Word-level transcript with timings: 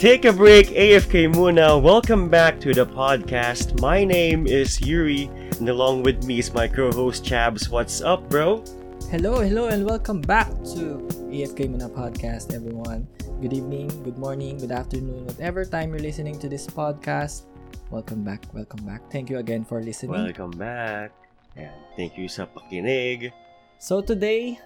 take 0.00 0.24
a 0.24 0.32
break, 0.32 0.72
AFK 0.72 1.28
muna. 1.28 1.76
Welcome 1.76 2.32
back 2.32 2.56
to 2.64 2.72
the 2.72 2.88
podcast. 2.88 3.84
My 3.84 4.00
name 4.00 4.48
is 4.48 4.80
Yuri, 4.80 5.28
and 5.60 5.68
along 5.68 6.08
with 6.08 6.24
me 6.24 6.40
is 6.40 6.56
my 6.56 6.64
co-host 6.64 7.20
Chabs. 7.20 7.68
What's 7.68 8.00
up, 8.00 8.24
bro? 8.32 8.64
Hello, 9.12 9.44
hello, 9.44 9.68
and 9.68 9.84
welcome 9.84 10.24
back 10.24 10.48
to 10.72 11.04
AFK 11.28 11.68
Muna 11.68 11.92
Podcast, 11.92 12.56
everyone. 12.56 13.04
Good 13.44 13.52
evening, 13.52 13.92
good 14.00 14.16
morning, 14.16 14.56
good 14.56 14.72
afternoon, 14.72 15.28
whatever 15.28 15.68
time 15.68 15.92
you're 15.92 16.00
listening 16.00 16.40
to 16.40 16.48
this 16.48 16.64
podcast. 16.64 17.44
Welcome 17.92 18.24
back, 18.24 18.48
welcome 18.56 18.80
back. 18.88 19.04
Thank 19.12 19.28
you 19.28 19.36
again 19.36 19.68
for 19.68 19.84
listening. 19.84 20.16
Welcome 20.16 20.56
back. 20.56 21.12
And 21.60 21.76
thank 22.00 22.16
you 22.16 22.24
sa 22.32 22.48
pakinig. 22.48 23.36
So 23.76 24.00
today, 24.00 24.56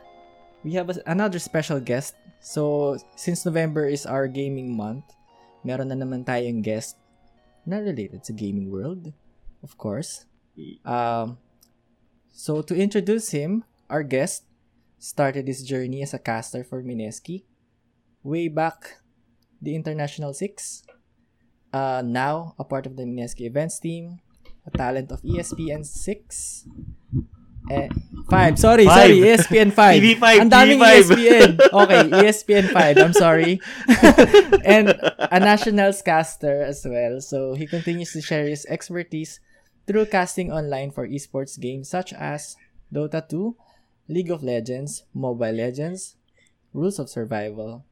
we 0.63 0.79
have 0.79 0.95
another 1.11 1.43
special 1.43 1.83
guest. 1.83 2.15
So, 2.39 3.03
since 3.17 3.43
November 3.43 3.89
is 3.89 4.07
our 4.07 4.29
gaming 4.29 4.77
month, 4.77 5.11
meron 5.65 5.89
na 5.91 5.99
naman 5.99 6.23
tayong 6.23 6.61
guest 6.61 7.01
na 7.65 7.81
related 7.81 8.23
sa 8.23 8.37
gaming 8.37 8.69
world, 8.69 9.11
of 9.65 9.75
course. 9.81 10.29
Um, 10.85 11.41
so, 12.31 12.63
to 12.63 12.77
introduce 12.77 13.33
him, 13.33 13.65
our 13.89 14.05
guest 14.05 14.45
started 15.01 15.49
his 15.49 15.65
journey 15.65 16.05
as 16.05 16.15
a 16.15 16.21
caster 16.21 16.63
for 16.63 16.85
Mineski 16.85 17.49
way 18.23 18.49
back 18.49 19.05
the 19.61 19.75
International 19.75 20.33
6. 20.33 20.85
Uh, 21.73 22.03
now, 22.05 22.55
a 22.59 22.65
part 22.65 22.87
of 22.87 22.97
the 22.97 23.05
Mineski 23.05 23.49
events 23.49 23.81
team, 23.81 24.21
a 24.67 24.71
talent 24.71 25.11
of 25.11 25.21
ESPN 25.23 25.85
6. 25.85 26.69
Eh, 27.71 27.89
5. 28.29 28.59
Sorry, 28.59 28.85
Five. 28.85 28.97
sorry. 28.97 29.17
ESPN 29.25 29.71
5. 29.73 30.01
TV5, 30.01 30.25
Ang 30.41 30.51
daming 30.53 30.81
E 30.81 30.85
TV5. 30.85 30.97
ESPN. 31.01 31.51
Okay, 31.85 32.03
ESPN 32.25 32.67
5. 32.73 32.99
I'm 32.99 33.17
sorry. 33.17 33.61
and 34.65 34.93
a 35.33 35.39
nationals 35.41 36.01
caster 36.05 36.61
as 36.65 36.85
well. 36.85 37.21
So 37.21 37.55
he 37.55 37.65
continues 37.67 38.13
to 38.13 38.21
share 38.21 38.45
his 38.49 38.65
expertise 38.69 39.41
through 39.87 40.09
casting 40.13 40.53
online 40.53 40.91
for 40.93 41.09
esports 41.09 41.61
games 41.61 41.89
such 41.89 42.13
as 42.13 42.57
Dota 42.93 43.21
2, 43.25 43.57
League 44.09 44.31
of 44.33 44.43
Legends, 44.45 45.05
Mobile 45.13 45.53
Legends, 45.57 46.17
Rules 46.73 46.99
of 46.99 47.09
Survival, 47.09 47.85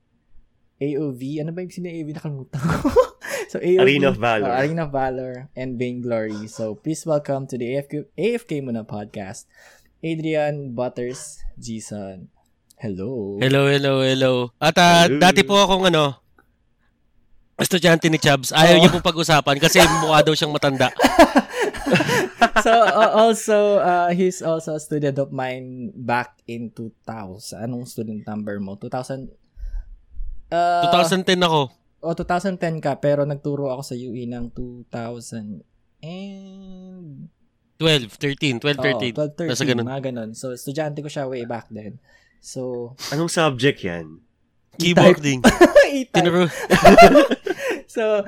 AOV, 0.81 1.41
ano 1.41 1.53
ba 1.55 1.63
yung 1.63 1.71
sino 1.73 1.87
AOV? 1.89 2.09
Nakalimutan 2.17 2.61
ko. 2.61 2.91
so 3.53 3.61
AOV, 3.61 3.85
Arena 3.85 4.09
of 4.09 4.17
Valor. 4.17 4.49
uh, 4.49 4.61
Arena 4.65 4.83
of 4.89 4.93
Valor, 4.97 5.35
and 5.53 5.77
Vainglory. 5.77 6.49
So 6.49 6.73
please 6.73 7.05
welcome 7.05 7.45
to 7.53 7.61
the 7.61 7.77
AFK, 7.77 8.09
AFK 8.17 8.65
Muna 8.65 8.89
podcast, 8.89 9.45
Adrian 10.01 10.73
Butters 10.73 11.45
Jason. 11.61 12.33
Hello. 12.81 13.37
Hello, 13.37 13.69
hello, 13.69 14.01
hello. 14.01 14.33
At 14.57 14.81
ah, 14.81 15.05
Hello. 15.05 15.21
dati 15.21 15.45
po 15.45 15.61
akong 15.61 15.93
ano, 15.93 16.17
estudyante 17.61 18.09
ni 18.09 18.17
Chubbs. 18.17 18.57
Ayaw 18.57 18.81
Oo. 18.81 18.89
niya 18.89 18.91
po 18.97 19.05
pag-usapan 19.05 19.61
kasi 19.61 19.85
mukha 20.01 20.25
daw 20.25 20.33
siyang 20.33 20.57
matanda. 20.57 20.89
so 22.65 22.73
uh, 22.73 23.13
also 23.13 23.85
uh, 23.85 24.09
he's 24.17 24.41
also 24.41 24.81
a 24.81 24.83
student 24.83 25.21
of 25.21 25.29
mine 25.29 25.93
back 25.93 26.41
in 26.49 26.73
2000 26.73 27.69
anong 27.69 27.85
student 27.85 28.25
number 28.25 28.57
mo 28.59 28.81
2000 28.81 29.29
uh, 30.49 30.89
2010 30.89 31.37
ako. 31.45 31.82
Oh 32.03 32.15
2010 32.15 32.83
ka 32.83 32.99
pero 32.99 33.23
nagturo 33.23 33.71
ako 33.71 33.83
sa 33.83 33.95
UE 33.95 34.27
ng 34.27 34.51
2000 34.51 35.63
and 36.03 37.31
12, 37.79 38.15
13, 38.19 38.63
12, 38.63 38.79
oh, 38.79 38.83
12 38.83 39.15
13 39.15 39.49
13. 39.49 39.51
Nasa 39.51 39.65
ganun. 39.67 39.87
mga 39.87 40.03
ganun 40.11 40.31
so 40.35 40.51
estudyante 40.51 40.99
ko 41.03 41.09
siya 41.11 41.27
way 41.27 41.47
back 41.47 41.71
then 41.71 41.99
so 42.43 42.93
Anong 43.15 43.31
subject 43.31 43.83
yan? 43.83 44.19
Keyboarding. 44.81 45.45
E-type. 45.45 46.11
Tinuro, 46.17 46.49
so 47.95 48.25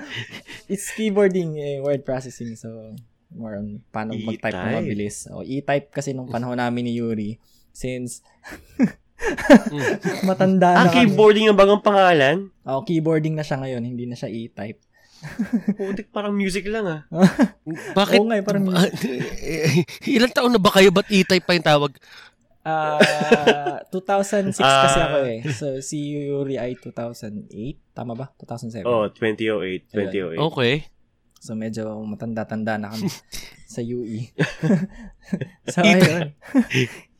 it's 0.68 0.92
keyboarding 0.92 1.56
eh, 1.56 1.80
word 1.80 2.04
processing 2.04 2.52
so 2.52 2.92
more 3.32 3.56
on 3.56 3.80
paano 3.88 4.12
mag-type 4.12 4.52
E-type. 4.52 4.76
mabilis. 4.76 5.24
O, 5.32 5.40
e-type 5.40 5.88
kasi 5.88 6.12
nung 6.12 6.28
panahon 6.28 6.60
namin 6.60 6.84
ni 6.84 7.00
Yuri 7.00 7.40
since 7.72 8.20
matanda 10.28 10.68
na 10.70 10.78
Ah, 10.78 10.86
kami. 10.86 10.94
keyboarding 11.06 11.46
ang 11.46 11.56
bagang 11.56 11.80
pangalan? 11.80 12.50
Oh, 12.62 12.82
keyboarding 12.82 13.32
na 13.32 13.42
siya 13.42 13.58
ngayon, 13.58 13.82
hindi 13.82 14.04
na 14.04 14.14
siya 14.14 14.28
e-type. 14.28 14.80
Putik, 15.78 16.10
parang 16.10 16.32
music 16.32 16.66
lang 16.66 16.84
ah. 16.84 17.00
bakit? 17.98 18.20
Oo 18.20 18.28
nga, 18.28 18.36
eh, 18.36 18.44
parang 18.44 18.68
Ah, 18.68 18.84
ilan 20.04 20.30
taon 20.30 20.52
na 20.52 20.60
ba 20.60 20.68
kayo? 20.70 20.90
Ba't 20.90 21.08
e-type 21.08 21.42
pa 21.42 21.56
yung 21.56 21.64
tawag? 21.64 21.92
Ah, 22.60 23.80
2006 23.88 24.56
kasi 24.56 24.64
Ah. 24.98 25.06
ako 25.06 25.18
eh. 25.22 25.40
So 25.52 25.66
si 25.80 25.96
Yuri 26.24 26.56
ay 26.56 26.76
2008, 26.76 27.52
tama 27.92 28.12
ba? 28.12 28.32
2007. 28.38 28.84
Oh, 28.84 29.08
2008. 29.08 29.92
2008. 29.92 30.40
Okay. 30.42 30.74
So 31.36 31.52
medyo 31.52 31.84
matanda-tanda 32.02 32.76
na 32.76 32.88
kami 32.88 33.08
sa 33.66 33.80
UE. 33.80 34.32
so 35.68 35.80
ayun. 35.80 36.32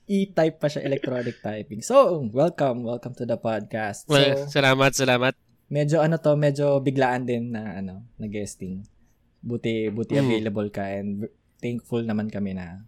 E-type 0.05 0.61
pa 0.61 0.69
siya, 0.69 0.85
electronic 0.85 1.41
typing. 1.41 1.81
So, 1.81 1.97
welcome, 2.29 2.85
welcome 2.85 3.17
to 3.17 3.25
the 3.25 3.37
podcast. 3.37 4.05
Well, 4.05 4.45
So, 4.45 4.53
salamat, 4.53 4.93
salamat. 4.93 5.33
medyo 5.67 5.99
ano 5.99 6.21
to, 6.21 6.37
medyo 6.37 6.77
biglaan 6.79 7.25
din 7.25 7.51
na 7.51 7.81
ano, 7.81 8.05
na 8.15 8.27
guesting. 8.27 8.85
Buti 9.41 9.89
buti 9.89 10.15
Mm. 10.15 10.23
available 10.23 10.69
ka 10.69 10.85
and 10.85 11.25
thankful 11.57 12.01
naman 12.01 12.29
kami 12.29 12.53
na 12.53 12.85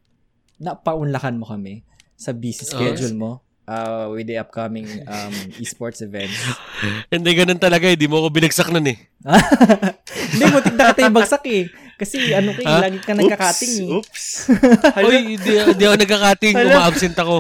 napaunlakan 0.56 1.40
mo 1.40 1.44
kami 1.46 1.84
sa 2.14 2.32
busy 2.32 2.64
Oh. 2.64 2.70
schedule 2.70 3.12
mo 3.12 3.30
uh, 3.64 4.08
with 4.08 4.24
the 4.24 4.36
upcoming 4.36 4.84
um, 5.04 5.32
esports 5.56 6.00
events. 6.00 6.36
Hindi 7.12 7.32
ganun 7.32 7.56
talaga 7.56 7.88
eh. 7.88 7.96
Di 7.96 8.06
mo 8.06 8.20
ako 8.20 8.28
binagsak 8.30 8.68
nun 8.68 8.84
eh. 8.86 8.96
Hindi, 10.32 10.44
butik 10.48 10.74
na 10.74 10.92
kita 10.92 11.00
yung 11.02 11.16
bagsak 11.16 11.44
eh. 11.46 11.64
Kasi 11.96 12.36
ano 12.36 12.52
ka 12.52 12.60
eh, 12.60 12.68
Ha? 12.68 12.78
lagi 12.84 12.98
ka 13.00 13.12
nagkakating 13.16 13.74
eh. 13.80 13.96
Oops. 13.96 14.24
Uy, 15.08 15.40
di, 15.40 15.52
di 15.56 15.82
ako 15.88 15.96
nagkakating. 15.96 16.54
Hala. 16.54 16.68
Uma-absent 16.76 17.16
ako. 17.16 17.36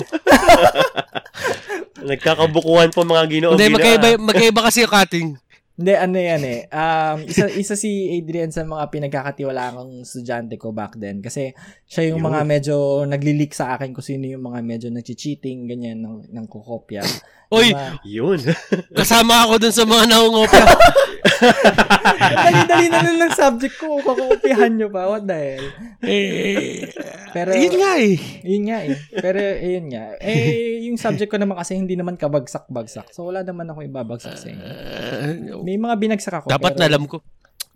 nagkakabukuhan 2.10 2.88
po 2.88 3.04
mga 3.04 3.24
ginoo. 3.28 3.52
Hindi, 3.52 3.68
magkaiba, 3.68 4.08
ah. 4.16 4.20
magkaiba 4.20 4.60
kasi 4.64 4.88
yung 4.88 4.92
cutting. 4.92 5.28
Hindi, 5.76 5.92
ano 5.92 6.16
yan 6.16 6.42
eh. 6.48 6.60
Um, 6.72 7.18
isa, 7.28 7.44
isa 7.52 7.74
si 7.76 8.08
Adrian 8.16 8.48
sa 8.48 8.64
mga 8.64 8.88
pinagkakatiwala 8.88 9.76
kong 9.76 10.08
estudyante 10.08 10.56
ko 10.56 10.72
back 10.72 10.96
then. 10.96 11.20
Kasi 11.20 11.52
siya 11.84 12.16
yung 12.16 12.24
Yun. 12.24 12.32
mga 12.32 12.40
medyo 12.48 12.76
naglilik 13.04 13.52
sa 13.52 13.76
akin 13.76 13.92
kung 13.92 14.00
sino 14.00 14.24
yung 14.24 14.40
mga 14.40 14.64
medyo 14.64 14.88
nag-cheating, 14.88 15.68
ganyan, 15.68 16.00
ng, 16.00 16.32
ng 16.32 16.46
kukopya. 16.48 17.04
Uy, 17.46 17.70
Diba? 17.70 17.86
Yun. 18.02 18.38
kasama 18.98 19.46
ako 19.46 19.62
dun 19.62 19.70
sa 19.70 19.86
mga 19.86 20.04
nangungopia. 20.06 20.66
Dali-dali 22.42 22.86
na 22.88 23.00
lang 23.02 23.18
ng 23.22 23.34
subject 23.34 23.76
ko. 23.76 23.98
Kukopihan 23.98 24.72
nyo 24.72 24.88
pa. 24.88 25.06
What 25.06 25.24
the 25.24 25.36
hell? 25.36 25.66
eh, 26.02 26.90
Pero- 27.30 27.54
yun 27.54 27.76
nga 27.76 27.92
eh. 27.96 28.14
Yun 28.42 28.62
nga 28.66 28.78
eh. 28.82 28.96
Pero, 29.12 29.38
ayun 29.38 29.86
nga. 29.88 30.04
Eh, 30.18 30.82
yung 30.86 30.98
subject 30.98 31.28
ko 31.28 31.38
naman 31.38 31.54
kasi 31.54 31.76
hindi 31.76 31.94
naman 31.94 32.16
kabagsak-bagsak. 32.16 33.12
So, 33.12 33.28
wala 33.28 33.42
naman 33.42 33.68
ako 33.68 33.84
ibabagsak 33.84 34.34
sa 34.34 34.46
inyo. 34.48 34.64
Uh, 34.64 35.62
May 35.62 35.78
mga 35.78 35.94
binagsak 35.96 36.34
ako. 36.34 36.46
dapat 36.48 36.74
pero- 36.74 36.80
na 36.80 36.86
alam 36.88 37.04
ko. 37.06 37.22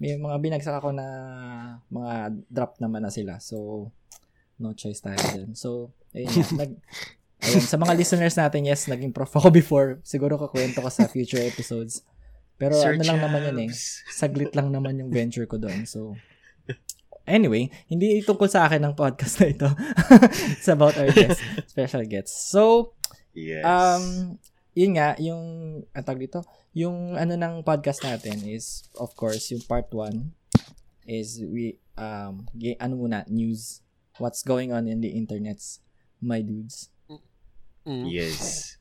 may 0.01 0.17
mga 0.17 0.37
binagsak 0.41 0.73
ako 0.75 0.91
na 0.91 1.07
mga 1.87 2.15
drop 2.49 2.81
naman 2.81 3.05
na 3.05 3.13
sila. 3.13 3.37
So, 3.37 3.87
no 4.57 4.73
choice 4.73 4.99
tayo 4.99 5.21
dyan. 5.21 5.53
So, 5.53 5.93
ayun 6.11 6.33
nga. 6.33 6.49
Nag, 6.65 6.73
ayun, 7.41 7.65
sa 7.65 7.77
mga 7.81 7.93
listeners 7.97 8.37
natin, 8.37 8.69
yes, 8.69 8.87
naging 8.87 9.13
prof 9.13 9.33
ako 9.33 9.49
before. 9.51 9.99
Siguro 10.05 10.37
kakwento 10.37 10.81
ko 10.81 10.89
sa 10.93 11.09
future 11.09 11.43
episodes. 11.43 12.05
Pero 12.61 12.77
Sir 12.77 13.01
ano 13.01 13.05
lang 13.09 13.21
naman 13.25 13.41
yun 13.51 13.59
eh. 13.67 13.71
Saglit 14.13 14.53
lang 14.53 14.69
naman 14.69 15.01
yung 15.01 15.09
venture 15.09 15.49
ko 15.49 15.57
doon. 15.57 15.89
So, 15.89 16.13
anyway, 17.25 17.73
hindi 17.89 18.21
tungkol 18.21 18.53
sa 18.53 18.69
akin 18.69 18.85
ng 18.85 18.95
podcast 18.95 19.41
na 19.41 19.49
ito. 19.49 19.69
It's 20.61 20.69
about 20.69 21.01
our 21.01 21.09
guests, 21.09 21.41
special 21.73 22.05
guests. 22.05 22.37
So, 22.53 22.93
Yes. 23.35 23.63
Um, 23.63 24.37
yun 24.75 24.99
nga, 24.99 25.15
yung, 25.19 25.43
ang 25.95 26.19
dito, 26.19 26.43
yung 26.75 27.19
ano 27.19 27.35
ng 27.35 27.63
podcast 27.67 28.03
natin 28.03 28.43
is, 28.47 28.87
of 28.99 29.15
course, 29.15 29.51
yung 29.51 29.63
part 29.67 29.91
1 29.91 30.31
is 31.11 31.43
we, 31.43 31.79
um, 31.99 32.47
ano 32.79 32.95
muna, 32.95 33.27
news, 33.27 33.83
what's 34.19 34.43
going 34.47 34.71
on 34.71 34.87
in 34.87 35.03
the 35.03 35.11
internets, 35.11 35.83
my 36.23 36.43
dudes. 36.43 36.91
Mm. 37.89 38.07
yes. 38.09 38.77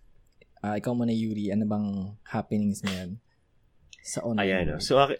Ah, 0.60 0.76
ikaw 0.76 0.92
muna, 0.92 1.16
Yuri, 1.16 1.56
ano 1.56 1.64
bang 1.64 1.88
happenings 2.28 2.84
ngayon 2.84 3.16
sa 4.04 4.20
online 4.28 4.44
Ayan, 4.44 4.64
no. 4.76 4.78
So, 4.84 5.00
aki, 5.00 5.16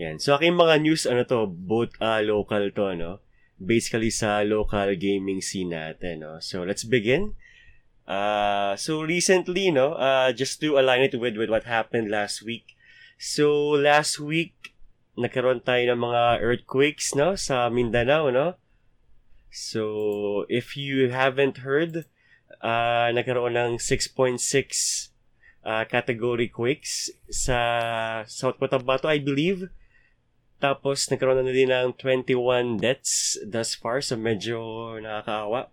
yan. 0.00 0.16
So, 0.22 0.38
aking 0.38 0.56
mga 0.56 0.80
news, 0.80 1.04
ano 1.04 1.26
to, 1.28 1.44
both 1.44 1.92
uh, 2.00 2.24
local 2.24 2.70
to, 2.72 2.96
no? 2.96 3.12
Basically 3.58 4.08
sa 4.08 4.40
local 4.46 4.94
gaming 4.94 5.42
scene 5.42 5.74
natin, 5.74 6.24
no? 6.24 6.40
So, 6.40 6.64
let's 6.64 6.86
begin. 6.86 7.34
Uh, 8.08 8.78
so, 8.80 9.04
recently, 9.04 9.68
no, 9.68 9.98
uh, 9.98 10.32
just 10.32 10.62
to 10.64 10.80
align 10.80 11.04
it 11.04 11.18
with, 11.18 11.36
with 11.36 11.50
what 11.52 11.68
happened 11.68 12.08
last 12.08 12.40
week. 12.40 12.78
So, 13.20 13.76
last 13.76 14.16
week, 14.16 14.72
nagkaroon 15.18 15.66
tayo 15.66 15.92
ng 15.92 16.00
mga 16.00 16.22
earthquakes, 16.40 17.12
no, 17.18 17.34
sa 17.34 17.68
Mindanao, 17.68 18.30
no? 18.30 18.56
So, 19.50 20.46
if 20.48 20.78
you 20.78 21.10
haven't 21.10 21.66
heard, 21.66 22.06
uh, 22.62 23.08
nagkaroon 23.14 23.54
ng 23.54 23.72
6.6 23.78 25.12
uh, 25.64 25.84
category 25.86 26.48
quakes 26.48 27.10
sa 27.30 27.58
South 28.24 28.58
Cotabato, 28.58 29.06
I 29.06 29.18
believe. 29.18 29.70
Tapos, 30.58 31.06
nagkaroon 31.06 31.46
na 31.46 31.54
din 31.54 31.70
ng 31.70 31.94
21 31.94 32.82
deaths 32.82 33.38
thus 33.46 33.78
far, 33.78 34.02
so 34.02 34.18
medyo 34.18 34.58
nakakaawa. 34.98 35.70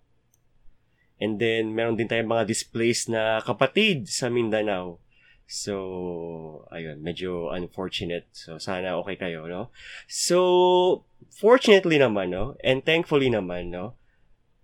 And 1.17 1.41
then, 1.41 1.73
meron 1.73 1.97
din 1.97 2.11
tayong 2.11 2.29
mga 2.29 2.45
displaced 2.45 3.09
na 3.09 3.41
kapatid 3.41 4.05
sa 4.11 4.29
Mindanao. 4.29 5.01
So, 5.45 6.65
ayun, 6.73 7.01
medyo 7.01 7.53
unfortunate. 7.53 8.29
So, 8.33 8.57
sana 8.57 8.97
okay 9.01 9.17
kayo, 9.17 9.45
no? 9.45 9.69
So, 10.05 11.05
fortunately 11.33 11.97
naman, 12.01 12.33
no? 12.33 12.57
And 12.61 12.81
thankfully 12.81 13.29
naman, 13.29 13.73
no? 13.73 13.97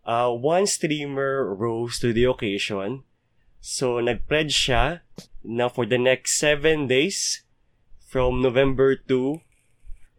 Uh, 0.01 0.33
one 0.33 0.65
streamer 0.65 1.45
rose 1.53 1.99
to 1.99 2.13
the 2.13 2.25
occasion. 2.25 3.03
So, 3.61 4.01
nag-pledge 4.01 4.53
siya 4.53 5.05
na 5.45 5.69
for 5.69 5.85
the 5.85 6.01
next 6.01 6.41
seven 6.41 6.89
days, 6.89 7.45
from 8.09 8.41
November 8.41 8.97
2, 8.97 9.39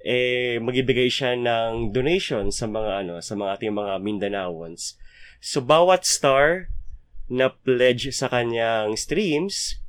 eh, 0.07 0.57
magibigay 0.63 1.11
siya 1.11 1.35
ng 1.35 1.91
donation 1.91 2.55
sa 2.55 2.71
mga, 2.71 3.03
ano, 3.03 3.19
sa 3.19 3.35
mga 3.35 3.59
ating 3.59 3.75
mga 3.75 3.95
Mindanaoans. 3.99 4.95
So, 5.43 5.59
bawat 5.59 6.07
star 6.07 6.71
na 7.27 7.51
pledge 7.51 8.15
sa 8.15 8.31
kanyang 8.31 8.95
streams, 8.95 9.83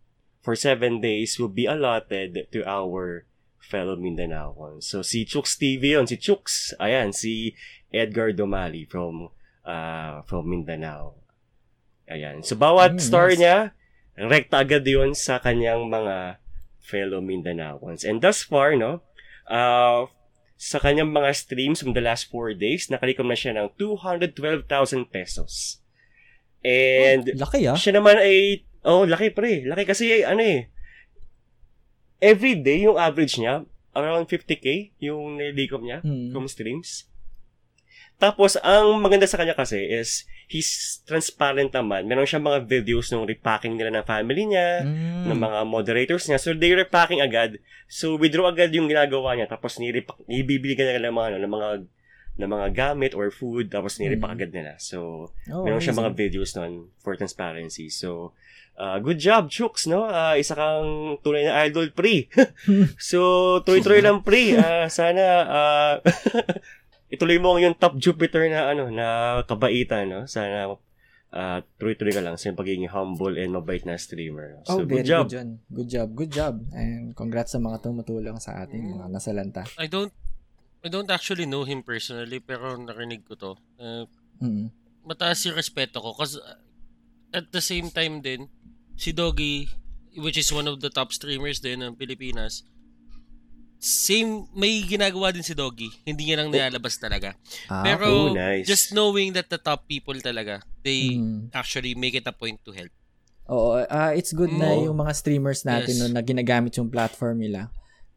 for 0.44 0.58
seven 0.58 1.00
days 1.00 1.40
will 1.40 1.54
be 1.54 1.70
allotted 1.70 2.50
to 2.52 2.60
our 2.68 3.30
fellow 3.62 3.96
Mindanaoans. 3.96 4.84
So, 4.84 5.06
si 5.06 5.24
Chooks 5.24 5.56
TV 5.56 5.96
yun. 5.96 6.10
Si 6.10 6.20
Chooks, 6.20 6.76
ayan, 6.82 7.16
si 7.16 7.56
Edgar 7.94 8.36
Domali 8.36 8.90
from 8.90 9.32
uh, 9.64 10.22
from 10.24 10.48
Mindanao. 10.48 11.16
Ayan. 12.06 12.44
So, 12.44 12.56
bawat 12.56 12.96
Mm, 12.96 13.02
star 13.02 13.28
nice. 13.32 13.40
niya, 13.40 13.58
rekta 14.16 14.62
agad 14.62 14.84
yun 14.84 15.16
sa 15.16 15.40
kanyang 15.40 15.88
mga 15.88 16.38
fellow 16.84 17.24
Mindanaoans. 17.24 18.04
And 18.04 18.20
thus 18.20 18.44
far, 18.44 18.76
no, 18.76 19.00
uh, 19.48 20.12
sa 20.60 20.78
kanyang 20.80 21.12
mga 21.12 21.32
streams 21.34 21.80
from 21.80 21.96
the 21.96 22.04
last 22.04 22.28
four 22.28 22.52
days, 22.54 22.92
nakalikom 22.92 23.28
na 23.28 23.40
siya 23.40 23.56
ng 23.56 23.72
212,000 23.80 24.68
pesos. 25.08 25.80
And, 26.64 27.28
Laki 27.36 27.68
ah. 27.68 27.76
siya 27.76 28.00
naman 28.00 28.20
ay, 28.20 28.64
oh, 28.84 29.04
laki 29.04 29.32
pre. 29.32 29.64
Laki 29.64 29.84
kasi, 29.84 30.24
ano 30.24 30.40
eh, 30.40 30.68
every 32.20 32.56
day 32.56 32.84
yung 32.84 32.96
average 32.96 33.36
niya, 33.36 33.68
around 33.94 34.26
50k 34.26 34.92
yung 35.00 35.38
nilikom 35.38 35.84
niya 35.84 36.00
Mm. 36.02 36.32
from 36.32 36.48
streams. 36.48 37.08
Tapos, 38.24 38.56
ang 38.58 38.96
maganda 38.98 39.28
sa 39.28 39.36
kanya 39.36 39.52
kasi 39.52 39.84
is, 39.84 40.24
he's 40.48 40.72
transparent 41.04 41.70
naman. 41.70 42.08
Meron 42.08 42.24
siya 42.24 42.40
mga 42.40 42.64
videos 42.64 43.12
ng 43.12 43.28
repacking 43.28 43.76
nila 43.76 43.92
ng 43.92 44.08
family 44.08 44.48
niya, 44.48 44.80
Mm. 44.82 45.28
ng 45.28 45.40
mga 45.42 45.60
moderators 45.68 46.24
niya. 46.26 46.40
So, 46.40 46.56
they 46.56 46.72
repacking 46.72 47.20
agad. 47.20 47.60
So, 47.86 48.16
withdraw 48.16 48.48
agad 48.48 48.72
yung 48.72 48.88
ginagawa 48.88 49.36
niya. 49.36 49.52
Tapos, 49.52 49.76
nirepack, 49.76 50.24
ibibili 50.26 50.74
ka 50.74 50.82
nila 50.82 51.04
ng 51.04 51.14
mga, 51.14 51.28
ano, 51.28 51.38
ng 51.38 51.52
mga, 51.52 51.70
ng 52.34 52.50
mga 52.50 52.68
gamit 52.72 53.12
or 53.12 53.28
food. 53.28 53.68
Tapos, 53.68 54.00
nirepack 54.00 54.32
Mm. 54.32 54.38
agad 54.40 54.52
nila. 54.52 54.72
So, 54.80 55.30
Oh, 55.52 55.68
Meron 55.68 55.84
siya 55.84 55.92
mga 55.94 56.16
videos 56.16 56.56
nun 56.56 56.96
for 56.98 57.14
transparency. 57.14 57.92
So, 57.92 58.32
uh, 58.74 58.98
good 58.98 59.20
job, 59.20 59.52
Chooks, 59.52 59.86
no? 59.86 60.08
Uh, 60.08 60.34
isa 60.34 60.56
kang 60.56 61.20
tunay 61.20 61.44
na 61.44 61.60
idol, 61.62 61.92
pre. 61.92 62.32
so, 62.98 63.20
tuloy-tuloy 63.62 64.00
lang, 64.08 64.24
pre. 64.24 64.56
Uh, 64.56 64.88
sana, 64.88 65.24
uh, 65.46 65.94
ituloy 67.14 67.38
mo 67.38 67.56
yung 67.56 67.78
top 67.78 67.94
Jupiter 67.96 68.50
na, 68.50 68.74
ano, 68.74 68.90
na 68.90 69.06
kabaitan, 69.46 70.10
no? 70.10 70.22
Sana, 70.26 70.74
uh, 71.30 71.60
tuloy-tuloy 71.78 72.10
ka 72.10 72.22
lang 72.22 72.36
sa 72.36 72.50
yung 72.50 72.58
pagiging 72.58 72.90
humble 72.90 73.38
and 73.38 73.54
mabait 73.54 73.86
na 73.86 73.94
streamer. 73.96 74.58
no? 74.58 74.66
So, 74.66 74.74
Oh, 74.74 74.78
very 74.82 75.02
good 75.02 75.08
job. 75.08 75.26
good 75.26 75.36
yun. 75.36 75.50
Good 75.70 75.90
job, 75.90 76.08
good 76.14 76.32
job. 76.32 76.54
And 76.72 77.14
congrats 77.14 77.54
sa 77.54 77.60
mga 77.60 77.82
tumutulong 77.82 78.38
sa 78.38 78.66
ating 78.66 78.98
mga 78.98 79.06
nasalanta. 79.10 79.64
I 79.78 79.86
don't 79.86 80.14
I 80.84 80.92
don't 80.92 81.08
actually 81.08 81.48
know 81.48 81.64
him 81.64 81.80
personally 81.80 82.44
pero 82.44 82.76
narinig 82.76 83.24
ko 83.24 83.34
to. 83.36 83.52
Uh, 83.78 84.06
Mm. 84.44 84.74
mataas 85.08 85.46
yung 85.46 85.56
respeto 85.56 86.02
ko 86.02 86.12
kasi 86.12 86.36
at 87.32 87.48
the 87.50 87.62
same 87.62 87.88
time 87.88 88.20
din 88.20 88.50
si 88.94 89.14
Doggy 89.14 89.70
which 90.20 90.36
is 90.36 90.52
one 90.52 90.68
of 90.68 90.82
the 90.82 90.90
top 90.90 91.16
streamers 91.16 91.58
din 91.58 91.80
ng 91.80 91.96
Pilipinas 91.96 92.66
same 93.84 94.48
may 94.56 94.80
ginagawa 94.82 95.30
din 95.30 95.44
si 95.44 95.52
Doggy 95.52 95.92
hindi 96.04 96.26
niya 96.26 96.40
lang 96.40 96.50
nilalabas 96.50 96.96
talaga 96.96 97.36
Ah, 97.68 97.84
pero 97.84 98.08
Oh, 98.08 98.32
nice. 98.32 98.64
just 98.64 98.96
knowing 98.96 99.36
that 99.36 99.46
the 99.46 99.60
top 99.60 99.84
people 99.86 100.16
talaga 100.18 100.64
they 100.80 101.14
Mm. 101.14 101.52
actually 101.52 101.92
make 101.94 102.16
it 102.16 102.24
a 102.24 102.32
point 102.32 102.56
to 102.64 102.72
help 102.72 102.90
Oo, 103.44 103.84
ah, 103.84 104.16
it's 104.16 104.32
good 104.32 104.48
na 104.50 104.72
Oo. 104.72 104.88
yung 104.88 104.96
mga 104.98 105.12
streamers 105.12 105.68
natin 105.68 105.92
Yes. 105.92 106.00
no, 106.00 106.08
na 106.08 106.24
ginagamit 106.24 106.72
yung 106.74 106.88
platform 106.88 107.44
nila 107.44 107.68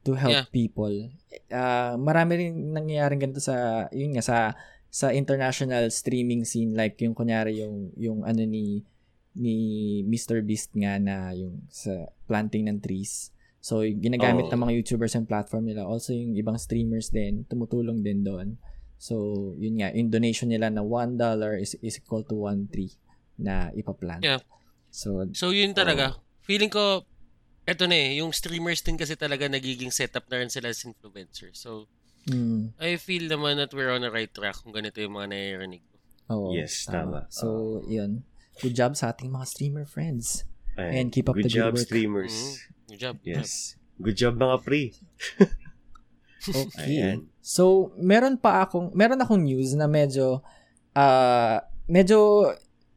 to 0.01 0.15
help 0.15 0.31
Yeah. 0.31 0.47
people. 0.49 1.11
Ah, 1.51 1.99
marami 1.99 2.47
rin 2.47 2.55
nangyayaring 2.71 3.19
ganito 3.19 3.43
sa 3.43 3.91
yun 3.91 4.15
nga 4.15 4.23
sa 4.23 4.39
sa 4.87 5.11
international 5.11 5.91
streaming 5.91 6.47
scene 6.47 6.73
like 6.73 6.95
yung 7.03 7.11
kunyari 7.11 7.59
yung 7.59 7.91
yung 7.99 8.23
ano 8.23 8.47
ni 8.47 8.87
ni 9.35 9.57
Mr. 10.07 10.41
Beast 10.41 10.71
nga 10.73 10.97
na 10.97 11.35
yung 11.35 11.67
sa 11.69 12.07
planting 12.25 12.65
ng 12.65 12.79
trees. 12.79 13.35
So, 13.67 13.83
ginagamit 13.83 14.47
Oo. 14.47 14.53
ng 14.55 14.63
mga 14.63 14.73
YouTubers 14.79 15.19
yung 15.19 15.27
platform 15.27 15.67
nila. 15.67 15.83
Also, 15.83 16.15
yung 16.15 16.39
ibang 16.39 16.55
streamers 16.55 17.11
din, 17.11 17.43
tumutulong 17.51 17.99
din 17.99 18.23
doon. 18.23 18.55
So, 18.95 19.15
yun 19.59 19.83
nga, 19.83 19.91
yung 19.91 20.15
donation 20.15 20.47
nila 20.47 20.71
na 20.71 20.87
$1 20.87 21.19
is, 21.59 21.75
is 21.83 21.99
equal 21.99 22.23
to 22.31 22.47
1 22.47 22.71
tree 22.71 22.95
na 23.43 23.75
ipaplant. 23.75 24.23
Yeah. 24.23 24.39
So, 24.95 25.29
so 25.37 25.53
yun 25.53 25.77
talaga 25.77 26.17
feeling 26.41 26.73
ko 26.73 27.05
eto 27.69 27.85
na 27.85 27.99
eh 28.01 28.25
yung 28.25 28.33
streamers 28.33 28.81
din 28.81 28.97
kasi 28.97 29.13
talaga 29.13 29.45
nagiging 29.45 29.93
setup 29.93 30.25
na 30.33 30.41
rin 30.41 30.49
sila 30.49 30.73
as 30.73 30.81
influencer 30.89 31.53
so 31.53 31.85
mm, 32.33 32.73
I 32.81 32.97
feel 32.97 33.29
naman 33.29 33.61
that 33.61 33.77
we're 33.77 33.93
on 33.93 34.07
the 34.07 34.09
right 34.09 34.33
track 34.33 34.57
kung 34.65 34.73
ganito 34.73 34.97
yung 35.05 35.21
mga 35.21 35.37
naririnig 35.37 35.85
ko 35.85 35.97
Oo. 36.31 36.51
Yes, 36.55 36.87
tama. 36.87 37.27
So, 37.31 37.83
yun. 37.87 38.27
Good 38.59 38.75
job 38.75 38.99
sa 38.99 39.15
ating 39.15 39.31
mga 39.31 39.47
streamer 39.47 39.87
friends. 39.87 40.43
And 40.77 41.09
keep 41.15 41.29
up 41.31 41.39
good 41.39 41.49
the 41.49 41.53
good 41.53 41.61
job, 41.63 41.73
work. 41.79 41.87
streamers. 41.87 42.35
Mhm. 42.35 42.76
Good 42.87 43.01
job. 43.01 43.15
good 43.19 43.35
job. 43.35 43.43
Yes. 43.43 43.75
Good 43.99 44.17
job, 44.17 44.35
mga 44.37 44.57
pre. 44.63 44.83
Okay. 46.47 47.03
Ayan. 47.03 47.27
So, 47.43 47.91
meron 47.99 48.39
pa 48.39 48.63
akong, 48.63 48.95
meron 48.95 49.19
akong 49.19 49.43
news 49.43 49.75
na 49.75 49.91
medyo, 49.91 50.47
ah, 50.95 51.59
medyo 51.91 52.47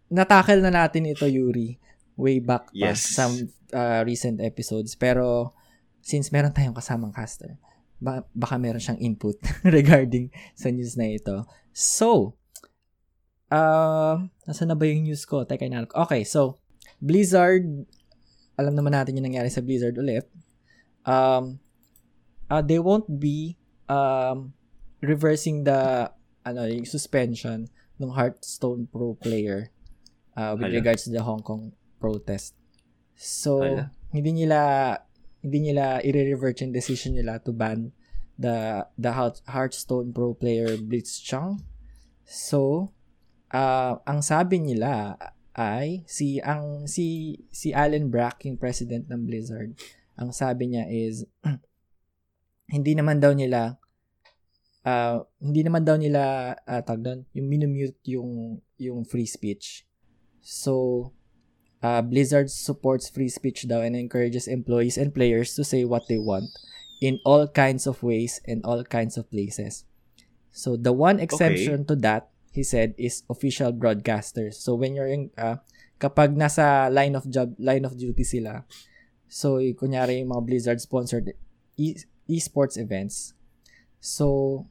natakil 0.05 0.61
na 0.61 0.69
natin 0.69 1.09
ito, 1.09 1.25
Yuri, 1.25 1.81
way 2.13 2.37
back 2.37 2.69
pa 2.69 2.93
Yes. 2.93 3.17
sa 3.17 3.25
ah, 3.73 4.05
recent 4.05 4.37
episodes. 4.37 4.93
Pero, 4.93 5.49
since 5.97 6.29
meron 6.29 6.53
tayong 6.53 6.77
kasamang 6.77 7.09
caster, 7.09 7.57
ba- 7.97 8.27
baka 8.37 8.61
meron 8.61 8.77
siyang 8.77 9.01
input 9.01 9.41
regarding 9.65 10.29
sa 10.53 10.69
news 10.69 10.93
na 10.93 11.09
ito. 11.09 11.49
So, 11.73 12.37
uh, 13.49 14.29
nasa 14.45 14.63
na 14.65 14.77
ba 14.77 14.85
yung 14.85 15.09
news 15.09 15.25
ko? 15.25 15.41
Teka, 15.41 15.65
inanap 15.65 15.89
ko. 15.89 16.05
Okay, 16.05 16.21
so, 16.21 16.61
Blizzard, 17.01 17.65
alam 18.59 18.75
naman 18.75 18.91
natin 18.91 19.15
yung 19.15 19.31
nangyari 19.31 19.47
sa 19.47 19.63
Blizzard 19.63 19.95
ulit. 19.95 20.27
Um, 21.07 21.63
uh, 22.51 22.59
they 22.59 22.75
won't 22.83 23.07
be 23.07 23.55
um, 23.87 24.51
reversing 24.99 25.63
the 25.63 26.11
ano, 26.43 26.67
yung 26.67 26.83
suspension 26.83 27.71
ng 27.95 28.11
Hearthstone 28.11 28.91
Pro 28.91 29.15
player 29.15 29.71
uh, 30.35 30.59
with 30.59 30.67
Hala. 30.67 30.75
regards 30.75 31.07
to 31.07 31.11
the 31.15 31.23
Hong 31.23 31.39
Kong 31.39 31.71
protest. 32.03 32.55
So, 33.15 33.63
Hala. 33.63 33.95
hindi 34.11 34.43
nila 34.43 34.59
hindi 35.39 35.71
nila 35.71 36.03
i-revert 36.03 36.59
yung 36.59 36.75
decision 36.75 37.15
nila 37.15 37.39
to 37.39 37.55
ban 37.55 37.95
the 38.35 38.83
the 38.99 39.15
Heart- 39.15 39.43
Hearthstone 39.47 40.11
Pro 40.11 40.35
player 40.35 40.75
Blitzchung. 40.75 41.63
So, 42.27 42.91
uh, 43.55 43.99
ang 44.03 44.19
sabi 44.19 44.59
nila 44.59 45.15
ay 45.59 46.07
si 46.07 46.39
ang 46.39 46.87
si 46.87 47.35
si 47.51 47.75
Alan 47.75 48.07
Brack 48.07 48.47
yung 48.47 48.55
president 48.55 49.11
ng 49.11 49.27
Blizzard. 49.27 49.75
Ang 50.15 50.31
sabi 50.31 50.71
niya 50.71 50.87
is 50.87 51.27
hindi 52.75 52.95
naman 52.95 53.19
daw 53.19 53.35
nila 53.35 53.75
uh, 54.87 55.27
hindi 55.43 55.67
naman 55.67 55.83
daw 55.83 55.99
nila 55.99 56.55
uh, 56.63 56.79
tag 56.79 57.03
doon, 57.03 57.27
yung 57.35 57.47
minumute 57.51 57.99
yung 58.07 58.63
yung 58.79 59.03
free 59.03 59.27
speech. 59.27 59.83
So 60.39 61.11
uh, 61.83 61.99
Blizzard 62.07 62.47
supports 62.47 63.11
free 63.11 63.27
speech 63.27 63.67
daw 63.67 63.83
and 63.83 63.99
encourages 63.99 64.47
employees 64.47 64.95
and 64.95 65.11
players 65.11 65.59
to 65.59 65.67
say 65.67 65.83
what 65.83 66.07
they 66.07 66.17
want 66.17 66.47
in 67.03 67.19
all 67.27 67.51
kinds 67.51 67.83
of 67.83 67.99
ways 67.99 68.39
and 68.47 68.63
all 68.63 68.83
kinds 68.87 69.19
of 69.19 69.27
places. 69.27 69.83
So 70.55 70.79
the 70.79 70.95
one 70.95 71.19
exception 71.19 71.83
to 71.87 71.95
that, 72.07 72.31
he 72.51 72.63
said, 72.63 72.93
is 72.97 73.23
official 73.29 73.71
broadcasters. 73.73 74.57
So 74.59 74.75
when 74.75 74.95
you're 74.95 75.09
in, 75.09 75.31
uh, 75.37 75.61
kapag 75.99 76.35
nasa 76.35 76.89
line 76.91 77.15
of 77.15 77.29
job, 77.29 77.53
line 77.59 77.85
of 77.85 77.97
duty 77.97 78.23
sila, 78.23 78.65
so 79.27 79.61
y- 79.61 79.75
kunyari 79.77 80.19
yung 80.23 80.33
mga 80.33 80.45
Blizzard 80.45 80.79
sponsored 80.81 81.33
e- 81.77 82.01
esports 82.27 82.77
events. 82.77 83.33
So 83.99 84.65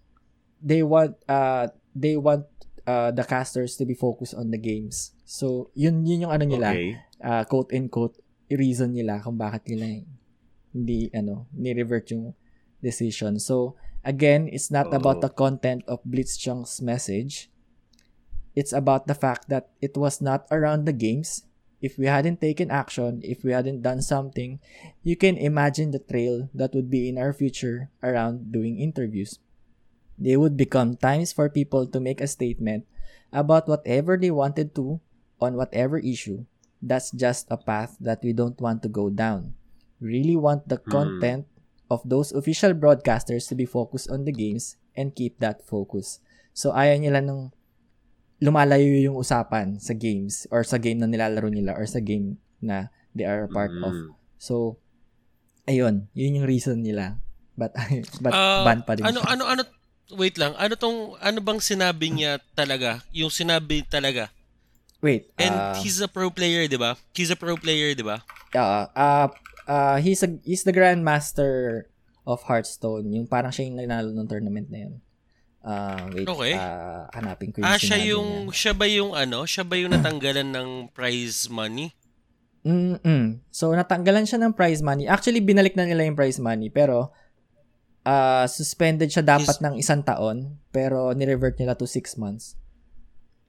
they 0.59 0.83
want 0.83 1.15
uh 1.29 1.69
they 1.95 2.17
want 2.19 2.47
uh 2.89 3.13
the 3.15 3.23
casters 3.23 3.77
to 3.79 3.85
be 3.85 3.95
focused 3.95 4.35
on 4.35 4.51
the 4.51 4.59
games. 4.59 5.13
So 5.29 5.71
yun 5.77 6.03
yun 6.09 6.27
yung 6.27 6.33
ano 6.33 6.45
nila, 6.49 6.73
Okay. 6.75 6.97
uh, 7.23 7.45
quote 7.45 7.71
and 7.77 7.93
quote 7.93 8.17
reason 8.49 8.97
nila 8.97 9.21
kung 9.21 9.37
bakit 9.37 9.69
nila 9.69 10.03
hindi 10.73 11.13
ano, 11.13 11.49
ni-revert 11.53 12.09
yung 12.13 12.33
decision. 12.83 13.39
So, 13.41 13.75
again, 14.05 14.49
it's 14.49 14.71
not 14.71 14.93
about 14.95 15.19
Oo. 15.21 15.25
the 15.29 15.33
content 15.33 15.83
of 15.89 16.01
Blitzchunk's 16.05 16.81
message. 16.81 17.51
It's 18.59 18.75
about 18.75 19.07
the 19.07 19.15
fact 19.15 19.47
that 19.55 19.71
it 19.79 19.95
was 19.95 20.19
not 20.19 20.51
around 20.51 20.83
the 20.83 20.97
games. 20.97 21.47
If 21.79 21.95
we 21.95 22.11
hadn't 22.11 22.43
taken 22.43 22.75
action, 22.75 23.23
if 23.23 23.47
we 23.47 23.55
hadn't 23.55 23.87
done 23.87 24.03
something, 24.03 24.59
you 25.07 25.15
can 25.15 25.39
imagine 25.39 25.95
the 25.95 26.03
trail 26.03 26.51
that 26.59 26.75
would 26.75 26.91
be 26.91 27.07
in 27.07 27.23
our 27.23 27.31
future 27.31 27.95
around 28.03 28.51
doing 28.51 28.83
interviews. 28.83 29.39
They 30.19 30.35
would 30.35 30.59
become 30.59 30.99
times 30.99 31.31
for 31.31 31.47
people 31.47 31.87
to 31.87 32.03
make 32.03 32.19
a 32.19 32.27
statement 32.27 32.83
about 33.31 33.71
whatever 33.71 34.19
they 34.19 34.35
wanted 34.35 34.75
to 34.75 34.99
on 35.39 35.55
whatever 35.55 36.03
issue. 36.03 36.51
That's 36.83 37.15
just 37.15 37.47
a 37.55 37.57
path 37.63 37.95
that 38.03 38.27
we 38.27 38.35
don't 38.35 38.59
want 38.59 38.83
to 38.83 38.91
go 38.91 39.07
down. 39.07 39.55
We 40.03 40.19
really 40.19 40.35
want 40.35 40.67
the 40.67 40.83
Hmm. 40.83 40.91
content 40.91 41.43
of 41.87 42.03
those 42.03 42.35
official 42.35 42.75
broadcasters 42.75 43.47
to 43.49 43.55
be 43.55 43.71
focused 43.71 44.11
on 44.11 44.27
the 44.27 44.35
games 44.35 44.75
and 44.99 45.15
keep 45.15 45.39
that 45.39 45.63
focus. 45.63 46.19
So 46.59 46.75
ayaw 46.75 46.99
nila 46.99 47.23
nung 47.23 47.55
lumalayo 48.39 48.95
yung 49.03 49.19
usapan 49.19 49.79
sa 49.79 49.93
games 49.93 50.47
or 50.51 50.63
sa 50.63 50.79
game 50.79 50.99
na 50.99 51.11
nilalaro 51.11 51.51
nila 51.51 51.75
or 51.75 51.85
sa 51.85 51.99
game 51.99 52.39
na 52.59 52.91
they 53.15 53.27
are 53.27 53.47
a 53.47 53.51
part 53.51 53.71
of. 53.83 53.93
Mm. 53.93 54.15
So 54.39 54.79
ayun, 55.65 56.07
yun 56.15 56.39
yung 56.43 56.49
reason 56.49 56.83
nila. 56.83 57.19
But 57.59 57.75
but 58.25 58.33
Ah, 58.33 58.63
ban 58.63 58.87
pa 58.87 58.95
rin. 58.95 59.03
ano, 59.03 59.19
siya. 59.21 59.35
ano, 59.35 59.43
ano, 59.45 59.63
wait 60.15 60.39
lang. 60.39 60.55
Ano 60.55 60.79
tong, 60.79 61.19
ano 61.19 61.39
bang 61.43 61.59
sinabi 61.59 62.15
niya 62.15 62.39
talaga? 62.55 63.03
Yung 63.11 63.29
sinabi 63.29 63.83
talaga. 63.83 64.31
Wait, 64.99 65.31
And 65.39 65.55
ah, 65.55 65.79
he's 65.79 66.03
a 66.03 66.11
pro 66.11 66.27
player, 66.27 66.67
di 66.67 66.75
ba? 66.75 66.99
He's 67.15 67.31
a 67.31 67.39
pro 67.39 67.55
player, 67.55 67.95
di 67.95 68.03
ba? 68.03 68.19
uh, 68.55 68.87
uh, 68.99 69.29
uh, 69.69 69.97
he's 70.03 70.27
a 70.27 70.31
he's 70.43 70.67
the 70.67 70.75
grandmaster 70.75 71.87
of 72.27 72.43
Hearthstone. 72.43 73.07
Yung 73.15 73.31
parang 73.31 73.55
siya 73.55 73.71
yung 73.71 73.79
nanalo 73.79 74.11
ng 74.11 74.27
tournament 74.27 74.67
na 74.67 74.89
yun. 74.89 74.95
Ah, 75.69 76.09
wait, 76.09 76.25
Okay. 76.25 76.57
ah, 76.57 77.13
hanapin 77.13 77.53
ko 77.53 77.61
yung 77.61 77.69
Ah, 77.69 77.77
siya 77.77 78.01
yung, 78.01 78.49
niya. 78.49 78.57
siya 78.57 78.73
ba 78.73 78.87
yung 78.89 79.13
ano? 79.13 79.45
Siya 79.45 79.63
ba 79.63 79.77
yung 79.77 79.93
natanggalan 79.93 80.49
ng 80.49 80.69
prize 80.91 81.45
money? 81.47 81.93
Mm-mm. 82.65 83.45
So, 83.51 83.71
natanggalan 83.71 84.25
siya 84.25 84.41
ng 84.41 84.53
prize 84.53 84.81
money. 84.81 85.05
Actually, 85.05 85.39
binalik 85.39 85.73
na 85.73 85.85
nila 85.85 86.03
yung 86.03 86.17
prize 86.17 86.37
money. 86.39 86.69
Pero, 86.69 87.13
ah 88.03 88.49
suspended 88.49 89.09
siya 89.09 89.21
dapat 89.21 89.57
Is- 89.57 89.63
ng 89.63 89.75
isang 89.77 90.01
taon. 90.01 90.57
Pero, 90.69 91.13
nirevert 91.13 91.57
nila 91.57 91.73
to 91.75 91.85
six 91.85 92.17
months. 92.17 92.57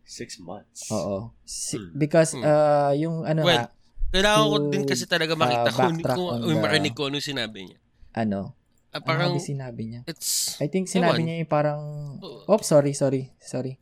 Six 0.04 0.36
months. 0.38 0.90
Oo. 0.90 1.32
Si- 1.42 1.80
Hmm. 1.80 1.96
because, 1.96 2.34
Hmm. 2.34 2.44
ah 2.44 2.92
yung 2.92 3.24
ano 3.24 3.44
Well, 3.44 3.64
nga, 3.64 3.78
Kailangan 4.10 4.42
ko 4.44 4.58
din 4.68 4.84
kasi 4.84 5.06
talaga 5.06 5.38
makita 5.38 5.70
uh, 5.70 5.76
kung, 5.78 5.96
kung, 6.02 6.30
kung 6.42 6.50
the- 6.52 6.60
marinig 6.60 6.92
ko 6.92 7.08
ano 7.08 7.22
sinabi 7.22 7.60
niya. 7.64 7.78
ano, 8.12 8.58
Ano 8.92 9.04
parang, 9.04 9.32
ba 9.32 9.40
sinabi 9.40 9.82
niya? 9.86 10.02
it's 10.06 10.58
I 10.58 10.66
think 10.66 10.86
sinabi 10.86 11.22
Ewan. 11.22 11.26
niya 11.26 11.36
yung 11.40 11.52
parang, 11.52 11.82
Oh. 12.20 12.50
oh, 12.50 12.62
sorry, 12.62 12.92
sorry, 12.92 13.30
sorry. 13.38 13.78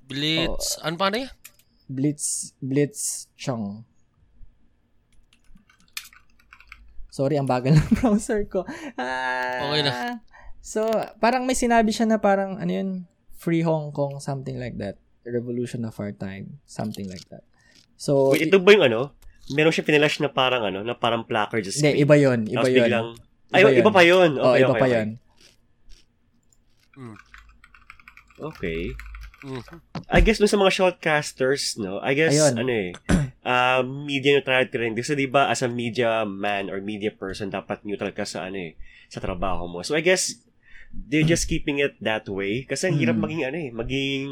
Blitz. 0.00 0.78
ano 0.80 0.94
pa 0.94 1.10
na 1.10 1.26
yan? 1.26 1.32
Blitz, 1.84 2.54
Blitz 2.58 3.26
Chong. 3.34 3.82
Sorry, 7.08 7.34
ang 7.34 7.48
bagal 7.48 7.74
ng 7.74 7.90
browser 7.98 8.46
ko. 8.46 8.62
Ah, 8.94 9.66
Okay 9.66 9.82
na. 9.82 10.22
So, 10.60 10.86
parang 11.18 11.42
may 11.42 11.56
sinabi 11.56 11.90
siya 11.90 12.06
na 12.06 12.18
parang, 12.18 12.56
ano 12.56 12.70
yun, 12.70 12.90
Free 13.34 13.62
Hong 13.62 13.90
Kong, 13.90 14.20
something 14.20 14.54
like 14.54 14.76
that. 14.76 15.00
Revolution 15.24 15.82
of 15.82 15.96
our 15.96 16.12
time, 16.12 16.62
something 16.64 17.06
like 17.06 17.24
that. 17.28 17.42
So, 17.96 18.30
Wait, 18.30 18.46
ito 18.46 18.58
ba 18.58 18.70
yung 18.70 18.84
ano? 18.84 19.00
Meron 19.50 19.72
siya 19.72 19.82
pinilash 19.82 20.20
na 20.20 20.28
parang 20.28 20.62
ano, 20.62 20.84
na 20.84 20.94
parang 20.94 21.24
placard 21.24 21.64
sa 21.64 21.72
hindi, 21.74 21.96
screen. 21.96 22.04
iba 22.04 22.16
yun, 22.16 22.40
iba 22.46 22.56
Tapos 22.60 22.70
yun. 22.70 22.78
biglang, 22.78 23.08
ay, 23.50 23.60
Iba 23.62 23.70
iba, 23.80 23.90
pa 23.90 24.02
yun. 24.02 24.30
oh, 24.36 24.52
Okay, 24.52 24.60
iba 24.60 24.68
okay, 24.68 24.78
pa 24.78 24.86
okay. 24.86 24.94
yun. 24.94 25.08
Okay. 28.38 28.80
Mhm. 29.38 29.78
I 30.10 30.18
guess 30.18 30.38
dun 30.38 30.50
sa 30.50 30.58
mga 30.58 30.74
shortcasters, 30.74 31.78
no? 31.78 32.02
I 32.02 32.14
guess, 32.14 32.34
Ayun. 32.34 32.54
ano 32.58 32.72
eh, 32.74 32.90
uh, 33.46 33.82
media 34.10 34.34
neutrality 34.34 34.74
rin. 34.76 34.94
Kasi 34.94 35.14
di 35.14 35.30
ba, 35.30 35.46
as 35.46 35.62
a 35.62 35.70
media 35.70 36.26
man 36.26 36.66
or 36.68 36.82
media 36.82 37.10
person, 37.10 37.46
dapat 37.48 37.86
neutral 37.86 38.10
ka 38.10 38.26
sa 38.26 38.50
ano 38.50 38.58
eh, 38.58 38.74
sa 39.06 39.22
trabaho 39.22 39.70
mo. 39.70 39.82
So 39.82 39.94
I 39.94 40.02
guess, 40.02 40.34
they're 40.90 41.26
just 41.26 41.46
keeping 41.46 41.78
it 41.78 41.94
that 42.02 42.26
way. 42.26 42.66
Kasi 42.66 42.90
ang 42.90 42.98
hirap 42.98 43.14
Mm. 43.14 43.22
maging 43.22 43.42
ano 43.46 43.58
eh, 43.58 43.70
maging 43.70 44.26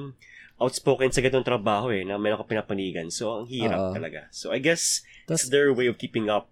outspoken 0.56 1.12
sa 1.12 1.20
ganitong 1.20 1.44
trabaho 1.46 1.92
eh, 1.92 2.02
na 2.02 2.16
meron 2.16 2.40
ka 2.40 2.48
pinapanigan. 2.48 3.12
So, 3.12 3.44
ang 3.44 3.46
hirap 3.46 3.78
Oo. 3.78 3.92
talaga. 3.92 4.26
So, 4.32 4.50
I 4.50 4.58
guess, 4.58 5.04
it's 5.28 5.46
Tas- 5.46 5.52
their 5.52 5.68
way 5.70 5.84
of 5.86 6.00
keeping 6.00 6.32
up 6.32 6.48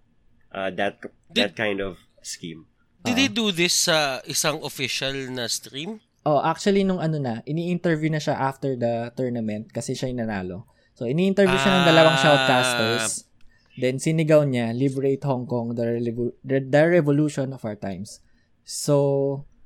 uh, 0.52 0.68
that 0.76 1.00
that 1.32 1.56
kind 1.56 1.80
of 1.80 1.96
scheme. 2.26 2.66
Did 3.04 3.14
Oo. 3.14 3.18
they 3.20 3.28
do 3.28 3.46
this 3.48 3.86
sa 3.86 4.24
isang 4.24 4.64
official 4.64 5.12
na 5.28 5.44
stream? 5.46 6.00
Oh, 6.24 6.40
actually, 6.40 6.82
nung 6.82 6.98
ano 6.98 7.20
na, 7.20 7.44
ini-interview 7.44 8.08
na 8.08 8.16
siya 8.16 8.32
after 8.34 8.74
the 8.74 9.12
tournament 9.12 9.68
kasi 9.68 9.92
siya 9.92 10.08
yung 10.08 10.24
nanalo. 10.24 10.64
So, 10.96 11.04
ini-interview 11.04 11.52
siya 11.54 11.72
ng 11.74 11.86
dalawang 11.86 12.16
Ah. 12.16 12.22
shoutcasters. 12.24 13.28
Then, 13.76 14.00
sinigaw 14.00 14.48
niya, 14.48 14.72
Liberate 14.72 15.20
Hong 15.28 15.44
Kong, 15.44 15.76
the, 15.76 16.00
revo- 16.00 16.32
the, 16.40 16.64
the 16.64 16.82
revolution 16.88 17.52
of 17.52 17.60
our 17.60 17.76
times. 17.76 18.24
So, 18.64 18.96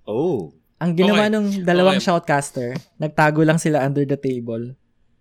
Oh. 0.03 0.51
ang 0.83 0.99
ginawa 0.99 1.31
Okay. 1.31 1.31
nung 1.31 1.49
dalawang 1.63 2.03
Okay. 2.03 2.11
shoutcaster, 2.11 2.75
nagtago 2.99 3.47
lang 3.47 3.63
sila 3.63 3.87
under 3.87 4.03
the 4.03 4.19
table 4.19 4.75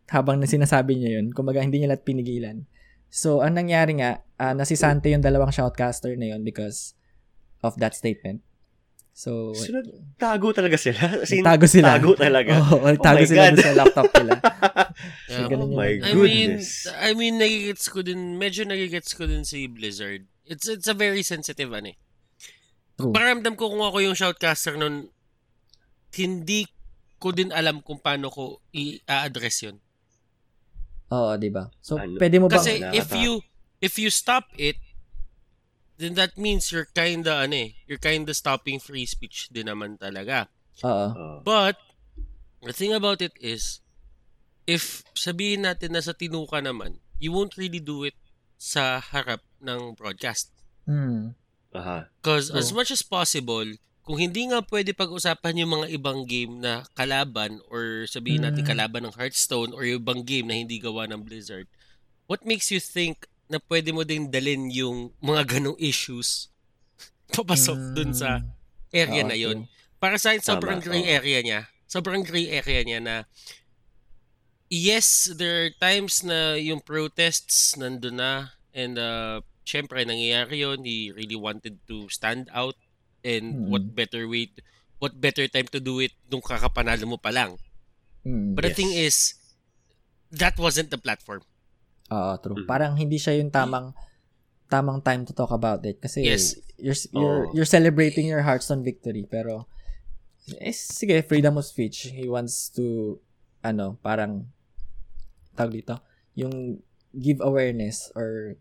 habang 0.09 0.41
na 0.41 0.49
sinasabi 0.49 0.97
niya 0.97 1.21
yun. 1.21 1.29
Kumbaga, 1.29 1.61
hindi 1.61 1.77
niya 1.77 1.93
lahat 1.93 2.01
pinigilan. 2.01 2.65
So, 3.07 3.45
ang 3.45 3.53
nangyari 3.53 4.01
nga, 4.01 4.25
uh, 4.41 4.57
nasisante 4.57 5.13
yung 5.13 5.21
dalawang 5.21 5.53
shoutcaster 5.53 6.17
na 6.17 6.33
yun 6.33 6.41
because 6.41 6.96
of 7.63 7.77
that 7.81 7.93
statement. 7.95 8.41
So, 9.17 9.57
So, 9.57 9.73
tago 10.21 10.53
talaga 10.53 10.77
sila? 10.77 11.25
As 11.25 11.33
in, 11.33 11.41
Tago 11.41 11.65
sila. 11.65 11.97
Tago 11.97 12.13
talaga? 12.13 12.53
Oo, 12.61 12.85
oh, 12.85 12.93
tago 13.01 13.25
my 13.25 13.25
sila 13.25 13.49
God. 13.49 13.57
sa 13.57 13.71
laptop 13.73 14.09
nila. 14.13 14.33
So, 15.29 15.45
Yeah. 15.45 15.49
ganun 15.49 15.69
Oh 15.73 15.77
my 15.77 15.89
I 16.01 16.13
mean, 16.17 16.57
Goodness. 16.57 16.89
I 16.89 17.11
mean, 17.13 17.37
nagigets 17.37 17.85
ko 17.89 18.01
din, 18.01 18.37
medyo 18.41 18.65
nagigets 18.65 19.13
ko 19.13 19.29
din 19.29 19.45
si 19.45 19.69
Blizzard. 19.69 20.25
It's 20.45 20.65
it's 20.65 20.89
a 20.89 20.97
very 20.97 21.21
sensitive 21.21 21.69
ano 21.69 21.93
eh. 21.93 21.97
True. 22.97 23.13
Pakiramdam 23.13 23.53
ko 23.53 23.69
kung 23.69 23.85
ako 23.85 24.01
yung 24.01 24.17
shoutcaster 24.17 24.73
nun, 24.73 25.13
hindi 26.17 26.65
ko 27.21 27.29
din 27.29 27.53
alam 27.53 27.81
kung 27.85 28.01
paano 28.01 28.33
ko 28.33 28.61
i-address 28.73 29.69
yun. 29.69 29.77
Oo, 31.13 31.37
di 31.37 31.49
ba? 31.53 31.69
So, 31.81 31.97
Ano? 31.97 32.17
pwede 32.17 32.37
mo 32.41 32.49
bang... 32.49 32.57
Kasi 32.57 32.81
if 32.93 33.09
you 33.13 33.41
if 33.81 34.01
you 34.01 34.09
stop 34.09 34.49
it, 34.57 34.81
then 35.97 36.13
that 36.13 36.37
means 36.37 36.69
you're 36.71 36.89
kinda 36.93 37.45
ano 37.45 37.69
eh, 37.69 37.69
you're 37.89 38.01
kinda 38.01 38.33
stopping 38.33 38.77
free 38.77 39.05
speech 39.05 39.49
din 39.49 39.69
naman 39.69 39.97
talaga. 39.97 40.49
Oo. 40.85 41.07
Oh. 41.13 41.37
But 41.41 41.77
the 42.61 42.73
thing 42.73 42.93
about 42.93 43.21
it 43.21 43.33
is 43.41 43.81
if 44.69 45.01
sabihin 45.17 45.65
natin 45.65 45.97
na 45.97 46.01
sa 46.01 46.13
tinuka 46.13 46.61
naman, 46.61 47.01
you 47.17 47.33
won't 47.33 47.57
really 47.57 47.81
do 47.81 48.05
it 48.05 48.13
sa 48.57 49.01
harap 49.01 49.41
ng 49.61 49.97
broadcast. 49.97 50.53
Hmm. 50.85 51.33
Aha. 51.73 52.09
Because 52.21 52.49
as 52.53 52.71
much 52.73 52.89
as 52.93 53.01
possible, 53.03 53.65
kung 54.07 54.17
hindi 54.17 54.47
nga 54.47 54.63
pwede 54.63 54.95
pag-usapan 54.95 55.61
yung 55.61 55.71
mga 55.81 55.87
ibang 55.99 56.23
game 56.23 56.63
na 56.63 56.87
kalaban 56.95 57.59
or 57.67 58.07
sabihin 58.07 58.47
natin 58.47 58.63
Mm. 58.63 58.71
kalaban 58.71 59.03
ng 59.03 59.15
Hearthstone 59.19 59.75
or 59.75 59.83
yung 59.83 59.99
ibang 59.99 60.23
game 60.23 60.47
na 60.47 60.55
hindi 60.55 60.79
gawa 60.79 61.03
ng 61.11 61.27
Blizzard, 61.27 61.67
what 62.31 62.47
makes 62.47 62.71
you 62.71 62.79
think 62.79 63.27
na 63.47 63.59
pwede 63.65 63.91
mo 63.91 64.03
din 64.03 64.27
dalin 64.27 64.67
yung 64.69 65.11
mga 65.19 65.57
ganong 65.57 65.79
issues 65.79 66.51
papasok 67.35 67.95
dun 67.95 68.11
sa 68.13 68.39
Hmm. 68.39 68.53
area 68.95 69.23
Oo, 69.23 69.29
na 69.29 69.35
yun? 69.35 69.57
Para 69.99 70.15
sa 70.15 70.31
akin, 70.31 70.39
sobrang 70.41 70.79
Tama, 70.79 70.87
gray 70.87 71.03
oo. 71.03 71.11
area 71.11 71.39
niya. 71.43 71.59
Sobrang 71.85 72.23
gray 72.23 72.47
area 72.47 72.81
niya 72.83 72.99
na 73.03 73.15
yes, 74.69 75.31
there 75.35 75.67
are 75.67 75.73
times 75.79 76.23
na 76.23 76.55
yung 76.55 76.79
protests 76.79 77.75
nandun 77.75 78.19
na 78.19 78.31
and 78.75 78.95
uh, 78.95 79.39
syempre 79.63 80.03
nangyayari 80.03 80.63
yun. 80.63 80.83
He 80.83 81.11
really 81.11 81.35
wanted 81.35 81.79
to 81.87 82.07
stand 82.07 82.47
out 82.53 82.75
and 83.23 83.55
Mm-mm. 83.55 83.69
what 83.71 83.95
better 83.95 84.27
way 84.27 84.47
to- 84.51 84.63
what 84.99 85.19
better 85.19 85.45
time 85.47 85.67
to 85.69 85.79
do 85.79 85.99
it 85.99 86.15
nung 86.27 86.41
kakapanalo 86.41 87.05
mo 87.05 87.17
pa 87.19 87.29
lang. 87.29 87.59
Hmm. 88.23 88.55
But 88.55 88.65
the 88.65 88.73
Yes. 88.73 88.77
thing 88.77 88.91
is, 88.91 89.15
that 90.31 90.55
wasn't 90.57 90.89
the 90.89 90.97
platform. 90.97 91.43
Oo, 92.07 92.31
true. 92.39 92.63
Mhm. 92.63 92.67
Parang 92.67 92.93
hindi 92.95 93.17
siya 93.17 93.35
yung 93.35 93.51
tamang 93.51 93.91
tamang 94.67 94.99
time 94.99 95.23
to 95.23 95.31
talk 95.31 95.51
about 95.51 95.79
it 95.83 95.99
kasi 95.99 96.23
Yes. 96.23 96.59
you're 96.75 96.95
you're 97.15 97.41
you're 97.55 97.67
celebrating 97.69 98.27
your 98.27 98.43
Hearthstone 98.43 98.83
victory 98.83 99.23
pero 99.23 99.67
eh, 100.59 100.71
sige, 100.71 101.19
freedom 101.23 101.59
of 101.59 101.67
speech. 101.67 102.07
He 102.11 102.27
wants 102.27 102.71
to 102.75 103.19
ano, 103.59 103.99
parang 103.99 104.47
tawag 105.53 105.83
dito, 105.83 105.99
yung 106.35 106.79
give 107.11 107.43
awareness 107.43 108.07
or 108.13 108.55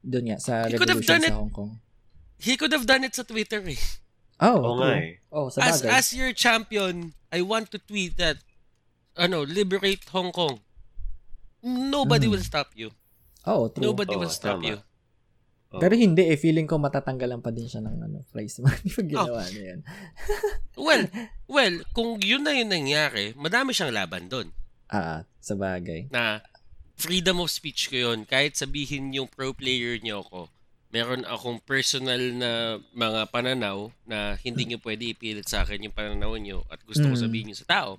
doon 0.00 0.32
nga 0.32 0.38
sa 0.40 0.68
He 0.68 0.76
could 0.76 0.88
have 0.88 1.00
revolution 1.00 1.16
done 1.16 1.24
sa 1.24 1.32
it. 1.32 1.36
Hong 1.36 1.52
Kong. 1.52 1.72
He 2.40 2.56
could 2.56 2.72
have 2.72 2.84
done 2.84 3.04
it 3.04 3.12
sa 3.16 3.24
Twitter 3.24 3.60
eh. 3.64 3.80
Oh, 4.40 4.80
true. 4.80 4.88
eh. 4.88 5.20
Oh, 5.28 5.52
sa 5.52 5.60
As 5.60 5.84
bagay. 5.84 5.92
as 5.92 6.06
your 6.12 6.32
champion, 6.32 7.12
I 7.28 7.44
want 7.44 7.68
to 7.72 7.78
tweet 7.78 8.16
that 8.16 8.40
ano, 9.14 9.44
liberate 9.44 10.08
Hong 10.12 10.32
Kong. 10.32 10.60
Nobody 11.62 12.26
Mm. 12.26 12.32
will 12.32 12.42
stop 12.42 12.72
you. 12.72 12.88
oh, 13.42 13.68
true. 13.68 13.80
Nobody 13.82 14.14
Oo, 14.14 14.20
will 14.20 14.30
stop 14.30 14.58
tama. 14.58 14.68
you. 14.68 14.76
Oh. 15.70 15.78
Pero 15.78 15.94
hindi 15.94 16.26
eh, 16.26 16.34
feeling 16.34 16.66
ko 16.66 16.76
matatanggalan 16.76 17.38
pa 17.38 17.48
din 17.48 17.64
siya 17.64 17.78
ng 17.80 18.02
ano, 18.02 18.26
prize 18.28 18.58
money 18.58 18.90
pag 18.90 19.06
ginawa 19.06 19.42
na 19.46 19.60
yan. 19.64 19.80
Well, 20.80 21.04
well, 21.46 21.74
kung 21.90 22.18
yun 22.18 22.42
na 22.42 22.52
yun 22.52 22.68
nangyari, 22.68 23.32
madami 23.34 23.70
siyang 23.70 23.92
laban 23.92 24.26
doon. 24.26 24.48
Ah, 24.88 25.22
sa 25.38 25.54
bagay. 25.54 26.08
Na 26.08 26.42
freedom 26.96 27.38
of 27.38 27.48
speech 27.48 27.86
ko 27.86 28.10
yun. 28.10 28.24
Kahit 28.24 28.56
sabihin 28.56 29.12
yung 29.12 29.28
pro 29.28 29.52
player 29.52 29.96
niyo 29.96 30.20
ako, 30.20 30.50
meron 30.90 31.22
akong 31.22 31.62
personal 31.62 32.18
na 32.34 32.50
mga 32.90 33.30
pananaw 33.30 33.88
na 34.02 34.34
hindi 34.36 34.66
niyo 34.66 34.82
pwede 34.82 35.06
ipilit 35.06 35.46
sa 35.46 35.62
akin 35.62 35.86
yung 35.86 35.94
pananaw 35.94 36.34
niyo 36.34 36.66
at 36.66 36.82
gusto 36.82 37.06
ko 37.06 37.14
Mm. 37.14 37.22
sabihin 37.22 37.46
niyo 37.46 37.56
sa 37.56 37.68
tao. 37.70 37.90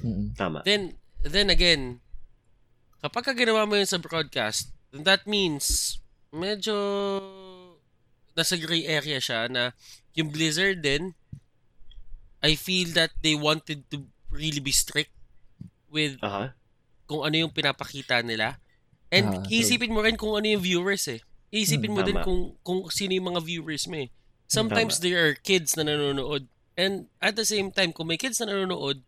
Mm-mm. 0.00 0.32
Tama. 0.32 0.64
Then, 0.64 0.96
then 1.20 1.52
again, 1.52 2.00
kapag 3.02 3.24
ka 3.24 3.32
ginawa 3.34 3.66
mo 3.66 3.74
yun 3.76 3.88
sa 3.88 3.98
broadcast, 4.00 4.72
then 4.92 5.04
that 5.04 5.26
means 5.26 5.98
medyo 6.32 6.74
nasa 8.36 8.54
gray 8.58 8.86
area 8.86 9.18
siya 9.18 9.50
na 9.50 9.72
yung 10.14 10.30
Blizzard 10.30 10.82
din, 10.82 11.14
I 12.42 12.54
feel 12.54 12.94
that 12.94 13.10
they 13.22 13.34
wanted 13.34 13.90
to 13.90 14.06
really 14.30 14.60
be 14.62 14.70
strict 14.70 15.10
with 15.90 16.22
Aha. 16.22 16.54
kung 17.08 17.26
ano 17.26 17.34
yung 17.46 17.52
pinapakita 17.54 18.22
nila. 18.22 18.58
And 19.10 19.34
Ah, 19.34 19.42
true. 19.48 19.50
isipin 19.50 19.90
mo 19.94 20.04
rin 20.04 20.14
kung 20.16 20.36
ano 20.38 20.46
yung 20.46 20.62
viewers 20.62 21.08
eh. 21.08 21.20
Isipin 21.50 21.94
mo 21.96 22.02
Hmm, 22.02 22.06
din 22.06 22.18
tama. 22.20 22.26
kung, 22.26 22.40
kung 22.62 22.80
sino 22.92 23.16
yung 23.16 23.34
mga 23.34 23.42
viewers 23.42 23.88
mo 23.88 23.96
eh. 24.06 24.08
Sometimes 24.46 25.00
Tama. 25.00 25.02
there 25.02 25.18
are 25.18 25.34
kids 25.34 25.74
na 25.76 25.82
nanonood. 25.82 26.46
And 26.78 27.08
at 27.18 27.34
the 27.34 27.44
same 27.44 27.72
time, 27.72 27.90
kung 27.92 28.06
may 28.06 28.16
kids 28.20 28.38
na 28.38 28.52
nanonood, 28.52 29.02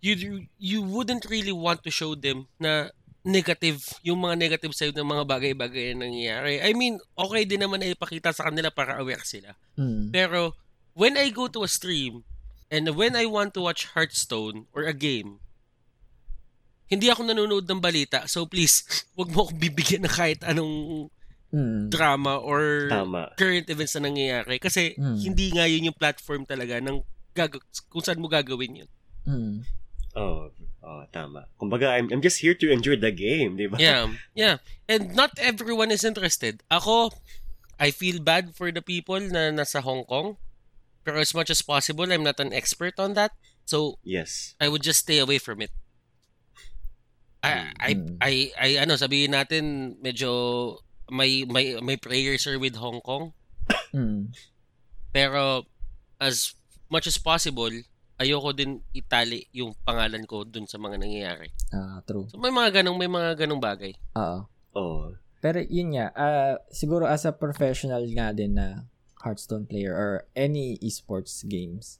you 0.00 0.46
you 0.58 0.80
wouldn't 0.82 1.26
really 1.26 1.52
want 1.54 1.82
to 1.82 1.90
show 1.90 2.14
them 2.14 2.46
na 2.58 2.90
negative, 3.28 3.84
yung 4.00 4.18
mga 4.18 4.40
negative 4.40 4.72
side 4.72 4.96
ng 4.96 5.04
mga 5.04 5.24
bagay-bagay 5.28 5.92
na 5.92 6.08
nangyayari. 6.08 6.64
I 6.64 6.72
mean, 6.72 6.96
okay 7.12 7.44
din 7.44 7.60
naman 7.60 7.84
na 7.84 7.92
ipakita 7.92 8.32
sa 8.32 8.48
kanila 8.48 8.72
para 8.72 8.96
aware 8.96 9.20
sila. 9.22 9.52
Mm. 9.76 10.08
Pero, 10.08 10.56
when 10.96 11.14
I 11.14 11.28
go 11.28 11.44
to 11.46 11.60
a 11.60 11.68
stream, 11.68 12.24
and 12.68 12.88
when 12.96 13.12
I 13.12 13.28
want 13.28 13.52
to 13.52 13.62
watch 13.62 13.92
Hearthstone 13.92 14.64
or 14.72 14.84
a 14.84 14.96
game, 14.96 15.44
hindi 16.88 17.12
ako 17.12 17.20
nanonood 17.22 17.68
ng 17.68 17.84
balita. 17.84 18.24
So 18.24 18.48
please, 18.48 18.80
wag 19.18 19.28
mo 19.28 19.44
akong 19.44 19.60
bibigyan 19.60 20.08
ng 20.08 20.14
kahit 20.14 20.40
anong 20.42 21.08
Mm. 21.48 21.88
drama 21.88 22.36
or 22.36 22.92
Tama. 22.92 23.32
current 23.32 23.72
events 23.72 23.96
na 23.96 24.04
nangyayari. 24.04 24.60
Kasi 24.60 24.92
Mm. 25.00 25.16
hindi 25.22 25.48
nga 25.48 25.64
yun 25.64 25.88
yung 25.88 25.96
platform 25.96 26.44
talaga 26.44 26.76
ng 26.76 27.00
gag- 27.32 27.64
kung 27.88 28.04
saan 28.04 28.20
mo 28.20 28.28
gagawin 28.28 28.84
yun. 28.84 28.90
Mm. 29.24 29.56
Oh, 30.12 30.52
oh, 30.88 31.04
tama. 31.12 31.44
Kumbaga, 31.60 31.92
I'm, 31.92 32.08
I'm 32.08 32.24
just 32.24 32.40
here 32.40 32.56
to 32.56 32.72
enjoy 32.72 32.96
the 32.96 33.12
game, 33.12 33.60
di 33.60 33.68
ba? 33.68 33.76
Yeah, 33.76 34.08
yeah. 34.34 34.56
And 34.88 35.12
not 35.12 35.36
everyone 35.36 35.92
is 35.92 36.02
interested. 36.02 36.64
Ako, 36.72 37.12
I 37.76 37.92
feel 37.92 38.18
bad 38.24 38.56
for 38.56 38.72
the 38.72 38.80
people 38.80 39.20
na 39.20 39.52
nasa 39.52 39.84
Hong 39.84 40.08
Kong. 40.08 40.40
Pero 41.04 41.20
as 41.20 41.36
much 41.36 41.52
as 41.52 41.60
possible, 41.60 42.08
I'm 42.08 42.24
not 42.24 42.40
an 42.40 42.56
expert 42.56 42.96
on 42.96 43.12
that. 43.14 43.36
So, 43.68 44.00
Yes. 44.00 44.56
I 44.56 44.68
would 44.72 44.80
just 44.80 45.04
stay 45.04 45.20
away 45.20 45.36
from 45.36 45.60
it. 45.60 45.70
I, 47.44 47.70
I, 47.78 47.90
Mm. 47.94 48.16
I, 48.20 48.32
I, 48.58 48.68
ano, 48.82 48.96
sabihin 48.96 49.30
natin, 49.36 49.94
medyo 50.02 50.80
may, 51.12 51.44
may, 51.44 51.78
may 51.80 51.96
prayers 51.96 52.46
are 52.48 52.58
with 52.58 52.76
Hong 52.76 53.00
Kong. 53.00 53.32
Mm. 53.94 54.34
Pero, 55.12 55.64
as 56.20 56.52
much 56.90 57.06
as 57.06 57.16
possible, 57.16 57.70
ayoko 58.18 58.50
din 58.52 58.82
itali 58.92 59.46
yung 59.54 59.74
pangalan 59.86 60.26
ko 60.26 60.42
dun 60.42 60.66
sa 60.66 60.76
mga 60.76 60.98
nangyayari. 60.98 61.48
Ah, 61.70 62.02
true. 62.02 62.26
So, 62.28 62.42
may 62.42 62.50
mga 62.50 62.82
ganong, 62.82 62.98
may 62.98 63.10
mga 63.10 63.46
ganong 63.46 63.62
bagay. 63.62 63.94
Oo. 64.18 64.46
Oh. 64.74 65.14
Pero 65.38 65.62
yun 65.62 65.94
nga, 65.94 66.10
ah, 66.18 66.58
siguro 66.74 67.06
as 67.06 67.22
a 67.22 67.32
professional 67.32 68.02
nga 68.10 68.34
din 68.34 68.58
na 68.58 68.90
Hearthstone 69.22 69.66
player 69.66 69.94
or 69.94 70.26
any 70.34 70.78
esports 70.82 71.42
games 71.46 71.98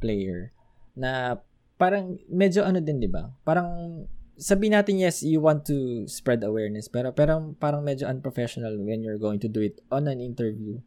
player 0.00 0.52
na 0.96 1.40
parang 1.80 2.20
medyo 2.28 2.64
ano 2.64 2.80
din 2.80 3.00
'di 3.00 3.08
ba? 3.08 3.32
Parang 3.44 4.04
sabi 4.36 4.68
natin 4.68 5.00
yes, 5.00 5.24
you 5.24 5.40
want 5.40 5.64
to 5.64 6.04
spread 6.08 6.44
awareness 6.44 6.88
pero 6.88 7.12
pero 7.12 7.56
parang 7.56 7.80
medyo 7.84 8.08
unprofessional 8.08 8.76
when 8.80 9.00
you're 9.00 9.20
going 9.20 9.40
to 9.40 9.48
do 9.48 9.64
it 9.64 9.80
on 9.88 10.08
an 10.08 10.20
interview 10.20 10.80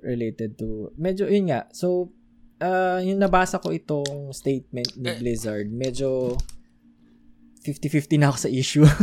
related 0.00 0.56
to 0.56 0.92
medyo 0.96 1.28
yun 1.28 1.52
nga. 1.52 1.68
So 1.72 2.12
ah, 2.60 2.98
yung 3.00 3.18
nabasa 3.18 3.58
ko 3.58 3.70
itong 3.70 4.30
statement 4.30 4.94
ni 4.94 5.08
Eh. 5.10 5.18
Blizzard, 5.18 5.70
medyo 5.70 6.36
50-50 7.64 8.20
na 8.20 8.28
ako 8.30 8.38
sa 8.38 8.50
issue. 8.52 8.86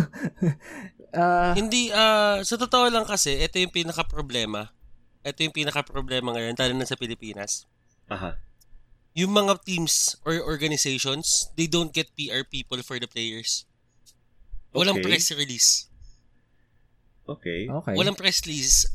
Ah, 1.11 1.51
Hindi, 1.51 1.91
ah, 1.91 2.39
sa 2.39 2.55
totoo 2.55 2.87
lang 2.87 3.03
kasi, 3.03 3.35
ito 3.35 3.59
yung 3.59 3.75
pinaka-problema. 3.75 4.71
Ito 5.27 5.43
yung 5.43 5.51
pinaka-problema 5.51 6.31
ngayon, 6.31 6.55
lalo 6.55 6.71
na 6.71 6.87
sa 6.87 6.95
Pilipinas. 6.95 7.67
Aha. 8.07 8.39
Yung 9.19 9.35
mga 9.35 9.59
teams 9.67 10.15
or 10.23 10.39
organizations, 10.39 11.51
they 11.59 11.67
don't 11.67 11.91
get 11.91 12.07
PR 12.15 12.47
people 12.47 12.79
for 12.79 12.95
the 12.95 13.11
players. 13.11 13.67
Walang 14.71 15.03
Okay. 15.03 15.11
press 15.11 15.27
release. 15.35 15.91
Okay. 17.27 17.67
okay. 17.67 17.91
Walang 17.99 18.15
press 18.15 18.39
release. 18.47 18.87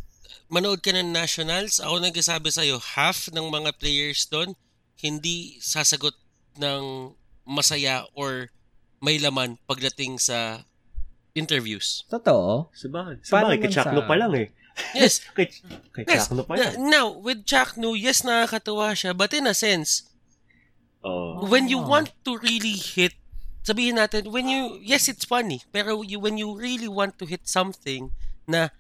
Manood 0.46 0.78
ka 0.78 0.94
ng 0.94 1.10
nationals, 1.10 1.82
ako 1.82 1.98
nagsasabi 1.98 2.48
sa'yo, 2.48 2.78
half 2.78 3.26
ng 3.34 3.50
mga 3.50 3.74
players 3.76 4.30
doon, 4.30 4.54
hindi 4.96 5.58
sasagot 5.58 6.14
ng 6.54 7.12
masaya 7.42 8.06
or 8.14 8.48
may 9.02 9.18
laman 9.18 9.58
pagdating 9.66 10.16
sa 10.16 10.62
interviews. 11.34 12.06
Totoo. 12.08 12.70
Sabagay. 12.72 13.20
Sabagay, 13.20 13.68
Chakno 13.68 14.00
sa- 14.02 14.08
pa 14.08 14.14
lang 14.14 14.32
eh. 14.34 14.48
Yes, 14.92 15.24
Kay, 15.36 15.48
kay 15.90 16.04
yes. 16.06 16.28
Chakno 16.28 16.44
pa 16.44 16.54
Na- 16.54 16.72
lang. 16.72 16.88
now, 16.88 17.06
with 17.10 17.44
Jack 17.44 17.74
No, 17.74 17.92
yes, 17.92 18.22
nakakatuwa 18.22 18.92
siya, 18.92 19.12
but 19.12 19.34
in 19.34 19.46
a 19.46 19.56
sense, 19.56 20.08
Oh. 21.02 21.46
when 21.46 21.70
you 21.70 21.78
Oh. 21.78 21.86
want 21.86 22.10
to 22.22 22.34
really 22.38 22.74
hit, 22.74 23.14
sabihin 23.62 23.94
natin, 23.94 24.26
when 24.30 24.46
you, 24.46 24.78
yes, 24.80 25.06
it's 25.06 25.22
funny, 25.22 25.62
pero 25.70 26.02
you, 26.02 26.18
when 26.18 26.34
you 26.34 26.50
really 26.50 26.88
want 26.88 27.14
to 27.18 27.26
hit 27.26 27.46
something 27.46 28.10
na 28.44 28.70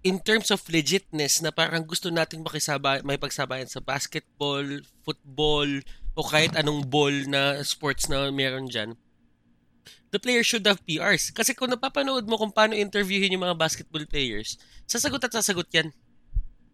in 0.00 0.16
terms 0.20 0.48
of 0.48 0.64
legitness 0.72 1.44
na 1.44 1.52
parang 1.52 1.84
gusto 1.84 2.08
nating 2.08 2.40
makisaba, 2.40 3.04
may 3.04 3.20
pagsabayan 3.20 3.68
sa 3.68 3.84
basketball, 3.84 4.64
football, 5.04 5.68
o 6.16 6.24
kahit 6.24 6.56
anong 6.56 6.88
ball 6.88 7.12
na 7.28 7.60
sports 7.62 8.08
na 8.08 8.32
meron 8.32 8.66
dyan, 8.66 8.96
the 10.10 10.18
player 10.18 10.42
should 10.42 10.64
have 10.64 10.80
PRs. 10.88 11.28
Kasi 11.30 11.52
kung 11.52 11.70
napapanood 11.70 12.24
mo 12.26 12.40
kung 12.40 12.50
paano 12.50 12.72
interviewin 12.72 13.32
yung 13.36 13.44
mga 13.44 13.60
basketball 13.60 14.04
players, 14.08 14.56
sasagot 14.88 15.20
at 15.20 15.36
sasagot 15.36 15.68
yan. 15.70 15.92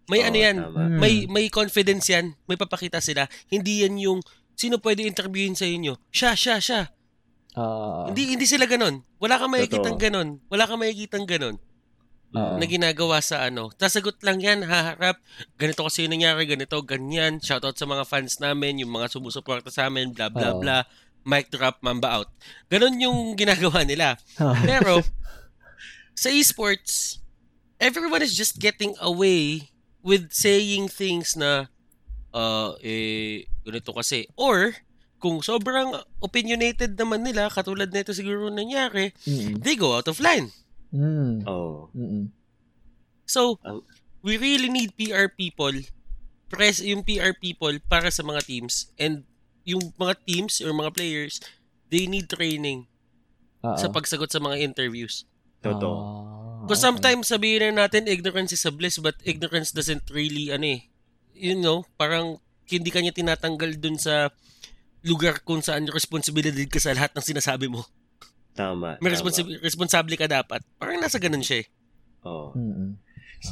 May 0.06 0.22
Oo, 0.22 0.26
ano 0.30 0.38
yan, 0.38 0.56
tama. 0.62 0.86
May 0.86 1.26
may 1.26 1.46
confidence 1.50 2.06
yan, 2.06 2.38
may 2.46 2.54
papakita 2.54 3.02
sila. 3.02 3.26
Hindi 3.50 3.82
yan 3.82 3.98
yung 3.98 4.20
sino 4.54 4.78
pwede 4.78 5.02
interviewin 5.02 5.58
sa 5.58 5.66
inyo. 5.66 5.98
Siya, 6.14 6.38
siya, 6.38 6.62
siya. 6.62 6.82
Ah, 7.58 8.06
hindi 8.06 8.38
hindi 8.38 8.46
sila 8.46 8.70
ganon. 8.70 9.02
Wala 9.18 9.34
kang 9.34 9.50
makikitang 9.50 9.98
ganon. 9.98 10.38
Wala 10.46 10.68
kang 10.70 10.78
makikitang 10.78 11.26
ganon 11.26 11.58
Na 12.36 12.66
ginagawa 12.68 13.24
sa 13.24 13.48
ano. 13.48 13.72
Sasagot 13.74 14.20
lang 14.20 14.44
yan, 14.44 14.60
haharap. 14.62 15.16
Ganito 15.56 15.80
kasi 15.80 16.04
yung 16.04 16.20
nangyari, 16.20 16.44
ganito, 16.44 16.76
ganyan. 16.84 17.40
Shoutout 17.40 17.74
sa 17.74 17.88
mga 17.88 18.04
fans 18.04 18.36
namin, 18.36 18.84
yung 18.84 18.92
mga 18.92 19.08
sumusuporta 19.08 19.72
sa 19.72 19.88
amin, 19.88 20.12
bla 20.12 20.28
bla 20.28 20.52
bla. 20.52 20.84
Mic 21.24 21.48
drop, 21.50 21.80
mamba 21.80 22.22
out. 22.22 22.30
Ganon 22.68 23.00
yung 23.00 23.18
ginagawa 23.40 23.82
nila. 23.82 24.14
Ah. 24.36 24.54
Pero, 24.62 25.00
sa 26.14 26.28
esports, 26.28 27.18
everyone 27.80 28.20
is 28.20 28.36
just 28.36 28.60
getting 28.60 28.92
away 29.00 29.72
with 30.04 30.30
saying 30.30 30.86
things 30.86 31.34
na, 31.34 31.66
uh, 32.30 32.76
eh, 32.78 33.48
ganito 33.64 33.90
kasi. 33.90 34.30
Or, 34.38 34.70
kung 35.18 35.40
sobrang 35.42 35.96
opinionated 36.20 36.94
naman 36.94 37.24
nila, 37.24 37.48
katulad 37.50 37.88
nito 37.90 38.12
siguro 38.12 38.52
nangyari, 38.52 39.10
Mm. 39.26 39.64
they 39.64 39.74
go 39.74 39.96
out 39.96 40.06
of 40.06 40.20
line. 40.20 40.52
Mm. 40.94 41.46
Oh. 41.46 41.90
Mm. 41.96 42.30
So, 43.26 43.58
we 44.22 44.38
really 44.38 44.70
need 44.70 44.94
PR 44.94 45.30
people, 45.30 45.74
press 46.50 46.78
yung 46.78 47.02
PR 47.02 47.34
people 47.34 47.74
para 47.90 48.10
sa 48.10 48.22
mga 48.22 48.46
teams. 48.46 48.90
And 48.98 49.26
yung 49.66 49.92
mga 49.98 50.14
teams 50.22 50.62
or 50.62 50.70
mga 50.70 50.94
players, 50.94 51.42
they 51.90 52.06
need 52.06 52.30
training 52.30 52.86
Oo. 53.66 53.78
sa 53.78 53.90
pagsagot 53.90 54.30
sa 54.30 54.38
mga 54.38 54.62
interviews. 54.62 55.26
Totoo. 55.62 55.96
Ah, 55.98 56.62
Because 56.66 56.82
okay. 56.82 56.88
sometimes 56.90 57.30
sabihin 57.30 57.74
na 57.74 57.86
natin 57.86 58.10
ignorance 58.10 58.54
is 58.54 58.66
a 58.66 58.72
bliss 58.74 58.98
but 58.98 59.18
ignorance 59.22 59.70
doesn't 59.70 60.06
really 60.10 60.50
ano 60.50 60.78
eh. 60.78 60.90
You 61.36 61.58
know, 61.58 61.86
parang 61.98 62.42
hindi 62.66 62.90
kanya 62.90 63.14
tinatanggal 63.14 63.78
dun 63.78 63.98
sa 63.98 64.34
lugar 65.06 65.38
kung 65.46 65.62
saan 65.62 65.86
responsibilidad 65.86 66.66
ka 66.66 66.82
sa 66.82 66.94
lahat 66.94 67.14
ng 67.14 67.22
sinasabi 67.22 67.70
mo. 67.70 67.86
Tama. 68.56 68.96
May 68.98 69.12
tama. 69.12 69.14
responsi- 69.14 69.60
responsable 69.60 70.16
ka 70.16 70.26
dapat. 70.26 70.64
Parang 70.80 70.96
nasa 70.96 71.20
ganun 71.20 71.44
siya 71.44 71.62
eh. 71.62 71.66
Oh. 72.24 72.50
Mm. 72.56 72.96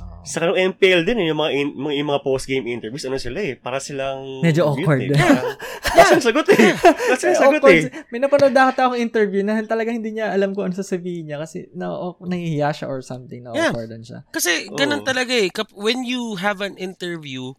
Ah. 0.00 0.24
Sa 0.24 0.40
kanong 0.40 0.56
MPL 0.74 1.04
din 1.04 1.20
eh, 1.20 1.26
yung 1.28 1.38
mga, 1.38 1.50
in, 1.52 1.68
mga, 1.76 1.94
yung 2.00 2.08
mga 2.08 2.22
post-game 2.24 2.64
interviews, 2.66 3.04
ano 3.04 3.20
sila 3.20 3.38
eh, 3.44 3.54
para 3.54 3.76
silang... 3.78 4.40
Medyo 4.40 4.72
mute 4.72 4.80
awkward. 4.80 5.00
Eh. 5.04 5.12
Parang, 5.12 5.46
Kasi 5.94 6.12
ang 6.16 6.24
sagot 6.24 6.46
eh. 6.50 6.72
Kasi 7.12 7.22
ang 7.28 7.38
sagot 7.38 7.62
eh. 7.68 7.80
May 8.08 8.18
napanood 8.18 8.56
ata 8.56 8.88
akong 8.88 8.98
interview 8.98 9.44
na 9.44 9.60
talagang 9.62 10.00
hindi 10.00 10.16
niya 10.16 10.32
alam 10.32 10.56
kung 10.56 10.72
ano 10.72 10.74
sasabihin 10.74 11.28
niya 11.28 11.38
kasi 11.38 11.68
na 11.76 11.92
oh, 11.92 12.16
nahihiya 12.24 12.72
siya 12.72 12.88
or 12.88 13.04
something, 13.04 13.44
na 13.44 13.52
Yeah. 13.52 13.70
awkwardan 13.70 14.02
siya. 14.02 14.24
Kasi 14.32 14.72
ganun 14.72 15.04
Oo. 15.04 15.06
talaga 15.06 15.36
eh. 15.36 15.52
Kap- 15.52 15.76
When 15.76 16.02
you 16.02 16.40
have 16.40 16.64
an 16.64 16.80
interview 16.80 17.52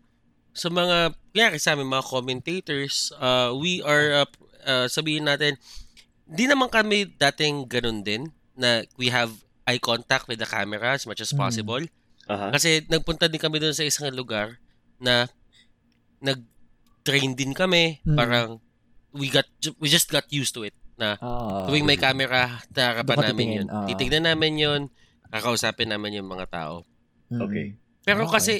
sa 0.52 0.74
mga, 0.74 1.14
kaya 1.32 1.56
sa 1.62 1.78
amin, 1.78 1.88
mga 1.88 2.10
commentators, 2.10 3.14
uh, 3.22 3.54
we 3.54 3.86
are, 3.86 4.26
uh, 4.26 4.30
uh, 4.66 4.88
sabihin 4.90 5.30
natin, 5.30 5.62
di 6.26 6.46
naman 6.46 6.68
kami 6.68 7.06
dating 7.16 7.66
ganun 7.66 8.02
din 8.02 8.30
na 8.54 8.82
we 8.96 9.10
have 9.10 9.32
eye 9.64 9.78
contact 9.78 10.26
with 10.26 10.38
the 10.38 10.46
camera 10.46 10.94
as 10.94 11.06
much 11.06 11.20
as 11.20 11.30
Mm. 11.30 11.40
possible. 11.40 11.84
Aha. 12.26 12.50
Kasi 12.50 12.82
nagpunta 12.88 13.26
din 13.26 13.38
kami 13.38 13.58
doon 13.58 13.74
sa 13.74 13.82
isang 13.82 14.10
lugar 14.10 14.58
na 14.98 15.30
nag-train 16.20 17.34
din 17.34 17.54
kami. 17.54 18.02
Mm. 18.02 18.18
Parang 18.18 18.50
we 19.12 19.30
got 19.30 19.46
we 19.78 19.88
just 19.88 20.10
got 20.10 20.26
used 20.30 20.52
to 20.52 20.64
it 20.64 20.76
na 20.96 21.20
Ah, 21.20 21.68
tuwing 21.68 21.84
may 21.84 22.00
camera, 22.00 22.64
harapan 22.72 23.20
namin 23.22 23.48
yun. 23.64 23.68
ah. 23.68 23.84
Titignan 23.86 24.26
namin 24.26 24.56
yun, 24.56 24.82
kakausapin 25.30 25.92
namin 25.92 26.18
yung 26.18 26.30
mga 26.30 26.48
tao. 26.48 26.76
mm. 27.30 27.42
Okay. 27.42 27.68
Pero 28.02 28.26
Okay. 28.26 28.34
kasi 28.34 28.56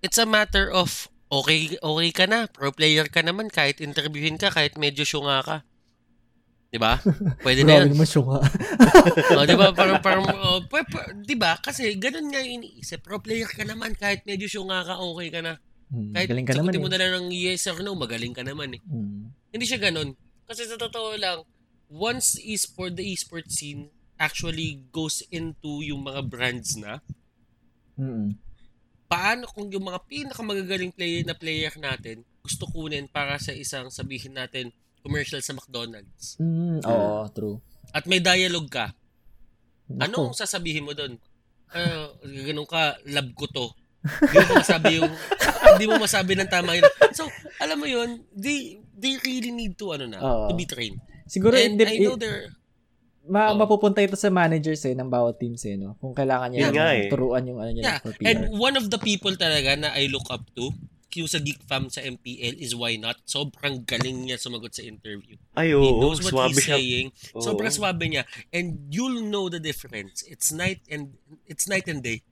it's 0.00 0.16
a 0.16 0.24
matter 0.24 0.70
of 0.70 1.06
okay 1.28 1.74
okay 1.76 2.10
ka 2.10 2.24
na, 2.24 2.46
pro 2.46 2.70
player 2.70 3.06
ka 3.06 3.20
naman 3.20 3.48
kahit 3.48 3.78
interviewin 3.78 4.36
ka, 4.36 4.48
kahit 4.48 4.74
medyo 4.74 5.02
syunga 5.02 5.42
ka. 5.42 5.56
'Di 6.74 6.82
ba? 6.82 6.98
Pwede 7.46 7.62
na 7.62 7.78
Grabe 7.78 7.86
yun. 7.86 7.90
naman 7.94 8.08
siya 8.10 8.22
nga. 8.26 8.38
oh, 9.30 9.44
'di 9.46 9.54
ba? 9.54 9.68
Parang 9.70 9.98
parang 10.02 10.26
oh, 10.26 10.58
pwe- 10.66 10.82
pwe- 10.82 11.22
'di 11.22 11.38
ba? 11.38 11.54
Kasi 11.56 11.94
ganun 11.94 12.34
nga 12.34 12.42
iniisip. 12.42 12.98
Pro 12.98 13.22
player 13.22 13.46
ka 13.46 13.62
naman 13.62 13.94
kahit 13.94 14.26
medyo 14.26 14.50
syunga 14.50 14.82
ka, 14.82 14.98
okay 14.98 15.30
ka 15.30 15.38
na. 15.38 15.54
Hmm, 15.86 16.10
Kahit 16.10 16.26
galing 16.26 16.42
ka 16.42 16.58
naman 16.58 16.74
eh. 16.74 16.80
mo 16.82 16.90
na 16.90 16.98
lang 16.98 17.12
ng 17.14 17.30
yes 17.30 17.70
or 17.70 17.78
no, 17.78 17.94
magaling 17.94 18.34
ka 18.34 18.42
naman 18.42 18.74
eh. 18.74 18.82
Hmm. 18.82 19.30
Hindi 19.54 19.64
siya 19.64 19.78
ganun. 19.78 20.18
Kasi 20.42 20.66
sa 20.66 20.74
totoo 20.74 21.14
lang, 21.14 21.46
once 21.86 22.42
esport, 22.42 22.98
the 22.98 23.06
esport 23.06 23.46
scene 23.46 23.86
actually 24.16 24.82
goes 24.90 25.22
into 25.30 25.78
yung 25.80 26.02
mga 26.02 26.26
brands 26.26 26.74
na, 26.74 26.98
Mm. 27.94 28.34
paano 29.06 29.46
kung 29.46 29.70
yung 29.70 29.86
mga 29.86 30.02
pinakamagagaling 30.04 30.90
player 30.90 31.22
na 31.22 31.30
player 31.30 31.70
natin 31.78 32.26
gusto 32.42 32.66
kunin 32.66 33.06
para 33.06 33.38
sa 33.38 33.54
isang 33.54 33.86
sabihin 33.86 34.34
natin 34.34 34.74
commercial 35.04 35.38
sa 35.38 35.52
McDonald's 35.52 36.34
Mm, 36.36 36.80
oo, 36.80 37.28
true. 37.30 37.56
at 37.90 38.04
may 38.04 38.18
dialogue 38.18 38.66
ka, 38.66 38.96
Nako. 39.86 40.00
anong 40.00 40.30
sasabihin 40.32 40.82
mo 40.82 40.92
doon? 40.92 41.20
Ah, 41.68 42.08
ganun 42.24 42.64
ka, 42.64 42.96
love 43.04 43.30
ko 43.34 43.44
to. 43.46 43.66
Hindi 44.04 44.40
mo 44.42 44.54
masabi 44.56 44.90
yung 44.96 45.12
hindi 45.70 45.84
mo 45.84 45.94
masabi 45.98 46.32
ng 46.34 46.48
tama 46.48 46.72
yun. 46.72 46.84
So, 47.10 47.28
alam 47.58 47.76
mo 47.76 47.84
yun, 47.84 48.24
they 48.30 48.76
they 48.92 49.16
really 49.20 49.48
need 49.48 49.74
to 49.74 49.90
ano 49.90 50.04
na, 50.06 50.18
Oo. 50.18 50.48
to 50.48 50.54
be 50.54 50.64
trained. 50.64 50.96
Siguro, 51.24 51.56
And 51.56 51.74
hindi, 51.74 51.84
I 51.84 51.98
know 52.00 52.14
they're 52.14 52.52
ma- 53.24 53.50
Oo. 53.50 53.56
mapupunta 53.56 54.00
ito 54.00 54.12
sa 54.14 54.28
managers 54.28 54.84
eh, 54.84 54.92
ng 54.92 55.08
bawat 55.08 55.36
teams 55.36 55.64
eh, 55.64 55.74
no? 55.74 55.96
Kung 55.96 56.12
kailangan 56.12 56.48
niya 56.48 56.60
Yun 56.62 56.72
nga 56.74 56.88
eh. 56.92 57.08
turuan 57.08 57.42
yung 57.42 57.58
ano 57.58 57.70
niya 57.70 57.84
Yeah, 57.86 57.98
for 57.98 58.12
PR. 58.12 58.24
and 58.26 58.38
one 58.54 58.76
of 58.76 58.86
the 58.86 58.98
people 58.98 59.32
talaga 59.34 59.72
na 59.74 59.92
I 59.92 60.06
look 60.06 60.28
up 60.28 60.44
to, 60.54 60.68
yung 61.16 61.30
sa 61.30 61.38
Geek 61.38 61.62
Fam 61.64 61.86
sa 61.88 62.00
MPL 62.00 62.58
is 62.58 62.74
why 62.74 62.94
not. 62.94 63.18
Sobrang 63.24 63.82
galing 63.82 64.26
niya 64.26 64.36
sumagot 64.36 64.74
sa 64.74 64.82
interview. 64.82 65.38
Ay, 65.54 65.70
He 65.70 65.76
oo. 65.76 66.00
knows 66.00 66.18
what 66.20 66.32
Swabe 66.34 66.50
he's 66.52 66.64
siya. 66.64 66.76
saying. 66.76 67.06
Oo. 67.32 67.42
Sobrang 67.42 67.70
swabe 67.70 68.04
niya. 68.04 68.22
And 68.50 68.90
you'll 68.90 69.22
know 69.22 69.46
the 69.46 69.58
difference. 69.58 70.22
It's 70.24 70.50
night 70.50 70.82
and 70.86 71.14
it's 71.46 71.66
night 71.66 71.86
and 71.86 72.02
day. 72.02 72.22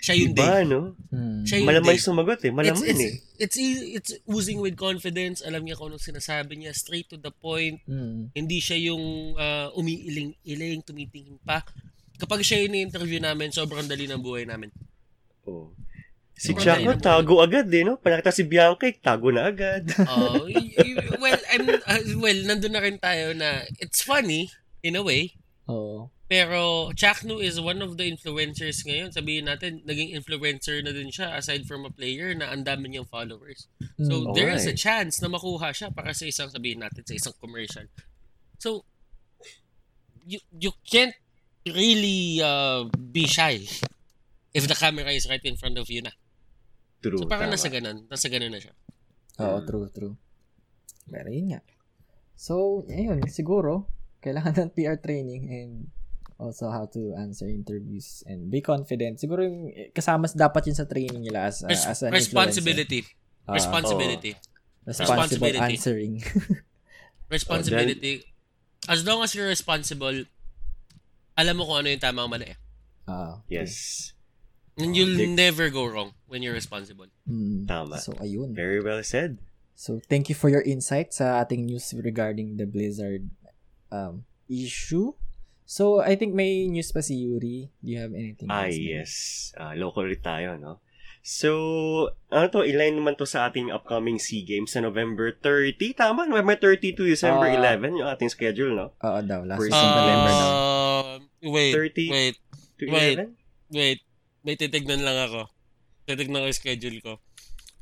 Siya 0.00 0.16
yung 0.16 0.32
day. 0.32 0.48
Diba, 0.48 0.64
no? 0.64 0.80
Hmm. 1.12 1.44
Siya 1.44 1.60
yung 1.60 1.68
Malamang 1.68 1.92
day. 1.92 2.00
sumagot 2.00 2.40
eh. 2.40 2.48
Malamang 2.48 2.88
it's, 2.88 3.00
eh. 3.00 3.04
it's, 3.04 3.16
it's, 3.36 3.56
easy- 3.60 3.90
it's 3.92 4.12
oozing 4.24 4.56
with 4.64 4.72
confidence. 4.72 5.44
Alam 5.44 5.68
niya 5.68 5.76
kung 5.76 5.92
anong 5.92 6.00
sinasabi 6.00 6.56
niya. 6.56 6.72
Straight 6.72 7.12
to 7.12 7.20
the 7.20 7.28
point. 7.28 7.84
Hmm. 7.84 8.32
Hindi 8.32 8.64
siya 8.64 8.80
yung 8.80 9.36
uh, 9.36 9.68
umiiling-iling, 9.76 10.80
tumitingin 10.88 11.36
pa. 11.44 11.60
Kapag 12.16 12.40
siya 12.40 12.64
yung 12.64 12.80
interview 12.80 13.20
namin, 13.20 13.52
sobrang 13.52 13.84
dali 13.84 14.08
ng 14.08 14.24
buhay 14.24 14.48
namin. 14.48 14.72
Oo. 15.44 15.72
Si 16.40 16.56
Sobrang 16.56 16.64
Jack, 16.64 16.78
dali 16.80 16.88
no, 16.88 16.92
ng 16.96 17.04
tago 17.04 17.34
agad 17.44 17.68
eh, 17.68 17.84
no? 17.84 18.00
Panakita 18.00 18.32
si 18.32 18.48
Bianca, 18.48 18.88
eh, 18.88 18.96
tago 18.96 19.28
na 19.28 19.52
agad. 19.52 19.84
Oh, 20.08 20.48
y- 20.48 20.72
y- 20.72 20.96
well, 21.20 21.36
I'm 21.52 21.68
uh, 21.68 22.00
well, 22.16 22.40
nandun 22.48 22.72
na 22.72 22.80
rin 22.80 22.96
tayo 22.96 23.36
na 23.36 23.68
it's 23.76 24.00
funny 24.00 24.48
in 24.80 24.96
a 24.96 25.04
way, 25.04 25.36
Oo. 25.68 26.08
pero 26.24 26.88
Chaknu 26.96 27.44
is 27.44 27.60
one 27.60 27.84
of 27.84 28.00
the 28.00 28.08
influencers 28.08 28.80
ngayon. 28.88 29.12
Sabihin 29.12 29.52
natin, 29.52 29.84
naging 29.84 30.16
influencer 30.16 30.80
na 30.80 30.96
din 30.96 31.12
siya 31.12 31.36
aside 31.36 31.68
from 31.68 31.84
a 31.84 31.92
player 31.92 32.32
na 32.32 32.48
ang 32.48 32.64
dami 32.64 32.88
niyang 32.88 33.04
followers. 33.04 33.68
So 34.00 34.24
Hmm. 34.24 34.32
there 34.32 34.48
is 34.48 34.64
a 34.64 34.72
chance 34.72 35.20
na 35.20 35.28
makuha 35.28 35.76
siya 35.76 35.92
para 35.92 36.16
sa 36.16 36.24
isang 36.24 36.48
sabihin 36.48 36.80
natin 36.80 37.04
sa 37.04 37.12
isang 37.12 37.36
commercial. 37.36 37.84
So 38.56 38.88
you 40.24 40.40
you 40.56 40.72
can't 40.88 41.12
really 41.68 42.40
uh, 42.40 42.88
be 42.88 43.28
shy 43.28 43.68
if 44.56 44.64
the 44.64 44.72
camera 44.72 45.12
is 45.12 45.28
right 45.28 45.44
in 45.44 45.60
front 45.60 45.76
of 45.76 45.92
you 45.92 46.00
na. 46.00 46.16
True, 47.00 47.16
So 47.16 47.26
parang 47.26 47.48
tama. 47.48 47.56
nasa 47.56 47.68
ganun, 47.68 47.98
nasa 48.06 48.28
ganun 48.28 48.52
na 48.52 48.60
siya. 48.60 48.74
Oo, 49.38 49.58
Mm. 49.58 49.66
true, 49.66 49.86
true. 49.88 50.14
Pero 51.06 51.28
yun 51.28 51.46
nga. 51.50 51.60
So, 52.34 52.84
ayun, 52.86 53.24
siguro, 53.26 53.88
kailangan 54.20 54.52
ng 54.58 54.70
PR 54.70 54.96
training 54.96 55.42
and 55.48 55.72
also 56.36 56.68
how 56.68 56.84
to 56.86 57.12
answer 57.14 57.44
interviews 57.44 58.20
and 58.24 58.48
be 58.48 58.60
confident. 58.60 59.16
Siguro 59.16 59.44
yung 59.44 59.68
eh, 59.68 59.88
kasama 59.90 60.28
dapat 60.30 60.68
yun 60.68 60.76
sa 60.76 60.84
training 60.84 61.20
nila 61.22 61.48
as, 61.48 61.60
uh, 61.60 61.68
Res- 61.68 61.84
as 61.86 62.00
an 62.00 62.12
responsibility. 62.12 63.00
influencer. 63.00 63.44
Ah, 63.44 63.54
responsibility. 63.56 64.32
responsible 64.82 65.16
responsibility. 65.16 65.74
answering. 65.74 66.14
Responsibility. 67.28 68.24
As 68.86 69.04
long 69.04 69.22
as 69.22 69.34
you're 69.34 69.46
responsible, 69.46 70.24
alam 71.34 71.54
mo 71.54 71.64
kung 71.64 71.78
ano 71.78 71.88
yung 71.88 72.02
tama 72.02 72.24
o 72.24 72.28
mali. 72.28 72.48
Ah, 73.04 73.40
Yes. 73.46 74.12
And 74.78 74.94
you'll 74.96 75.16
Dick. 75.18 75.28
never 75.34 75.68
go 75.68 75.84
wrong 75.86 76.14
when 76.30 76.42
you're 76.42 76.54
responsible. 76.54 77.06
mm, 77.28 77.66
Tama. 77.66 77.98
So, 77.98 78.12
ayun. 78.18 78.54
Very 78.54 78.80
well 78.80 79.02
said. 79.02 79.38
So, 79.74 80.00
thank 80.08 80.28
you 80.28 80.36
for 80.36 80.48
your 80.52 80.62
insight 80.62 81.12
sa 81.16 81.40
ating 81.40 81.66
news 81.66 81.92
regarding 81.96 82.56
the 82.60 82.68
Blizzard 82.68 83.28
um, 83.90 84.24
issue. 84.48 85.12
So, 85.64 86.00
I 86.02 86.16
think 86.16 86.34
may 86.34 86.66
news 86.66 86.90
pa 86.92 87.00
si 87.00 87.14
Yuri. 87.22 87.70
Do 87.82 87.88
you 87.88 87.98
have 88.00 88.12
anything 88.12 88.48
Ah, 88.50 88.66
else? 88.66 88.76
man? 88.76 88.84
yes. 88.84 89.10
Ah, 89.56 89.72
local 89.78 90.04
tayo, 90.20 90.58
no? 90.58 90.80
So, 91.20 92.10
ano 92.32 92.48
to, 92.48 92.64
iline 92.64 92.96
naman 92.96 93.14
to 93.20 93.28
sa 93.28 93.52
ating 93.52 93.68
upcoming 93.68 94.16
SEA 94.16 94.40
Games 94.42 94.72
sa 94.72 94.80
November 94.80 95.30
30. 95.36 95.92
Tama, 95.92 96.24
November 96.24 96.56
30 96.56 96.96
to 96.96 97.04
December 97.04 97.52
Ah. 97.52 97.76
11, 97.76 98.00
yung 98.00 98.08
ating 98.08 98.32
schedule, 98.32 98.72
no? 98.72 98.96
Oo 99.04 99.20
daw. 99.20 99.44
Last 99.44 99.60
First 99.60 99.76
ng 99.76 99.94
November 100.00 100.32
daw. 100.32 100.48
Uh, 100.48 101.16
wait, 101.52 101.72
30 101.76 102.08
wait, 102.08 102.36
To 102.80 102.84
Wait. 102.88 103.16
11? 103.20 103.36
wait. 103.70 103.98
May 104.40 104.56
titignan 104.56 105.00
lang 105.00 105.18
ako. 105.22 105.48
Titignan 106.04 106.40
ko 106.40 106.48
yung 106.48 106.56
schedule 106.56 106.98
ko. 107.00 107.12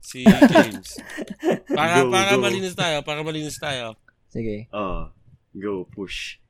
Si 0.00 0.24
James. 0.24 0.98
Para, 1.78 2.02
Go, 2.02 2.10
para 2.10 2.32
go. 2.34 2.42
malinis 2.42 2.74
tayo, 2.74 3.04
para 3.04 3.20
malinis 3.20 3.56
tayo. 3.56 3.94
Sige. 4.28 4.66
Oh, 4.72 5.12
go, 5.52 5.84
push. 5.86 6.40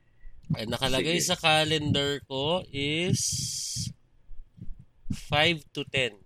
Ay, 0.55 0.65
nakalagay 0.65 1.19
Sige. 1.19 1.29
sa 1.29 1.37
calendar 1.37 2.23
ko 2.25 2.65
is 2.71 3.21
5 5.29 5.61
to 5.73 5.85
10. 5.85 6.17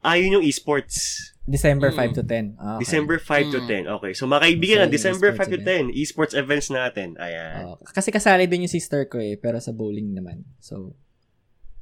Ah, 0.00 0.16
yun 0.16 0.40
yung 0.40 0.46
esports. 0.46 1.30
December 1.44 1.92
Mm. 1.92 1.98
5 2.08 2.16
to 2.16 2.22
10. 2.24 2.56
Ah, 2.56 2.74
okay. 2.74 2.82
December 2.82 3.16
5 3.18 3.46
to 3.50 3.60
Mm. 3.60 3.68
10. 3.68 3.94
Okay, 4.00 4.12
so 4.14 4.24
mga 4.24 4.42
kaibigan, 4.42 4.78
So, 4.78 4.82
na, 4.82 4.88
December 4.88 5.28
esports 5.28 5.40
5 5.44 5.52
to 5.52 5.58
10, 5.60 5.84
esports 5.92 6.34
events 6.34 6.68
natin. 6.70 7.08
Ayan. 7.18 7.54
Oo. 7.68 7.76
kasi 7.84 8.08
kasali 8.08 8.46
din 8.46 8.64
yung 8.64 8.72
sister 8.72 9.04
ko 9.04 9.18
eh, 9.18 9.36
pero 9.36 9.60
sa 9.60 9.70
bowling 9.70 10.10
naman. 10.10 10.48
So, 10.58 10.96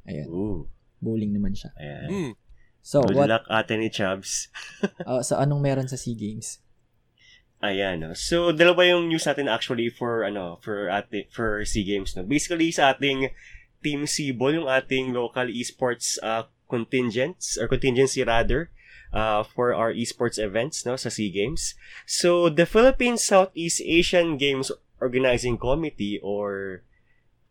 ayun. 0.09 0.27
Ooh, 0.33 0.59
Bowling 0.99 1.31
naman 1.37 1.53
siya. 1.53 1.69
ayan. 1.77 2.09
Hmm. 2.09 2.33
So, 2.81 3.03
Good 3.03 3.15
what, 3.15 3.29
luck 3.29 3.45
ate 3.51 3.75
ni 3.77 3.91
Chubbs. 3.91 4.49
uh, 5.05 5.21
so 5.27 5.37
anong 5.37 5.61
meron 5.61 5.87
sa 5.87 5.99
SEA 5.99 6.15
Games? 6.15 6.63
Ayan, 7.59 7.99
no. 7.99 8.15
So, 8.15 8.55
dalawa 8.55 8.87
yung 8.87 9.11
news 9.11 9.27
natin 9.27 9.51
actually 9.51 9.91
for, 9.91 10.23
ano, 10.23 10.63
for 10.63 10.87
ate, 10.87 11.27
for 11.27 11.59
SEA 11.67 11.83
Games, 11.83 12.15
no. 12.15 12.23
Basically, 12.23 12.71
sa 12.71 12.95
ating 12.95 13.35
Team 13.83 14.07
Cebol, 14.07 14.63
yung 14.63 14.71
ating 14.71 15.11
local 15.11 15.47
esports 15.51 16.15
uh, 16.23 16.47
contingents, 16.71 17.59
or 17.59 17.67
contingency 17.67 18.23
rather, 18.23 18.71
uh, 19.11 19.43
for 19.43 19.75
our 19.75 19.91
esports 19.91 20.39
events, 20.39 20.87
no, 20.87 20.95
sa 20.95 21.11
SEA 21.11 21.31
Games. 21.31 21.75
So, 22.07 22.47
the 22.47 22.63
Philippines 22.63 23.27
Southeast 23.27 23.83
Asian 23.83 24.39
Games 24.39 24.71
Organizing 25.03 25.59
Committee, 25.59 26.19
or 26.23 26.83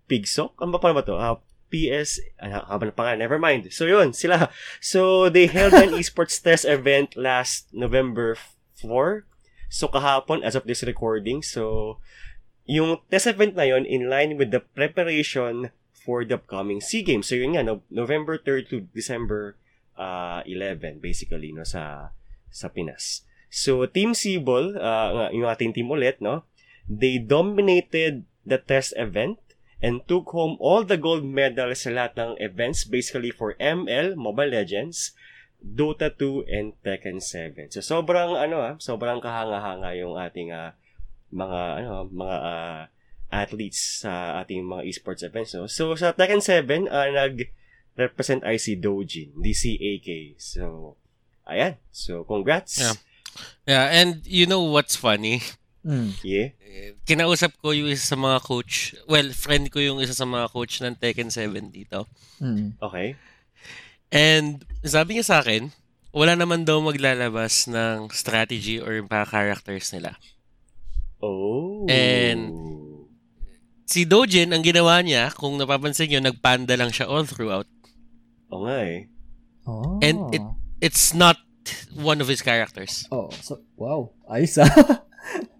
PIGSOC, 0.09 0.57
ano 0.57 0.73
ba 0.73 0.81
pa 0.81 0.97
ba 0.97 1.05
to? 1.05 1.17
Uh, 1.21 1.37
PS, 1.69 2.21
ano, 2.41 2.65
haba 2.65 2.89
na 2.89 2.95
pa 2.95 3.03
nga, 3.09 3.21
never 3.21 3.39
mind. 3.39 3.69
So, 3.73 3.85
yun, 3.85 4.13
sila. 4.13 4.49
So, 4.81 5.29
they 5.29 5.47
held 5.47 5.77
an 5.77 5.95
esports 6.01 6.41
test 6.41 6.65
event 6.65 7.17
last 7.17 7.69
November 7.73 8.37
4. 8.81 9.25
So, 9.69 9.89
kahapon, 9.89 10.43
as 10.43 10.57
of 10.57 10.65
this 10.65 10.83
recording. 10.83 11.45
So, 11.45 11.99
yung 12.65 13.01
test 13.13 13.29
event 13.29 13.57
na 13.57 13.69
yun, 13.69 13.85
in 13.85 14.09
line 14.09 14.37
with 14.37 14.53
the 14.53 14.61
preparation 14.61 15.73
for 15.93 16.25
the 16.25 16.41
upcoming 16.41 16.81
SEA 16.81 17.05
Games. 17.05 17.29
So, 17.29 17.37
yun 17.37 17.57
nga, 17.57 17.65
no, 17.65 17.85
November 17.93 18.41
3 18.41 18.65
to 18.73 18.89
December 18.93 19.57
uh, 19.97 20.41
11, 20.49 21.01
basically, 21.01 21.53
no, 21.53 21.65
sa, 21.65 22.13
sa 22.49 22.69
Pinas. 22.73 23.29
So, 23.49 23.85
Team 23.89 24.13
Sibol, 24.13 24.77
uh, 24.77 25.33
yung 25.33 25.49
ating 25.49 25.73
team 25.73 25.89
ulit, 25.89 26.21
no? 26.21 26.45
They 26.89 27.21
dominated 27.21 28.25
the 28.49 28.57
test 28.57 28.97
event 28.97 29.37
and 29.79 30.03
took 30.11 30.35
home 30.35 30.59
all 30.59 30.83
the 30.83 30.99
gold 30.99 31.23
medals 31.23 31.87
sa 31.87 31.91
lahat 31.95 32.13
ng 32.19 32.33
events 32.43 32.83
basically 32.83 33.31
for 33.31 33.55
ML, 33.63 34.19
Mobile 34.19 34.51
Legends, 34.51 35.15
Dota 35.59 36.11
2, 36.11 36.47
and 36.51 36.75
Tekken 36.83 37.23
7. 37.23 37.71
So, 37.75 37.83
sobrang, 37.83 38.35
ano 38.35 38.63
ah, 38.63 38.75
sobrang 38.79 39.23
kahanga-hanga 39.23 39.95
yung 39.99 40.19
ating 40.19 40.51
uh, 40.55 40.75
mga, 41.31 41.61
ano, 41.83 42.07
mga 42.11 42.37
uh, 42.43 42.81
athletes 43.31 44.03
sa 44.03 44.43
ating 44.43 44.67
mga 44.67 44.87
esports 44.87 45.23
events. 45.23 45.55
No? 45.55 45.67
So, 45.71 45.95
sa 45.95 46.15
Tekken 46.15 46.43
7, 46.43 46.91
uh, 46.91 47.09
nag-represent 47.15 48.43
ay 48.47 48.59
si 48.59 48.79
Dojin, 48.79 49.35
di. 49.39 49.55
So, 50.39 50.95
ayan. 51.47 51.79
So, 51.91 52.23
congrats. 52.27 52.79
Yeah. 52.79 52.97
Yeah, 53.69 53.87
and 53.93 54.27
you 54.27 54.47
know 54.47 54.63
what's 54.67 54.97
funny? 54.97 55.43
Mm. 55.89 56.11
Yeah. 56.21 56.49
Kinausap 57.09 57.57
ko 57.65 57.73
yung 57.73 57.89
isa 57.89 58.13
sa 58.13 58.19
mga 58.21 58.45
coach. 58.45 58.93
Well, 59.09 59.33
friend 59.33 59.73
ko 59.73 59.81
yung 59.81 60.05
isa 60.05 60.13
sa 60.13 60.29
mga 60.29 60.53
coach 60.53 60.85
ng 60.85 61.01
Tekken 61.01 61.33
7 61.33 61.73
dito. 61.73 62.05
Mm. 62.45 62.77
Okay. 62.77 63.17
And 64.13 64.61
sabi 64.85 65.17
niya 65.17 65.25
sa 65.25 65.37
akin, 65.41 65.73
wala 66.13 66.37
naman 66.37 66.69
daw 66.69 66.77
maglalabas 66.85 67.73
ng 67.73 68.13
strategy 68.13 68.77
or 68.77 69.01
mga 69.01 69.27
characters 69.33 69.89
nila. 69.97 70.21
Oh. 71.25 71.89
And 71.89 72.53
si 73.89 74.05
Dojin, 74.05 74.53
ang 74.53 74.61
ginawa 74.61 75.01
niya, 75.01 75.33
kung 75.33 75.57
napapansin 75.57 76.13
nyo, 76.13 76.21
nagpanda 76.21 76.77
lang 76.77 76.93
siya 76.93 77.09
all 77.09 77.25
throughout. 77.25 77.67
Nga 78.53 78.77
eh. 78.85 78.99
Oh. 79.65 79.97
And 80.05 80.21
it- 80.37 80.53
It's 80.81 81.11
not 81.11 81.37
one 81.91 82.23
of 82.23 82.31
his 82.31 82.39
characters. 82.41 83.03
Oh, 83.11 83.31
so, 83.43 83.59
wow. 83.75 84.15
Ayos 84.31 84.59
ah. 84.63 84.71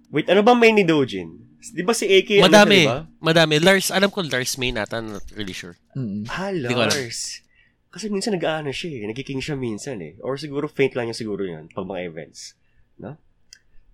Wait, 0.09 0.27
ano 0.29 0.41
ba 0.41 0.53
main 0.53 0.73
ni 0.73 0.85
Dojin? 0.85 1.29
Di 1.59 1.83
ba 1.83 1.93
si 1.93 2.07
AK? 2.07 2.39
ano 2.39 2.45
Madami. 2.49 2.79
siya, 2.79 2.85
di 2.85 2.89
ba? 2.89 3.01
Madami. 3.21 3.55
Lars, 3.59 3.89
alam 3.91 4.09
ko 4.09 4.23
Lars 4.23 4.57
may 4.57 4.71
nata, 4.71 4.99
not 4.99 5.27
really 5.35 5.53
sure. 5.53 5.77
mm. 5.93 6.25
Ah, 6.27 6.49
Di 6.49 6.71
ko 6.71 6.81
alam. 6.81 6.89
Lars. 6.89 7.43
Kasi 7.89 8.09
minsan 8.09 8.33
nag-aano 8.33 8.69
siya 8.71 9.03
eh. 9.03 9.09
Nagkiking 9.09 9.41
siya 9.41 9.57
minsan 9.57 9.99
eh. 9.99 10.15
Or 10.21 10.37
siguro 10.37 10.69
faint 10.69 10.93
lang 10.93 11.09
yung 11.09 11.17
siguro 11.17 11.43
yun 11.43 11.69
pag 11.69 11.85
mga 11.85 12.05
events. 12.05 12.55
No? 12.97 13.17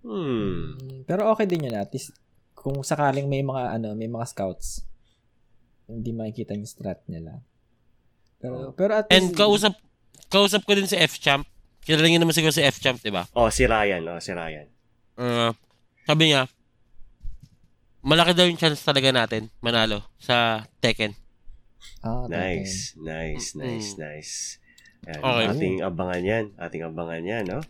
Hmm. 0.05 0.77
Mm, 0.77 1.03
Pero 1.03 1.31
okay 1.31 1.45
din 1.45 1.65
yun 1.65 1.73
at 1.73 1.89
least 1.89 2.13
kung 2.53 2.77
sakaling 2.81 3.25
may 3.25 3.41
mga 3.41 3.73
ano, 3.73 3.97
may 3.97 4.05
mga 4.05 4.25
scouts 4.27 4.85
hindi 5.85 6.09
makikita 6.11 6.53
yung 6.53 6.65
strat 6.65 7.01
nila. 7.05 7.41
Pero 8.37 8.73
pero 8.73 8.91
at 8.95 9.09
And 9.09 9.29
least 9.29 9.37
kausap, 9.37 9.73
kausap 10.27 10.61
ko 10.61 10.73
din 10.73 10.85
si 10.85 10.97
F-Champ. 10.97 11.45
Kilala 11.81 12.05
niyo 12.05 12.17
naman 12.17 12.33
siguro 12.33 12.49
si 12.49 12.61
F-Champ, 12.61 12.97
di 12.99 13.13
ba? 13.13 13.29
Oh, 13.33 13.49
si 13.49 13.65
Ryan. 13.65 14.01
Oh, 14.09 14.17
si 14.17 14.33
Ryan. 14.33 14.65
Uh, 15.13 15.53
sabi 16.05 16.31
niya, 16.31 16.45
malaki 18.05 18.37
daw 18.37 18.45
yung 18.45 18.59
chance 18.59 18.85
talaga 18.85 19.09
natin 19.09 19.49
manalo 19.59 20.05
sa 20.21 20.63
Tekken. 20.79 21.17
ah, 22.05 22.29
Nice. 22.29 22.93
Nice, 22.97 23.53
Mm. 23.53 23.61
nice, 23.61 23.89
nice. 23.97 24.33
Yan, 25.05 25.21
Okay. 25.21 25.45
Ating 25.53 25.75
abangan 25.81 26.23
yan. 26.23 26.45
Ating 26.57 26.81
abangan 26.85 27.21
yan, 27.21 27.45
no? 27.45 27.61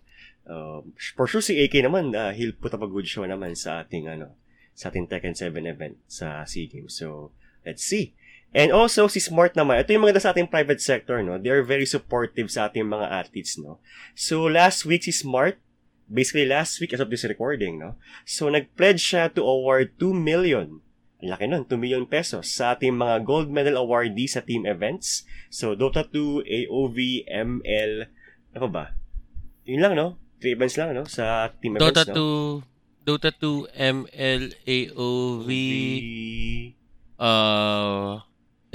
Uh, 0.45 0.85
for 1.17 1.25
sure 1.25 1.41
si 1.41 1.57
AK 1.57 1.83
naman, 1.83 2.13
uh, 2.13 2.31
he'll 2.31 2.55
put 2.55 2.71
up 2.71 2.83
a 2.83 2.87
good 2.87 3.07
show 3.07 3.25
naman 3.25 3.57
sa 3.57 3.83
ating, 3.83 4.07
ano, 4.07 4.35
sa 4.77 4.87
ating 4.87 5.07
Tekken 5.07 5.35
7 5.35 5.65
event 5.65 5.97
sa 6.07 6.43
SEA 6.45 6.67
Games. 6.69 6.95
So, 6.95 7.31
let's 7.65 7.83
see. 7.83 8.13
And 8.55 8.71
also, 8.71 9.11
si 9.11 9.19
Smart 9.19 9.51
naman, 9.57 9.83
ito 9.83 9.91
yung 9.91 10.07
maganda 10.07 10.23
sa 10.23 10.31
ating 10.31 10.47
private 10.47 10.79
sector, 10.79 11.19
no? 11.19 11.35
They 11.35 11.51
are 11.51 11.65
very 11.65 11.83
supportive 11.83 12.47
sa 12.47 12.69
ating 12.71 12.87
mga 12.87 13.07
athletes, 13.09 13.59
no? 13.59 13.83
So, 14.15 14.47
last 14.47 14.87
week 14.87 15.03
si 15.03 15.11
Smart, 15.11 15.59
basically 16.09 16.45
last 16.45 16.77
week 16.79 16.93
as 16.93 17.01
of 17.01 17.09
this 17.09 17.25
recording, 17.25 17.77
no? 17.77 17.95
So, 18.23 18.49
nag-pledge 18.49 19.01
siya 19.01 19.33
to 19.33 19.41
award 19.41 19.97
2 19.99 20.13
million 20.13 20.85
ang 21.23 21.31
laki 21.31 21.45
nun, 21.47 21.63
2 21.65 21.79
million 21.79 22.03
pesos 22.05 22.51
sa 22.51 22.75
ating 22.75 22.91
mga 22.91 23.23
gold 23.23 23.47
medal 23.47 23.79
awardee 23.79 24.27
sa 24.27 24.43
team 24.43 24.67
events. 24.67 25.23
So, 25.47 25.71
Dota 25.73 26.03
2, 26.03 26.43
AOV, 26.43 26.97
ML, 27.25 28.11
ano 28.51 28.67
ba? 28.67 28.91
Yun 29.63 29.79
lang, 29.79 29.93
no? 29.95 30.19
3 30.43 30.53
events 30.53 30.75
lang, 30.75 30.91
no? 30.91 31.07
Sa 31.07 31.49
team 31.63 31.79
Dota 31.79 32.03
events, 32.03 32.11
no? 32.11 32.61
2, 32.61 33.07
Dota 33.07 33.31
2, 33.31 33.71
ML, 33.73 34.41
AOV, 34.67 35.49
uh, 37.15 38.19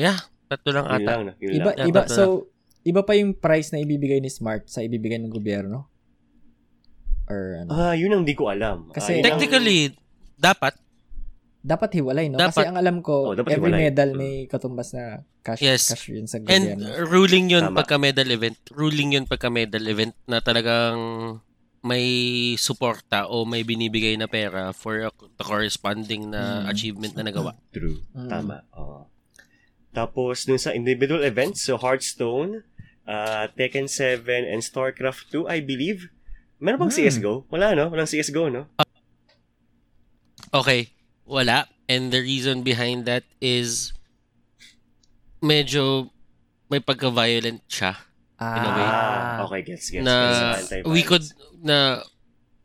yeah, 0.00 0.18
tatlo 0.48 0.70
lang 0.72 0.86
Yun 0.88 0.94
ata. 0.96 1.10
lang, 1.12 1.20
no? 1.28 1.32
Yun 1.36 1.50
Iba 1.60 1.70
lang. 1.76 1.86
iba 1.92 2.00
so 2.08 2.48
iba 2.80 3.04
pa 3.04 3.12
yung 3.12 3.36
price 3.36 3.74
na 3.76 3.82
ibibigay 3.84 4.22
ni 4.24 4.32
Smart 4.32 4.64
sa 4.70 4.80
ibibigay 4.80 5.20
ng 5.20 5.28
gobyerno? 5.28 5.89
Or 7.30 7.62
ano? 7.62 7.70
Ah, 7.70 7.94
yun 7.94 8.10
ang 8.10 8.26
di 8.26 8.34
ko 8.34 8.50
alam. 8.50 8.90
Ah, 8.90 8.98
Kasi- 8.98 9.22
ang- 9.22 9.24
Technically, 9.24 9.94
dapat, 10.34 10.74
dapat 11.62 11.90
hiwalay, 11.94 12.26
no? 12.26 12.36
Dapat- 12.36 12.56
Kasi 12.56 12.66
ang 12.66 12.76
alam 12.76 12.98
ko, 12.98 13.30
Oh, 13.30 13.34
every 13.36 13.54
hiwalay. 13.54 13.88
medal 13.88 14.10
may 14.12 14.50
katumbas 14.50 14.90
na 14.90 15.04
cash, 15.40 15.62
Yes. 15.62 15.88
cash 15.88 16.10
yun 16.10 16.26
sa 16.26 16.42
and 16.42 16.74
gobyerno. 16.74 17.06
ruling 17.06 17.46
yun 17.48 17.64
Tama. 17.70 17.76
pagka 17.78 17.96
medal 17.96 18.26
event. 18.26 18.58
Ruling 18.68 19.14
yun 19.14 19.24
pagka 19.24 19.46
medal 19.48 19.84
event 19.84 20.16
na 20.26 20.40
talagang 20.40 20.98
may 21.80 22.04
suporta 22.56 23.24
o 23.24 23.44
may 23.44 23.62
binibigay 23.62 24.12
na 24.12 24.28
pera 24.28 24.68
for 24.70 25.00
a- 25.00 25.12
the 25.38 25.44
corresponding 25.44 26.28
na 26.28 26.60
Mm. 26.60 26.68
achievement 26.68 27.14
na 27.14 27.24
nagawa. 27.24 27.56
True. 27.70 28.04
Mm. 28.12 28.28
Tama. 28.28 28.56
Oo. 28.74 29.08
Tapos, 29.90 30.44
dun 30.44 30.56
sa 30.56 30.70
individual 30.70 31.24
events, 31.24 31.64
so 31.64 31.74
Hearthstone, 31.74 32.62
uh, 33.04 33.48
Tekken 33.50 33.88
7, 33.88 34.44
and 34.44 34.60
StarCraft 34.60 35.28
2, 35.30 35.48
I 35.48 35.60
believe. 35.60 36.12
Meron 36.60 36.78
bang 36.78 36.92
Hmm. 36.92 37.00
CSGO? 37.00 37.32
Wala, 37.48 37.72
no? 37.74 37.88
Walang 37.88 38.08
CSGO, 38.08 38.52
no? 38.52 38.68
Okay, 40.52 40.92
wala. 41.24 41.66
And 41.88 42.12
the 42.12 42.20
reason 42.20 42.62
behind 42.62 43.06
that 43.06 43.24
is 43.40 43.92
medyo 45.42 46.10
may 46.68 46.78
pagka-violent 46.78 47.66
siya. 47.66 47.96
in 48.40 48.64
a 48.64 48.72
way. 48.72 48.88
Ah, 48.88 49.44
okay, 49.44 49.60
gets, 49.60 49.92
gets. 49.92 50.00
na 50.00 50.16
gets. 50.56 50.88
We 50.88 51.04
could 51.04 51.28
na 51.60 52.00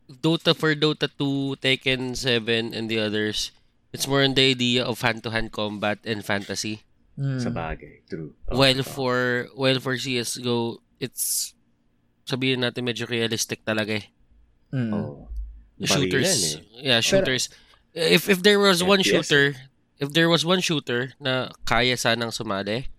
Dota 0.08 0.56
for 0.56 0.72
Dota 0.72 1.04
2, 1.04 1.60
Tekken 1.60 2.16
7 2.16 2.72
and 2.72 2.88
the 2.88 2.96
others. 2.96 3.52
It's 3.92 4.08
more 4.08 4.24
on 4.24 4.32
the 4.32 4.56
idea 4.56 4.80
of 4.88 5.04
hand-to-hand 5.04 5.52
combat 5.52 6.00
and 6.08 6.24
fantasy. 6.24 6.80
Mm. 7.20 7.44
Sa 7.44 7.52
bagay. 7.52 8.08
True. 8.08 8.32
Oo, 8.48 8.56
while 8.56 8.80
for 8.84 9.48
while 9.52 9.76
for 9.76 10.00
CS:GO, 10.00 10.80
it's 10.96 11.52
sabihin 12.26 12.60
natin 12.60 12.82
medyo 12.82 13.06
realistic 13.06 13.62
talaga 13.62 14.02
eh. 14.02 14.06
Mm. 14.74 14.90
Oo. 14.92 15.30
Shooters. 15.78 16.10
Barilan 16.10 16.38
eh. 16.42 16.84
Yeah, 16.84 17.00
shooters. 17.00 17.48
if 17.94 18.28
if 18.28 18.42
there 18.42 18.58
was 18.58 18.82
one 18.82 19.00
FPS 19.00 19.08
shooter, 19.30 19.44
if 19.96 20.10
there 20.12 20.28
was 20.28 20.42
one 20.42 20.60
shooter 20.60 21.14
na 21.16 21.48
kaya 21.64 21.94
sanang 21.94 22.28
sumali, 22.28 22.90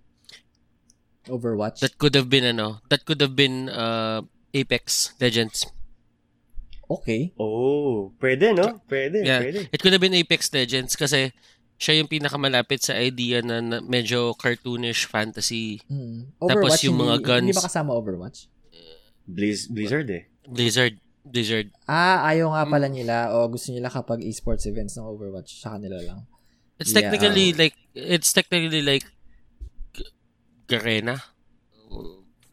Overwatch. 1.27 1.83
that 1.83 1.97
could 1.97 2.15
have 2.15 2.29
been 2.29 2.45
ano, 2.47 2.79
that 2.89 3.03
could 3.03 3.19
have 3.19 3.35
been 3.35 3.67
uh 3.67 4.23
Apex 4.53 5.13
Legends. 5.19 5.67
okay. 6.87 7.35
Oh, 7.35 8.15
pwede, 8.23 8.55
no? 8.55 8.79
Pwede, 8.87 9.19
Yeah. 9.19 9.43
pwede. 9.43 9.67
It 9.75 9.83
could 9.83 9.91
have 9.91 9.99
been 9.99 10.15
Apex 10.15 10.47
Legends 10.55 10.95
kasi 10.95 11.35
siya 11.75 11.99
yung 11.99 12.07
pinakamalapit 12.07 12.79
sa 12.79 12.95
idea 12.95 13.43
na, 13.43 13.59
na 13.59 13.77
medyo 13.83 14.31
cartoonish 14.33 15.03
fantasy 15.05 15.83
Mm. 15.91 16.31
Tapos 16.39 16.79
Overwatch, 16.79 16.83
yung 16.87 16.97
mga 16.97 17.15
hindi, 17.19 17.27
guns- 17.27 17.47
Hindi 17.51 17.59
ba 17.59 17.67
kasama 17.67 17.91
Overwatch? 17.91 18.39
Blizz, 19.27 19.67
Blizzard 19.67 20.07
eh. 20.09 20.23
Blizzard. 20.43 20.95
Blizzard. 21.21 21.67
Ah, 21.83 22.23
ayaw 22.25 22.55
nga 22.55 22.63
Mm. 22.63 22.71
pala 22.71 22.87
nila 22.87 23.15
o 23.35 23.45
gusto 23.45 23.69
nila 23.69 23.91
kapag 23.91 24.23
esports 24.23 24.63
events 24.63 24.95
ng 24.95 25.03
Overwatch 25.03 25.59
sa 25.59 25.75
kanila 25.75 25.99
lang. 25.99 26.23
It's 26.79 26.89
Yeah. 26.89 27.03
technically 27.03 27.51
like 27.51 27.75
it's 27.91 28.31
technically 28.31 28.79
like 28.79 29.03
Garena 30.65 31.19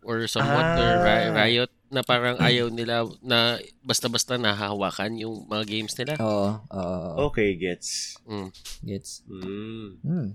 or 0.03 0.27
somewhat 0.27 0.75
or 0.75 0.91
Ah. 1.01 1.31
Riot 1.33 1.71
na 1.89 2.03
parang 2.03 2.35
ayaw 2.39 2.67
nila 2.69 3.07
na 3.21 3.57
basta-basta 3.81 4.35
nahahawakan 4.35 5.15
yung 5.17 5.47
mga 5.47 5.65
games 5.65 5.95
nila. 5.95 6.19
Oo, 6.19 6.59
oo, 6.59 6.97
oo. 7.15 7.31
Okay, 7.31 7.55
gets. 7.55 8.19
Mm. 8.25 8.51
Gets. 8.83 9.23
Mm. 9.25 9.89
Hmm. 10.03 10.29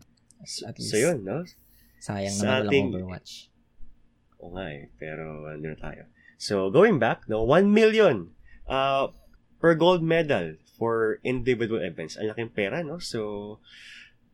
So, 0.44 0.64
At 0.64 0.80
least. 0.80 0.90
so 0.90 0.98
yun, 0.98 1.20
no? 1.22 1.44
Sayang 2.00 2.32
Sa 2.32 2.64
naman 2.64 2.72
ating- 2.72 2.88
walang 2.88 3.04
Overwatch. 3.04 3.32
Oo 4.40 4.56
nga 4.56 4.72
eh, 4.72 4.88
pero 4.96 5.24
ano 5.46 5.60
na 5.60 5.76
tayo. 5.76 6.08
So, 6.40 6.72
going 6.72 6.98
back, 6.98 7.28
no, 7.28 7.44
1 7.44 7.68
million 7.68 8.32
uh, 8.64 9.12
per 9.60 9.76
gold 9.76 10.00
medal 10.00 10.56
for 10.80 11.20
individual 11.22 11.84
events. 11.84 12.16
Ang 12.16 12.32
laking 12.32 12.56
pera, 12.56 12.80
no? 12.80 12.96
So, 12.98 13.60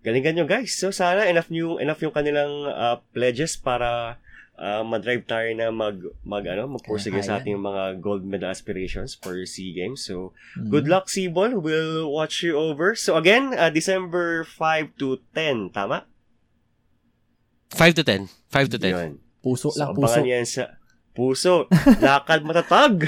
galingan 0.06 0.38
nyo 0.38 0.46
guys. 0.46 0.78
So, 0.78 0.94
sana 0.94 1.26
enough 1.26 1.50
yung, 1.50 1.82
enough 1.82 1.98
yung 2.00 2.13
kanilang 2.13 2.70
uh, 2.70 3.02
pledges 3.10 3.58
para 3.58 4.22
uh, 4.54 4.86
madrive 4.86 5.26
tayo 5.26 5.50
na 5.58 5.74
mag, 5.74 5.98
mag 6.22 6.46
ano, 6.46 6.70
magpursige 6.70 7.26
sa 7.26 7.41
ating 7.41 7.58
mga 7.58 7.98
gold 7.98 8.22
medal 8.22 8.54
aspirations 8.54 9.18
for 9.18 9.34
SEA 9.41 9.74
Games. 9.74 10.06
So, 10.06 10.38
Mm. 10.62 10.70
good 10.70 10.86
luck, 10.86 11.10
Sibol. 11.10 11.58
We'll 11.58 12.06
watch 12.06 12.46
you 12.46 12.54
over. 12.54 12.94
So, 12.94 13.18
again, 13.18 13.58
uh, 13.58 13.74
December 13.74 14.46
5 14.46 14.94
to 15.02 15.26
10, 15.34 15.74
tama? 15.74 16.06
5 17.74 17.98
to 17.98 18.04
10. 18.06 18.30
5 18.54 18.70
to 18.70 18.78
10. 18.78 18.94
Yun. 18.94 19.12
Puso 19.41 19.74
So, 19.74 19.82
lang, 19.82 19.98
puso. 19.98 20.06
abangan 20.15 20.26
yan 20.30 20.46
sa 20.46 20.78
puso, 21.15 21.65
lakad 21.97 22.43
matatag. 22.43 23.08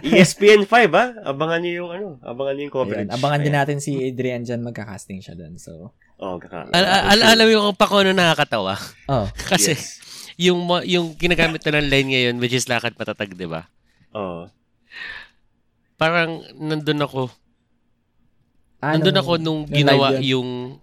ESPN 0.00 0.62
5 0.62 0.70
ha. 0.94 1.04
Abangan 1.26 1.58
niyo 1.58 1.82
yung 1.82 1.90
ano, 1.90 2.06
abangan 2.22 2.54
niyo 2.54 2.64
yung 2.64 2.76
coverage. 2.76 3.02
Ayan, 3.04 3.12
abangan 3.12 3.40
din 3.40 3.50
Ayan. 3.50 3.58
natin 3.60 3.78
si 3.78 3.98
Adrian 4.00 4.40
dyan, 4.40 4.62
magka-casting 4.62 5.18
siya 5.18 5.34
dun. 5.34 5.58
So, 5.58 5.90
Oh, 6.16 6.40
kaka. 6.40 6.72
Al- 6.72 7.12
al- 7.12 7.26
alam 7.28 7.44
mo 7.44 7.68
kung 7.68 7.76
pa 7.76 7.84
ko 7.84 8.00
ano 8.00 8.08
nakakatawa? 8.10 8.78
oh, 9.10 9.28
Kasi 9.50 9.74
Yes. 9.74 10.00
yung 10.38 10.64
ma- 10.64 10.80
yung 10.80 11.12
ginagamit 11.12 11.60
na 11.60 11.76
ng 11.76 11.88
line 11.88 12.08
ngayon 12.08 12.34
which 12.38 12.52
is 12.52 12.64
lakad 12.64 12.94
patatag, 12.94 13.32
'di 13.32 13.44
ba? 13.44 13.68
Oh. 14.12 14.48
Parang 15.96 16.40
nandun 16.54 17.00
ako. 17.00 17.28
ano, 18.78 18.92
nandun 18.96 19.18
ako 19.18 19.32
nung 19.36 19.44
nung 19.60 19.60
ginawa 19.66 20.16
yung 20.20 20.80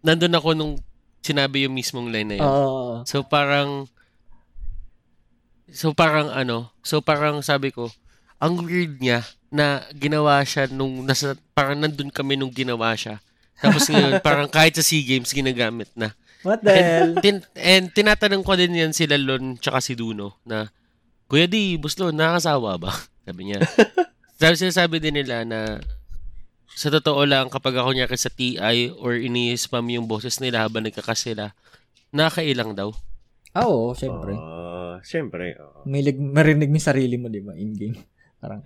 nandun 0.00 0.34
ako 0.34 0.48
nung 0.52 0.74
sinabi 1.20 1.66
yung 1.66 1.74
mismong 1.74 2.10
line 2.10 2.28
na 2.28 2.36
yun. 2.38 2.46
Oo. 2.46 3.02
So 3.02 3.22
parang 3.22 3.86
So 5.68 5.92
parang 5.92 6.32
ano, 6.32 6.72
so 6.80 7.04
parang 7.04 7.44
sabi 7.44 7.68
ko, 7.72 7.92
ang 8.40 8.64
weird 8.64 9.02
niya 9.02 9.26
na 9.52 9.84
ginawa 9.96 10.40
siya 10.44 10.68
nung 10.68 11.04
nasa 11.04 11.36
parang 11.52 11.76
nandun 11.80 12.08
kami 12.12 12.36
nung 12.36 12.52
ginawa 12.52 12.94
siya. 12.96 13.20
Tapos 13.58 13.88
ngayon 13.90 14.20
parang 14.26 14.48
kahit 14.48 14.78
sa 14.78 14.84
SEA 14.84 15.04
Games 15.04 15.34
ginagamit 15.34 15.90
na. 15.98 16.14
What 16.46 16.62
the 16.62 16.70
hell? 16.70 16.82
And, 16.82 17.12
tin, 17.18 17.36
and 17.58 17.84
tinatanong 17.90 18.46
ko 18.46 18.54
din 18.54 18.78
yan 18.78 18.94
sila 18.94 19.18
Lon 19.18 19.58
tsaka 19.58 19.82
si 19.82 19.98
Duno 19.98 20.38
na 20.46 20.70
Kuya 21.28 21.44
di, 21.44 21.76
Buslon, 21.76 22.16
nakakasawa 22.16 22.80
ba? 22.80 22.88
Sabi 23.28 23.52
niya. 23.52 23.60
Sabi 24.40 24.54
sinasabi 24.56 24.96
din 24.96 25.20
nila 25.20 25.44
na 25.44 25.76
sa 26.72 26.88
totoo 26.88 27.26
lang 27.28 27.52
kapag 27.52 27.76
ako 27.76 27.90
niya 27.92 28.08
sa 28.16 28.32
TI 28.32 28.96
or 28.96 29.18
ini-spam 29.18 29.84
yung 29.92 30.06
boses 30.08 30.38
nila 30.40 30.64
habang 30.64 30.86
nagkakas 30.88 31.28
sila, 31.28 31.52
nakakailang 32.14 32.72
daw. 32.72 32.94
Ah, 33.52 33.64
Oo, 33.64 33.92
syempre. 33.92 34.32
Oh, 34.32 34.96
syempre. 35.00 35.56
Oh. 35.56 35.82
May 35.84 36.02
lig- 36.02 36.20
marinig 36.20 36.68
mo 36.68 36.78
sarili 36.78 37.16
mo, 37.16 37.26
di 37.26 37.40
ba, 37.40 37.52
in-game. 37.52 37.96
Parang, 38.38 38.62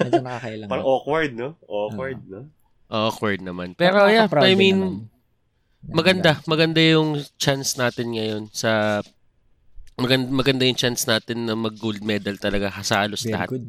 medyo 0.00 0.20
nakakailang. 0.20 0.68
Parang 0.72 0.86
awkward, 0.86 1.32
no? 1.32 1.48
Awkward, 1.62 2.20
no? 2.26 2.40
Awkward 2.88 3.40
naman. 3.40 3.72
Pero 3.72 4.02
Parang 4.04 4.10
yeah, 4.10 4.26
I 4.42 4.52
mean, 4.52 4.78
naman. 4.78 4.92
maganda. 5.84 6.40
Maganda 6.44 6.80
yung 6.80 7.20
chance 7.36 7.76
natin 7.76 8.12
ngayon 8.12 8.42
sa 8.50 9.00
maganda, 9.94 10.26
maganda 10.28 10.64
yung 10.64 10.76
chance 10.76 11.04
natin 11.04 11.46
na 11.46 11.54
mag-gold 11.54 12.02
medal 12.02 12.34
talaga 12.36 12.72
sa 12.82 13.04
halos 13.04 13.22
Very 13.22 13.32
lahat. 13.32 13.48
good. 13.48 13.66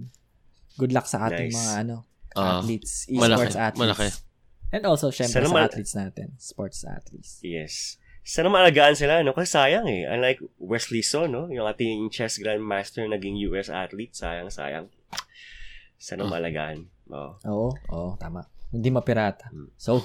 Good 0.74 0.92
luck 0.92 1.06
sa 1.06 1.30
ating 1.30 1.52
Nice. 1.52 1.60
mga 1.60 1.74
ano, 1.86 1.96
Ah, 2.34 2.60
athletes, 2.60 3.06
malaki, 3.08 3.46
esports 3.46 3.56
athletes. 3.56 3.78
malaki. 3.78 4.08
And 4.74 4.84
also, 4.90 5.14
syempre, 5.14 5.38
Sana 5.38 5.46
sa 5.46 5.54
mal- 5.54 5.70
athletes 5.70 5.94
natin. 5.94 6.28
Sports 6.36 6.82
athletes. 6.82 7.38
Yes. 7.46 8.02
Sana 8.24 8.48
maalagaan 8.48 8.96
sila, 8.96 9.20
no? 9.20 9.36
Kasi 9.36 9.52
sayang 9.52 9.84
eh. 9.86 10.08
Unlike 10.08 10.40
Wesley 10.58 11.04
So, 11.04 11.28
no? 11.28 11.52
Yung 11.52 11.68
ating 11.68 12.08
chess 12.08 12.40
grandmaster 12.40 13.04
naging 13.04 13.36
US 13.52 13.68
athlete. 13.68 14.16
Sayang, 14.16 14.48
sayang. 14.48 14.88
Sana 16.00 16.24
Hmm. 16.24 16.32
maalagaan. 16.32 16.78
Oh. 17.12 17.36
Oo, 17.44 17.70
oo, 17.92 18.10
tama. 18.16 18.48
Hindi 18.72 18.90
mapirata. 18.90 19.52
Hmm. 19.52 19.68
So, 19.76 20.00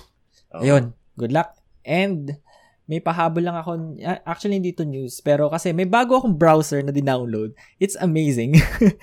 Oh. 0.50 0.61
ayun. 0.61 0.98
Good 1.14 1.31
luck. 1.31 1.54
And, 1.87 2.42
may 2.85 2.98
pahabol 2.98 3.44
lang 3.44 3.54
ako. 3.54 4.00
ah, 4.02 4.18
Actually, 4.24 4.59
hindi 4.59 4.72
to 4.72 4.83
news. 4.83 5.20
Pero 5.20 5.46
kasi 5.46 5.70
may 5.70 5.85
bago 5.85 6.16
akong 6.16 6.35
browser 6.35 6.81
na 6.81 6.90
dinownload. 6.90 7.52
It's 7.76 7.94
amazing. 7.94 8.57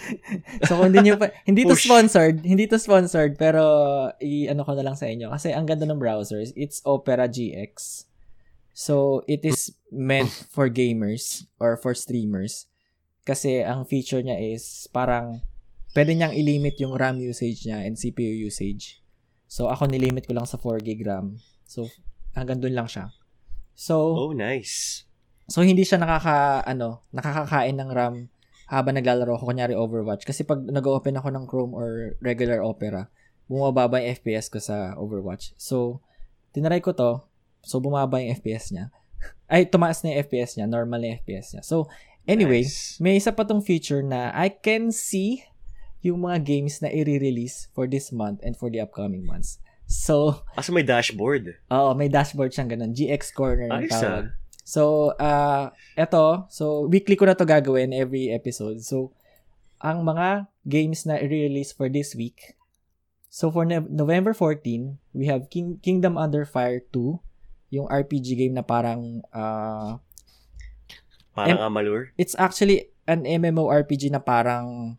so, 0.68 0.76
kung 0.76 0.92
hindi 0.92 1.06
nyo 1.06 1.16
pa, 1.16 1.32
hindi 1.46 1.64
to 1.64 1.78
sponsored. 1.78 2.42
Hindi 2.42 2.66
to 2.66 2.76
sponsored. 2.76 3.38
Pero, 3.38 3.62
i-ano 4.20 4.66
ko 4.66 4.76
na 4.76 4.84
lang 4.84 4.98
sa 4.98 5.06
inyo. 5.06 5.30
Kasi 5.30 5.54
ang 5.54 5.64
ganda 5.64 5.86
ng 5.86 6.02
browsers. 6.02 6.52
It's 6.58 6.82
Opera 6.84 7.30
GX. 7.30 8.04
So, 8.76 9.24
it 9.24 9.48
is 9.48 9.72
meant 9.88 10.28
for 10.52 10.68
gamers 10.68 11.48
or 11.64 11.80
for 11.80 11.96
streamers. 11.96 12.68
Kasi 13.24 13.64
ang 13.64 13.88
feature 13.88 14.20
niya 14.20 14.36
is 14.36 14.92
parang 14.92 15.40
pwede 15.96 16.12
niyang 16.12 16.36
ilimit 16.36 16.76
yung 16.84 16.94
RAM 17.00 17.24
usage 17.24 17.64
niya 17.64 17.88
and 17.88 17.96
CPU 17.96 18.36
usage. 18.36 19.00
So, 19.48 19.72
ako 19.72 19.88
nilimit 19.88 20.28
ko 20.28 20.36
lang 20.36 20.44
sa 20.44 20.60
4 20.60 20.84
gig 20.84 21.08
RAM. 21.08 21.40
So, 21.64 21.88
hanggang 22.36 22.60
dun 22.60 22.76
lang 22.76 22.92
siya. 22.92 23.16
So, 23.80 24.12
Oh, 24.12 24.36
nice. 24.36 25.08
so 25.48 25.64
hindi 25.64 25.88
siya 25.88 26.04
nakaka, 26.04 26.68
ano, 26.68 27.08
nakakakain 27.16 27.80
ng 27.80 27.90
RAM 27.96 28.16
habang 28.68 29.00
naglalaro 29.00 29.40
ako, 29.40 29.56
kunyari 29.56 29.72
Overwatch. 29.72 30.28
Kasi 30.28 30.44
pag 30.44 30.60
nag-open 30.60 31.16
ako 31.16 31.30
ng 31.32 31.46
Chrome 31.48 31.74
or 31.78 32.20
regular 32.20 32.60
Opera, 32.60 33.08
bumababa 33.48 34.04
yung 34.04 34.20
FPS 34.20 34.52
ko 34.52 34.60
sa 34.60 34.98
Overwatch. 35.00 35.56
So, 35.56 36.04
tinry 36.52 36.84
ko 36.84 36.92
to. 36.92 37.24
So, 37.66 37.82
bumaba 37.82 38.22
yung 38.22 38.32
FPS 38.32 38.70
niya. 38.70 38.94
Ay, 39.46 39.66
tumaas 39.66 40.00
na 40.02 40.14
yung 40.14 40.22
FPS 40.22 40.56
niya. 40.56 40.66
Normal 40.66 41.02
na 41.02 41.08
yung 41.10 41.20
FPS 41.20 41.48
niya. 41.52 41.62
So, 41.62 41.90
anyway, 42.24 42.62
Nice. 42.62 42.98
may 42.98 43.18
isa 43.18 43.30
pa 43.30 43.42
tong 43.42 43.60
feature 43.60 44.00
na 44.00 44.30
I 44.32 44.50
can 44.50 44.90
see 44.90 45.42
yung 46.00 46.22
mga 46.22 46.46
games 46.46 46.80
na 46.80 46.88
i-release 46.88 47.74
for 47.74 47.86
this 47.86 48.14
month 48.14 48.38
and 48.42 48.54
for 48.54 48.70
the 48.70 48.78
upcoming 48.78 49.26
months. 49.26 49.58
So, 49.86 50.42
Asa 50.54 50.70
may 50.70 50.82
dashboard. 50.82 51.58
Oo, 51.70 51.94
may 51.94 52.06
dashboard 52.08 52.50
siyang 52.50 52.70
ganun. 52.70 52.94
GX 52.94 53.34
Corner 53.34 53.70
yung 53.70 53.86
Ayos 53.86 53.94
tawag. 53.94 54.26
ah. 54.30 54.34
So, 54.66 55.14
uh, 55.18 55.70
eto, 55.96 56.50
so 56.50 56.86
weekly 56.86 57.14
ko 57.14 57.26
na 57.26 57.34
to 57.34 57.46
gagawin 57.46 57.94
every 57.94 58.30
episode. 58.30 58.82
So, 58.82 59.14
ang 59.78 60.02
mga 60.02 60.50
games 60.66 61.06
na 61.06 61.22
i-release 61.22 61.70
for 61.70 61.86
this 61.86 62.14
week. 62.14 62.58
So, 63.30 63.50
for 63.50 63.62
Nov- 63.62 63.90
November 63.92 64.34
14, 64.34 64.98
we 65.14 65.26
have 65.26 65.54
King- 65.54 65.78
Kingdom 65.86 66.18
Under 66.18 66.46
Fire 66.46 66.82
2, 66.90 67.22
yung 67.70 67.86
RPG 67.86 68.36
game 68.36 68.54
na 68.54 68.62
parang, 68.62 69.22
uh, 69.30 69.98
Parang 71.32 71.60
Em- 71.60 71.64
Amalur. 71.66 72.16
it's 72.16 72.32
actually 72.34 72.88
an 73.06 73.24
MMORPG 73.24 74.08
na 74.08 74.20
parang 74.20 74.96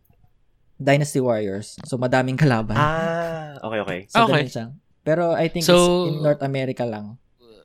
Dynasty 0.77 1.17
Warriors. 1.17 1.73
So, 1.83 1.97
madaming 1.97 2.37
kalaban. 2.37 2.77
Ah, 2.77 3.57
okay, 3.59 3.79
okay. 3.81 3.99
so, 4.05 4.21
okay. 4.23 4.45
ganun 4.45 4.51
siya. 4.53 4.65
Pero 5.01 5.33
I 5.33 5.49
think 5.49 5.65
So- 5.65 6.05
it's 6.05 6.13
in 6.13 6.21
North 6.21 6.41
America 6.41 6.85
lang 6.85 7.17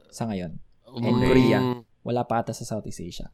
sa 0.08 0.24
ngayon. 0.24 0.56
And 0.88 1.04
Mm, 1.14 1.22
Korea. 1.22 1.60
Wala 2.00 2.24
pa 2.24 2.40
ata 2.40 2.50
sa 2.50 2.64
Southeast 2.64 2.98
Asia. 2.98 3.28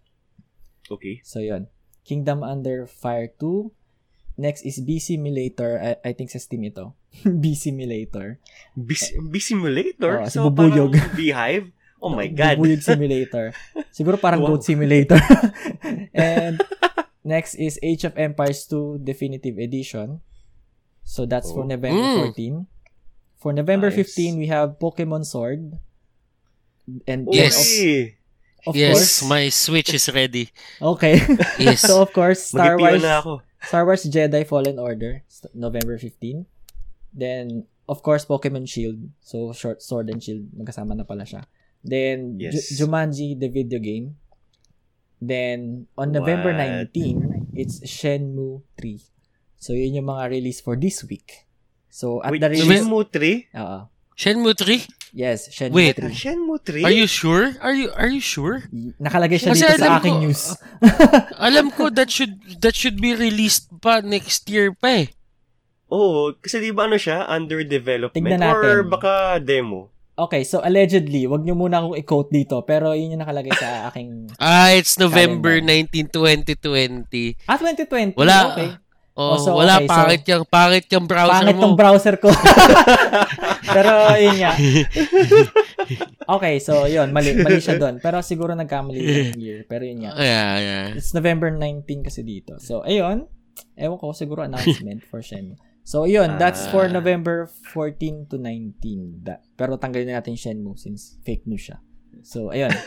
Okay. 0.86 1.22
So, 1.22 1.38
yun. 1.38 1.70
Kingdom 2.02 2.42
Under 2.42 2.84
Fire 2.84 3.30
2. 3.30 3.70
Next 4.38 4.62
is 4.62 4.78
B 4.78 5.02
Simulator. 5.02 5.82
I, 5.82 6.10
I 6.10 6.12
think 6.14 6.30
sa 6.30 6.38
Steam 6.38 6.62
ito. 6.62 6.94
B 7.42 7.58
Simulator. 7.58 8.38
Bee, 8.78 8.94
bee 9.26 9.42
simulator? 9.42 10.22
Oo, 10.22 10.30
si 10.30 10.38
so, 10.38 10.46
Bubuyog. 10.46 10.94
parang 10.94 11.16
beehive? 11.18 11.66
Oh 11.98 12.14
my 12.14 12.30
God. 12.30 12.62
Bubuyog 12.62 12.78
Simulator. 12.78 13.50
Siguro 13.96 14.14
parang 14.14 14.38
Wow. 14.38 14.54
Goat 14.54 14.62
Simulator. 14.62 15.18
And 16.14 16.62
next 17.26 17.58
is 17.58 17.82
Age 17.82 18.06
of 18.06 18.14
Empires 18.14 18.62
2 18.70 19.02
Definitive 19.02 19.58
Edition. 19.58 20.22
So, 21.02 21.26
that's 21.26 21.50
for 21.50 21.66
Oh. 21.66 21.70
November 21.74 21.98
Mm. 21.98 22.30
14. 22.30 22.66
For 23.42 23.50
November 23.50 23.90
Nice. 23.90 24.14
15, 24.14 24.38
we 24.38 24.46
have 24.46 24.78
Pokemon 24.78 25.26
Sword. 25.26 25.82
And 27.10 27.26
Yes. 27.26 27.58
Of, 27.58 28.70
of 28.70 28.74
yes, 28.76 28.94
course. 28.94 29.14
my 29.26 29.48
Switch 29.50 29.90
is 29.90 30.06
ready. 30.14 30.50
Okay. 30.78 31.18
Yes. 31.58 31.82
so, 31.82 32.02
of 32.02 32.12
course, 32.12 32.54
Star 32.54 32.78
Wars. 32.78 33.02
na 33.02 33.18
ako. 33.18 33.42
Star 33.62 33.84
Wars 33.84 34.06
Jedi 34.06 34.46
Fallen 34.46 34.78
Order, 34.78 35.22
November 35.54 35.98
15. 35.98 36.46
Then, 37.12 37.66
of 37.88 38.02
course, 38.02 38.24
Pokemon 38.24 38.68
Shield. 38.68 39.10
So, 39.20 39.52
short 39.52 39.82
Sword 39.82 40.10
and 40.10 40.22
Shield, 40.22 40.52
magkasama 40.54 40.94
na 40.94 41.02
pala 41.02 41.26
siya. 41.26 41.44
Then, 41.82 42.38
Yes. 42.38 42.70
Jumanji, 42.78 43.38
the 43.38 43.48
video 43.48 43.78
game. 43.78 44.18
Then, 45.18 45.90
on 45.98 46.14
November 46.14 46.54
What? 46.54 46.94
19, 46.94 47.50
it's 47.58 47.82
Shenmue 47.82 48.62
3. 48.78 49.02
So, 49.58 49.74
yun 49.74 49.98
yung 49.98 50.06
mga 50.06 50.30
release 50.30 50.62
for 50.62 50.78
this 50.78 51.02
week. 51.02 51.48
So, 51.90 52.22
at 52.22 52.30
Wait, 52.30 52.38
the 52.38 52.54
release... 52.54 52.70
Shenmue 52.70 53.10
3? 53.10 53.58
Oo. 53.58 53.80
Shenmue 54.18 54.50
3? 54.52 55.14
yes, 55.14 55.46
Shenmue 55.48 55.78
Wait. 55.78 55.94
3. 55.94 56.10
Shenmue 56.10 56.58
3? 56.58 56.82
Are 56.82 56.90
you 56.90 57.06
sure? 57.06 57.54
Are 57.62 57.70
you 57.72 57.88
are 57.94 58.10
you 58.10 58.18
sure? 58.18 58.66
Nakalagay 58.98 59.38
siya 59.38 59.54
Kasi 59.54 59.62
dito 59.64 59.78
sa 59.78 60.02
aking 60.02 60.18
ko- 60.18 60.22
news. 60.26 60.42
Alam 61.48 61.70
ko 61.70 61.86
that 61.88 62.10
should 62.10 62.34
that 62.58 62.74
should 62.74 62.98
be 62.98 63.14
released 63.14 63.70
pa 63.78 64.02
next 64.02 64.50
year 64.50 64.74
pa 64.74 65.06
eh. 65.06 65.08
Oo, 65.88 66.34
kasi 66.36 66.60
di 66.60 66.74
ba 66.74 66.84
ano 66.84 66.98
siya? 66.98 67.24
Under 67.24 67.62
development? 67.62 68.12
Tignan 68.12 68.42
Or 68.44 68.60
natin. 68.60 68.90
baka 68.92 69.12
demo? 69.40 69.88
Okay, 70.18 70.42
so 70.42 70.58
allegedly, 70.60 71.24
wag 71.24 71.46
niyo 71.46 71.54
muna 71.54 71.78
akong 71.78 71.94
i-quote 71.94 72.34
dito, 72.34 72.58
pero 72.66 72.90
yun 72.90 73.14
yung 73.14 73.22
nakalagay 73.22 73.54
sa 73.54 73.68
aking... 73.88 74.34
Ah, 74.36 74.74
it's 74.74 74.98
November 74.98 75.62
Calendar. 75.62 75.94
19, 75.94 76.58
2020. 76.58 77.46
Ah, 77.46 77.54
2020. 77.54 78.18
Wala. 78.18 78.36
Okay. 78.52 78.68
Oh, 79.18 79.34
Oh, 79.34 79.36
so, 79.36 79.50
wala 79.52 79.76
okay, 79.76 79.84
so- 79.84 79.90
pangit 79.90 80.22
yung 80.24 80.44
pangit 80.46 80.86
yung 80.88 81.04
browser 81.04 81.34
Pangit 81.42 81.56
mo. 81.58 81.62
tong 81.64 81.74
browser 81.74 82.14
ko. 82.16 82.30
Pero, 83.74 83.90
yun 84.14 84.36
nga. 84.38 84.52
Okay, 86.28 86.60
so, 86.60 86.84
yun. 86.84 87.08
Mali, 87.10 87.32
mali 87.34 87.58
siya 87.58 87.74
doon. 87.76 87.98
Pero 87.98 88.20
siguro 88.20 88.52
nagkamali 88.52 88.98
yung 89.00 89.40
year. 89.42 89.64
Pero 89.64 89.82
yun 89.82 90.04
nga. 90.04 90.12
yeah, 90.14 90.52
yeah. 90.58 90.84
It's 90.92 91.10
November 91.10 91.48
19 91.50 92.04
kasi 92.04 92.20
dito. 92.20 92.60
So, 92.60 92.84
ayun. 92.84 93.24
Ewan 93.74 93.96
ko, 93.96 94.12
siguro 94.12 94.44
announcement 94.44 95.02
for 95.02 95.18
Shenmue. 95.18 95.56
So, 95.82 96.04
yun. 96.04 96.36
That's 96.36 96.68
for 96.68 96.84
Ah. 96.84 96.92
November 96.92 97.48
14 97.72 98.28
to 98.28 98.36
19. 98.36 99.24
Da- 99.24 99.40
pero 99.56 99.74
tanggalin 99.74 100.06
na 100.06 100.20
natin 100.20 100.36
Shenmue 100.36 100.76
since 100.76 101.16
fake 101.22 101.42
news 101.44 101.64
siya. 101.64 101.80
So, 102.22 102.50
ayun. 102.50 102.72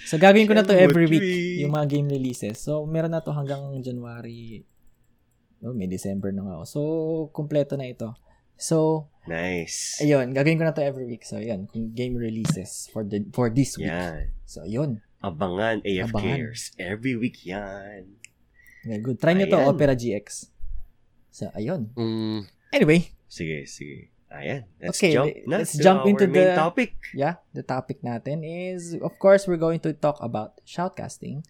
So, 0.00 0.16
gagawin 0.16 0.48
ko 0.48 0.56
na 0.56 0.64
to 0.64 0.72
every 0.72 1.04
week, 1.04 1.60
yung 1.60 1.76
mga 1.76 1.92
game 1.92 2.08
releases. 2.08 2.56
So, 2.56 2.88
meron 2.88 3.12
na 3.12 3.20
to 3.20 3.36
hanggang 3.36 3.60
January. 3.84 4.64
No, 5.60 5.76
may 5.76 5.84
December 5.84 6.32
na 6.32 6.40
nga 6.40 6.54
ako. 6.56 6.64
So, 6.64 6.80
kumpleto 7.36 7.76
na 7.76 7.84
ito. 7.84 8.16
So, 8.56 9.08
Nice. 9.28 10.00
ayun, 10.00 10.32
gagawin 10.32 10.56
ko 10.56 10.64
na 10.64 10.72
to 10.72 10.80
every 10.80 11.04
week. 11.04 11.20
So, 11.28 11.36
ayun, 11.36 11.68
kung 11.68 11.92
game 11.92 12.16
releases 12.16 12.88
for 12.88 13.04
the 13.04 13.20
for 13.36 13.52
this 13.52 13.76
week. 13.76 13.92
Yan. 13.92 14.32
So, 14.48 14.64
ayun. 14.64 15.04
Abangan 15.20 15.84
AFKers. 15.84 16.72
Every 16.80 17.20
week 17.20 17.44
yan. 17.44 18.16
Very 18.88 19.04
good. 19.04 19.20
Try 19.20 19.36
nyo 19.36 19.52
to. 19.52 19.60
Opera 19.68 19.92
GX. 19.92 20.48
So, 21.28 21.52
ayun. 21.52 21.92
Mm, 21.92 22.48
Anyway, 22.72 23.12
Sige, 23.30 23.62
sige. 23.66 24.09
Ayan. 24.30 24.62
Let's 24.78 24.94
Okay, 24.94 25.10
jump 25.10 25.28
na 25.50 25.58
let's 25.58 25.74
to 25.74 25.82
jump 25.82 26.06
into 26.06 26.30
the- 26.30 26.54
topic. 26.54 26.94
yeah, 27.10 27.42
the 27.50 27.66
topic 27.66 27.98
natin 28.06 28.46
is, 28.46 28.94
of 28.94 29.18
course, 29.18 29.50
we're 29.50 29.58
going 29.58 29.82
to 29.82 29.90
talk 29.90 30.22
about 30.22 30.62
shoutcasting 30.62 31.42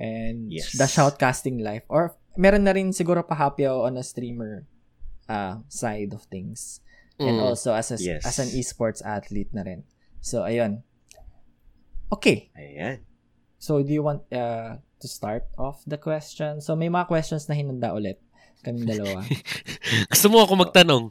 and 0.00 0.48
Yes. 0.48 0.72
the 0.72 0.88
shoutcasting 0.88 1.60
life. 1.60 1.84
Or, 1.92 2.16
meron 2.40 2.64
na 2.64 2.72
rin 2.72 2.96
siguro 2.96 3.20
pa 3.20 3.36
happy 3.36 3.68
on 3.68 4.00
a 4.00 4.04
streamer 4.04 4.64
uh, 5.28 5.60
side 5.68 6.16
of 6.16 6.24
things. 6.32 6.80
And 7.20 7.36
mm. 7.36 7.44
also 7.44 7.76
as 7.76 7.92
a, 7.92 8.00
Yes. 8.00 8.24
as 8.24 8.40
an 8.40 8.48
esports 8.56 9.04
athlete 9.04 9.52
na 9.52 9.62
rin. 9.68 9.84
So, 10.24 10.48
ayun. 10.48 10.80
Okay. 12.08 12.48
Ayan. 12.56 13.04
So, 13.60 13.84
do 13.84 13.92
you 13.92 14.00
want 14.02 14.24
uh, 14.32 14.80
to 14.80 15.06
start 15.06 15.44
off 15.60 15.84
the 15.84 16.00
question? 16.00 16.64
So, 16.64 16.74
may 16.74 16.88
mga 16.88 17.12
questions 17.12 17.44
na 17.44 17.54
hinanda 17.54 17.92
ulit. 17.92 18.18
Kaming 18.62 18.86
dalawa. 18.86 19.26
Gusto 20.12 20.26
mo 20.30 20.46
ako 20.46 20.54
magtanong? 20.54 21.10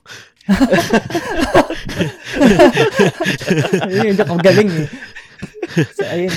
Ayun, 3.86 4.16
joke, 4.16 4.32
ang 4.32 4.44
galing 4.44 4.70
eh. 4.72 4.88
So, 5.96 6.04
ayun. 6.08 6.32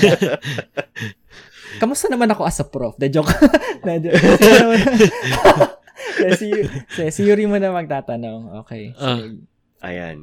Kamusta 1.75 2.07
naman 2.07 2.31
ako 2.31 2.47
as 2.47 2.59
a 2.59 2.65
prof? 2.67 2.95
The 2.99 3.11
joke. 3.11 3.31
Na, 3.83 3.99
joke. 3.99 4.15
si, 6.39 6.47
si, 6.91 7.01
si 7.11 7.21
Yuri 7.23 7.47
mo 7.47 7.59
na 7.59 7.71
magtatanong. 7.71 8.63
Okay. 8.63 8.95
So, 8.95 9.03
Ah. 9.03 9.19
Ayan. 9.85 10.17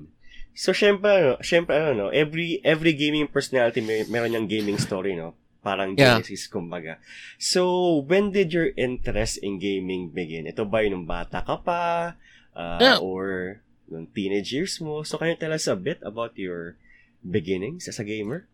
So, 0.53 0.77
syempre, 0.77 1.09
ano, 1.09 1.33
syempre, 1.41 1.77
ano, 1.77 1.91
no, 1.97 2.07
every, 2.13 2.61
every 2.61 2.93
gaming 2.93 3.29
personality 3.29 3.81
may, 3.81 4.05
meron 4.09 4.33
niyang 4.33 4.51
gaming 4.51 4.77
story, 4.77 5.17
no? 5.17 5.33
Parang 5.63 5.95
Yeah. 5.95 6.19
genesis, 6.19 6.51
kumbaga. 6.51 6.99
So, 7.39 8.03
when 8.03 8.35
did 8.35 8.51
your 8.51 8.75
interest 8.75 9.39
in 9.39 9.63
gaming 9.63 10.11
begin? 10.11 10.51
Ito 10.51 10.67
ba 10.67 10.83
yung 10.83 11.07
bata 11.07 11.39
ka 11.41 11.63
pa? 11.63 12.19
Uh, 12.51 12.79
Yeah. 12.83 12.99
Or 12.99 13.59
nung 13.87 14.11
teenage 14.11 14.51
years 14.51 14.83
mo? 14.83 15.07
So, 15.07 15.17
can 15.17 15.31
you 15.31 15.39
tell 15.39 15.55
us 15.55 15.71
a 15.71 15.79
bit 15.79 16.03
about 16.03 16.35
your 16.35 16.75
beginnings 17.23 17.87
as 17.87 18.03
a 18.03 18.05
gamer? 18.05 18.51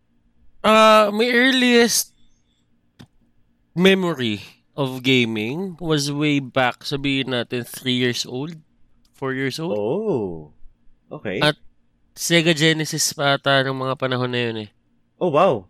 Uh, 0.61 1.09
my 1.09 1.25
earliest 1.27 2.13
memory 3.73 4.41
of 4.75 5.01
gaming 5.01 5.75
was 5.79 6.11
way 6.11 6.39
back, 6.39 6.85
sabihin 6.85 7.33
natin, 7.33 7.65
3 7.65 7.95
years 7.95 8.23
old, 8.23 8.55
4 9.13 9.33
years 9.33 9.57
old. 9.57 9.75
Oh. 9.75 10.53
Okay. 11.09 11.41
At- 11.41 11.59
Sega 12.13 12.51
Genesis 12.51 13.15
pa 13.15 13.39
ata 13.39 13.63
ng 13.63 13.71
mga 13.73 13.95
panahon 13.95 14.27
na 14.29 14.41
yun 14.43 14.57
eh. 14.67 14.69
oh, 15.17 15.31
wow. 15.31 15.63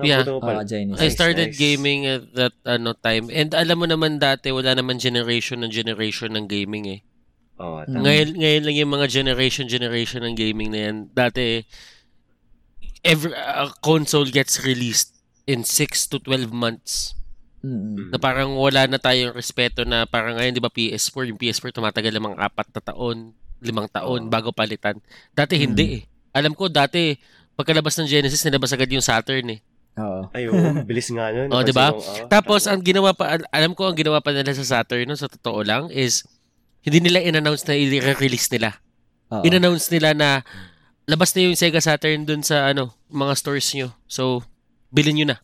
Yeah. 0.00 0.24
Pala. 0.24 0.62
Ah, 0.62 0.66
Genesis. 0.66 1.04
I 1.04 1.08
started 1.12 1.52
nice. 1.52 1.60
gaming 1.60 2.08
at 2.08 2.24
that 2.32 2.54
ano 2.64 2.96
time. 2.96 3.28
And 3.28 3.52
alam 3.52 3.76
mo 3.76 3.86
naman 3.86 4.16
dati, 4.16 4.48
wala 4.48 4.72
naman 4.72 4.96
generation 4.96 5.60
ng 5.60 5.72
generation 5.72 6.32
ng 6.32 6.48
gaming 6.48 6.88
eh. 6.88 7.00
Oh, 7.60 7.84
Mm. 7.84 7.92
tama. 7.92 8.00
Ngayon, 8.08 8.28
ngayon 8.40 8.62
lang 8.64 8.76
yung 8.80 8.92
mga 8.96 9.06
generation 9.12 9.66
generation 9.68 10.24
ng 10.24 10.34
gaming 10.34 10.72
na 10.72 10.80
yan. 10.88 10.96
Dati, 11.12 11.60
every 13.04 13.34
a 13.36 13.68
console 13.84 14.26
gets 14.32 14.62
released 14.64 15.12
in 15.44 15.66
6 15.66 16.08
to 16.08 16.16
12 16.22 16.54
months. 16.54 17.12
mm 17.62 18.10
Na 18.10 18.18
parang 18.18 18.58
wala 18.58 18.90
na 18.90 18.98
tayong 18.98 19.36
respeto 19.36 19.86
na 19.86 20.02
parang 20.02 20.34
ngayon, 20.34 20.56
di 20.56 20.62
ba, 20.62 20.72
PS4, 20.72 21.30
yung 21.30 21.38
PS4 21.38 21.70
tumatagal 21.70 22.10
ng 22.10 22.26
mga 22.32 22.38
apat 22.42 22.68
na 22.74 22.82
taon, 22.82 23.16
limang 23.62 23.86
taon 23.86 24.26
bago 24.26 24.50
palitan. 24.50 24.98
Dati 25.30 25.54
hindi 25.54 26.00
eh. 26.00 26.02
Alam 26.34 26.56
ko, 26.58 26.66
dati, 26.66 27.14
pagkalabas 27.54 27.94
ng 28.00 28.08
Genesis, 28.10 28.42
nilabas 28.42 28.72
agad 28.74 28.90
yung 28.90 29.04
Saturn 29.04 29.46
eh. 29.54 29.60
Oo. 30.00 30.20
Ayun, 30.32 30.54
bilis 30.88 31.12
nga 31.12 31.28
nun. 31.32 31.52
Oh, 31.52 31.60
di 31.60 31.74
ba? 31.74 31.92
Oh, 31.92 32.00
Tapos, 32.32 32.64
tama. 32.64 32.78
ang 32.78 32.80
ginawa 32.80 33.10
pa, 33.12 33.36
al- 33.36 33.48
alam 33.52 33.72
ko, 33.76 33.88
ang 33.92 33.96
ginawa 33.96 34.24
pa 34.24 34.32
nila 34.32 34.56
sa 34.56 34.80
Saturn, 34.80 35.04
no, 35.04 35.18
sa 35.18 35.28
totoo 35.28 35.60
lang, 35.60 35.92
is, 35.92 36.24
hindi 36.80 37.04
nila 37.04 37.20
in-announce 37.20 37.68
na 37.68 37.76
i-release 37.76 38.48
nila. 38.50 38.80
Oo. 39.28 39.44
In-announce 39.44 39.92
nila 39.92 40.16
na, 40.16 40.28
labas 41.04 41.36
na 41.36 41.44
yung 41.44 41.58
Sega 41.58 41.84
Saturn 41.84 42.24
dun 42.24 42.40
sa, 42.40 42.72
ano, 42.72 42.96
mga 43.12 43.36
stores 43.36 43.68
nyo. 43.76 43.92
So, 44.08 44.40
bilhin 44.88 45.20
nyo 45.20 45.36
na. 45.36 45.38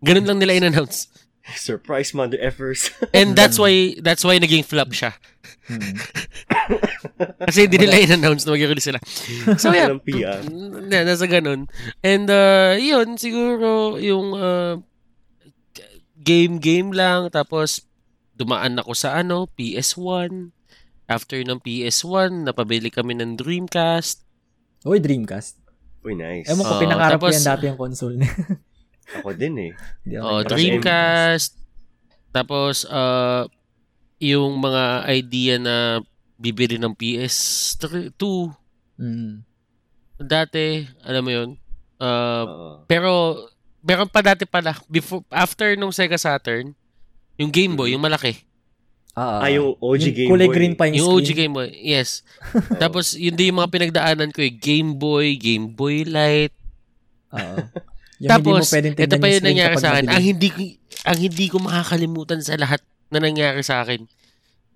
Ganun 0.00 0.24
lang 0.24 0.38
nila 0.40 0.56
in-announce. 0.56 1.12
Surprise 1.56 2.12
mother 2.12 2.36
effers. 2.36 2.92
And 3.16 3.32
that's 3.32 3.58
why, 3.58 3.96
that's 4.00 4.24
why 4.24 4.36
naging 4.36 4.64
flop 4.64 4.92
siya. 4.92 5.16
Mm. 5.68 5.96
Kasi 7.48 7.68
hindi 7.68 7.78
nila 7.80 8.00
in-announce 8.00 8.44
na 8.44 8.52
mag-release 8.56 8.88
sila. 8.92 9.00
So, 9.56 9.72
yeah. 9.72 9.92
Na, 10.48 11.04
nasa 11.04 11.24
ganun. 11.24 11.68
And, 12.04 12.28
uh, 12.28 12.76
yun, 12.76 13.16
siguro, 13.16 13.96
yung, 14.00 14.36
uh, 14.36 14.80
game-game 16.20 16.92
lang. 16.92 17.32
Tapos, 17.32 17.84
dumaan 18.36 18.76
ako 18.80 18.92
sa, 18.92 19.16
ano, 19.16 19.48
PS1. 19.56 20.52
After 21.08 21.40
ng 21.40 21.64
PS1, 21.64 22.44
napabili 22.44 22.92
kami 22.92 23.16
ng 23.16 23.40
Dreamcast. 23.40 24.24
Uy, 24.84 25.00
Dreamcast. 25.00 25.56
Uy, 26.04 26.12
nice. 26.14 26.46
Ewan 26.52 26.64
ko, 26.64 26.74
Oo, 26.76 26.82
pinangarap 26.84 27.18
ko 27.18 27.28
tapos- 27.28 27.36
yan 27.40 27.48
dati 27.48 27.64
yung 27.72 27.80
console 27.80 28.16
niya. 28.20 28.32
Ako 29.16 29.32
din 29.32 29.72
eh. 29.72 29.72
Oh. 30.20 30.44
Dreamcast. 30.44 31.56
Tapos, 32.28 32.84
uh, 32.84 33.48
yung 34.20 34.60
mga 34.60 35.08
idea 35.08 35.54
na 35.56 36.04
bibili 36.36 36.76
ng 36.76 36.92
PS2. 36.92 38.22
Mm. 39.00 39.42
Dati, 40.18 40.84
alam 41.02 41.22
mo 41.24 41.30
yun. 41.32 41.48
Uh, 41.98 42.78
pero, 42.84 43.42
meron 43.80 44.10
pa 44.10 44.20
dati 44.20 44.44
pala. 44.44 44.76
Before, 44.86 45.24
after 45.32 45.72
nung 45.74 45.94
Sega 45.94 46.20
Saturn, 46.20 46.76
yung 47.40 47.50
Game 47.50 47.74
Boy, 47.78 47.94
yung 47.96 48.04
malaki. 48.04 48.44
Ah, 49.18 49.42
ah, 49.42 49.50
yung 49.50 49.74
OG 49.82 50.02
yung 50.04 50.14
Game 50.14 50.30
kulay 50.30 50.46
Boy. 50.46 50.54
green 50.54 50.74
pa 50.78 50.86
yung, 50.86 50.94
Yung. 51.02 51.10
OG 51.18 51.28
Game 51.34 51.54
Boy, 51.54 51.74
yes. 51.74 52.22
Tapos, 52.82 53.18
yun 53.18 53.34
din 53.34 53.50
yung 53.50 53.58
mga 53.58 53.72
pinagdaanan 53.72 54.30
ko 54.30 54.44
eh. 54.44 54.52
Game 54.52 54.94
Boy, 54.94 55.34
Game 55.34 55.74
Boy 55.74 56.06
Light. 56.06 56.54
Oo. 57.34 57.56
Yung 58.18 58.30
Tapos, 58.30 58.66
hindi 58.74 58.90
mo 58.90 58.98
ito 58.98 59.16
pa 59.18 59.26
yung 59.30 59.46
nangyari 59.46 59.74
sa 59.78 59.88
akin. 59.94 60.04
madilim. 60.06 60.16
Ang 60.18 60.24
hindi, 60.26 60.48
ang 61.06 61.18
hindi 61.18 61.46
ko 61.46 61.56
makakalimutan 61.62 62.40
sa 62.42 62.54
lahat 62.58 62.82
na 63.14 63.18
nangyari 63.22 63.62
sa 63.62 63.86
akin. 63.86 64.04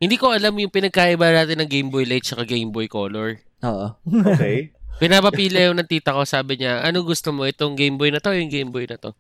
Hindi 0.03 0.17
ko 0.19 0.35
alam 0.35 0.55
yung 0.59 0.71
pinagkaiba 0.71 1.31
natin 1.31 1.63
ng 1.63 1.71
Game 1.71 1.91
Boy 1.91 2.07
Light 2.07 2.27
at 2.27 2.47
Game 2.47 2.71
Boy 2.71 2.87
Color. 2.87 3.39
Oo. 3.67 3.87
Okay. 4.03 4.71
Pinapapila 5.03 5.59
yung 5.59 5.79
ng 5.79 5.91
tita 5.91 6.15
ko, 6.15 6.23
sabi 6.23 6.63
niya, 6.63 6.83
ano 6.87 7.03
gusto 7.03 7.35
mo, 7.35 7.47
itong 7.47 7.75
Game 7.75 7.99
Boy 7.99 8.15
na 8.15 8.23
to 8.23 8.35
yung 8.35 8.51
Game 8.51 8.71
Boy 8.71 8.87
na 8.87 8.99
to? 8.99 9.15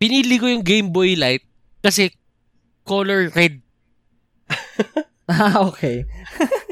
Pinili 0.00 0.40
ko 0.40 0.50
yung 0.50 0.66
Game 0.66 0.90
Boy 0.90 1.14
Light 1.14 1.46
kasi 1.82 2.10
color 2.82 3.30
red. 3.34 3.62
ah, 5.30 5.62
okay. 5.70 6.06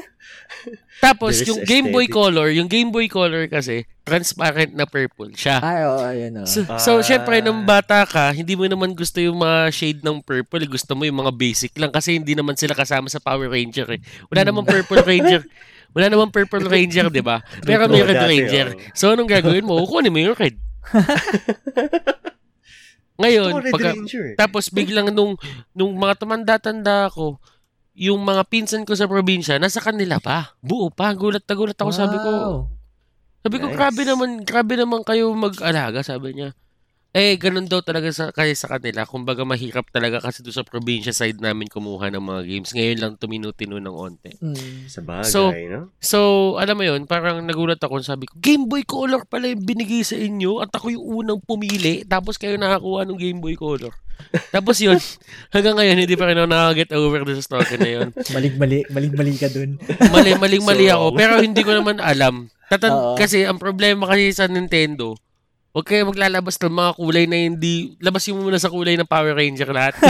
Tapos, 0.99 1.39
yung 1.47 1.63
Game 1.63 1.89
Boy 1.89 2.05
aesthetic. 2.05 2.35
Color, 2.35 2.47
yung 2.51 2.67
Game 2.67 2.91
Boy 2.91 3.07
Color 3.07 3.47
kasi, 3.47 3.87
transparent 4.03 4.75
na 4.75 4.83
purple 4.83 5.31
siya. 5.31 5.61
Ay, 5.63 5.85
oo, 5.85 6.01
ayun, 6.01 6.43
oo. 6.43 6.47
So, 6.49 6.65
Ah. 6.67 6.75
so 6.75 6.91
syempre, 6.99 7.39
nung 7.39 7.63
bata 7.63 8.03
ka, 8.03 8.35
hindi 8.35 8.57
mo 8.57 8.67
naman 8.67 8.91
gusto 8.91 9.21
yung 9.21 9.39
mga 9.39 9.71
shade 9.71 10.01
ng 10.03 10.19
purple. 10.19 10.65
Gusto 10.67 10.97
mo 10.97 11.07
yung 11.07 11.21
mga 11.21 11.31
basic 11.31 11.71
lang 11.77 11.93
kasi 11.93 12.19
hindi 12.19 12.35
naman 12.35 12.57
sila 12.59 12.75
kasama 12.75 13.07
sa 13.07 13.23
Power 13.23 13.47
Ranger 13.47 13.87
eh. 13.95 14.01
Wala 14.27 14.43
namang 14.43 14.67
Purple 14.67 15.05
Ranger. 15.05 15.45
Wala 15.89 16.05
namang 16.05 16.29
Purple 16.29 16.67
Ranger, 16.67 17.07
di 17.09 17.23
ba? 17.23 17.39
Pero 17.65 17.87
may 17.87 18.03
Red 18.03 18.21
Ranger. 18.21 18.67
So, 18.93 19.15
anong 19.15 19.29
gagawin 19.29 19.65
mo? 19.65 19.79
Kukunin 19.85 20.13
mo 20.13 20.19
yung 20.19 20.37
red. 20.37 20.57
Ngayon, 23.19 23.51
pagka, 23.67 23.91
Ranger. 23.99 24.25
tapos 24.39 24.71
biglang 24.71 25.11
nung, 25.11 25.35
nung 25.75 25.91
mga 25.91 26.23
tumanda-tanda 26.23 27.11
ako, 27.11 27.35
yung 27.99 28.23
mga 28.23 28.47
pinsan 28.47 28.87
ko 28.87 28.95
sa 28.95 29.11
probinsya, 29.11 29.59
nasa 29.59 29.83
kanila 29.83 30.23
pa. 30.23 30.55
Buo 30.63 30.87
pa. 30.87 31.11
Gulat 31.11 31.43
na 31.43 31.53
gulat 31.53 31.75
ako. 31.75 31.91
Sabi 31.91 32.15
ko, 32.15 32.29
Wow. 32.31 32.55
sabi 33.43 33.55
ko, 33.59 33.67
Nice. 33.67 33.75
grabe 33.75 34.01
naman, 34.07 34.29
grabe 34.47 34.73
naman 34.79 35.03
kayo 35.03 35.35
mag-alaga, 35.35 35.99
sabi 35.99 36.31
niya. 36.31 36.55
Eh, 37.09 37.41
ganun 37.41 37.65
daw 37.65 37.81
talaga 37.81 38.13
sa, 38.13 38.29
kaya 38.29 38.53
sa 38.53 38.69
kanila. 38.69 39.01
Kumbaga, 39.01 39.41
mahirap 39.41 39.89
talaga 39.89 40.21
kasi 40.21 40.45
doon 40.45 40.61
sa 40.61 40.67
probinsya 40.67 41.09
side 41.09 41.41
namin 41.41 41.65
kumuha 41.65 42.13
ng 42.13 42.21
mga 42.21 42.41
games. 42.45 42.69
Ngayon 42.69 42.97
lang 43.01 43.13
tuminutino 43.17 43.81
ng 43.81 43.95
onte. 43.97 44.37
Mm. 44.37 44.85
Sa 44.85 45.01
bagay, 45.01 45.25
So, 45.25 45.49
no? 45.49 45.89
So, 45.97 46.19
alam 46.61 46.77
mo 46.77 46.85
yun, 46.85 47.09
parang 47.09 47.41
nagulat 47.41 47.81
ako. 47.81 48.05
Sabi 48.05 48.29
ko, 48.29 48.37
Game 48.37 48.69
Boy 48.69 48.85
Color 48.85 49.25
pala 49.25 49.49
yung 49.49 49.65
binigay 49.65 50.05
sa 50.05 50.21
inyo 50.21 50.61
at 50.61 50.69
ako 50.69 50.93
yung 50.93 51.05
unang 51.25 51.41
pumili. 51.41 52.05
Tapos 52.05 52.37
kayo 52.37 52.61
nakakuha 52.61 53.09
ng 53.09 53.17
Game 53.17 53.41
Boy 53.41 53.57
Color. 53.57 53.89
Tapos 54.53 54.77
yun, 54.77 55.01
hanggang 55.55 55.81
ngayon, 55.81 56.05
hindi 56.05 56.13
pa 56.13 56.29
rin 56.29 56.37
ako 56.37 56.45
nakaka-get 56.45 56.91
over 56.93 57.19
doon 57.25 57.37
sa 57.41 57.45
story 57.45 57.75
na 57.81 57.89
yun. 57.89 58.07
Malig-mali, 58.37 58.85
malig-mali 58.93 59.33
ka 59.33 59.49
dun. 59.49 59.81
Mali, 60.13 60.37
maling-mali 60.37 60.85
So 60.85 60.93
ako. 60.93 61.05
Pero 61.17 61.33
hindi 61.41 61.61
ko 61.65 61.73
naman 61.73 61.97
alam 61.97 62.53
Tatan- 62.69 63.17
kasi 63.17 63.49
ang 63.49 63.57
problema 63.57 64.05
kasi 64.05 64.29
sa 64.29 64.45
Nintendo, 64.45 65.17
huwag 65.73 65.85
kayo 65.85 66.09
maglalabas 66.09 66.57
ng 66.57 66.73
mga 66.73 66.91
kulay 66.97 67.25
na 67.29 67.37
hindi, 67.37 67.93
labasin 68.01 68.33
mo 68.35 68.49
muna 68.49 68.57
sa 68.57 68.73
kulay 68.73 68.97
ng 68.97 69.09
Power 69.09 69.37
Ranger 69.37 69.69
lahat. 69.69 69.93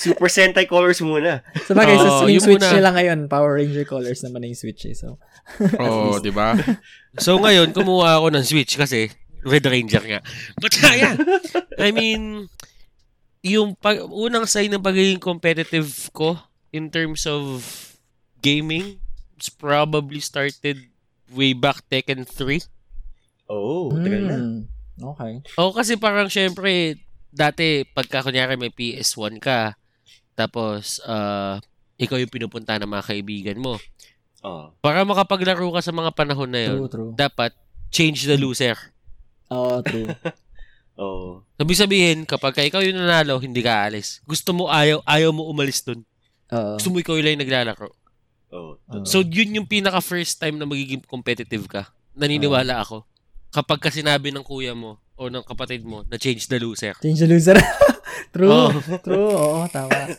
Super 0.00 0.32
Sentai 0.32 0.64
colors 0.64 1.04
muna. 1.04 1.44
Sa 1.68 1.76
bagay, 1.76 1.96
sa 2.00 2.24
Oo, 2.24 2.30
yung 2.30 2.40
Switch 2.40 2.64
muna. 2.64 2.72
nila 2.72 2.90
ngayon, 2.96 3.28
Power 3.28 3.60
Ranger 3.60 3.84
colors 3.84 4.24
naman 4.24 4.40
na 4.40 4.48
yung 4.48 4.56
Switch 4.56 4.88
eh. 4.88 4.96
So, 4.96 5.20
Oo, 5.82 6.16
di 6.22 6.32
ba? 6.32 6.56
So 7.18 7.36
ngayon, 7.36 7.74
kumuha 7.74 8.22
ako 8.22 8.32
ng 8.32 8.44
Switch 8.46 8.78
kasi 8.78 9.10
Red 9.44 9.66
Ranger 9.66 10.04
nga. 10.04 10.20
But 10.56 10.72
yeah, 10.96 11.16
I 11.76 11.90
mean, 11.92 12.48
yung 13.42 13.76
pag, 13.76 14.00
unang 14.04 14.46
sign 14.46 14.72
ng 14.72 14.84
pagiging 14.84 15.20
competitive 15.20 15.88
ko 16.12 16.38
in 16.70 16.88
terms 16.92 17.24
of 17.26 17.64
gaming, 18.40 19.00
it's 19.36 19.48
probably 19.50 20.20
started 20.20 20.89
way 21.32 21.52
back 21.52 21.82
Tekken 21.86 22.22
3. 22.24 22.62
Oh, 23.50 23.90
tagal 23.90 24.22
na. 24.24 24.36
hmm, 24.36 24.58
okay. 25.02 25.32
Oo, 25.58 25.74
kasi 25.74 25.98
parang 25.98 26.30
syempre, 26.30 26.98
dati, 27.28 27.82
pagka 27.84 28.22
kunyari 28.22 28.54
may 28.54 28.70
PS1 28.70 29.38
ka, 29.38 29.74
tapos, 30.34 31.02
uh, 31.04 31.58
ikaw 31.96 32.16
yung 32.16 32.30
pinupunta 32.32 32.78
ng 32.78 32.88
mga 32.88 33.04
kaibigan 33.10 33.58
mo. 33.58 33.76
Oh. 34.40 34.72
Para 34.80 35.04
makapaglaro 35.04 35.68
ka 35.74 35.82
sa 35.84 35.92
mga 35.92 36.14
panahon 36.16 36.48
na 36.48 36.62
yun, 36.64 36.76
True, 36.86 36.90
true. 36.90 37.12
dapat 37.12 37.52
change 37.90 38.24
the 38.24 38.38
loser. 38.38 38.78
Oo, 39.50 39.82
true. 39.82 40.08
Oh. 41.00 41.40
Sabi 41.56 41.72
sabihin, 41.72 42.28
kapag 42.28 42.52
ka 42.52 42.60
ikaw 42.60 42.84
yung 42.84 43.00
nanalo, 43.00 43.40
hindi 43.40 43.64
ka 43.64 43.88
alis. 43.88 44.20
Gusto 44.28 44.52
mo, 44.52 44.68
ayaw, 44.68 45.00
ayaw 45.08 45.32
mo 45.32 45.48
umalis 45.48 45.80
dun. 45.80 46.04
Oo. 46.52 46.76
Gusto 46.76 46.92
mo 46.92 47.00
ikaw 47.00 47.16
yung 47.16 47.40
naglalaro. 47.40 47.88
Oh. 48.50 48.76
Oo. 48.76 49.06
So, 49.06 49.22
yun 49.22 49.62
yung 49.62 49.68
pinaka 49.70 50.02
first 50.02 50.38
time 50.42 50.58
na 50.58 50.66
magiging 50.66 51.02
competitive 51.06 51.70
ka. 51.70 51.90
Naniniwala 52.18 52.82
ako. 52.82 53.06
Kapag 53.50 53.78
ka 53.82 53.90
sinabi 53.90 54.30
ng 54.30 54.42
kuya 54.46 54.74
mo 54.74 54.98
o 55.14 55.30
ng 55.30 55.42
kapatid 55.46 55.82
mo 55.86 56.02
na 56.06 56.18
change 56.18 56.46
the 56.50 56.58
loser. 56.58 56.94
Change 56.98 57.22
the 57.22 57.30
loser. 57.30 57.58
true. 58.34 58.50
Oo. 58.50 58.70
True. 59.02 59.30
Oo, 59.34 59.66
tama. 59.70 60.18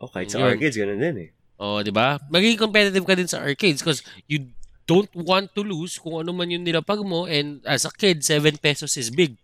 Oh, 0.00 0.08
kahit 0.08 0.32
sa 0.32 0.40
Yun. 0.40 0.56
arcades, 0.56 0.76
ganun 0.76 1.00
din 1.00 1.16
eh. 1.16 1.30
Oh, 1.54 1.80
'di 1.80 1.94
ba? 1.94 2.18
Magiging 2.28 2.58
competitive 2.58 3.06
ka 3.06 3.14
din 3.14 3.30
sa 3.30 3.40
arcades 3.40 3.80
because 3.80 4.02
you 4.26 4.52
don't 4.84 5.08
want 5.16 5.48
to 5.56 5.62
lose 5.64 5.96
kung 5.96 6.20
ano 6.20 6.34
man 6.34 6.50
yung 6.50 6.66
nilapag 6.66 7.00
mo 7.00 7.24
and 7.24 7.62
as 7.64 7.88
a 7.88 7.92
kid, 7.94 8.20
7 8.20 8.58
pesos 8.60 8.98
is 9.00 9.08
big, 9.08 9.38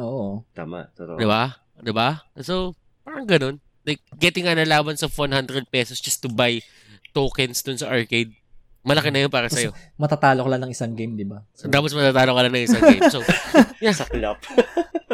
Oo. 0.00 0.42
Tama, 0.56 0.88
totoo. 0.96 1.20
'di 1.20 1.28
ba? 1.28 1.60
'Di 1.78 1.92
ba? 1.92 2.24
So, 2.40 2.74
parang 3.04 3.28
ganun. 3.28 3.56
Like 3.84 4.00
getting 4.16 4.48
an 4.48 4.60
allowance 4.60 5.00
of 5.04 5.12
100 5.16 5.70
pesos 5.72 6.00
just 6.00 6.20
to 6.24 6.28
buy 6.28 6.60
tokens 7.10 7.62
dun 7.62 7.78
sa 7.78 7.90
arcade. 7.90 8.32
Malaki 8.80 9.12
na 9.12 9.28
yun 9.28 9.32
para 9.32 9.52
sa'yo. 9.52 9.76
Matatalo 10.00 10.40
ka 10.40 10.50
lang 10.56 10.64
ng 10.64 10.72
isang 10.72 10.96
game, 10.96 11.12
di 11.12 11.28
ba? 11.28 11.44
So, 11.52 11.68
Tapos 11.68 11.92
matatalo 11.92 12.32
ka 12.32 12.40
lang 12.48 12.54
ng 12.56 12.64
isang 12.64 12.80
game. 12.80 13.04
So, 13.12 13.20
Saklap. 14.00 14.40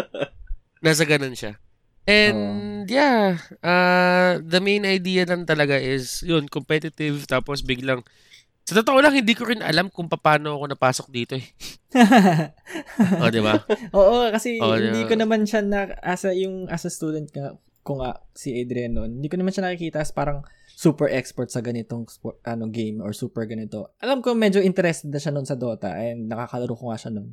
nasa 0.87 1.03
ganun 1.03 1.35
siya. 1.35 1.59
And 2.07 2.87
yeah, 2.87 3.35
uh, 3.67 4.39
the 4.39 4.63
main 4.63 4.87
idea 4.87 5.27
lang 5.27 5.43
talaga 5.43 5.75
is, 5.75 6.23
yun, 6.23 6.47
competitive, 6.47 7.27
tapos 7.27 7.67
biglang, 7.67 8.07
sa 8.63 8.79
totoo 8.79 9.03
lang, 9.03 9.15
hindi 9.15 9.35
ko 9.35 9.51
rin 9.51 9.59
alam 9.59 9.91
kung 9.91 10.07
paano 10.07 10.55
ako 10.59 10.65
napasok 10.71 11.07
dito 11.11 11.35
eh. 11.35 11.47
O, 13.23 13.31
di 13.31 13.43
ba? 13.43 13.59
Oo, 13.95 14.31
kasi 14.31 14.63
Oo, 14.63 14.79
hindi 14.79 15.03
yeah. 15.03 15.11
ko 15.11 15.15
naman 15.19 15.43
siya 15.47 15.67
na, 15.67 15.91
as 15.99 16.23
a, 16.23 16.31
yung, 16.31 16.71
as 16.71 16.87
a 16.87 16.91
student 16.91 17.27
nga, 17.35 17.59
ko 17.83 17.99
nga, 17.99 18.23
si 18.35 18.55
Adrian 18.55 18.95
noon, 18.95 19.19
hindi 19.19 19.27
ko 19.27 19.39
naman 19.39 19.51
siya 19.51 19.67
nakikita 19.67 20.03
as 20.03 20.15
parang 20.15 20.47
super 20.77 21.09
expert 21.09 21.49
sa 21.49 21.65
ganitong 21.65 22.05
sport, 22.05 22.37
ano, 22.45 22.69
game 22.69 23.01
or 23.01 23.17
super 23.17 23.49
ganito. 23.49 23.97
Alam 24.05 24.21
ko 24.21 24.37
medyo 24.37 24.61
interested 24.61 25.09
na 25.09 25.17
siya 25.17 25.33
noon 25.33 25.49
sa 25.49 25.57
Dota 25.57 25.89
and 25.97 26.29
nakakalaro 26.29 26.77
ko 26.77 26.93
nga 26.93 27.01
siya 27.01 27.17
noon. 27.17 27.33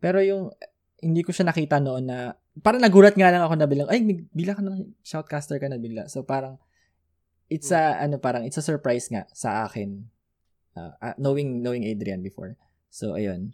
Pero 0.00 0.24
yung, 0.24 0.48
hindi 1.04 1.20
ko 1.20 1.28
siya 1.28 1.44
nakita 1.52 1.76
noon 1.76 2.08
na, 2.08 2.32
parang 2.64 2.80
nagulat 2.80 3.20
nga 3.20 3.28
lang 3.28 3.44
ako 3.44 3.54
na 3.60 3.68
bilang, 3.68 3.88
ay, 3.92 4.24
bila 4.32 4.56
ka 4.56 4.64
ng 4.64 4.96
shoutcaster 5.04 5.60
ka 5.60 5.68
na 5.68 5.76
bigla. 5.76 6.08
So 6.08 6.24
parang, 6.24 6.56
it's 7.52 7.68
a, 7.68 8.00
ano, 8.00 8.16
parang, 8.16 8.48
it's 8.48 8.56
a 8.56 8.64
surprise 8.64 9.12
nga 9.12 9.28
sa 9.36 9.68
akin. 9.68 10.08
Uh, 10.72 10.96
uh, 11.04 11.12
knowing, 11.20 11.60
knowing 11.60 11.84
Adrian 11.84 12.24
before. 12.24 12.56
So, 12.88 13.12
ayun. 13.12 13.52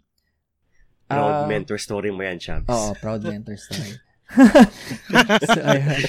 Proud 1.11 1.43
Ah, 1.43 1.47
mentor 1.51 1.75
story 1.75 2.15
mo 2.15 2.23
yan, 2.23 2.39
Champs. 2.39 2.71
Oo, 2.71 2.95
proud 3.03 3.27
mentor 3.27 3.59
story. 3.59 3.91
so, 5.51 5.59
ayun. 5.67 5.99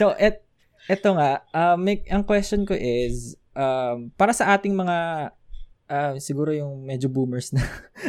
so, 0.00 0.04
et, 0.16 0.40
eto 0.90 1.14
nga, 1.14 1.46
uh, 1.54 1.76
may, 1.78 2.02
ang 2.10 2.26
question 2.26 2.66
ko 2.66 2.74
is, 2.74 3.38
um, 3.54 4.10
para 4.18 4.34
sa 4.34 4.52
ating 4.58 4.74
mga, 4.74 5.30
uh, 5.86 6.14
siguro 6.18 6.50
yung 6.50 6.82
medyo 6.82 7.06
boomers 7.06 7.54
na, 7.54 7.62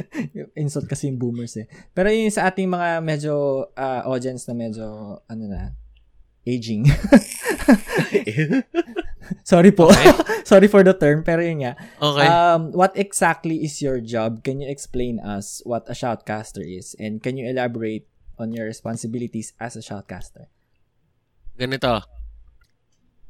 insult 0.62 0.90
kasi 0.90 1.08
yung 1.10 1.22
boomers 1.22 1.56
eh. 1.62 1.70
Pero 1.94 2.10
yung 2.10 2.34
sa 2.34 2.50
ating 2.50 2.66
mga 2.66 3.00
medyo 3.06 3.66
uh, 3.78 4.02
audience 4.10 4.50
na 4.50 4.56
medyo, 4.58 4.86
ano 5.30 5.44
na, 5.46 5.78
aging. 6.46 6.90
Sorry 9.44 9.72
po. 9.72 9.90
Sorry 10.50 10.68
for 10.68 10.84
the 10.84 10.94
term, 10.94 11.24
pero 11.24 11.42
yun 11.42 11.64
nga. 11.64 11.74
Okay. 12.02 12.28
Um, 12.28 12.74
what 12.74 12.92
exactly 12.98 13.64
is 13.64 13.80
your 13.80 14.02
job? 14.02 14.44
Can 14.44 14.60
you 14.60 14.68
explain 14.68 15.22
us 15.22 15.62
what 15.64 15.88
a 15.88 15.96
shoutcaster 15.96 16.66
is? 16.66 16.98
And 17.00 17.22
can 17.22 17.38
you 17.38 17.48
elaborate 17.48 18.10
on 18.42 18.52
your 18.52 18.66
responsibilities 18.66 19.54
as 19.62 19.78
a 19.78 19.84
shoutcaster? 19.86 20.50
Ganito. 21.56 22.20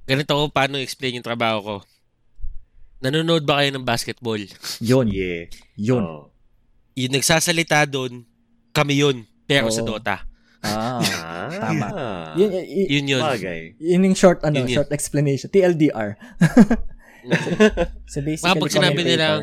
Ganito 0.05 0.33
ko 0.33 0.49
paano 0.49 0.81
explain 0.81 1.17
yung 1.17 1.25
trabaho 1.25 1.57
ko. 1.61 1.75
Nanonood 3.01 3.45
ba 3.45 3.61
kayo 3.61 3.73
ng 3.73 3.85
basketball? 3.85 4.41
Yun. 4.83 5.09
yeah. 5.09 5.49
Yun. 5.77 6.03
Oh. 6.05 6.29
Yung 6.93 7.13
nagsasalita 7.15 7.87
doon, 7.87 8.27
kami 8.75 8.99
yun. 8.99 9.23
Pero 9.47 9.71
sa 9.71 9.81
Oo. 9.81 9.95
Dota. 9.95 10.27
Ah. 10.61 11.01
Tama. 11.65 11.87
Yun, 12.37 12.49
y- 12.53 12.89
Yun 12.99 13.05
yun. 13.17 13.23
Bagay. 13.23 13.61
yun 13.81 14.05
yung 14.05 14.17
short, 14.17 14.43
ano, 14.45 14.61
Yun 14.61 14.69
yun. 14.69 14.77
short 14.77 14.91
explanation. 14.91 15.49
TLDR. 15.49 16.15
So 18.09 18.17
basically, 18.25 18.49
Mga 18.49 18.57
pag 18.57 18.73
sinabi 18.73 19.01
nilang, 19.05 19.39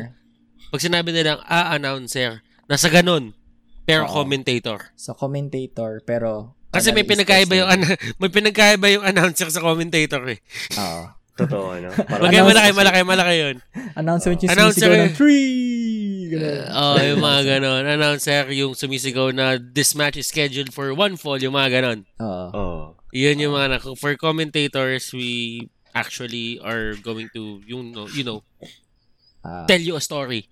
Pag 0.67 0.83
sinabi 0.83 1.09
nilang, 1.15 1.39
ah, 1.47 1.71
announcer, 1.73 2.43
nasa 2.67 2.91
ganun. 2.91 3.31
Pero 3.87 4.03
Oo. 4.05 4.11
commentator. 4.13 4.91
So, 4.93 5.15
commentator, 5.15 6.03
pero... 6.03 6.58
Kasi 6.69 6.93
may 6.93 7.01
ano, 7.01 7.11
pinagkaiba 7.11 7.53
yung, 7.57 7.69
an- 7.69 7.97
may 8.21 8.29
pinagkaiba 8.29 8.85
yung 8.89 9.05
announcer 9.05 9.49
sa 9.49 9.59
commentator 9.59 10.21
eh. 10.29 10.39
Oo. 10.77 11.03
Totoo, 11.33 11.65
ano? 11.71 11.87
Parang, 12.09 12.27
Magkaya 12.27 12.43
Announcer- 12.43 12.49
malaki, 12.51 12.69
malaki, 12.75 12.99
malaki 13.03 13.33
yun. 13.35 13.55
Announcer 13.95 14.29
yung 14.31 14.41
Announcer 14.45 14.85
sumisigaw 14.85 15.07
ng 15.07 15.15
three! 15.15 16.29
Oo, 16.77 16.95
yung 16.99 17.21
mga 17.23 17.41
ganon. 17.57 17.83
Announcer 17.87 18.43
yung 18.53 18.73
sumisigaw 18.75 19.33
na 19.33 19.57
this 19.57 19.95
match 19.95 20.19
is 20.19 20.27
scheduled 20.27 20.69
for 20.69 20.93
one 20.93 21.17
fall, 21.17 21.39
yung 21.39 21.55
mga 21.55 21.81
ganon. 21.81 21.99
Oo. 22.21 22.47
oh. 22.53 22.83
Yun 23.09 23.41
yung 23.41 23.53
mga, 23.55 23.67
na- 23.81 23.95
for 23.97 24.13
commentators, 24.13 25.09
we 25.09 25.65
actually 25.97 26.61
are 26.61 26.93
going 27.01 27.25
to, 27.33 27.65
you 27.65 27.81
know, 27.81 28.05
you 28.13 28.21
know 28.21 28.45
Ah, 29.39 29.63
tell 29.65 29.79
you 29.79 29.95
a 29.95 30.03
story. 30.03 30.45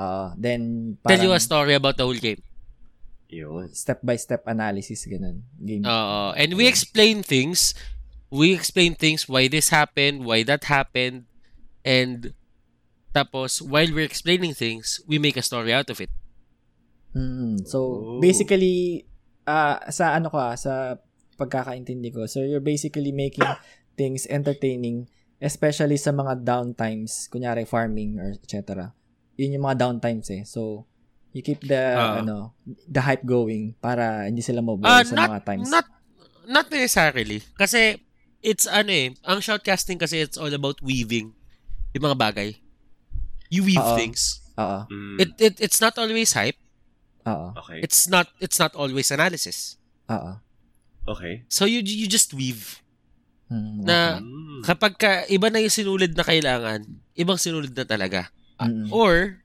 ah, 0.00 0.32
then, 0.34 0.96
Tell 1.04 1.20
you 1.20 1.30
a 1.30 1.36
parang 1.36 1.44
story 1.44 1.74
about 1.76 1.94
the 1.94 2.08
whole 2.08 2.16
game. 2.16 2.40
Yun. 3.30 3.70
step-by-step 3.70 4.42
analysis, 4.44 5.06
ganun. 5.06 5.46
Game. 5.56 5.86
Oo. 5.86 6.34
and 6.34 6.58
we 6.58 6.66
explain 6.66 7.22
things. 7.22 7.72
We 8.30 8.54
explain 8.54 8.94
things, 8.94 9.26
why 9.26 9.50
this 9.50 9.70
happened, 9.70 10.22
why 10.22 10.46
that 10.46 10.70
happened, 10.70 11.26
and 11.82 12.30
tapos, 13.10 13.58
while 13.58 13.90
we're 13.90 14.06
explaining 14.06 14.54
things, 14.54 15.02
we 15.02 15.18
make 15.18 15.34
a 15.34 15.42
story 15.42 15.74
out 15.74 15.90
of 15.90 15.98
it. 15.98 16.10
Mm, 17.10 17.66
so, 17.66 17.78
Oh. 17.82 18.22
basically, 18.22 19.02
ah 19.50 19.82
sa 19.90 20.14
ano 20.14 20.30
ka, 20.30 20.54
sa 20.54 20.94
pagkakaintindi 21.34 22.14
ko, 22.14 22.30
so 22.30 22.38
you're 22.46 22.62
basically 22.62 23.10
making 23.10 23.42
things 23.98 24.30
entertaining, 24.30 25.10
especially 25.42 25.98
sa 25.98 26.14
mga 26.14 26.46
downtimes, 26.46 27.26
kunyari 27.26 27.66
farming 27.66 28.14
or 28.22 28.30
etc. 28.38 28.94
Yun 29.34 29.58
yung 29.58 29.66
mga 29.66 29.90
downtimes 29.90 30.30
eh. 30.30 30.46
So, 30.46 30.86
you 31.32 31.42
keep 31.42 31.62
the, 31.62 31.78
Ah. 31.94 32.18
ano, 32.20 32.54
the 32.86 33.00
hype 33.00 33.22
going 33.22 33.74
para 33.78 34.26
hindi 34.26 34.42
sila 34.42 34.58
mabore 34.60 34.86
Ah, 34.86 35.02
sa 35.06 35.14
not, 35.14 35.28
mga 35.30 35.42
times. 35.46 35.66
not, 35.70 35.86
not 36.46 36.66
necessarily. 36.68 37.38
Kasi, 37.54 37.98
it's 38.40 38.64
ano 38.64 38.90
eh, 38.90 39.12
ang 39.22 39.38
shoutcasting 39.38 40.00
kasi 40.00 40.24
it's 40.24 40.40
all 40.40 40.50
about 40.50 40.80
weaving 40.80 41.30
yung 41.92 42.04
mga 42.04 42.18
bagay. 42.18 42.50
You 43.50 43.62
weave 43.62 43.82
Oo. 43.82 43.94
things. 43.94 44.40
Oo. 44.56 44.86
Mm. 44.88 45.16
It, 45.18 45.30
it, 45.38 45.54
it's 45.60 45.78
not 45.78 45.94
always 45.98 46.32
hype. 46.32 46.58
Oo. 47.26 47.52
okay. 47.58 47.78
It's 47.82 48.08
not, 48.08 48.30
it's 48.40 48.58
not 48.58 48.74
always 48.74 49.10
analysis. 49.10 49.76
Oo. 50.08 50.38
Okay. 51.06 51.42
So, 51.48 51.64
you, 51.66 51.82
you 51.82 52.06
just 52.06 52.34
weave. 52.34 52.78
Mm, 53.50 53.82
Na, 53.82 54.18
Mm. 54.22 54.62
kapag 54.62 54.94
ka, 54.94 55.26
iba 55.26 55.50
na 55.50 55.58
yung 55.58 55.74
sinulid 55.74 56.14
na 56.14 56.22
kailangan, 56.22 56.86
ibang 57.18 57.38
sinulid 57.38 57.74
na 57.74 57.82
talaga. 57.82 58.30
Mm-mm. 58.62 58.88
Or, 58.94 59.42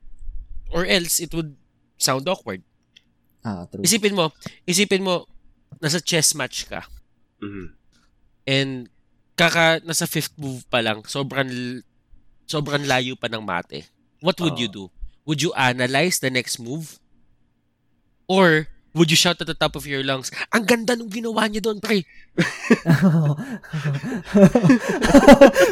or 0.70 0.86
else 0.86 1.18
it 1.18 1.34
would 1.34 1.58
sound 1.96 2.28
awkward. 2.28 2.62
Ah, 3.44 3.66
true. 3.70 3.82
Isipin 3.84 4.14
mo, 4.14 4.32
isipin 4.66 5.02
mo, 5.02 5.26
nasa 5.78 6.00
chess 6.02 6.34
match 6.34 6.66
ka, 6.66 6.86
Mhm. 7.42 7.66
and 8.48 8.88
kaka, 9.36 9.84
nasa 9.84 10.08
fifth 10.08 10.32
move 10.40 10.64
pa 10.72 10.80
lang, 10.80 11.04
sobrang 11.04 11.80
sobrang 12.46 12.86
layo 12.86 13.18
pa 13.18 13.28
ng 13.28 13.42
mate, 13.42 13.86
what 14.22 14.38
would 14.40 14.56
you 14.56 14.70
do? 14.70 14.88
Would 15.26 15.42
you 15.42 15.50
analyze 15.58 16.22
the 16.22 16.30
next 16.30 16.62
move? 16.62 17.02
Or 18.30 18.70
would 18.96 19.12
you 19.12 19.18
shout 19.20 19.36
at 19.36 19.46
the 19.46 19.52
top 19.54 19.76
of 19.76 19.84
your 19.84 20.00
lungs, 20.02 20.32
ang 20.50 20.64
ganda 20.64 20.96
nung 20.96 21.12
ginawa 21.12 21.44
niya 21.46 21.60
doon, 21.60 21.78
pre. 21.78 22.08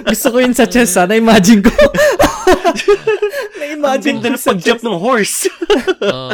Gusto 0.09 0.27
ko 0.31 0.37
yun 0.39 0.53
sa 0.55 0.69
chess, 0.69 0.95
ha? 1.01 1.09
Na-imagine 1.09 1.65
ko. 1.65 1.73
Na-imagine 3.61 4.21
ko 4.21 4.29
ng 4.29 4.37
sa 4.41 4.53
pag-jump 4.53 4.81
chess. 4.81 4.87
ng 4.87 4.99
horse. 5.01 5.37
Oo. 6.05 6.31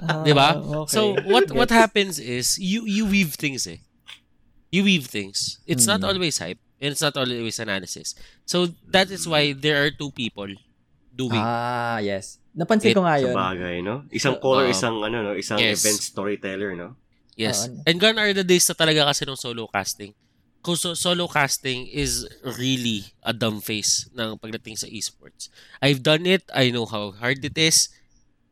Ah, 0.00 0.24
'Di 0.24 0.32
ba? 0.32 0.56
okay. 0.56 0.90
So 0.96 1.14
what 1.28 1.52
what 1.52 1.68
happens 1.70 2.16
is 2.18 2.56
you 2.58 2.88
you 2.88 3.04
weave 3.06 3.36
things 3.36 3.68
eh. 3.68 3.84
You 4.72 4.82
weave 4.86 5.06
things. 5.06 5.60
It's 5.68 5.84
not 5.84 6.00
Hmm. 6.02 6.08
always 6.16 6.40
hype 6.40 6.58
and 6.80 6.94
it's 6.96 7.04
not 7.04 7.14
always 7.20 7.60
analysis. 7.60 8.16
So 8.48 8.72
that 8.88 9.12
is 9.12 9.28
why 9.28 9.52
there 9.52 9.82
are 9.84 9.92
two 9.92 10.10
people 10.10 10.48
doing. 11.12 11.36
Ah, 11.38 12.00
yes. 12.00 12.39
Napansin 12.52 12.92
ko 12.92 13.02
nga 13.02 13.16
yun. 13.16 13.30
bagay, 13.30 13.78
no? 13.80 14.02
Isang 14.10 14.36
caller, 14.36 14.66
Oo. 14.66 14.74
isang, 14.74 14.98
ano, 14.98 15.22
no? 15.22 15.32
Isang 15.32 15.58
Yes. 15.58 15.80
event 15.80 16.00
storyteller, 16.00 16.74
no? 16.74 16.98
yes. 17.34 17.64
Oo. 17.64 17.80
And 17.84 17.96
gone 17.96 18.18
are 18.18 18.32
the 18.32 18.42
days 18.42 18.66
na 18.66 18.74
talaga 18.74 19.06
kasi 19.06 19.22
ng 19.22 19.38
solo 19.38 19.64
casting. 19.66 20.12
Kung 20.60 20.76
so, 20.76 20.92
solo 20.92 21.24
casting 21.24 21.88
is 21.88 22.28
really 22.44 23.08
a 23.22 23.32
dumb 23.32 23.58
face 23.58 24.10
ng 24.12 24.36
pagdating 24.36 24.76
sa 24.76 24.84
esports. 24.86 25.48
I've 25.80 26.02
done 26.02 26.26
it. 26.26 26.44
I 26.52 26.68
know 26.68 26.84
how 26.84 27.12
hard 27.12 27.40
it 27.40 27.56
is. 27.56 27.88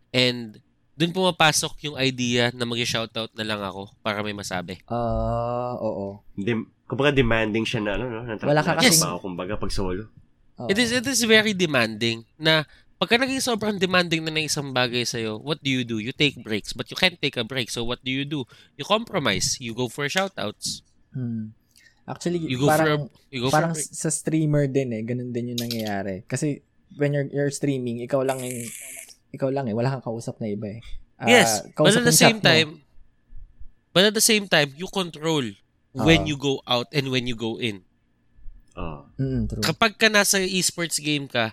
And 0.08 0.56
dun 0.94 1.12
pumapasok 1.12 1.76
yung 1.84 1.96
idea 1.96 2.48
na 2.50 2.64
mag-shoutout 2.64 3.30
na 3.30 3.44
lang 3.44 3.60
ako 3.60 3.92
para 4.00 4.24
may 4.24 4.32
masabi. 4.32 4.80
Ah, 4.88 5.76
oo. 5.76 6.24
Dem- 6.32 6.72
kumbaga 6.88 7.12
demanding 7.12 7.68
siya 7.68 7.84
na, 7.84 7.92
ano, 7.94 8.08
no? 8.08 8.20
Na 8.24 8.40
Wala 8.40 8.64
ka 8.64 8.80
kasing- 8.80 8.98
trabaho, 8.98 9.20
kumbaga, 9.20 9.54
pag 9.54 9.68
solo. 9.68 10.08
Oo. 10.56 10.66
It 10.66 10.80
is 10.80 10.90
it 10.90 11.04
is 11.04 11.22
very 11.22 11.52
demanding 11.52 12.24
na 12.34 12.64
pagka 12.98 13.14
naging 13.16 13.38
sobrang 13.40 13.78
demanding 13.78 14.26
na 14.26 14.34
ng 14.34 14.46
isang 14.46 14.74
bagay 14.74 15.06
sa'yo, 15.06 15.38
what 15.38 15.62
do 15.62 15.70
you 15.70 15.86
do? 15.86 16.02
You 16.02 16.10
take 16.10 16.34
breaks, 16.42 16.74
but 16.74 16.90
you 16.90 16.98
can't 16.98 17.16
take 17.16 17.38
a 17.38 17.46
break. 17.46 17.70
So 17.70 17.86
what 17.86 18.02
do 18.02 18.10
you 18.10 18.26
do? 18.26 18.42
You 18.74 18.82
compromise. 18.84 19.56
You 19.62 19.72
go 19.72 19.86
for 19.86 20.10
shoutouts. 20.10 20.82
Hmm. 21.14 21.54
Actually, 22.04 22.40
You 22.40 22.58
go 22.58 22.66
parang, 22.66 23.06
for 23.06 23.20
you 23.28 23.40
go 23.44 23.50
parang 23.52 23.76
for 23.76 23.78
break. 23.78 23.92
sa 23.94 24.08
streamer 24.08 24.64
din 24.66 24.96
eh, 24.96 25.02
ganun 25.04 25.30
din 25.30 25.54
yung 25.54 25.60
nangyayari. 25.60 26.24
Kasi 26.24 26.64
when 26.96 27.12
you're, 27.12 27.28
you're 27.30 27.52
streaming, 27.52 28.00
ikaw 28.00 28.24
lang 28.24 28.40
yung, 28.40 28.64
ikaw 29.30 29.52
lang 29.52 29.68
eh, 29.68 29.76
wala 29.76 29.92
kang 29.92 30.02
kausap 30.02 30.40
na 30.40 30.48
iba 30.48 30.72
eh. 30.72 30.80
Ah, 31.20 31.28
Yes, 31.28 31.62
but 31.76 31.92
at 31.92 32.02
the 32.02 32.14
same 32.14 32.40
chat 32.40 32.42
mo. 32.42 32.48
time, 32.48 32.70
but 33.92 34.08
at 34.08 34.14
the 34.16 34.24
same 34.24 34.48
time, 34.48 34.72
you 34.74 34.88
control 34.88 35.44
when 35.92 36.24
Oo. 36.24 36.28
you 36.32 36.36
go 36.40 36.62
out 36.64 36.88
and 36.96 37.12
when 37.12 37.28
you 37.28 37.36
go 37.36 37.60
in. 37.60 37.84
Oh. 38.72 39.04
Mm, 39.20 39.50
true. 39.50 39.60
Kapag 39.60 39.98
ka 39.98 40.08
nasa 40.08 40.38
esports 40.40 40.96
game 40.96 41.26
ka, 41.28 41.52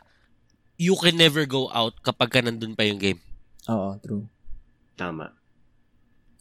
you 0.76 0.96
can 1.00 1.16
never 1.16 1.48
go 1.48 1.72
out 1.72 1.96
kapag 2.04 2.30
ka 2.32 2.40
nandun 2.44 2.76
pa 2.76 2.84
yung 2.84 3.00
game. 3.00 3.20
Oo, 3.72 3.98
true. 4.00 4.26
Tama. 4.96 5.32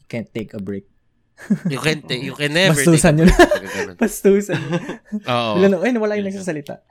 Can't 0.06 0.28
take 0.30 0.54
a 0.54 0.60
break. 0.60 0.86
You 1.66 1.82
can 1.82 1.98
ta- 2.06 2.14
you 2.14 2.30
can 2.38 2.54
never 2.54 2.78
Bastusan 2.78 3.18
take 3.18 3.26
a 3.26 3.26
yun. 3.26 3.30
break. 3.34 3.98
Bastusan. 4.02 4.60
Oo. 5.26 5.50
Wala 5.58 5.66
na, 5.66 5.76
ay, 5.82 5.90
wala 5.98 6.14
yung 6.14 6.28
nagsasalita. 6.30 6.84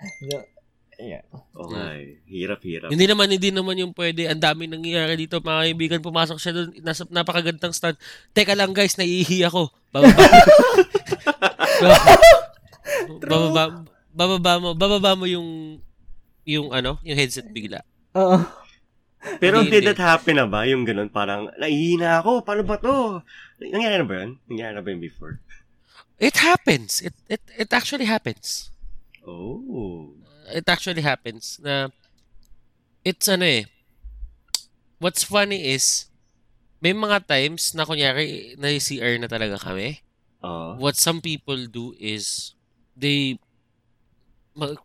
Yeah. 1.00 1.24
Okay. 1.52 2.24
Hirap, 2.28 2.64
hirap. 2.64 2.90
Hindi 2.92 3.06
naman, 3.08 3.28
hindi 3.28 3.50
naman 3.52 3.76
yung 3.76 3.92
pwede. 3.92 4.30
Ang 4.30 4.40
dami 4.40 4.72
nangyayari 4.72 5.20
dito, 5.20 5.44
mga 5.44 5.68
kaibigan. 5.68 6.00
Pumasok 6.00 6.38
siya 6.40 6.54
doon, 6.56 6.70
nasa 6.80 7.04
napakagandang 7.12 7.76
stand. 7.76 8.00
Teka 8.32 8.56
lang 8.56 8.72
guys, 8.72 8.96
naiihi 8.96 9.44
ako. 9.48 9.68
Bababa. 9.92 10.24
bababa, 13.32 13.64
bababa 14.14 14.54
mo, 14.60 14.70
bababa 14.78 15.12
mo 15.18 15.26
yung, 15.28 15.80
yung 16.44 16.72
ano, 16.72 17.00
yung 17.04 17.18
headset 17.18 17.50
bigla. 17.52 17.84
Oo. 18.16 18.44
Pero 19.40 19.64
Hindi, 19.64 19.80
did 19.80 19.88
hindi. 19.88 19.90
that 19.96 20.04
happen 20.04 20.36
na 20.36 20.48
ba? 20.48 20.68
Yung 20.68 20.84
ganun, 20.84 21.08
parang, 21.08 21.48
naihina 21.56 22.20
ako, 22.20 22.44
paano 22.44 22.68
ba 22.68 22.76
to? 22.76 23.24
Nangyari 23.64 23.96
na 23.96 24.08
ba 24.08 24.16
yun? 24.20 24.32
Nangyari 24.52 24.72
na 24.76 24.84
ba 24.84 24.90
yun 24.92 25.00
before? 25.00 25.40
It 26.20 26.44
happens. 26.44 27.00
It, 27.00 27.16
it, 27.32 27.42
it 27.56 27.72
actually 27.72 28.04
happens. 28.04 28.72
Oh. 29.24 30.12
It 30.52 30.68
actually 30.68 31.02
happens 31.02 31.56
na 31.64 31.88
it's 33.08 33.32
ano 33.32 33.48
eh. 33.48 33.64
What's 35.00 35.24
funny 35.24 35.72
is 35.72 36.12
may 36.84 36.92
mga 36.92 37.28
times 37.28 37.72
na 37.72 37.88
kunyari 37.88 38.60
na 38.60 38.76
CR 38.76 39.16
na 39.20 39.32
talaga 39.32 39.56
kami. 39.56 40.04
Oh. 40.44 40.76
What 40.76 41.00
some 41.00 41.24
people 41.24 41.68
do 41.72 41.96
is 41.96 42.56
they 42.96 43.40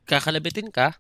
kakalabitin 0.06 0.70
ka. 0.70 0.94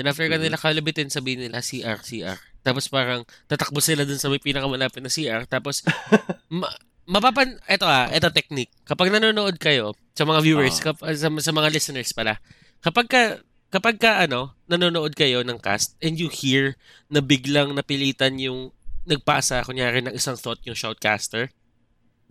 Then 0.00 0.08
after 0.08 0.24
ka 0.24 0.40
nila 0.40 0.56
kalabitin, 0.56 1.12
sabihin 1.12 1.44
nila 1.44 1.60
CR, 1.60 2.00
CR. 2.00 2.40
Tapos 2.64 2.88
parang 2.88 3.28
tatakbo 3.44 3.84
sila 3.84 4.08
dun 4.08 4.16
sa 4.16 4.32
may 4.32 4.40
pinakamalapit 4.40 5.04
na 5.04 5.12
CR. 5.12 5.44
Tapos 5.44 5.84
ma- 6.48 6.72
mapapan 7.04 7.60
eto 7.68 7.84
ah, 7.84 8.08
eto 8.08 8.32
technique. 8.32 8.72
Kapag 8.88 9.12
nanonood 9.12 9.60
kayo 9.60 9.92
sa 10.16 10.24
mga 10.24 10.40
viewers, 10.40 10.80
Ah. 10.80 10.96
kap- 10.96 11.04
sa, 11.04 11.28
sa 11.28 11.52
mga 11.52 11.68
listeners 11.68 12.16
pala. 12.16 12.40
Kapag 12.80 13.12
ka 13.12 13.22
kapag 13.68 14.00
ka 14.00 14.24
ano, 14.24 14.56
nanonood 14.64 15.12
kayo 15.12 15.44
ng 15.44 15.60
cast 15.60 16.00
and 16.00 16.16
you 16.16 16.32
hear 16.32 16.80
na 17.12 17.20
biglang 17.20 17.76
napilitan 17.76 18.40
yung 18.40 18.72
nagpasa 19.04 19.60
kunyari 19.68 20.00
ng 20.00 20.16
isang 20.16 20.40
thought 20.40 20.64
yung 20.64 20.74
shoutcaster, 20.74 21.52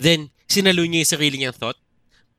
then 0.02 0.34
sinalo 0.50 0.82
niya 0.82 1.06
yung 1.06 1.14
sarili 1.14 1.36
niyang 1.38 1.54
thought, 1.54 1.78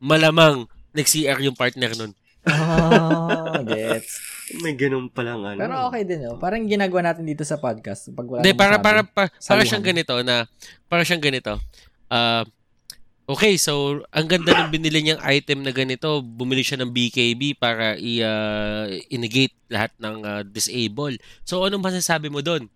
malamang 0.03 0.67
nag-CR 0.91 1.39
yung 1.39 1.55
partner 1.55 1.95
nun. 1.95 2.19
Ah, 2.49 3.61
gets. 3.69 4.21
May 4.65 4.75
ganun 4.75 5.13
palang 5.13 5.45
ano. 5.45 5.61
Pero 5.61 5.75
okay 5.87 6.03
din, 6.03 6.27
oh. 6.27 6.41
Parang 6.41 6.65
ginagawa 6.67 7.13
natin 7.13 7.29
dito 7.29 7.45
sa 7.47 7.61
podcast. 7.61 8.11
Pag 8.11 8.27
wala 8.27 8.41
Hindi, 8.43 8.57
nang 8.57 8.61
para, 8.61 8.77
para, 8.83 9.01
para, 9.07 9.29
para 9.31 9.63
siyang 9.63 9.85
ganito 9.85 10.15
na, 10.25 10.49
para 10.91 11.07
siyang 11.07 11.23
ganito. 11.23 11.61
Ah, 12.11 12.43
okay, 13.31 13.55
so, 13.61 14.03
ang 14.11 14.27
ganda 14.27 14.51
ng 14.57 14.73
binili 14.75 15.07
niyang 15.07 15.23
item 15.23 15.63
na 15.63 15.71
ganito, 15.71 16.19
bumili 16.25 16.67
siya 16.67 16.83
ng 16.83 16.91
BKB 16.91 17.61
para 17.61 17.95
i, 18.01 18.25
i-negate 19.13 19.55
lahat 19.71 19.95
ng 20.01 20.17
ah, 20.27 20.43
disable. 20.43 21.15
So, 21.47 21.63
anong 21.63 21.85
masasabi 21.85 22.27
mo 22.33 22.43
doon? 22.43 22.67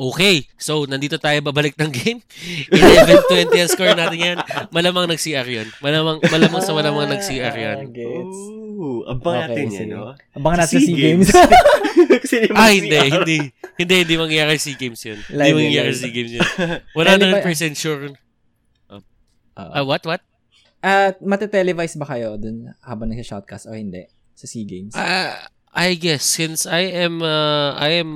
Okay, 0.00 0.48
so, 0.56 0.88
nandito 0.88 1.20
tayo 1.20 1.36
babalik 1.44 1.76
ng 1.76 1.92
game. 1.92 2.20
11-20 2.72 3.52
ang 3.60 3.70
score 3.70 3.92
natin 3.92 4.18
yan. 4.18 4.38
Malamang 4.72 5.04
nag-CR 5.12 5.44
yun. 5.44 5.68
Malamang, 5.84 6.24
malamang 6.32 6.62
sa 6.64 6.72
malamang 6.72 7.12
nag-CR 7.12 7.54
yan. 7.54 7.78
Ah, 7.84 7.90
gets. 7.92 8.61
Oh, 8.82 9.06
abang 9.06 9.38
Okay, 9.38 9.42
natin 9.46 9.66
yan, 9.70 9.78
sige. 9.86 9.94
no? 9.94 10.10
Abangan 10.34 10.58
natin 10.66 10.74
Sea 10.74 10.82
si 10.82 10.92
Games. 10.92 11.28
Kasi 12.26 12.36
yung 12.50 12.56
Ah, 12.58 12.74
hindi, 12.74 12.98
hindi. 12.98 13.38
Hindi, 13.78 13.94
hindi 14.02 14.14
mangyayari 14.18 14.58
si 14.58 14.74
Games 14.74 14.98
yun. 15.06 15.22
Hindi 15.22 15.50
mangyayari 15.54 15.94
si 15.94 16.08
Games 16.10 16.32
yun. 16.34 16.42
100% 16.90 17.78
sure. 17.78 18.10
Ah, 19.54 19.84
what, 19.84 20.02
what? 20.02 20.18
At 20.82 21.22
mate-televise 21.22 21.94
ba 21.94 22.10
kayo 22.10 22.34
dun 22.34 22.74
habang 22.82 23.06
nagsa-shoutcast 23.06 23.70
o 23.70 23.76
hindi? 23.76 24.10
Sa 24.34 24.50
SEA 24.50 24.66
Games? 24.66 24.92
Uh, 24.98 25.30
I 25.70 25.94
guess 25.94 26.26
since 26.26 26.66
I 26.66 26.90
am 27.00 27.22
uh, 27.22 27.72
I 27.78 28.02
am 28.02 28.10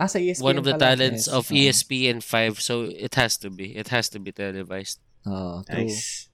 ah, 0.00 0.08
sa 0.08 0.16
ESPN 0.18 0.42
one 0.42 0.56
of 0.56 0.64
the 0.64 0.74
talents 0.74 1.28
Yes. 1.28 1.30
of 1.30 1.44
E 1.52 1.68
Oo. 1.68 1.70
ESPN 1.70 2.18
5 2.18 2.58
so 2.58 2.88
it 2.88 3.14
has 3.14 3.36
to 3.38 3.46
be 3.46 3.76
it 3.76 3.92
has 3.92 4.08
to 4.10 4.18
be 4.18 4.32
televised. 4.32 4.98
Oo, 5.22 5.60
true. 5.62 5.86
Nice. 5.86 6.25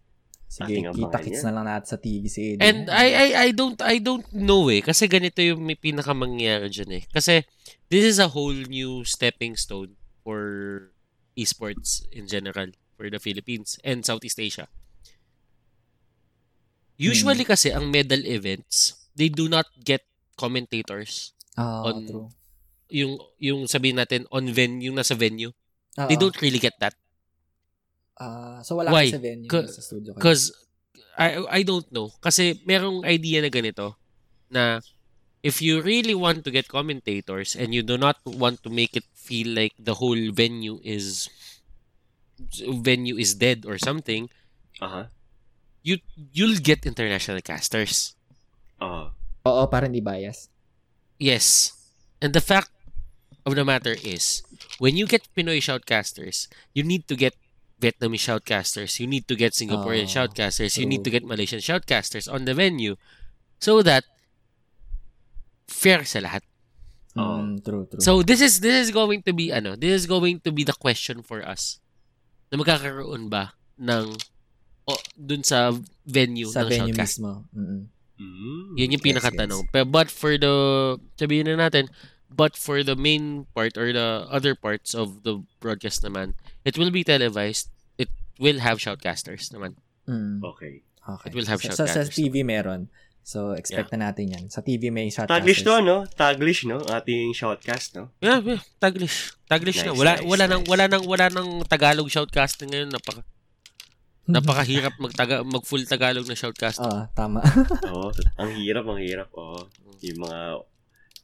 Sige, 0.52 0.84
kita-kits 0.84 1.40
na 1.42 1.52
lang 1.56 1.64
natin 1.64 1.88
sa 1.88 1.96
TV 1.96 2.28
si 2.28 2.52
Eddie. 2.52 2.60
And 2.60 2.92
I 2.92 3.06
I 3.08 3.28
I 3.40 3.48
don't 3.56 3.80
I 3.80 3.96
don't 3.96 4.28
know 4.36 4.68
eh 4.68 4.84
kasi 4.84 5.08
ganito 5.08 5.40
yung 5.40 5.64
may 5.64 5.80
pinakamangyayari 5.80 6.68
diyan 6.68 6.90
eh. 7.00 7.02
Kasi 7.08 7.40
this 7.88 8.04
is 8.04 8.20
a 8.20 8.28
whole 8.28 8.52
new 8.68 9.00
stepping 9.08 9.56
stone 9.56 9.96
for 10.20 10.92
esports 11.32 12.04
in 12.12 12.28
general 12.28 12.68
for 13.00 13.08
the 13.08 13.16
Philippines 13.16 13.80
and 13.80 14.04
Southeast 14.04 14.36
Asia. 14.36 14.68
Usually 17.00 17.42
kasi 17.42 17.72
ang 17.72 17.88
medal 17.88 18.20
events, 18.22 19.08
they 19.16 19.32
do 19.32 19.48
not 19.48 19.66
get 19.80 20.04
commentators 20.36 21.32
Ah, 21.56 21.88
on- 21.88 22.04
true. 22.06 22.28
yung 22.92 23.16
yung 23.40 23.64
sabihin 23.64 23.96
natin 23.96 24.28
on 24.28 24.44
venue 24.52 24.92
yung 24.92 25.00
nasa 25.00 25.16
venue. 25.16 25.52
Oo. 25.96 26.08
They 26.08 26.20
don't 26.20 26.36
really 26.40 26.60
get 26.60 26.76
that. 26.80 26.92
Ah, 28.20 28.60
so 28.62 28.76
wala 28.76 28.92
Why? 28.92 29.08
sa 29.10 29.18
venue 29.18 29.48
Ca- 29.48 29.68
sa 29.68 29.80
studio 29.80 30.12
kayo. 30.12 30.20
Because 30.20 30.52
I 31.16 31.40
I 31.48 31.60
don't 31.62 31.88
know. 31.92 32.12
Kasi 32.20 32.60
merong 32.64 33.04
idea 33.04 33.40
na 33.40 33.48
ganito 33.52 33.96
na 34.52 34.80
if 35.42 35.60
you 35.60 35.80
really 35.80 36.14
want 36.14 36.44
to 36.44 36.50
get 36.52 36.68
commentators 36.68 37.56
and 37.56 37.74
you 37.74 37.82
do 37.82 37.96
not 37.98 38.20
want 38.24 38.62
to 38.62 38.70
make 38.70 38.94
it 38.94 39.04
feel 39.16 39.50
like 39.52 39.74
the 39.80 39.96
whole 39.98 40.30
venue 40.32 40.78
is 40.84 41.28
venue 42.68 43.16
is 43.16 43.34
dead 43.34 43.64
or 43.66 43.78
something, 43.78 44.28
Aha. 44.80 45.08
you 45.82 45.98
you'll 46.32 46.58
get 46.58 46.86
international 46.86 47.40
casters. 47.42 48.14
Ah. 48.80 49.14
Oo, 49.42 49.66
para 49.66 49.86
hindi 49.90 50.00
bias. 50.02 50.46
Yes. 51.18 51.74
And 52.22 52.30
the 52.30 52.42
fact 52.42 52.70
of 53.42 53.58
the 53.58 53.66
matter 53.66 53.98
is, 53.98 54.42
when 54.78 54.94
you 54.94 55.06
get 55.06 55.26
Pinoy 55.34 55.58
shoutcasters, 55.58 56.46
you 56.74 56.86
need 56.86 57.10
to 57.10 57.18
get 57.18 57.34
Vietnamese 57.82 58.30
shoutcasters, 58.30 59.02
you 59.02 59.10
need 59.10 59.26
to 59.26 59.34
get 59.34 59.58
Singaporean 59.58 60.06
Oh, 60.06 60.14
shoutcasters, 60.14 60.78
you 60.78 60.86
need 60.86 61.02
to 61.02 61.10
true. 61.10 61.18
get 61.18 61.26
Malaysian 61.26 61.58
shoutcasters 61.58 62.30
on 62.30 62.46
the 62.46 62.54
venue 62.54 62.94
so 63.58 63.82
that 63.82 64.06
fair 65.66 66.04
sa 66.06 66.20
lahat. 66.22 66.42
Mm, 67.12 67.60
true, 67.60 67.84
true. 67.90 68.00
So 68.00 68.22
this 68.22 68.40
is 68.40 68.60
this 68.62 68.88
is 68.88 68.90
going 68.94 69.20
to 69.28 69.32
be 69.34 69.52
ano, 69.52 69.76
this 69.76 69.92
is 69.92 70.06
going 70.06 70.40
to 70.46 70.50
be 70.52 70.64
the 70.64 70.76
question 70.76 71.20
for 71.20 71.42
us. 71.44 71.82
Na 72.48 72.56
magkakaroon 72.56 73.28
ba 73.28 73.52
ng 73.76 74.16
o 74.86 74.92
dun 75.18 75.42
sa 75.42 75.74
venue 76.06 76.48
sa 76.48 76.64
ng 76.64 76.68
venue 76.70 76.94
shoutcast? 76.94 77.18
mismo. 77.20 77.44
Mm-mm. 77.52 77.82
Mm. 78.22 78.64
Yun 78.78 78.94
yung 78.96 79.04
Yes, 79.04 79.08
pinakatanong. 79.08 79.62
Pero 79.74 79.84
but 79.88 80.08
for 80.08 80.38
the 80.38 80.54
sabihin 81.18 81.50
na 81.50 81.68
natin, 81.68 81.90
but 82.30 82.56
for 82.56 82.80
the 82.84 82.96
main 82.96 83.44
part 83.52 83.76
or 83.76 83.92
the 83.92 84.24
other 84.30 84.54
parts 84.54 84.94
of 84.94 85.24
the 85.26 85.42
broadcast 85.60 86.00
naman, 86.06 86.32
it 86.64 86.78
will 86.78 86.92
be 86.92 87.04
televised. 87.04 87.71
Will 88.42 88.58
have 88.58 88.82
shoutcasters 88.82 89.54
naman. 89.54 89.78
Mm. 90.10 90.42
Okay. 90.42 90.82
Okay. 90.82 91.26
It 91.30 91.34
will 91.38 91.46
have 91.46 91.62
sa, 91.62 91.70
sa, 91.70 91.86
sa 91.86 92.02
shoutcasters. 92.02 92.18
TV 92.18 92.42
meron. 92.42 92.90
So, 93.22 93.54
expect 93.54 93.94
na 93.94 94.10
natin 94.10 94.34
yan. 94.34 94.44
Sa 94.50 94.66
TV 94.66 94.90
may 94.90 95.06
shoutcasters. 95.06 95.46
Taglish 95.46 95.62
to, 95.62 95.78
no? 95.78 96.02
Taglish, 96.10 96.66
no? 96.66 96.82
Ating 96.82 97.30
shoutcast, 97.30 97.94
no? 97.94 98.10
Yeah, 98.18 98.42
yeah, 98.42 98.58
Taglish. 98.82 99.38
Taglish 99.46 99.86
na. 99.86 99.94
Nice, 99.94 99.98
Wala 99.98 100.12
nice, 100.18 100.26
wala 100.26 100.44
nang 100.50 100.62
nice. 100.66 100.70
wala 100.74 100.84
nang 100.90 101.04
wala 101.06 101.26
nang 101.30 101.50
Tagalog 101.70 102.10
shoutcasting 102.10 102.74
ngayon. 102.74 102.90
Napaka 102.90 103.22
napakahirap 104.34 104.94
magtaga 104.98 105.46
mag 105.46 105.62
full 105.62 105.86
Tagalog 105.86 106.26
na 106.26 106.34
shoutcasting. 106.34 106.90
Ah, 106.90 107.06
tama. 107.14 107.46
Oo. 107.94 108.10
ang 108.42 108.50
hirap, 108.58 108.90
ang 108.90 108.98
hirap. 108.98 109.30
Oo. 109.38 109.70
Yung 110.02 110.18
mga 110.26 110.40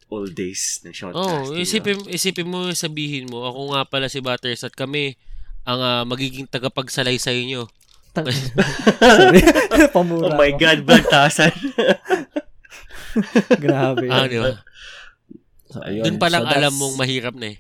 old 0.07 0.33
days 0.39 0.79
ng 0.87 0.95
shoutcasting. 0.95 1.51
Oh, 1.51 1.59
isipin 1.59 1.99
isipin 2.07 2.47
mo 2.47 2.71
sabihin 2.79 3.27
mo, 3.27 3.43
ako 3.43 3.75
nga 3.75 3.83
pala 3.91 4.07
si 4.07 4.23
Butters 4.23 4.63
at 4.63 4.75
kami 4.79 5.19
ang 5.69 5.81
ah, 5.85 6.03
magiging 6.09 6.49
tagapagsalaysay 6.49 7.45
nyo. 7.45 7.69
Sorry. 8.19 9.39
Pamura 9.95 10.33
Oh 10.33 10.35
my 10.35 10.51
ako. 10.51 10.59
God, 10.59 10.79
Baltasan. 10.89 11.53
Grabe. 13.63 14.09
Ah, 14.09 14.25
di 14.27 14.41
ba? 14.41 14.59
So, 15.69 15.85
ayun. 15.85 16.05
Doon 16.09 16.17
pa 16.17 16.33
lang 16.33 16.43
So, 16.43 16.49
that's- 16.49 16.59
alam 16.65 16.73
mong 16.75 16.97
mahirap 16.97 17.35
na 17.37 17.53
eh. 17.53 17.59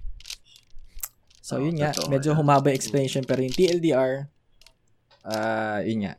So, 1.44 1.60
yun 1.60 1.76
nga. 1.76 1.92
Totoo 1.92 2.08
Medyo 2.10 2.30
humaba 2.32 2.72
explanation. 2.72 3.22
Pero 3.28 3.44
yung 3.44 3.52
TLDR, 3.52 4.28
ah 5.28 5.80
yun 5.84 6.08
nga. 6.08 6.14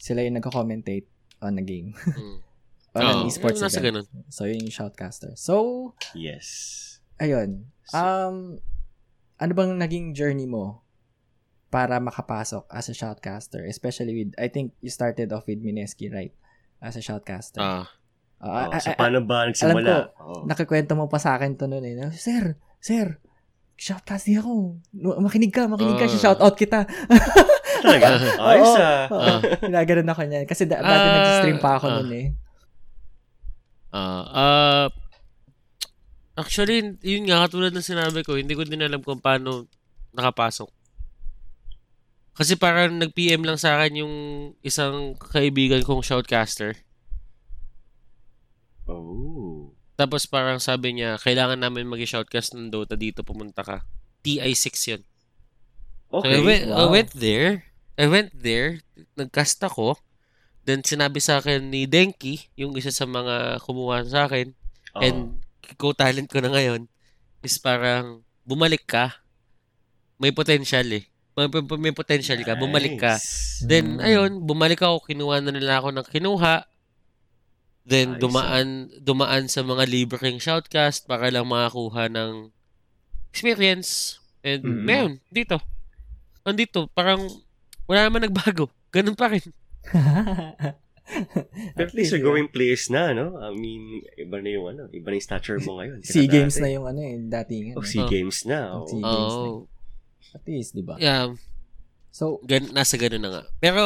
Sila 0.00 0.24
yung 0.24 0.40
nagko-commentate 0.40 1.06
on 1.44 1.60
the 1.60 1.64
game. 1.64 1.92
Mm. 1.92 2.40
on 2.96 3.04
an 3.04 3.16
Oo, 3.22 3.28
esports 3.28 3.60
nasa 3.60 3.76
event. 3.76 4.04
ganun. 4.04 4.06
So, 4.32 4.48
yun 4.48 4.64
yung 4.64 4.72
shoutcaster. 4.72 5.36
So, 5.36 5.92
yes. 6.16 6.82
ayun. 7.20 7.68
Um, 7.92 8.56
ano 9.36 9.52
bang 9.52 9.76
naging 9.76 10.16
journey 10.16 10.48
mo 10.48 10.80
para 11.66 11.98
makapasok 11.98 12.66
as 12.68 12.86
a 12.86 12.94
shoutcaster? 12.94 13.62
Especially 13.62 14.14
with, 14.14 14.30
I 14.34 14.46
think 14.46 14.72
you 14.78 14.88
started 14.88 15.30
off 15.30 15.44
with 15.44 15.58
Mineski, 15.58 16.08
right? 16.08 16.32
As 16.78 16.94
a 16.94 17.02
shoutcaster. 17.02 17.58
Ah, 17.58 17.88
Ah, 18.36 18.68
Oh, 18.68 18.68
ah, 18.68 18.76
so, 18.76 18.92
ah, 18.92 19.00
paano 19.00 19.24
ba 19.24 19.48
nagsimula? 19.48 20.12
Oo. 20.20 20.44
nakikwento 20.44 20.92
mo 20.92 21.08
pa 21.08 21.16
sa 21.16 21.34
akin 21.34 21.56
to 21.56 21.64
noon 21.64 21.82
eh. 21.82 21.96
Sir, 22.12 22.60
sir, 22.78 23.16
shoutcasting 23.74 24.36
ako. 24.36 24.76
No, 24.92 25.16
Makinig 25.18 25.48
ka, 25.50 25.64
makinig 25.64 25.96
ka. 25.96 26.04
Ah. 26.04 26.12
Shoutout 26.12 26.52
kita. 26.52 26.84
Talaga? 27.84 28.06
Ayos 28.52 28.76
ah. 28.76 29.08
Ah. 29.08 29.40
Ginaganon 29.56 30.12
ako 30.12 30.20
niyan. 30.24 30.44
Kasi 30.44 30.68
da- 30.68 30.84
dati 30.84 31.06
Ah, 31.08 31.16
nag-stream 31.16 31.58
pa 31.58 31.80
ako 31.80 31.86
ah. 31.88 31.94
noon 31.96 32.12
eh. 32.12 32.26
ah, 33.90 34.24
ah, 34.28 34.86
actually, 36.36 36.92
yun 37.00 37.24
nga, 37.24 37.48
katulad 37.48 37.72
ng 37.72 37.80
sinabi 37.80 38.20
ko, 38.20 38.36
hindi 38.36 38.52
ko 38.52 38.68
din 38.68 38.84
alam 38.84 39.00
kung 39.00 39.16
paano 39.16 39.64
nakapasok. 40.12 40.68
Kasi 42.36 42.52
parang 42.60 43.00
nag-PM 43.00 43.48
lang 43.48 43.56
sa 43.56 43.80
akin 43.80 44.04
yung 44.04 44.14
isang 44.60 45.16
kaibigan 45.16 45.80
kong 45.80 46.04
shoutcaster. 46.04 46.76
Oh. 48.84 49.72
Tapos 49.96 50.28
parang 50.28 50.60
sabi 50.60 51.00
niya, 51.00 51.16
kailangan 51.16 51.56
namin 51.56 51.88
mag-shoutcast 51.88 52.52
ng 52.52 52.68
Dota 52.68 52.92
dito, 52.94 53.24
pumunta 53.24 53.64
ka. 53.64 53.88
TI6 54.20 54.68
yun. 54.92 55.02
So 56.12 56.28
I 56.28 56.38
Okay. 56.38 56.44
went, 56.44 56.64
I 56.68 56.84
wow. 56.84 56.92
went 56.92 57.12
there. 57.16 57.52
I 57.96 58.06
went 58.06 58.30
there. 58.36 58.84
Nagcast 59.16 59.64
ako. 59.64 59.96
Then 60.68 60.84
sinabi 60.84 61.24
sa 61.24 61.40
akin 61.40 61.72
ni 61.72 61.88
Denki, 61.88 62.52
yung 62.52 62.76
isa 62.76 62.92
sa 62.92 63.08
mga 63.08 63.64
kumuha 63.64 64.04
sa 64.04 64.28
akin, 64.28 64.52
Oo. 64.92 65.00
and 65.00 65.40
co-talent 65.80 66.28
ko 66.28 66.44
na 66.44 66.52
ngayon, 66.52 66.84
is 67.40 67.56
parang 67.56 68.20
bumalik 68.44 68.84
ka. 68.84 69.24
May 70.20 70.36
potential 70.36 70.84
eh. 70.92 71.08
May, 71.36 71.92
potential 71.92 72.40
ka, 72.40 72.56
bumalik 72.56 72.96
ka. 72.96 73.20
Nice. 73.20 73.60
Then, 73.60 74.00
Mm. 74.00 74.00
ayun, 74.00 74.32
bumalik 74.40 74.80
ako, 74.80 75.04
kinuha 75.04 75.44
na 75.44 75.52
nila 75.52 75.84
ako 75.84 75.92
ng 75.92 76.06
kinuha. 76.08 76.64
Then, 77.84 78.16
Ayos, 78.16 78.20
dumaan, 78.24 78.68
dumaan 78.98 79.44
sa 79.46 79.60
mga 79.60 79.84
libreng 79.84 80.40
shoutcast 80.40 81.04
para 81.04 81.28
lang 81.28 81.44
makakuha 81.44 82.08
ng 82.08 82.50
experience. 83.28 84.16
And, 84.40 84.64
Mm. 84.64 84.84
ngayon, 84.88 85.12
dito. 85.28 85.60
Andito, 86.40 86.88
parang, 86.90 87.28
wala 87.84 88.08
naman 88.08 88.24
nagbago. 88.24 88.72
Ganun 88.96 89.12
pa 89.14 89.28
rin. 89.28 89.44
At 91.76 91.92
least 91.92 92.10
you're 92.10 92.24
going 92.24 92.48
place 92.48 92.88
na, 92.88 93.12
no? 93.12 93.36
I 93.36 93.52
mean, 93.52 94.02
iba 94.16 94.40
na 94.40 94.50
yung 94.50 94.66
ano, 94.72 94.82
iba 94.90 95.12
na 95.12 95.20
yung 95.20 95.28
stature 95.28 95.60
mo 95.60 95.78
ngayon. 95.78 96.00
SEA 96.06 96.26
Games 96.26 96.56
dati. 96.56 96.64
na 96.64 96.68
yung 96.72 96.86
ano 96.88 97.00
eh, 97.04 97.14
dating. 97.20 97.64
Oh, 97.76 97.84
ano. 97.84 97.86
SEA 97.86 98.02
Oh. 98.02 98.08
Games 98.08 98.38
na. 98.42 98.58
Oh, 98.72 98.80
Oh. 98.80 98.88
SEA 98.88 99.04
Games 99.04 99.36
na. 99.36 99.75
Oh, 100.36 100.38
At 100.38 100.44
least, 100.44 100.76
di 100.76 100.84
ba? 100.84 101.00
yeah. 101.00 101.32
So, 102.12 102.40
Gan, 102.44 102.72
nasa 102.72 102.96
ganun 102.96 103.24
na 103.24 103.30
nga. 103.32 103.42
Pero, 103.56 103.80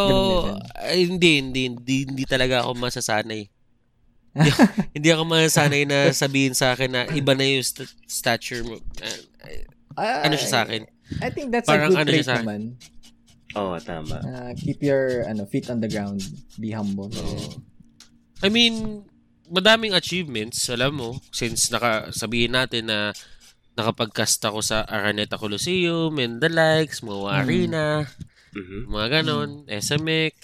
ay, 0.74 1.06
hindi, 1.06 1.38
hindi, 1.38 1.66
hindi, 1.66 1.96
hindi 2.06 2.24
talaga 2.26 2.62
ako 2.62 2.74
masasanay. 2.78 3.42
hindi, 4.30 4.50
hindi 4.98 5.08
ako 5.10 5.22
masasanay 5.26 5.82
na 5.86 6.10
sabihin 6.10 6.54
sa 6.54 6.74
akin 6.74 6.90
na 6.90 7.02
iba 7.10 7.34
na 7.34 7.42
yung 7.42 7.62
st- 7.62 7.90
stature 8.06 8.62
mo. 8.62 8.78
Ah, 9.94 10.26
ano 10.26 10.38
siya 10.38 10.50
sa 10.50 10.60
akin? 10.62 10.86
I 11.18 11.30
think 11.30 11.50
that's 11.50 11.66
Parang 11.66 11.90
a 11.90 11.98
good 11.98 12.02
ano 12.02 12.10
trait 12.10 12.22
sa 12.22 12.38
akin. 12.38 12.46
naman. 12.46 12.62
Oo, 13.58 13.74
tama. 13.82 14.22
Uh, 14.22 14.52
keep 14.54 14.78
your 14.78 15.26
ano 15.26 15.42
feet 15.42 15.66
on 15.66 15.82
the 15.82 15.90
ground. 15.90 16.22
Be 16.54 16.70
humble. 16.70 17.10
I 18.38 18.46
mean, 18.46 19.02
madaming 19.50 19.90
achievements, 19.90 20.70
alam 20.70 20.94
mo, 20.94 21.18
since 21.34 21.66
naka, 21.66 22.14
sabihin 22.14 22.54
natin 22.54 22.86
na 22.86 23.10
nakapag-cast 23.74 24.42
ako 24.44 24.60
sa 24.60 24.82
Araneta 24.84 25.36
Coliseum 25.36 26.12
and 26.18 26.38
the 26.38 26.48
likes, 26.48 27.00
mga 27.00 27.16
Mm. 27.20 27.38
arena, 27.38 27.84
Mhm. 28.52 28.80
mga 28.88 29.06
ganon, 29.10 29.50
SMX. 29.66 30.34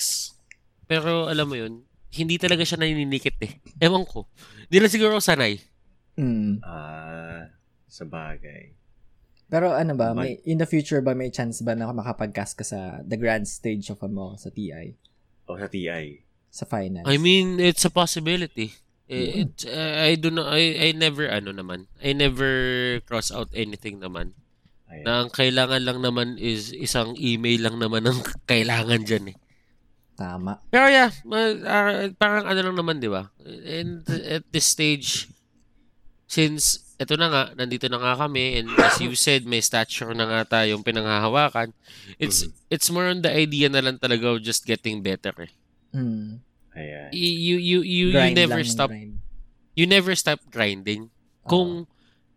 Pero 0.87 1.27
alam 1.27 1.47
mo 1.47 1.59
yun, 1.59 1.83
hindi 2.15 2.39
talaga 2.39 2.63
siya 2.63 2.79
naninikit 2.79 3.37
eh. 3.43 3.59
Ewan 3.79 4.07
ko. 4.07 4.31
Hindi 4.67 4.77
lang 4.79 4.93
siguro 4.93 5.19
sanay. 5.19 5.59
Mm. 6.17 6.63
Ah, 6.63 7.51
sa 7.87 8.07
bagay. 8.07 8.73
Pero 9.47 9.71
ano 9.71 9.95
ba, 9.95 10.11
may, 10.11 10.43
in 10.43 10.59
the 10.59 10.67
future 10.67 10.99
ba 10.99 11.15
may 11.15 11.31
chance 11.31 11.63
ba 11.63 11.77
na 11.77 11.87
makapag-cast 11.91 12.59
ka 12.59 12.65
sa 12.67 12.99
the 13.07 13.15
grand 13.15 13.47
stage 13.47 13.91
of 13.91 14.03
ano 14.03 14.35
sa 14.35 14.51
TI? 14.51 14.97
O 15.47 15.55
sa 15.55 15.71
TI. 15.71 16.19
Sa 16.51 16.65
finals? 16.67 17.07
I 17.07 17.15
mean, 17.15 17.61
it's 17.61 17.85
a 17.85 17.93
possibility. 17.93 18.75
Yeah. 19.07 19.47
It, 19.47 19.55
I 19.71 20.19
do 20.19 20.35
not, 20.35 20.51
I, 20.51 20.91
I 20.91 20.93
never, 20.93 21.31
ano 21.31 21.55
naman, 21.55 21.87
I 22.03 22.11
never 22.11 22.51
cross 23.07 23.31
out 23.31 23.55
anything 23.55 24.03
naman. 24.03 24.35
Ayan. 24.91 25.03
Na 25.07 25.13
ang 25.23 25.31
kailangan 25.31 25.83
lang 25.83 25.99
naman 26.03 26.39
is 26.39 26.75
isang 26.75 27.15
email 27.19 27.63
lang 27.71 27.79
naman 27.79 28.07
ang 28.07 28.23
kailangan 28.51 29.07
dyan 29.07 29.35
eh. 29.35 29.37
Tama. 30.17 30.59
Pero 30.73 30.89
yeah, 30.89 31.13
ah, 31.69 32.09
parang 32.17 32.49
ano 32.49 32.61
lang 32.67 32.77
naman, 32.81 32.99
di 32.99 33.11
ba? 33.13 33.29
And 33.45 34.01
at 34.09 34.49
this 34.49 34.65
stage, 34.65 35.29
since 36.25 36.87
eto 36.97 37.21
na 37.21 37.29
nga, 37.29 37.43
nandito 37.53 37.87
na 37.93 38.01
nga 38.01 38.25
kami, 38.25 38.57
and 38.57 38.73
as 38.81 38.97
you 39.05 39.13
said, 39.13 39.45
may 39.45 39.61
stature 39.61 40.17
na 40.17 40.25
nga 40.25 40.57
tayong 40.57 40.81
pinanghahawakan, 40.81 41.77
it's 42.17 42.49
it's 42.73 42.89
more 42.89 43.05
on 43.05 43.21
the 43.21 43.29
idea 43.29 43.69
na 43.69 43.85
lang 43.85 44.01
talaga 44.01 44.33
of 44.33 44.41
just 44.41 44.65
getting 44.65 45.05
better 45.05 45.37
eh. 45.37 45.53
Mm. 45.93 46.41
Ayan. 46.77 47.09
You, 47.11 47.57
you, 47.57 47.81
you, 47.81 48.07
you 48.13 48.35
never 48.37 48.61
stop, 48.63 48.93
grind. 48.93 49.17
you 49.73 49.87
never 49.89 50.13
stop 50.15 50.41
grinding. 50.53 51.09
Kung, 51.49 51.89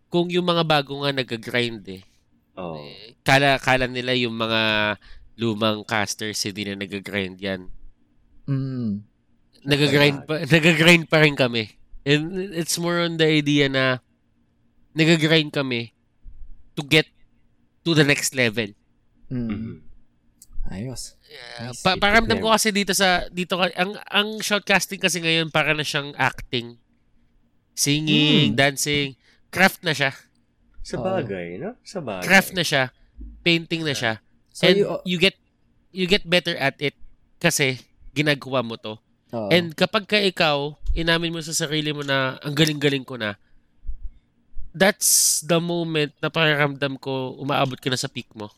kung 0.08 0.32
yung 0.32 0.48
mga 0.48 0.64
bago 0.64 1.04
nga 1.04 1.12
nag-grind 1.12 1.84
eh, 1.88 2.02
Oh. 2.58 2.76
eh, 2.76 3.14
kala, 3.24 3.56
kala 3.62 3.86
nila 3.88 4.12
yung 4.12 4.36
mga 4.36 4.94
lumang 5.40 5.80
casters 5.86 6.36
hindi 6.44 6.68
na 6.68 6.76
nag-grind 6.76 7.38
yan. 7.40 7.68
Mm. 8.44 9.06
nagagrind 9.60 10.24
pa, 10.24 10.40
nagagrind 10.44 11.04
pa 11.06 11.20
rin 11.20 11.36
kami. 11.36 11.68
And 12.02 12.32
it's 12.56 12.80
more 12.80 12.96
on 13.00 13.20
the 13.20 13.28
idea 13.28 13.68
na 13.68 14.00
nagagrind 14.96 15.52
kami 15.52 15.92
to 16.74 16.82
get 16.82 17.04
to 17.84 17.92
the 17.92 18.04
next 18.04 18.32
level. 18.34 18.72
Mm. 19.28 19.48
Mhm. 19.48 19.74
Ayos. 20.68 21.19
Uh, 21.30 21.70
Nice. 21.70 21.86
pa 21.86 21.94
paramdam 21.94 22.36
Yeah. 22.36 22.44
ko 22.44 22.50
kasi 22.50 22.74
dito 22.74 22.90
sa 22.90 23.22
dito 23.30 23.54
ka- 23.54 23.70
ang 23.78 23.94
ang 24.04 24.28
shoutcasting 24.38 24.98
kasi 24.98 25.22
ngayon 25.22 25.46
para 25.48 25.70
na 25.70 25.86
siyang 25.86 26.10
acting. 26.14 26.74
Singing, 27.72 28.52
Hmm. 28.52 28.58
dancing, 28.58 29.14
craft 29.48 29.80
na 29.80 29.94
siya. 29.94 30.10
Sa 30.82 30.98
bagay, 30.98 31.56
no? 31.56 31.78
Sa 31.80 32.02
bagay. 32.02 32.26
Craft 32.26 32.52
na 32.52 32.64
siya. 32.66 32.90
Painting 33.40 33.86
na 33.86 33.94
siya. 33.94 34.18
So 34.50 34.66
And 34.66 34.76
you, 34.76 34.84
you 35.06 35.16
get 35.16 35.38
you 35.90 36.04
get 36.04 36.26
better 36.26 36.58
at 36.58 36.74
it 36.78 36.98
kasi 37.38 37.78
ginagawa 38.10 38.60
mo 38.60 38.74
to. 38.74 38.98
Oo. 39.30 39.48
And 39.48 39.70
kapag 39.72 40.10
ka 40.10 40.18
ikaw, 40.18 40.74
inamin 40.92 41.30
mo 41.30 41.38
sa 41.38 41.54
sarili 41.54 41.94
mo 41.94 42.02
na 42.02 42.42
ang 42.42 42.52
galing-galing 42.52 43.06
ko 43.06 43.14
na, 43.14 43.38
that's 44.70 45.40
the 45.42 45.58
moment 45.58 46.10
na 46.18 46.26
pakiramdam 46.26 46.98
ko 46.98 47.34
umaabot 47.36 47.78
ka 47.78 47.86
na 47.86 47.98
sa 47.98 48.10
peak 48.10 48.30
mo. 48.34 48.50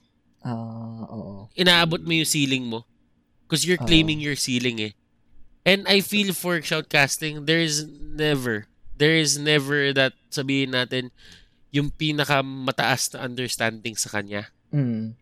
Ah, 0.42 1.06
oo. 1.06 1.46
Inaabot 1.54 2.02
mo 2.02 2.12
yung 2.12 2.26
ceiling 2.28 2.66
mo. 2.66 2.82
Because 3.46 3.62
you're 3.62 3.80
Oo. 3.80 3.86
claiming 3.86 4.18
your 4.18 4.34
ceiling 4.34 4.80
eh. 4.80 4.92
And 5.62 5.86
I 5.86 6.02
feel 6.02 6.34
for 6.34 6.58
shoutcasting, 6.58 7.46
there's 7.46 7.86
never, 7.86 8.66
there 8.98 9.14
is 9.14 9.38
never 9.38 9.94
that 9.94 10.18
sabihin 10.34 10.74
natin 10.74 11.14
yung 11.70 11.94
pinakamataas 11.94 13.14
na 13.14 13.22
understanding 13.22 13.94
sa 13.94 14.10
kanya. 14.10 14.50
Mm. 14.74 15.14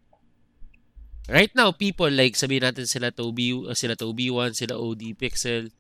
Right 1.28 1.52
now, 1.54 1.70
people 1.70 2.08
like 2.10 2.34
sabihin 2.34 2.64
natin 2.66 2.88
sila 2.88 3.12
Toby, 3.12 3.52
uh, 3.52 3.76
sila 3.76 3.94
Toby1, 3.94 4.56
sila 4.56 4.74
OD 4.74 5.14
Pixel, 5.14 5.70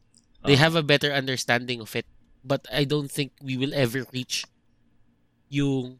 they 0.44 0.54
Ah. 0.54 0.62
have 0.68 0.76
a 0.76 0.84
better 0.84 1.10
understanding 1.10 1.80
of 1.80 1.90
it. 1.96 2.06
But 2.44 2.68
I 2.70 2.84
don't 2.84 3.10
think 3.10 3.32
we 3.40 3.56
will 3.56 3.72
ever 3.74 4.04
reach 4.12 4.44
yung 5.50 5.98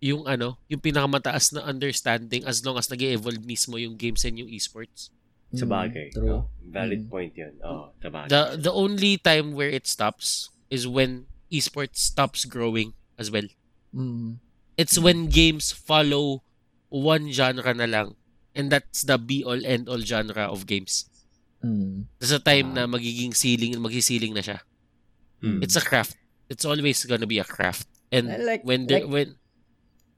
yung 0.00 0.28
ano, 0.28 0.60
yung 0.68 0.80
pinakamataas 0.80 1.56
na 1.56 1.64
understanding 1.64 2.44
as 2.44 2.60
long 2.60 2.76
as 2.76 2.88
nag 2.88 3.00
evolve 3.00 3.40
mismo 3.42 3.80
yung 3.80 3.96
games 3.96 4.24
and 4.24 4.36
yung 4.38 4.50
esports. 4.50 5.08
Sa 5.54 5.64
Mm, 5.64 5.72
bagay. 5.72 6.06
True. 6.12 6.26
no? 6.26 6.38
Valid 6.68 7.06
Mm. 7.06 7.10
point 7.10 7.32
yun. 7.32 7.54
Oo, 7.62 7.94
sa 8.02 8.08
bagay. 8.10 8.28
The 8.28 8.42
the 8.60 8.74
only 8.74 9.16
time 9.16 9.54
where 9.54 9.70
it 9.70 9.86
stops 9.86 10.50
is 10.68 10.84
when 10.84 11.30
esports 11.48 12.02
stops 12.02 12.44
growing 12.44 12.92
as 13.16 13.30
well. 13.30 13.46
Mm. 13.94 14.42
It's 14.76 14.98
when 14.98 15.30
games 15.32 15.72
follow 15.72 16.42
one 16.90 17.32
genre 17.32 17.72
na 17.72 17.86
lang 17.88 18.18
and 18.52 18.68
that's 18.68 19.06
the 19.06 19.16
be 19.16 19.40
all 19.40 19.62
end 19.64 19.88
all 19.88 20.02
genre 20.02 20.50
of 20.50 20.66
games. 20.68 21.08
Mm. 21.64 22.10
There's 22.20 22.34
a 22.34 22.42
time 22.42 22.76
Ah. 22.76 22.84
na 22.84 22.90
magiging 22.90 23.32
ceiling, 23.32 23.78
magsisiling 23.80 24.34
na 24.36 24.44
siya. 24.44 24.60
Mm. 25.40 25.62
It's 25.64 25.78
a 25.78 25.80
craft. 25.80 26.18
It's 26.52 26.66
always 26.68 27.00
gonna 27.06 27.24
be 27.26 27.40
a 27.40 27.46
craft. 27.48 27.88
And 28.12 28.28
like- 28.44 28.66
when 28.66 28.86
there, 28.90 29.06
like- 29.06 29.10
when 29.10 29.28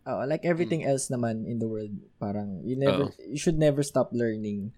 Oh, 0.09 0.25
like 0.25 0.41
everything 0.43 0.81
else 0.83 1.13
naman 1.13 1.45
in 1.45 1.61
the 1.61 1.69
world, 1.69 1.93
parang 2.17 2.65
you 2.65 2.75
never 2.75 3.13
you 3.23 3.37
should 3.37 3.61
never 3.61 3.85
stop 3.85 4.09
learning 4.11 4.73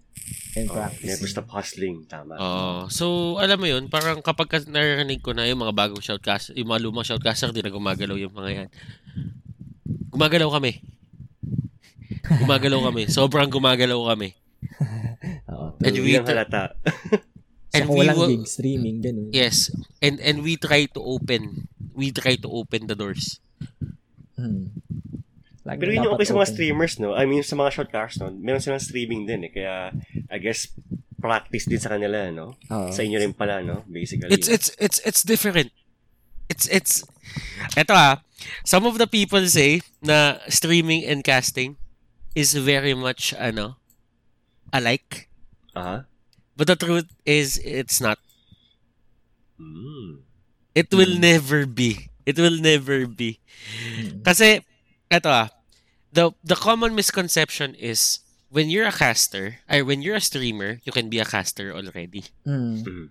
and 0.53 0.67
Oo, 0.67 0.75
practicing. 0.75 1.07
never 1.07 1.23
stop 1.25 1.47
hustling. 1.47 2.03
Tama. 2.03 2.35
Oh, 2.35 2.91
so 2.91 3.39
alam 3.39 3.55
mo 3.55 3.63
'yun, 3.63 3.87
parang 3.87 4.19
kapag 4.19 4.51
ka- 4.51 4.67
narinig 4.67 5.23
ko 5.23 5.31
na 5.31 5.47
yung 5.47 5.63
mga 5.63 5.71
bagong 5.71 6.03
shoutcaster, 6.03 6.51
yung 6.53 6.67
mga 6.67 6.83
lumang 6.83 7.07
shoutcaster 7.07 7.47
di 7.49 7.63
na 7.63 7.71
gumagalaw 7.71 8.19
yung 8.19 8.35
mga 8.35 8.49
yan. 8.51 8.69
Gumagalaw 10.11 10.51
kami. 10.51 10.83
Gumagalaw 12.43 12.91
kami. 12.91 13.07
Sobrang 13.07 13.47
gumagalaw 13.47 14.11
kami. 14.11 14.35
Oo. 15.51 15.79
And 15.79 15.95
Hindi 15.95 15.99
we 16.03 16.19
halata. 16.19 16.75
and 17.71 17.87
Saka 17.87 17.89
we 17.89 17.97
walang 18.03 18.17
will- 18.19 18.31
gig 18.35 18.51
streaming 18.51 18.99
ganun. 18.99 19.31
Yes. 19.31 19.71
And 20.03 20.19
and 20.19 20.43
we 20.43 20.59
try 20.59 20.91
to 20.91 20.99
open 20.99 21.71
we 21.95 22.11
try 22.11 22.35
to 22.35 22.51
open 22.51 22.91
the 22.91 22.95
doors. 22.95 23.39
Mm. 24.41 24.65
Lagi 25.61 25.77
Pero 25.77 25.91
yun 25.93 26.05
yung 26.09 26.13
okay 26.17 26.25
sa 26.25 26.33
mga 26.33 26.47
open. 26.49 26.55
streamers, 26.57 26.93
no? 26.97 27.13
I 27.13 27.29
mean, 27.29 27.45
sa 27.45 27.53
mga 27.53 27.69
shortcasts, 27.69 28.17
no? 28.17 28.33
Meron 28.33 28.61
silang 28.65 28.81
streaming 28.81 29.29
din, 29.29 29.45
eh. 29.45 29.51
Kaya, 29.53 29.93
I 30.33 30.37
guess, 30.41 30.73
practice 31.21 31.69
din 31.69 31.77
sa 31.77 31.93
kanila, 31.93 32.33
no? 32.33 32.57
Oo. 32.73 32.89
Sa 32.89 33.05
inyo 33.05 33.21
rin 33.21 33.37
pala, 33.37 33.61
no? 33.61 33.85
Basically. 33.85 34.33
It's 34.33 34.49
it's 34.49 34.73
it's 34.81 34.97
it's 35.05 35.21
different. 35.21 35.69
It's 36.49 36.65
it's 36.67 37.05
Eto 37.77 37.93
ah, 37.95 38.25
some 38.65 38.83
of 38.89 38.97
the 38.97 39.07
people 39.07 39.45
say 39.47 39.85
na 40.01 40.41
streaming 40.49 41.05
and 41.05 41.23
casting 41.23 41.77
is 42.35 42.57
very 42.57 42.97
much 42.97 43.31
ano 43.37 43.77
alike. 44.73 45.29
Aha. 45.77 46.09
But 46.57 46.67
the 46.67 46.75
truth 46.75 47.07
is 47.23 47.61
it's 47.63 48.01
not. 48.01 48.19
Mm. 49.55 50.25
It 50.75 50.91
will 50.91 51.15
never 51.19 51.63
be. 51.67 52.10
It 52.25 52.37
will 52.37 52.57
never 52.61 53.07
be. 53.07 53.39
Mm. 53.97 54.21
Kasi 54.23 54.61
eto 55.09 55.29
ah, 55.29 55.47
the 56.11 56.31
the 56.45 56.55
common 56.55 56.93
misconception 56.93 57.73
is 57.75 58.21
when 58.51 58.69
you're 58.69 58.87
a 58.87 58.93
caster, 58.93 59.59
or 59.71 59.81
when 59.87 60.03
you're 60.03 60.19
a 60.19 60.23
streamer, 60.23 60.79
you 60.83 60.91
can 60.91 61.07
be 61.09 61.17
a 61.19 61.25
caster 61.27 61.71
already. 61.73 62.27
Mm. 62.45 62.83
Mm. 62.83 63.07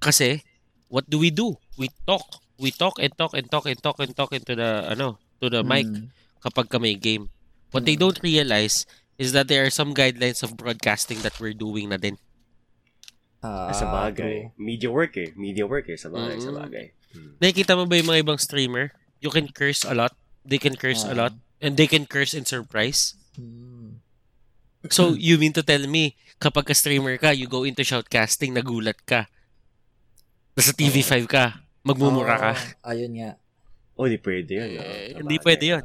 Kasi 0.00 0.42
what 0.88 1.06
do 1.08 1.18
we 1.18 1.30
do? 1.30 1.56
We 1.78 1.88
talk. 2.06 2.42
We 2.60 2.70
talk 2.74 3.00
and 3.00 3.12
talk 3.16 3.32
and 3.32 3.48
talk 3.48 3.64
and 3.70 3.78
talk 3.80 3.98
and 4.02 4.12
talk 4.12 4.32
into 4.36 4.52
the 4.58 4.84
ano, 4.90 5.16
to 5.40 5.48
the 5.48 5.62
mic 5.64 5.86
Mm. 5.88 6.10
kapag 6.44 6.68
ka 6.68 6.78
may 6.80 6.96
game. 6.96 7.30
What 7.70 7.86
they 7.86 7.94
don't 7.94 8.18
realize 8.20 8.84
is 9.20 9.30
that 9.32 9.46
there 9.46 9.62
are 9.64 9.70
some 9.72 9.94
guidelines 9.94 10.42
of 10.42 10.56
broadcasting 10.58 11.22
that 11.22 11.38
we're 11.38 11.54
doing 11.56 11.88
na 11.92 11.96
din. 12.00 12.16
Ah, 13.40 13.72
sa 13.72 13.88
bagay. 13.88 14.52
Media 14.60 14.92
work, 14.92 15.16
eh. 15.16 15.32
Media 15.36 15.64
work, 15.64 15.88
eh. 15.88 15.96
Sa 15.96 16.12
bagay, 16.12 16.36
sa 16.40 16.52
Mm. 16.52 16.60
bagay. 16.60 16.86
Mm. 17.10 17.32
Nakikita 17.38 17.74
mo 17.74 17.84
ba 17.84 17.98
yung 17.98 18.08
mga 18.08 18.22
ibang 18.22 18.38
streamer? 18.38 18.94
You 19.18 19.28
can 19.28 19.50
curse 19.50 19.82
a 19.82 19.92
lot. 19.92 20.14
They 20.42 20.56
can 20.56 20.74
curse 20.74 21.02
a 21.02 21.12
Ah. 21.12 21.26
lot. 21.26 21.32
And 21.60 21.76
they 21.76 21.84
can 21.84 22.06
curse 22.06 22.32
in 22.32 22.44
surprise. 22.44 23.18
Mm. 23.36 24.00
So, 24.88 25.12
you 25.18 25.36
mean 25.36 25.52
to 25.52 25.62
tell 25.62 25.82
me, 25.84 26.16
kapag 26.38 26.64
ka 26.64 26.74
streamer 26.74 27.20
ka, 27.20 27.34
you 27.34 27.44
go 27.44 27.68
into 27.68 27.84
shoutcasting, 27.84 28.56
nagulat 28.56 28.96
ka. 29.04 29.28
Nasa 30.54 30.72
TV5 30.72 31.28
ka, 31.28 31.60
magmumura 31.82 32.36
ka. 32.36 32.52
Oo, 32.56 32.88
ayun 32.88 33.12
nga. 33.16 33.30
Oh, 34.00 34.08
di 34.08 34.16
pwede 34.16 34.50
yun, 34.56 34.68
no? 34.76 34.80
Eh, 34.80 35.20
hindi 35.20 35.36
pwede 35.44 35.64
yun. 35.76 35.84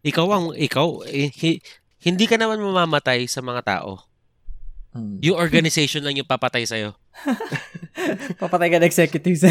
Ikaw 0.00 0.26
ang, 0.30 0.46
ikaw, 0.54 1.02
eh, 1.04 1.28
hi- 1.34 1.60
hindi 2.00 2.24
ka 2.24 2.38
naman 2.38 2.62
mamamatay 2.62 3.26
sa 3.26 3.42
mga 3.42 3.60
tao. 3.66 4.06
Mm. 4.94 5.18
Yung 5.22 5.36
organization 5.36 6.02
lang 6.02 6.14
yung 6.14 6.26
papatay 6.26 6.62
sa'yo. 6.64 6.94
Papatay 8.42 8.70
ka 8.70 8.78
ng 8.78 8.86
executives. 8.86 9.42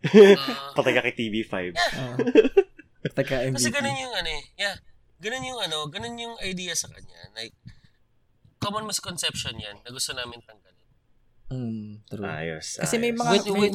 Patay 0.76 0.92
ka 0.92 1.02
kay 1.02 1.14
TV5. 1.14 1.54
Oo. 1.72 2.14
Patay 3.04 3.24
ka 3.24 3.34
MVP. 3.42 3.56
Kasi 3.56 3.70
ganun 3.70 3.96
yung 3.96 4.14
ano 4.14 4.28
eh. 4.28 4.42
Yeah. 4.56 4.76
Ganun 5.20 5.44
yung 5.44 5.60
ano, 5.60 5.78
ganun 5.88 6.16
yung 6.16 6.34
idea 6.40 6.72
sa 6.72 6.88
kanya. 6.88 7.28
Like, 7.32 7.52
common 8.56 8.88
misconception 8.88 9.56
yan 9.56 9.80
na 9.80 9.90
gusto 9.90 10.12
namin 10.12 10.40
tanggalin. 10.40 10.88
Mm, 11.50 11.88
true. 12.06 12.24
Ayos, 12.24 12.78
Kasi 12.78 12.96
may 12.96 13.12
ayos. 13.12 13.20
mga- 13.20 13.30
When, 13.30 13.44
may- 13.44 13.60
when, 13.60 13.74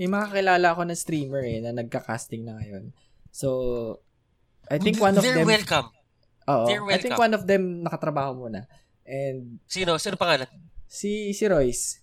May 0.00 0.08
mga 0.08 0.26
kilala 0.32 0.72
ko 0.72 0.82
na 0.82 0.96
streamer 0.96 1.44
eh, 1.44 1.60
na 1.60 1.76
nagka-casting 1.76 2.40
na 2.40 2.56
ngayon. 2.56 2.88
So, 3.28 4.00
I 4.64 4.80
think 4.80 4.96
one 4.96 5.12
of 5.12 5.20
they're 5.20 5.44
them... 5.44 5.50
welcome. 5.52 5.92
Oo, 6.48 6.64
they're 6.64 6.80
I 6.88 6.96
think 6.96 7.14
welcome. 7.14 7.20
one 7.20 7.34
of 7.36 7.42
them 7.44 7.62
nakatrabaho 7.84 8.32
muna. 8.32 8.64
And 9.04 9.60
Sino? 9.68 10.00
Sino 10.00 10.16
pangalan? 10.16 10.48
si 10.88 11.30
si 11.30 11.44
Royce. 11.44 11.99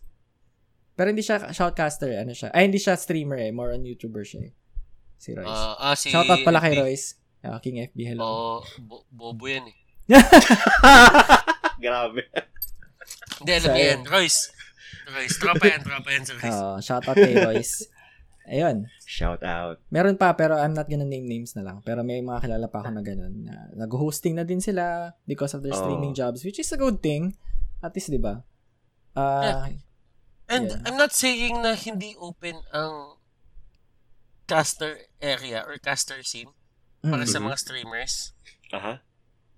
Pero 0.97 1.13
hindi 1.13 1.21
siya 1.21 1.53
shoutcaster, 1.53 2.09
ano 2.17 2.33
siya. 2.33 2.49
Ay, 2.51 2.65
hindi 2.65 2.81
siya 2.81 2.97
streamer 2.97 3.37
eh. 3.37 3.53
More 3.53 3.77
on 3.77 3.85
YouTuber 3.85 4.25
siya 4.25 4.49
eh. 4.49 4.53
Si 5.17 5.29
Royce. 5.31 5.45
Ah, 5.47 5.93
ah, 5.93 5.95
si 5.95 6.09
Shoutout 6.09 6.41
pala 6.41 6.57
kay. 6.57 6.73
Royce. 6.73 7.21
Ah, 7.45 7.61
King 7.61 7.85
FB, 7.85 7.97
hello. 8.03 8.21
Oo, 8.21 8.55
bo- 8.81 9.05
bobo 9.07 9.45
yan 9.45 9.69
eh. 9.69 9.77
Grabe. 11.77 12.25
Hindi, 13.37 13.51
alam 13.53 13.69
So, 13.69 13.77
yan. 13.77 13.99
Royce. 14.09 14.39
Royce. 15.07 15.35
Tropa 15.37 15.65
yan, 15.69 15.81
tropa 15.85 16.09
yan 16.09 16.23
si 16.25 16.31
Royce. 16.33 16.57
Oo, 16.57 16.75
shoutout 16.81 17.13
kay 17.13 17.37
Royce. 17.37 17.85
Ayun. 18.47 18.87
Shout 19.03 19.43
out. 19.43 19.77
Meron 19.91 20.15
pa, 20.15 20.31
pero 20.33 20.55
I'm 20.55 20.71
not 20.71 20.87
gonna 20.87 21.03
name 21.05 21.27
names 21.27 21.51
na 21.53 21.61
lang. 21.61 21.83
Pero 21.83 22.01
may 22.01 22.23
mga 22.23 22.47
kilala 22.47 22.67
pa 22.71 22.79
ako 22.79 22.89
na 22.95 23.03
ganun. 23.03 23.43
Na 23.43 23.67
nag-hosting 23.75 24.33
na 24.33 24.47
din 24.47 24.63
sila 24.63 25.11
because 25.27 25.51
of 25.51 25.61
their 25.61 25.75
Oo. 25.75 25.81
streaming 25.83 26.15
jobs, 26.15 26.41
which 26.41 26.57
is 26.57 26.71
a 26.71 26.79
good 26.79 26.97
thing. 26.97 27.35
At 27.83 27.91
least, 27.93 28.09
di 28.09 28.17
ba? 28.17 28.41
Ah, 29.13 29.67
And 30.47 30.71
Yeah. 30.71 30.83
I'm 30.87 30.95
not 30.95 31.11
saying 31.11 31.59
na 31.59 31.75
hindi 31.75 32.15
open 32.15 32.63
ang 32.71 33.19
caster 34.47 35.11
area 35.19 35.67
or 35.67 35.75
caster 35.75 36.23
scene 36.23 36.55
para 37.03 37.27
mm, 37.27 37.31
sa 37.31 37.39
mga 37.43 37.57
streamers. 37.59 38.31
Aha. 38.71 39.03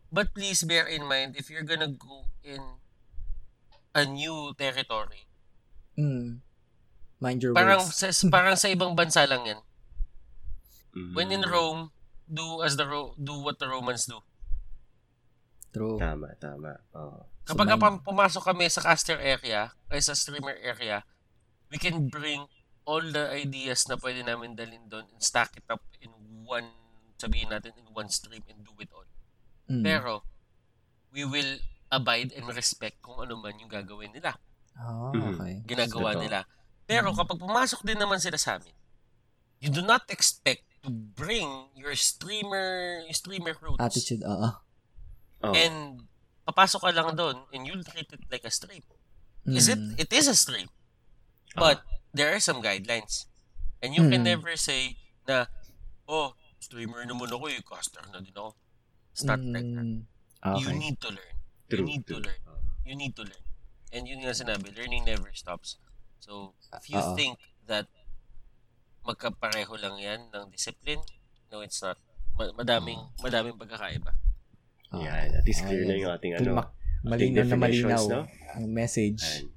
But 0.09 0.33
please 0.33 0.65
bear 0.65 0.89
in 0.89 1.05
mind, 1.05 1.37
if 1.37 1.53
you're 1.53 1.65
gonna 1.65 1.93
go 1.93 2.25
in 2.41 2.81
a 3.93 4.03
new 4.09 4.57
territory, 4.57 5.29
mm. 5.93 6.41
mind 7.21 7.39
your 7.45 7.53
parang 7.53 7.85
words. 7.85 7.93
sa, 7.93 8.09
parang 8.33 8.57
sa 8.57 8.73
ibang 8.73 8.97
bansa 8.97 9.29
lang 9.29 9.45
yan. 9.45 9.61
Mm. 10.97 11.13
When 11.13 11.29
in 11.29 11.45
Rome, 11.45 11.93
do 12.25 12.65
as 12.65 12.77
the 12.77 12.89
Ro- 12.89 13.13
do 13.13 13.37
what 13.45 13.61
the 13.61 13.69
Romans 13.69 14.09
do. 14.09 14.25
True. 15.69 16.01
Tama, 16.01 16.33
tama. 16.41 16.81
So, 17.49 17.57
Kapag 17.57 17.81
pa- 17.81 17.97
pumasok 18.05 18.45
kami 18.45 18.69
sa 18.69 18.85
caster 18.85 19.17
area, 19.17 19.73
ay 19.89 20.05
sa 20.05 20.13
streamer 20.13 20.53
area, 20.61 21.01
we 21.73 21.81
can 21.81 22.05
bring 22.05 22.45
all 22.85 23.01
the 23.01 23.25
ideas 23.33 23.89
na 23.89 23.97
pwede 23.97 24.21
namin 24.21 24.53
dalhin 24.53 24.85
doon 24.85 25.09
and 25.09 25.17
stack 25.17 25.57
it 25.57 25.65
up 25.65 25.81
in 25.97 26.13
one, 26.45 26.69
sabihin 27.17 27.49
natin, 27.49 27.73
in 27.73 27.89
one 27.89 28.05
stream 28.05 28.45
and 28.45 28.61
do 28.61 28.69
it 28.77 28.93
all. 28.93 29.09
Mm. 29.65 29.81
Pero, 29.81 30.21
we 31.09 31.25
will 31.25 31.57
abide 31.89 32.37
and 32.37 32.45
respect 32.53 33.01
kung 33.01 33.17
ano 33.17 33.33
man 33.33 33.57
yung 33.57 33.65
gagawin 33.67 34.13
nila, 34.13 34.37
Mhm. 34.77 35.33
okay. 35.33 35.53
ginagawa 35.65 36.13
Totoo. 36.13 36.21
nila. 36.21 36.39
Pero 36.85 37.09
kapag 37.11 37.41
pumasok 37.41 37.81
din 37.81 37.97
naman 37.97 38.21
sila 38.21 38.37
sa 38.37 38.61
amin, 38.61 38.77
you 39.57 39.73
do 39.73 39.81
not 39.81 40.05
expect 40.07 40.69
to 40.81 40.89
bring 40.89 41.49
your 41.73 41.97
streamer 41.97 43.01
streamer 43.09 43.57
roots 43.57 43.81
Attitude, 43.81 44.21
oo. 44.21 44.53
Oo. 45.43 45.53
and 45.53 46.05
papasok 46.49 46.81
ka 46.81 46.91
lang 46.91 47.13
doon 47.13 47.45
and 47.53 47.69
you'll 47.69 47.85
treat 47.85 48.09
it 48.09 48.23
like 48.33 48.41
a 48.41 48.49
stream. 48.49 48.81
Is 49.45 49.69
it? 49.69 49.77
Mm. 49.77 49.93
It 50.01 50.09
is 50.09 50.25
a 50.25 50.33
stream. 50.33 50.67
But 51.53 51.81
there 52.13 52.33
are 52.33 52.41
some 52.41 52.61
guidelines. 52.61 53.29
And 53.79 53.93
you 53.93 54.03
can 54.09 54.25
Mm. 54.25 54.29
never 54.35 54.53
say 54.57 54.97
na, 55.29 55.45
oh, 56.09 56.33
streamer 56.59 57.05
naman 57.05 57.31
ako 57.31 57.47
eh, 57.47 57.61
caster 57.63 58.03
na 58.11 58.19
din 58.19 58.33
ako. 58.35 58.57
It's 59.13 59.23
not 59.23 59.39
like 59.39 59.63
that. 59.63 59.87
Mm, 59.87 60.05
You 60.59 60.71
okay. 60.71 60.77
need 60.77 60.97
to 61.01 61.09
learn. 61.11 61.35
True, 61.69 61.79
you 61.79 61.85
need 61.85 62.03
true. 62.07 62.19
to 62.19 62.27
learn. 62.27 62.41
Ah. 62.47 62.59
You 62.83 62.95
need 62.97 63.13
to 63.15 63.23
learn. 63.23 63.45
And 63.93 64.03
yun 64.05 64.21
nga 64.21 64.33
sinabi, 64.35 64.71
learning 64.75 65.05
never 65.07 65.31
stops. 65.33 65.77
So, 66.19 66.53
if 66.75 66.87
you 66.91 66.99
Oo. 66.99 67.15
think 67.15 67.39
that 67.65 67.87
magkapareho 69.07 69.73
lang 69.79 69.95
yan 69.97 70.21
ng 70.29 70.51
discipline, 70.53 71.01
no, 71.49 71.61
it's 71.63 71.81
not. 71.81 71.97
Ma- 72.37 72.53
madaming, 72.55 72.99
madaming 73.19 73.57
pagkakaiba. 73.57 74.13
Ah, 74.89 75.01
Yan, 75.05 75.37
at 75.37 75.45
least 75.45 75.61
clear 75.65 75.85
ayan. 75.85 75.89
na 75.89 75.95
yung 76.01 76.11
ating 76.13 76.33
ano. 76.37 76.45
Tumak- 76.49 76.73
malinaw 77.05 77.45
na 77.47 77.55
malinaw 77.55 78.03
no? 78.09 78.21
ang 78.57 78.65
message. 78.67 79.21
Ayan. 79.23 79.47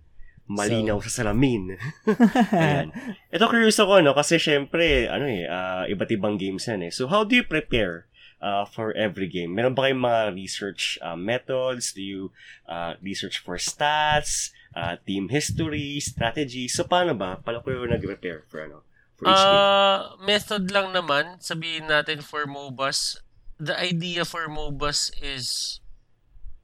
Malinaw 0.53 0.99
sa 1.09 1.23
salamin. 1.23 1.81
Ayan. 2.53 2.93
Ito 3.33 3.49
curious 3.49 3.81
ako, 3.81 4.05
no? 4.05 4.13
Kasi 4.13 4.37
syempre, 4.37 5.09
ano 5.09 5.25
eh, 5.25 5.49
ah, 5.49 5.89
iba't 5.89 6.13
ibang 6.13 6.37
games 6.37 6.69
yan 6.69 6.85
eh. 6.85 6.93
So, 6.93 7.09
how 7.09 7.25
do 7.25 7.33
you 7.39 7.47
prepare 7.47 8.11
uh, 8.43 8.69
for 8.69 8.93
every 8.93 9.31
game? 9.33 9.55
Meron 9.57 9.73
ba 9.73 9.89
kayong 9.89 10.03
mga 10.03 10.23
research 10.37 10.99
uh, 11.01 11.17
methods? 11.17 11.97
Do 11.97 12.03
you 12.05 12.23
uh, 12.69 13.01
research 13.01 13.41
for 13.41 13.57
stats, 13.57 14.53
uh, 14.77 15.01
team 15.07 15.33
history, 15.33 16.03
strategy? 16.05 16.69
So, 16.69 16.85
paano 16.85 17.17
ba? 17.17 17.41
Paano 17.41 17.65
kayo 17.65 17.89
nag-prepare 17.89 18.45
for 18.51 18.67
ano? 18.67 18.85
For 19.17 19.31
each 19.31 19.41
game? 19.41 19.57
Uh, 19.57 19.99
method 20.21 20.65
lang 20.69 20.93
naman, 20.93 21.41
sabihin 21.41 21.89
natin 21.89 22.21
for 22.21 22.45
MOBAs, 22.45 23.23
the 23.63 23.79
idea 23.79 24.27
for 24.27 24.51
MOBAs 24.51 25.15
is 25.23 25.79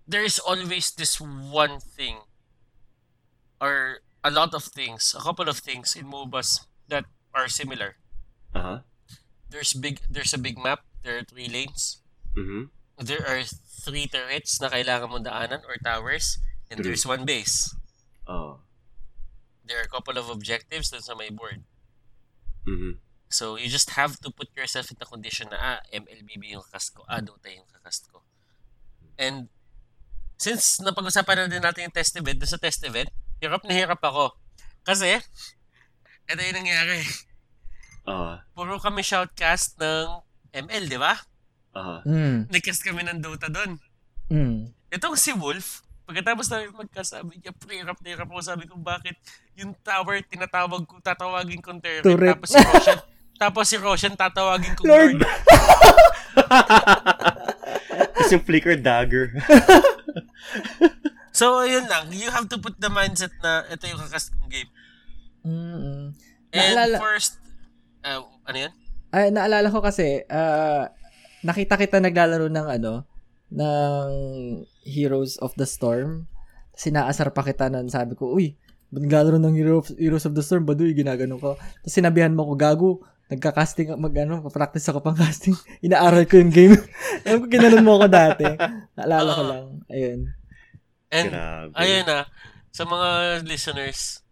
there 0.03 0.26
is 0.26 0.42
always 0.42 0.90
this 0.90 1.20
one 1.22 1.78
thing 1.78 2.26
or 3.62 4.03
a 4.24 4.30
lot 4.34 4.51
of 4.55 4.64
things, 4.66 5.14
a 5.14 5.22
couple 5.22 5.46
of 5.49 5.59
things 5.62 5.94
in 5.94 6.11
MOBAs 6.11 6.66
that 6.90 7.07
are 7.30 7.46
similar. 7.46 8.03
Aha. 8.55 8.82
There's 9.46 9.72
big 9.78 10.03
there's 10.11 10.34
a 10.34 10.42
big 10.42 10.59
map, 10.59 10.82
there 11.07 11.22
are 11.22 11.24
three 11.24 11.46
lanes, 11.46 12.03
Mhm. 12.34 12.74
there 12.99 13.22
are 13.22 13.46
three 13.86 14.11
turrets 14.11 14.59
na 14.59 14.68
kailangan 14.68 15.09
mong 15.14 15.24
daanan 15.24 15.62
or 15.70 15.78
towers, 15.78 16.42
and 16.66 16.82
True. 16.82 16.90
there's 16.90 17.07
one 17.07 17.22
base. 17.22 17.70
Oh. 18.26 18.66
There 19.64 19.78
are 19.78 19.86
a 19.86 19.92
couple 19.92 20.18
of 20.18 20.26
objectives 20.28 20.90
dun 20.90 21.01
sa 21.05 21.14
may 21.14 21.30
board. 21.30 21.62
Mhm. 22.66 22.99
So, 23.29 23.61
you 23.61 23.68
just 23.68 23.93
have 23.93 24.16
to 24.24 24.33
put 24.33 24.49
yourself 24.57 24.89
in 24.89 24.97
the 24.97 25.05
condition 25.05 25.53
na, 25.53 25.59
ah, 25.61 25.81
MLBB 25.93 26.57
yung 26.57 26.64
kakast 26.64 26.97
ko, 26.97 27.05
ah, 27.05 27.20
Dota 27.20 27.53
yung 27.53 27.68
kakast 27.68 28.09
ko. 28.09 28.24
And, 29.20 29.53
since 30.41 30.81
napag-usapan 30.81 31.45
na 31.45 31.51
din 31.51 31.61
natin 31.61 31.89
yung 31.89 31.97
test 31.97 32.16
event, 32.16 32.41
doon 32.41 32.49
sa 32.49 32.57
test 32.57 32.81
event, 32.89 33.12
hirap 33.39 33.61
na 33.68 33.74
hirap 33.76 34.01
ako. 34.01 34.33
Kasi, 34.81 35.20
ito 36.24 36.41
yung 36.41 36.57
nangyari. 36.57 37.05
Ah. 38.09 38.41
Puro 38.57 38.81
kami 38.81 39.05
shoutcast 39.05 39.76
ng 39.76 40.09
ML, 40.64 40.89
di 40.89 40.97
ba? 40.97 41.12
Aha. 41.76 42.01
Mm, 42.09 42.49
Nagcast 42.49 42.81
kami 42.81 43.05
ng 43.05 43.20
Dota 43.20 43.53
doon. 43.53 43.76
mm. 44.33 44.72
Itong 44.89 45.20
si 45.20 45.37
Wolf, 45.37 45.85
pagkatapos 46.09 46.49
namin 46.49 46.72
magkasabi 46.72 47.37
niya, 47.37 47.53
pre, 47.53 47.85
hirap 47.85 48.01
na 48.01 48.09
hirap 48.09 48.24
ako. 48.33 48.41
Sabi 48.41 48.64
ko, 48.64 48.81
bakit 48.81 49.20
yung 49.53 49.76
tower, 49.85 50.24
tinatawag 50.24 50.89
ko, 50.89 50.97
tatawagin 51.05 51.61
kong 51.61 51.85
turret. 51.85 52.01
Turret. 52.01 52.33
Tapos 52.33 52.49
si 52.49 52.57
Roshan, 52.57 52.97
tapos 53.39 53.64
si 53.64 53.78
Roshan, 53.78 54.12
tatawagin 54.12 54.74
kong 54.74 54.86
Lord. 54.86 55.14
Lord. 55.16 55.30
Tapos 58.18 58.30
yung 58.30 58.45
flicker 58.45 58.74
dagger. 58.74 59.30
So, 61.30 61.62
yun 61.62 61.86
lang. 61.86 62.11
You 62.11 62.30
have 62.30 62.51
to 62.51 62.59
put 62.59 62.74
the 62.76 62.91
mindset 62.91 63.30
na 63.39 63.62
ito 63.70 63.86
yung 63.86 64.01
kakast 64.03 64.34
kong 64.34 64.51
game. 64.51 64.70
Mm-mm. 65.47 66.18
And 66.51 66.74
Naalala- 66.74 66.99
first, 66.99 67.39
uh, 68.03 68.26
ano 68.43 68.59
yun? 68.59 68.72
Ay, 69.09 69.30
naalala 69.30 69.70
ko 69.70 69.80
kasi, 69.80 70.26
ah, 70.28 70.91
nakita 71.41 71.78
kita 71.78 72.03
naglalaro 72.03 72.51
ng 72.51 72.66
ano, 72.68 73.07
ng 73.49 74.09
Heroes 74.82 75.39
of 75.39 75.55
the 75.57 75.64
Storm. 75.64 76.26
Sinaasar 76.74 77.32
pa 77.32 77.41
kita 77.41 77.70
nun. 77.70 77.89
Sabi 77.89 78.12
ko, 78.12 78.34
uy, 78.34 78.59
ba't 78.91 79.07
naglalaro 79.07 79.39
ng 79.39 79.55
Hero- 79.55 79.95
Heroes 79.97 80.26
of 80.26 80.34
the 80.34 80.43
Storm? 80.43 80.66
Baduy, 80.66 80.93
ginagano 80.93 81.39
ko. 81.39 81.55
Tapos 81.57 81.95
sinabihan 81.95 82.34
mo 82.34 82.45
ko, 82.45 82.55
gago, 82.59 82.91
nagka-casting, 83.29 83.93
mag, 84.01 84.16
ano, 84.16 84.41
practice 84.49 84.89
ako 84.89 85.05
pang 85.05 85.16
casting. 85.16 85.57
Inaaral 85.87 86.24
ko 86.24 86.41
yung 86.41 86.53
game. 86.53 86.76
Alam 87.29 87.45
ko, 87.45 87.47
ginanon 87.53 87.85
mo 87.85 88.01
ako 88.01 88.07
dati. 88.09 88.45
Naalala 88.97 89.31
ko 89.37 89.43
Oo. 89.45 89.51
lang. 89.53 89.66
Ayun. 89.93 90.20
And, 91.12 91.31
Grabe. 91.33 91.72
ayun 91.76 92.05
na, 92.09 92.18
sa 92.72 92.85
mga 92.89 93.09
listeners, 93.45 94.24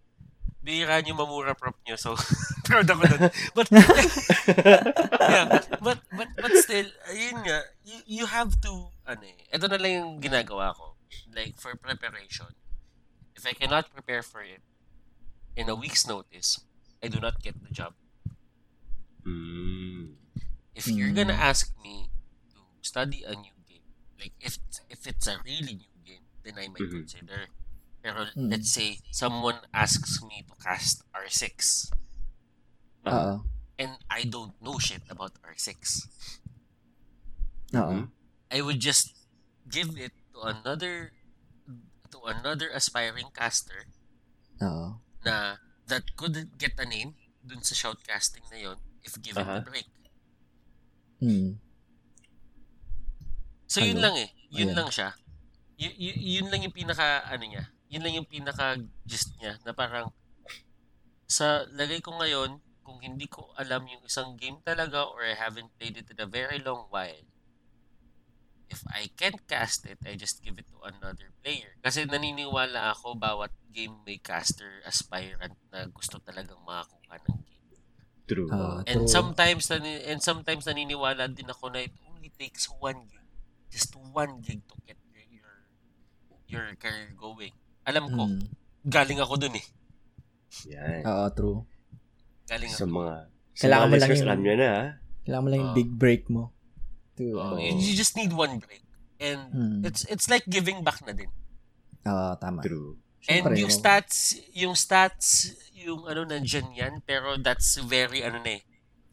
bihira 0.64 0.98
nyo 1.04 1.14
mamura 1.14 1.52
prop 1.52 1.76
nyo. 1.84 1.96
So, 2.00 2.16
proud 2.66 2.88
ako 2.88 3.02
dun. 3.04 3.28
But, 3.52 3.68
yeah, 3.70 5.60
but, 5.78 6.00
but, 6.10 6.30
but 6.40 6.52
still, 6.56 6.88
ayun 7.12 7.44
nga, 7.44 7.68
you, 7.84 8.24
you 8.24 8.24
have 8.26 8.56
to, 8.64 8.90
ano 9.04 9.24
eh, 9.28 9.38
ito 9.52 9.68
na 9.68 9.76
lang 9.76 9.92
yung 9.92 10.12
ginagawa 10.24 10.72
ko. 10.72 10.96
Like, 11.36 11.60
for 11.60 11.76
preparation. 11.76 12.48
If 13.36 13.44
I 13.44 13.52
cannot 13.52 13.92
prepare 13.92 14.24
for 14.24 14.40
it 14.40 14.64
in 15.52 15.68
a 15.68 15.76
week's 15.76 16.08
notice, 16.08 16.64
I 17.04 17.12
do 17.12 17.20
not 17.20 17.44
get 17.44 17.60
the 17.60 17.68
job. 17.68 17.92
Mm. 19.26 20.14
If 20.76 20.86
you're 20.86 21.10
gonna 21.10 21.34
Mm. 21.34 21.48
ask 21.50 21.74
me 21.82 22.14
to 22.54 22.62
study 22.80 23.26
a 23.26 23.34
new 23.34 23.56
game, 23.66 23.82
like 24.20 24.32
if 24.38 24.62
if 24.86 25.02
it's 25.04 25.26
a 25.26 25.42
really 25.42 25.74
new 25.82 25.94
game, 26.06 26.22
then 26.46 26.54
I 26.62 26.70
might 26.70 26.86
Mhm. 26.86 27.02
consider. 27.02 27.50
Pero 28.06 28.30
Mm. 28.38 28.54
let's 28.54 28.70
say 28.70 29.02
someone 29.10 29.66
asks 29.74 30.22
me 30.22 30.46
to 30.46 30.54
cast 30.62 31.02
R6 31.10 31.90
Oo. 33.02 33.42
and 33.76 33.98
I 34.06 34.22
don't 34.22 34.54
know 34.62 34.78
shit 34.78 35.02
about 35.10 35.34
R6. 35.42 36.06
Oo. 37.74 38.06
Mhm. 38.06 38.14
I 38.52 38.62
would 38.62 38.78
just 38.78 39.10
give 39.66 39.98
it 39.98 40.14
to 40.38 40.46
another 40.46 41.10
to 42.14 42.22
another 42.30 42.70
aspiring 42.70 43.34
caster 43.34 43.90
Oo. 44.62 45.02
na 45.26 45.58
that 45.90 46.14
couldn't 46.14 46.54
get 46.62 46.78
a 46.78 46.86
name 46.86 47.18
dun 47.42 47.66
sa 47.66 47.74
shoutcasting 47.74 48.46
na 48.54 48.58
yon 48.62 48.78
if 49.06 49.14
given 49.22 49.46
Aha. 49.46 49.62
the 49.62 49.70
break. 49.70 49.88
Mm. 51.22 51.56
So 53.70 53.80
yun 53.80 54.02
Ano? 54.02 54.04
lang 54.10 54.14
eh. 54.26 54.28
Yun 54.50 54.74
Ayan. 54.74 54.76
lang 54.76 54.88
siya. 54.90 55.10
Y- 55.78 55.96
y- 55.96 56.20
yun 56.40 56.50
lang 56.50 56.60
yung 56.66 56.74
pinaka 56.74 57.22
ano 57.24 57.44
niya. 57.46 57.64
Yun 57.86 58.02
lang 58.02 58.14
yung 58.18 58.28
pinaka 58.28 58.74
gist 59.06 59.30
niya 59.38 59.56
na 59.62 59.70
parang 59.70 60.10
sa 61.26 61.62
lagay 61.74 62.02
ko 62.02 62.18
ngayon 62.18 62.58
kung 62.86 62.98
hindi 63.02 63.26
ko 63.26 63.50
alam 63.58 63.82
yung 63.86 64.02
isang 64.06 64.38
game 64.38 64.62
talaga 64.62 65.06
or 65.10 65.22
I 65.26 65.34
haven't 65.34 65.74
played 65.74 65.98
it 65.98 66.06
in 66.10 66.18
a 66.22 66.28
very 66.30 66.62
long 66.62 66.86
while 66.90 67.26
if 68.66 68.82
I 68.90 69.06
can't 69.14 69.38
cast 69.46 69.86
it, 69.86 69.98
I 70.02 70.18
just 70.18 70.42
give 70.42 70.58
it 70.58 70.66
to 70.74 70.82
another 70.82 71.30
player. 71.42 71.78
Kasi 71.82 72.02
naniniwala 72.06 72.90
ako 72.94 73.14
bawat 73.14 73.54
game 73.70 74.02
may 74.02 74.18
caster 74.18 74.82
aspirant 74.82 75.54
na 75.70 75.86
gusto 75.86 76.18
talagang 76.18 76.58
makakuha 76.66 77.14
ng 77.30 77.38
game. 77.46 77.55
True. 78.26 78.50
Ah, 78.50 78.82
And 78.84 79.06
True. 79.06 79.08
sometimes 79.08 79.70
and 79.70 80.18
sometimes 80.18 80.66
naniniwala 80.66 81.30
din 81.30 81.46
ako 81.46 81.70
na 81.70 81.80
it 81.80 81.94
only 82.04 82.30
takes 82.34 82.66
one 82.76 83.06
gig. 83.06 83.22
Just 83.70 83.94
one 83.94 84.42
gig 84.42 84.66
to 84.66 84.74
get 84.82 84.98
your 85.30 85.50
your, 86.46 86.66
career 86.76 87.14
going. 87.14 87.54
Alam 87.82 88.10
ko, 88.10 88.22
Mm. 88.26 88.46
galing 88.84 89.18
ako 89.18 89.34
dun 89.36 89.54
eh. 89.54 89.66
Yan. 90.66 91.02
Oo, 91.02 91.26
true. 91.30 91.58
Galing 92.46 92.70
Sa 92.70 92.82
ako. 92.82 92.94
mga 92.96 93.14
sa 93.56 93.62
Kailangan 93.62 93.82
mga 93.82 93.90
mo 93.90 93.96
lang 93.96 94.10
yung- 94.10 94.26
alam 94.26 94.40
na, 94.42 94.68
ha? 94.68 94.82
Kailangan 95.22 95.42
mo 95.42 95.48
lang 95.50 95.60
yung 95.60 95.72
Oo. 95.72 95.78
big 95.78 95.90
break 95.92 96.22
mo. 96.26 96.42
To, 97.16 97.24
Oh, 97.34 97.56
ano. 97.56 97.62
you, 97.62 97.94
just 97.96 98.14
need 98.14 98.30
one 98.30 98.58
break. 98.58 98.84
And 99.16 99.40
Hmm. 99.48 99.80
it's 99.82 100.04
it's 100.06 100.28
like 100.28 100.44
giving 100.44 100.84
back 100.84 101.00
na 101.02 101.16
din. 101.16 101.30
Oo, 102.04 102.28
tama. 102.36 102.60
True. 102.60 103.00
And 103.26 103.58
yung 103.58 103.72
stats, 103.72 104.38
yung 104.54 104.74
stats, 104.78 105.56
yung 105.74 106.06
ano 106.06 106.22
nandyan 106.22 106.70
yan, 106.76 106.94
pero 107.02 107.34
that's 107.40 107.80
very 107.82 108.22
ano 108.22 108.38
na 108.42 108.60
eh. 108.60 108.62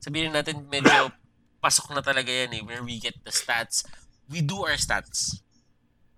Sabihin 0.03 0.35
natin 0.35 0.67
medyo 0.69 1.09
pasok 1.63 1.95
na 1.95 2.03
talaga 2.03 2.29
yan 2.29 2.59
eh, 2.59 2.61
where 2.61 2.83
we 2.83 2.99
get 2.99 3.15
the 3.23 3.31
stats. 3.31 3.87
We 4.27 4.43
do 4.43 4.67
our 4.67 4.75
stats. 4.75 5.41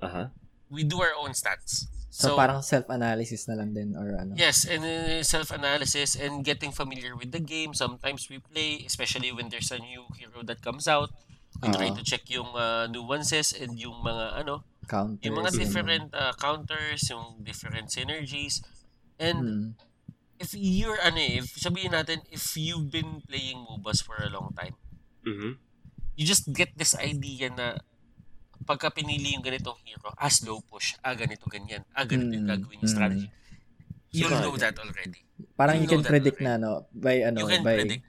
Aha. 0.01 0.33
We 0.67 0.83
do 0.83 0.99
our 0.99 1.13
own 1.21 1.37
stats. 1.37 1.85
So, 2.15 2.39
parang 2.39 2.63
self-analysis 2.63 3.51
na 3.51 3.59
lang 3.59 3.75
din 3.75 3.91
or 3.91 4.15
ano. 4.15 4.39
Yes, 4.39 4.63
and 4.63 4.87
uh, 4.87 5.19
self-analysis 5.19 6.15
and 6.15 6.47
getting 6.47 6.71
familiar 6.71 7.11
with 7.11 7.35
the 7.35 7.43
game. 7.43 7.75
Sometimes 7.75 8.31
we 8.31 8.39
play, 8.39 8.87
especially 8.87 9.35
when 9.35 9.51
there's 9.51 9.67
a 9.67 9.83
new 9.83 10.07
hero 10.15 10.39
that 10.47 10.63
comes 10.63 10.87
out. 10.87 11.11
We 11.59 11.67
try 11.75 11.91
Oo. 11.91 11.99
to 11.99 12.03
check 12.07 12.23
yung 12.31 12.55
uh, 12.55 12.87
nuances 12.87 13.51
and 13.51 13.75
yung 13.75 13.99
mga 13.99 14.47
ano, 14.47 14.63
Counters. 14.85 15.23
yung 15.23 15.35
mga 15.35 15.51
different 15.53 16.07
uh, 16.13 16.33
counters, 16.37 17.01
yung 17.09 17.41
different 17.41 17.89
synergies. 17.89 18.61
And 19.17 19.39
Mm. 19.39 19.65
if 20.37 20.51
you're 20.51 20.99
ano 20.99 21.17
eh, 21.17 21.39
if 21.39 21.55
sabihin 21.55 21.91
natin 21.91 22.21
if 22.29 22.43
you've 22.55 22.91
been 22.91 23.23
playing 23.23 23.63
MOBAs 23.63 23.99
for 23.99 24.19
a 24.19 24.29
long 24.29 24.51
time, 24.53 24.75
Mhm. 25.23 25.57
you 26.13 26.23
just 26.23 26.47
get 26.51 26.71
this 26.75 26.93
idea 26.93 27.49
na 27.49 27.79
pagka 28.63 28.89
pinili 28.89 29.35
yung 29.35 29.43
ganitong 29.43 29.77
hero, 29.83 30.11
ah, 30.15 30.31
slow 30.31 30.63
push, 30.63 30.95
ah, 31.01 31.13
ganito, 31.13 31.43
ganyan, 31.45 31.83
ah, 31.91 32.03
ganito 32.03 32.33
yung 32.33 32.47
Mm, 32.47 32.53
gagawin 32.55 32.79
yung 32.79 32.87
mm. 32.87 32.95
strategy. 32.95 33.29
You'll 34.09 34.31
Sabagay. 34.31 34.43
know 34.47 34.55
that 34.55 34.75
already. 34.79 35.21
Parang 35.53 35.75
You 35.75 35.83
you 35.83 35.87
know 35.87 35.93
can 35.99 36.07
predict 36.07 36.39
already. 36.39 36.55
na, 36.55 36.63
no? 36.63 36.87
By, 36.89 37.15
ano, 37.21 37.37
you 37.43 37.47
can 37.51 37.61
by, 37.61 37.75
predict. 37.75 38.03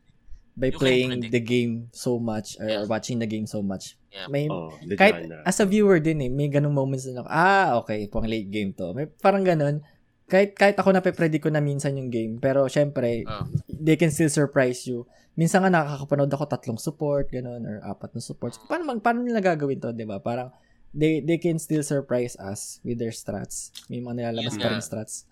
By 0.57 0.73
You 0.73 0.81
playing 0.81 1.11
predict. 1.21 1.33
the 1.33 1.43
game 1.43 1.73
so 1.93 2.17
much 2.17 2.57
or 2.57 2.65
Yeah. 2.65 2.85
watching 2.85 3.21
the 3.21 3.29
game 3.29 3.45
so 3.45 3.61
much. 3.61 4.01
Yeah. 4.09 4.25
May 4.27 4.49
Oh, 4.49 4.73
kahit 4.91 5.29
genre. 5.29 5.45
as 5.45 5.61
a 5.61 5.69
viewer 5.69 6.01
din 6.01 6.17
eh, 6.19 6.33
may 6.33 6.49
ganung 6.49 6.73
moments 6.73 7.05
na, 7.05 7.21
ah, 7.23 7.77
okay, 7.79 8.09
pang 8.09 8.25
late 8.25 8.49
game 8.49 8.73
to. 8.73 8.91
May 8.91 9.05
parang 9.07 9.45
ganun. 9.45 9.85
Kahit, 10.27 10.57
kahit 10.57 10.75
ako 10.75 10.91
nape-predict 10.91 11.45
ko 11.45 11.53
na 11.53 11.61
minsan 11.61 11.95
yung 11.95 12.09
game, 12.09 12.37
pero 12.37 12.67
syempre, 12.67 13.23
Oh. 13.23 13.47
they 13.69 13.95
can 13.95 14.11
still 14.11 14.27
surprise 14.27 14.83
you. 14.83 15.05
Minsan 15.37 15.63
nga 15.63 15.71
nakakapanood 15.71 16.33
ako 16.33 16.45
tatlong 16.49 16.81
support, 16.81 17.29
ganun, 17.29 17.63
or 17.63 17.79
apat 17.85 18.11
na 18.11 18.19
supports. 18.19 18.57
Paano, 18.59 18.89
mag- 18.89 19.05
paano 19.05 19.21
nila 19.21 19.39
gagawin 19.39 19.79
to, 19.79 19.93
di 19.93 20.03
ba? 20.03 20.19
Parang, 20.19 20.51
they, 20.91 21.21
they 21.21 21.37
can 21.37 21.61
still 21.61 21.85
surprise 21.85 22.35
us 22.41 22.81
with 22.83 22.97
their 22.97 23.13
strats. 23.13 23.71
May 23.87 24.01
mga 24.01 24.25
nilalabas 24.25 24.57
pa 24.57 24.73
rin 24.73 24.81
strats. 24.81 25.29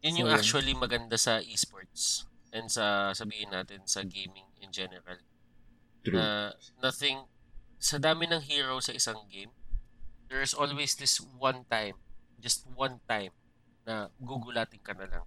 Yun 0.00 0.14
So, 0.14 0.18
yung 0.22 0.30
yun. 0.30 0.38
actually 0.38 0.72
maganda 0.72 1.18
sa 1.18 1.42
esports 1.42 2.24
and 2.56 2.72
sa 2.72 3.12
sabihin 3.12 3.52
natin 3.52 3.84
sa 3.84 4.00
gaming 4.00 4.48
in 4.64 4.72
general. 4.72 5.20
True. 6.00 6.16
Na 6.16 6.56
nothing 6.80 7.28
sa 7.76 8.00
dami 8.00 8.24
ng 8.24 8.40
hero 8.40 8.80
sa 8.80 8.96
isang 8.96 9.28
game, 9.28 9.52
there's 10.32 10.56
always 10.56 10.96
this 10.96 11.20
one 11.20 11.68
time, 11.68 12.00
just 12.40 12.64
one 12.72 13.04
time 13.04 13.36
na 13.84 14.08
gugulatin 14.18 14.80
ka 14.80 14.96
na 14.96 15.06
lang. 15.06 15.24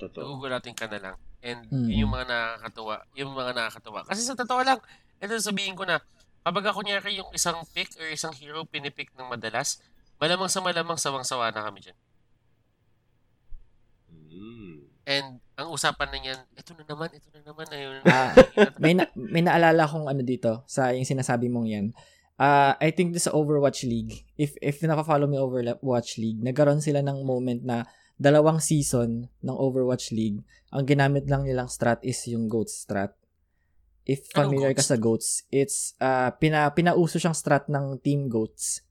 Totoo. 0.00 0.40
Gugulatin 0.40 0.74
ka 0.74 0.88
na 0.88 0.98
lang. 0.98 1.16
And 1.44 1.68
Mm. 1.68 1.90
yun 1.92 2.08
yung 2.08 2.12
mga 2.16 2.26
nakakatuwa. 2.26 2.96
Yung 3.14 3.32
mga 3.36 3.52
nakakatuwa. 3.54 4.00
Kasi 4.08 4.24
sa 4.24 4.34
totoo 4.34 4.62
lang, 4.64 4.80
ito 5.22 5.30
sabihin 5.38 5.76
ko 5.78 5.86
na, 5.86 6.02
kapag 6.42 6.64
ako 6.66 6.82
kunyari 6.82 7.18
yung 7.22 7.30
isang 7.30 7.62
pick 7.70 7.94
or 8.02 8.10
isang 8.10 8.34
hero 8.34 8.66
pinipick 8.66 9.14
ng 9.14 9.30
madalas, 9.30 9.78
malamang 10.18 10.50
sa 10.50 10.58
malamang 10.58 10.98
sawang-sawa 10.98 11.54
na 11.54 11.62
kami 11.66 11.82
dyan. 11.86 11.98
Mm. 14.10 14.81
And 15.02 15.42
ang 15.58 15.68
usapan 15.74 16.08
na 16.14 16.18
niyan, 16.18 16.40
ito 16.54 16.70
na 16.78 16.84
naman, 16.86 17.08
ito 17.10 17.28
na 17.34 17.40
naman. 17.42 17.66
Ayun. 17.74 18.02
Ah, 18.06 18.32
may 18.82 18.94
na, 18.94 19.10
may 19.18 19.42
naalala 19.42 19.86
kong 19.90 20.06
ano 20.06 20.22
dito 20.22 20.62
sa 20.70 20.94
yung 20.94 21.06
sinasabi 21.06 21.50
mong 21.50 21.66
yan. 21.66 21.86
Ah, 22.38 22.78
I 22.78 22.94
think 22.94 23.14
this 23.14 23.26
sa 23.26 23.34
Overwatch 23.34 23.82
League. 23.86 24.26
If 24.38 24.54
if 24.62 24.82
naka-follow 24.82 25.26
mo 25.26 25.42
Overwatch 25.42 26.18
League, 26.22 26.42
nagkaroon 26.42 26.82
sila 26.82 27.02
ng 27.02 27.26
moment 27.26 27.62
na 27.66 27.86
dalawang 28.18 28.62
season 28.62 29.26
ng 29.42 29.56
Overwatch 29.58 30.14
League, 30.14 30.42
ang 30.70 30.86
ginamit 30.86 31.26
lang 31.26 31.42
nilang 31.42 31.66
strat 31.66 31.98
is 32.06 32.22
yung 32.30 32.46
GOAT 32.46 32.70
strat. 32.70 33.14
If 34.02 34.30
familiar 34.34 34.74
ka 34.74 34.82
sa 34.82 34.98
GOATs, 34.98 35.46
it's 35.50 35.94
ah 36.02 36.34
pina 36.34 36.70
pinauso 36.74 37.18
siyang 37.18 37.38
strat 37.38 37.66
ng 37.70 37.98
Team 38.02 38.30
GOATs. 38.30 38.86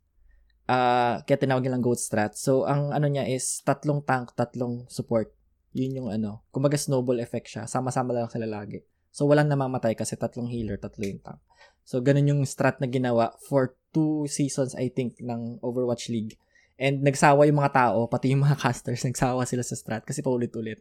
Ah, 0.68 1.20
kaya 1.24 1.40
tinawag 1.40 1.64
nilang 1.68 1.84
GOAT 1.84 2.00
strat. 2.00 2.36
So 2.36 2.68
ang 2.68 2.92
ano 2.92 3.08
niya 3.08 3.28
is 3.28 3.64
tatlong 3.64 4.04
tank, 4.04 4.36
tatlong 4.36 4.88
support. 4.92 5.32
Yun 5.72 6.04
yung 6.04 6.10
ano, 6.12 6.44
kumbaga 6.52 6.76
snowball 6.76 7.20
effect 7.24 7.48
siya. 7.48 7.64
Sama-sama 7.68 8.12
lang 8.12 8.28
sila 8.28 8.48
lagi. 8.48 8.84
So, 9.12 9.28
walang 9.28 9.52
namamatay 9.52 9.96
kasi 9.96 10.16
tatlong 10.16 10.48
healer, 10.48 10.80
tatlo 10.80 11.04
yung 11.04 11.20
tank. 11.20 11.40
So, 11.84 12.00
ganun 12.00 12.32
yung 12.32 12.42
strat 12.48 12.80
na 12.80 12.88
ginawa 12.88 13.36
for 13.44 13.76
two 13.92 14.24
seasons, 14.32 14.72
I 14.76 14.88
think, 14.88 15.20
ng 15.20 15.60
Overwatch 15.60 16.08
League. 16.08 16.40
And 16.80 17.04
nagsawa 17.04 17.46
yung 17.46 17.60
mga 17.60 17.76
tao, 17.76 18.08
pati 18.08 18.32
yung 18.32 18.48
mga 18.48 18.58
casters, 18.64 19.04
nagsawa 19.04 19.44
sila 19.44 19.62
sa 19.62 19.76
strat 19.76 20.02
kasi 20.08 20.24
paulit-ulit. 20.24 20.80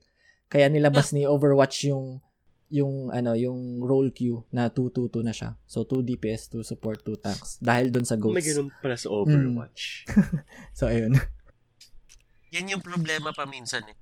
Kaya 0.48 0.70
nilabas 0.70 1.12
ni 1.12 1.26
Overwatch 1.26 1.90
yung 1.90 2.22
yung 2.70 3.10
ano 3.10 3.34
yung 3.34 3.82
role 3.82 4.14
queue 4.14 4.46
na 4.54 4.70
2-2-2 4.70 5.26
na 5.26 5.34
siya. 5.34 5.58
So 5.66 5.82
2 5.82 6.06
DPS, 6.06 6.54
2 6.54 6.62
support, 6.62 7.02
2 7.02 7.18
tanks. 7.18 7.58
Dahil 7.58 7.90
doon 7.90 8.06
sa 8.06 8.14
May 8.14 8.22
goals. 8.22 8.46
ganun 8.46 8.70
pala 8.78 8.94
sa 8.94 9.10
Overwatch. 9.10 10.06
So 10.78 10.86
ayun. 10.86 11.18
Yan 12.54 12.70
yung 12.70 12.82
problema 12.82 13.34
pa 13.34 13.42
minsan 13.44 13.82
eh. 13.90 13.98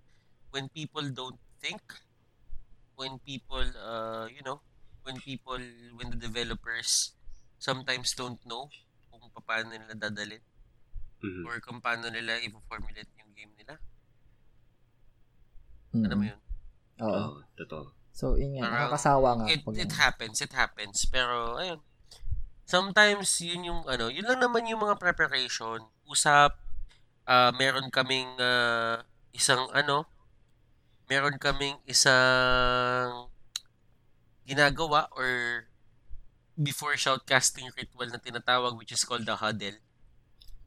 When 0.51 0.69
people 0.73 1.05
don't 1.13 1.39
think, 1.61 1.83
when 2.97 3.21
people, 3.23 3.65
uh, 3.77 4.27
you 4.33 4.41
know, 4.43 4.61
when 5.05 5.21
people, 5.21 5.61
when 5.97 6.09
the 6.11 6.21
developers 6.21 7.13
sometimes 7.59 8.15
don't 8.15 8.39
know 8.47 8.71
kung 9.11 9.25
paano 9.43 9.75
nila 9.75 9.95
dadalhin 9.99 10.43
Mhm. 11.19 11.43
or 11.47 11.59
kung 11.59 11.83
paano 11.83 12.07
nila 12.11 12.39
i-formulate 12.39 13.11
yung 13.19 13.33
game 13.35 13.53
nila. 13.59 13.75
Mm. 15.95 16.05
Alam 16.05 16.17
mo 16.21 16.25
yun? 16.29 16.41
Oo. 17.03 17.15
Oo, 17.15 17.31
totoo. 17.57 17.87
So 18.13 18.35
yun 18.35 18.59
nga, 18.59 18.67
Parang 18.67 18.77
nakakasawa 18.91 19.29
nga. 19.39 19.47
It, 19.51 19.61
pag 19.63 19.75
it 19.79 19.91
ano. 19.91 19.99
happens, 19.99 20.37
it 20.43 20.53
happens. 20.55 20.99
Pero, 21.07 21.57
ayun. 21.57 21.81
Sometimes, 22.69 23.31
yun 23.41 23.65
yung, 23.65 23.81
ano, 23.89 24.13
yun 24.13 24.27
lang 24.29 24.43
naman 24.43 24.69
yung 24.69 24.83
mga 24.83 24.99
preparation. 25.01 25.81
Usap, 26.05 26.59
ah 27.29 27.51
meron 27.55 27.89
kaming 27.93 28.29
ah, 28.41 29.01
isang, 29.33 29.71
ano, 29.73 30.05
meron 31.09 31.37
kaming 31.41 31.77
isang 31.89 33.29
ginagawa 34.49 35.09
or 35.13 35.67
before 36.59 36.95
shoutcasting 36.99 37.69
ritual 37.77 38.09
na 38.11 38.19
tinatawag 38.19 38.75
which 38.79 38.93
is 38.93 39.05
called 39.05 39.27
the 39.27 39.37
huddle. 39.37 39.79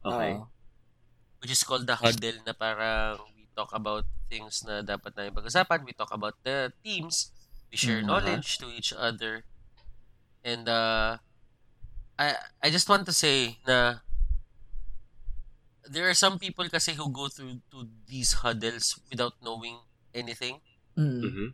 Okay. 0.05 0.33
Oo. 0.37 0.47
Which 1.41 1.51
is 1.51 1.63
called 1.65 1.85
the 1.89 1.97
huddle 1.97 2.37
na 2.45 2.53
parang 2.53 3.19
we 3.35 3.49
talk 3.57 3.73
about 3.73 4.05
things 4.29 4.63
na 4.63 4.81
dapat 4.85 5.13
na 5.17 5.33
pag-usapan. 5.33 5.83
We 5.85 5.93
talk 5.93 6.13
about 6.13 6.37
the 6.45 6.71
teams. 6.85 7.33
We 7.71 7.77
share 7.77 8.01
Mhm. 8.01 8.07
knowledge 8.07 8.57
to 8.61 8.69
each 8.71 8.93
other. 8.93 9.43
And 10.45 10.69
uh, 10.69 11.17
I 12.19 12.37
I 12.61 12.67
just 12.69 12.89
want 12.89 13.05
to 13.09 13.13
say 13.13 13.59
na 13.67 14.01
there 15.89 16.07
are 16.09 16.13
some 16.17 16.37
people 16.39 16.67
kasi 16.69 16.93
who 16.93 17.09
go 17.11 17.27
through 17.27 17.59
to 17.71 17.89
these 18.07 18.33
huddles 18.45 18.99
without 19.09 19.33
knowing 19.41 19.79
anything. 20.13 20.59
Mm. 20.95 21.21
Mhm. 21.23 21.47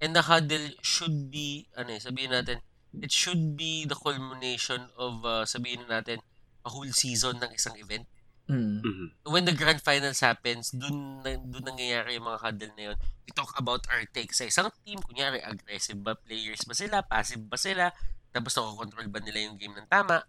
And 0.00 0.12
the 0.12 0.26
huddle 0.28 0.68
should 0.84 1.32
be, 1.32 1.68
ano 1.72 1.96
eh, 1.96 2.02
sabihin 2.02 2.34
natin, 2.34 2.60
it 3.00 3.10
should 3.10 3.56
be 3.56 3.88
the 3.88 3.96
culmination 3.96 4.92
of, 4.94 5.24
uh, 5.24 5.42
sabihin 5.48 5.88
natin, 5.88 6.20
a 6.64 6.70
whole 6.70 6.90
season 6.92 7.40
ng 7.40 7.52
isang 7.52 7.76
event. 7.80 8.04
Mm. 8.44 8.84
Mhm. 8.84 9.06
When 9.24 9.48
the 9.48 9.56
grand 9.56 9.80
finals 9.80 10.20
happens, 10.20 10.68
dun, 10.68 11.24
na- 11.24 11.40
dun 11.40 11.64
nangyayari 11.64 12.20
yung 12.20 12.28
mga 12.28 12.40
huddle 12.44 12.72
na 12.76 12.82
yun. 12.92 12.98
We 13.24 13.32
talk 13.32 13.56
about 13.56 13.88
our 13.88 14.04
take 14.12 14.36
sa 14.36 14.44
isang 14.44 14.68
team. 14.84 15.00
Kunyari, 15.00 15.40
aggressive 15.40 15.96
ba 15.96 16.12
players 16.12 16.60
ba 16.68 16.76
sila? 16.76 17.00
Passive 17.00 17.40
ba 17.40 17.56
sila? 17.56 17.88
Tapos 18.36 18.52
nakokontrol 18.52 19.08
ba 19.08 19.24
nila 19.24 19.48
yung 19.48 19.56
game 19.56 19.72
ng 19.72 19.88
tama? 19.88 20.20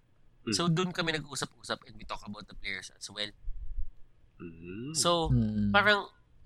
So, 0.53 0.69
dun 0.69 0.93
kami 0.93 1.17
nag-usap-usap 1.17 1.89
and 1.89 1.97
we 1.97 2.05
talk 2.05 2.21
about 2.21 2.45
the 2.45 2.53
players 2.53 2.93
as 2.93 3.09
well. 3.09 3.33
Mhm. 4.37 4.93
So, 4.93 5.33
Mm. 5.33 5.73
parang 5.73 6.05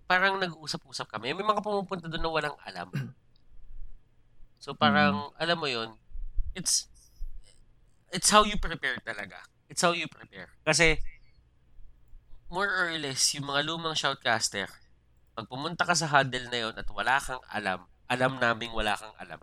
parang 0.09 0.41
nag-uusap-usap 0.41 1.05
kami. 1.13 1.37
May 1.37 1.45
mga 1.45 1.61
pumupunta 1.61 2.09
doon 2.09 2.25
na 2.25 2.33
walang 2.33 2.57
alam. 2.65 2.89
So 4.59 4.75
parang 4.75 5.31
alam 5.39 5.55
mo 5.55 5.71
'yon, 5.71 5.95
it's 6.51 6.91
it's 8.11 8.27
how 8.27 8.43
you 8.43 8.59
prepare 8.59 8.99
talaga. 9.07 9.39
It's 9.71 9.79
how 9.79 9.95
you 9.95 10.11
prepare. 10.11 10.51
Kasi 10.67 10.99
more 12.51 12.67
or 12.67 12.91
less 12.99 13.31
yung 13.31 13.47
mga 13.47 13.63
lumang 13.71 13.95
shoutcaster, 13.95 14.67
pag 15.31 15.47
pumunta 15.47 15.87
ka 15.87 15.95
sa 15.95 16.11
huddle 16.11 16.51
na 16.51 16.59
'yon 16.59 16.75
at 16.75 16.91
wala 16.91 17.23
kang 17.23 17.39
alam, 17.47 17.87
alam 18.11 18.35
naming 18.35 18.75
wala 18.75 18.99
kang 18.99 19.15
alam. 19.15 19.39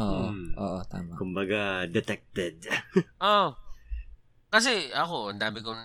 Oo. 0.00 0.32
Mm. 0.32 0.56
Oo, 0.56 0.78
tama. 0.88 1.12
Kumbaga, 1.20 1.84
detected. 1.90 2.64
Oh. 3.20 3.52
Kasi 4.48 4.88
ako, 4.96 5.36
ang 5.36 5.40
dami 5.40 5.60
kong, 5.60 5.82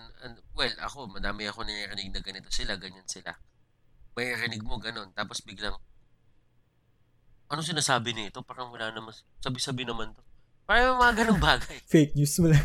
well, 0.56 0.74
ako, 0.80 1.04
madami 1.12 1.44
ako 1.44 1.68
narinig 1.68 2.16
na 2.16 2.22
ganito 2.24 2.48
sila, 2.48 2.80
ganyan 2.80 3.04
sila. 3.04 3.36
May 4.16 4.32
rinig 4.32 4.64
mo 4.64 4.80
ganon, 4.80 5.12
tapos 5.12 5.44
biglang, 5.44 5.76
ano 7.52 7.60
sinasabi 7.60 8.16
nito? 8.16 8.40
Parang 8.40 8.72
wala 8.72 8.88
naman, 8.88 9.12
sabi-sabi 9.44 9.84
naman 9.84 10.16
to. 10.16 10.24
Parang 10.64 10.96
mga 10.96 11.12
ganong 11.22 11.42
bagay. 11.44 11.76
Fake 11.92 12.16
news 12.16 12.40
mo 12.40 12.48
lang. 12.48 12.64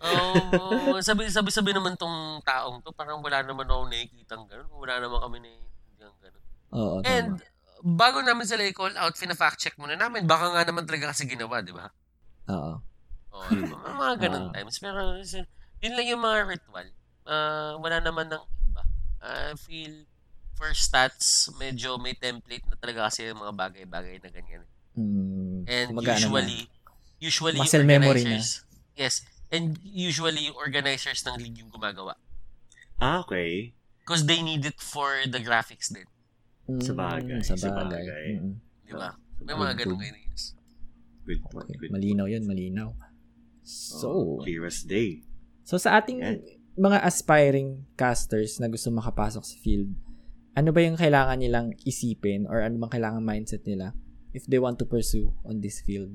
Oo, 0.00 0.96
sabi, 1.06 1.28
sabi-sabi 1.28 1.76
naman 1.76 2.00
tong 2.00 2.40
taong 2.40 2.80
to, 2.80 2.96
parang 2.96 3.20
wala 3.20 3.44
naman 3.44 3.68
ako 3.68 3.92
nakikita 3.92 4.40
ganon, 4.40 4.72
wala 4.72 4.94
naman 4.96 5.20
kami 5.20 5.36
nakikita 5.44 6.06
ganon. 6.16 6.44
Oo, 6.72 6.96
tama. 7.04 7.12
And, 7.12 7.28
bago 7.84 8.24
namin 8.24 8.48
sila 8.48 8.64
i-call 8.64 8.96
out, 8.96 9.20
fina-fact 9.20 9.60
check 9.60 9.76
muna 9.76 10.00
namin, 10.00 10.24
baka 10.24 10.48
nga 10.48 10.64
naman 10.64 10.88
talaga 10.88 11.12
kasi 11.12 11.28
ginawa, 11.28 11.60
di 11.60 11.76
ba? 11.76 11.92
Oo. 12.48 12.80
Ba? 13.38 13.92
mga 13.94 14.14
ganun 14.22 14.44
Ah. 14.48 14.52
times. 14.54 14.76
Pero, 14.78 14.98
is- 15.16 15.48
yun 15.78 15.92
lang 15.92 16.06
yung 16.06 16.22
mga 16.22 16.38
ritual. 16.48 16.86
Ah, 17.22 17.76
wala 17.76 17.98
naman 17.98 18.26
ng 18.26 18.42
iba. 18.66 18.82
I 19.20 19.52
feel, 19.54 20.06
for 20.54 20.70
stats, 20.72 21.50
medyo 21.54 21.96
may 21.96 22.14
template 22.14 22.64
na 22.64 22.74
talaga 22.74 23.06
kasi 23.06 23.28
yung 23.28 23.38
mga 23.38 23.52
bagay-bagay 23.52 24.16
na 24.18 24.30
ganyan. 24.30 24.64
Mm, 24.94 25.66
And 25.66 25.88
ano 25.92 26.00
usually, 26.00 26.60
usually 27.18 27.58
Muscle 27.58 27.84
memory 27.84 28.24
organizers, 28.24 28.64
yes, 28.94 29.20
and 29.48 29.76
usually 29.82 30.48
organizers 30.50 31.20
ng 31.22 31.36
league 31.38 31.58
yung 31.58 31.68
gumagawa. 31.68 32.16
ah, 32.96 33.20
okay. 33.20 33.76
Because 34.00 34.24
they 34.24 34.40
need 34.40 34.64
it 34.64 34.78
for 34.78 35.20
the 35.26 35.36
graphics 35.38 35.90
din. 35.90 36.06
na, 36.64 36.80
sa 36.80 36.94
bagay, 36.94 37.36
Mm, 37.36 37.44
sa 37.44 37.54
sa 37.54 37.68
bagay. 37.68 38.00
bagay. 38.00 38.26
Mm, 38.40 38.54
Di 38.82 38.92
ba? 38.92 39.12
May 39.36 39.52
Good, 39.52 39.60
mga 39.60 39.74
ganun 39.76 40.00
ideas. 40.00 40.42
Good 41.22 41.40
point. 41.44 41.66
Okay. 41.66 41.76
Good 41.76 41.90
Malinaw 41.92 42.26
yun, 42.26 42.42
malinaw. 42.42 42.88
So, 43.66 44.06
Oh, 44.06 44.38
clear 44.38 44.62
as 44.62 44.80
day. 44.80 45.26
so 45.60 45.74
sa 45.74 45.98
ating 45.98 46.22
Yan. 46.22 46.38
mga 46.76 47.02
aspiring 47.02 47.82
casters 47.92 48.56
na 48.56 48.66
gusto 48.66 48.86
makapasok 48.88 49.42
sa 49.42 49.56
field, 49.58 49.90
ano 50.54 50.70
ba 50.70 50.80
yung 50.80 50.94
kailangan 50.94 51.36
nilang 51.36 51.74
isipin 51.82 52.46
or 52.46 52.62
ano 52.62 52.78
bang 52.78 52.94
kailangan 52.94 53.20
mindset 53.20 53.66
nila 53.66 53.90
if 54.30 54.46
they 54.46 54.56
want 54.56 54.76
to 54.76 54.84
pursue 54.84 55.34
on 55.42 55.58
this 55.58 55.80
field. 55.80 56.14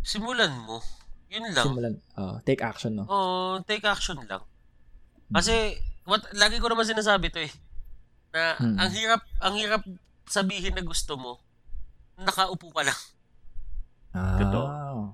Simulan 0.00 0.54
mo. 0.64 0.80
Yun 1.28 1.52
lang. 1.52 1.60
Simulan, 1.62 1.94
uh, 2.16 2.40
take 2.42 2.64
action, 2.64 2.96
no? 2.96 3.04
Oo, 3.04 3.60
take 3.62 3.84
action 3.84 4.16
lang. 4.24 4.40
Kasi, 5.28 5.76
what, 6.02 6.24
lagi 6.32 6.56
ko 6.56 6.72
naman 6.72 6.88
sinasabi 6.88 7.28
to 7.28 7.44
eh. 7.44 7.52
Na 8.32 8.56
Hmm. 8.56 8.80
ang 8.80 8.90
hirap, 8.90 9.20
ang 9.38 9.54
hirap 9.54 9.82
sabihin 10.24 10.72
na 10.72 10.80
gusto 10.80 11.20
mo, 11.20 11.36
nakaupo 12.16 12.72
ka 12.72 12.80
lang. 12.80 13.00
Ah, 14.10 14.40
Totoo. 14.40 14.64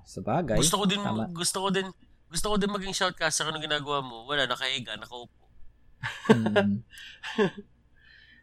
Sa 0.03 0.21
bagay. 0.21 0.59
Gusto 0.59 0.83
ko 0.83 0.85
din, 0.85 0.99
Tama. 0.99 1.31
gusto 1.31 1.59
ko 1.63 1.69
din, 1.71 1.87
gusto 2.27 2.47
ko 2.51 2.57
din 2.59 2.71
maging 2.71 2.95
shoutcaster 2.95 3.47
ano 3.47 3.63
ginagawa 3.63 4.03
mo. 4.03 4.27
Wala, 4.27 4.51
nakahiga, 4.51 4.99
nakaupo. 4.99 5.47
Mm. 6.31 6.83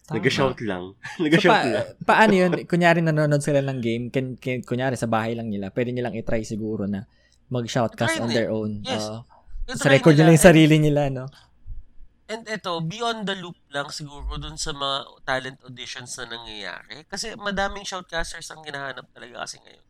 Tama. 0.01 0.17
Nag-shout 0.17 0.59
lang. 0.65 0.97
So, 1.15 1.23
Nag-shout 1.23 1.51
pa- 1.53 1.65
lang. 1.67 1.87
paano 2.03 2.33
yun? 2.33 2.51
Kunyari 2.65 2.99
nanonood 2.99 3.43
sila 3.43 3.61
ng 3.61 3.79
game, 3.79 4.05
kin, 4.09 4.35
kin, 4.35 4.59
kunyari 4.65 4.97
sa 4.97 5.07
bahay 5.07 5.37
lang 5.37 5.47
nila, 5.47 5.69
pwede 5.71 5.93
nilang 5.93 6.17
itry 6.17 6.41
siguro 6.43 6.89
na 6.89 7.05
mag-shoutcast 7.47 8.19
on 8.19 8.31
their 8.31 8.49
own. 8.49 8.81
Yes. 8.83 9.07
Ito 9.67 9.77
sa 9.77 9.91
record 9.91 10.17
nila 10.17 10.33
yung 10.33 10.41
sarili 10.41 10.79
nila, 10.81 11.07
no? 11.07 11.29
And 12.31 12.47
ito, 12.47 12.79
beyond 12.79 13.27
the 13.27 13.35
loop 13.35 13.59
lang 13.75 13.91
siguro 13.91 14.39
dun 14.39 14.55
sa 14.55 14.71
mga 14.71 14.97
talent 15.27 15.59
auditions 15.67 16.15
na 16.15 16.31
nangyayari. 16.31 17.03
Kasi 17.03 17.35
madaming 17.35 17.83
shoutcasters 17.83 18.47
ang 18.55 18.63
hinahanap 18.63 19.03
talaga 19.11 19.43
kasi 19.43 19.59
ngayon. 19.59 19.85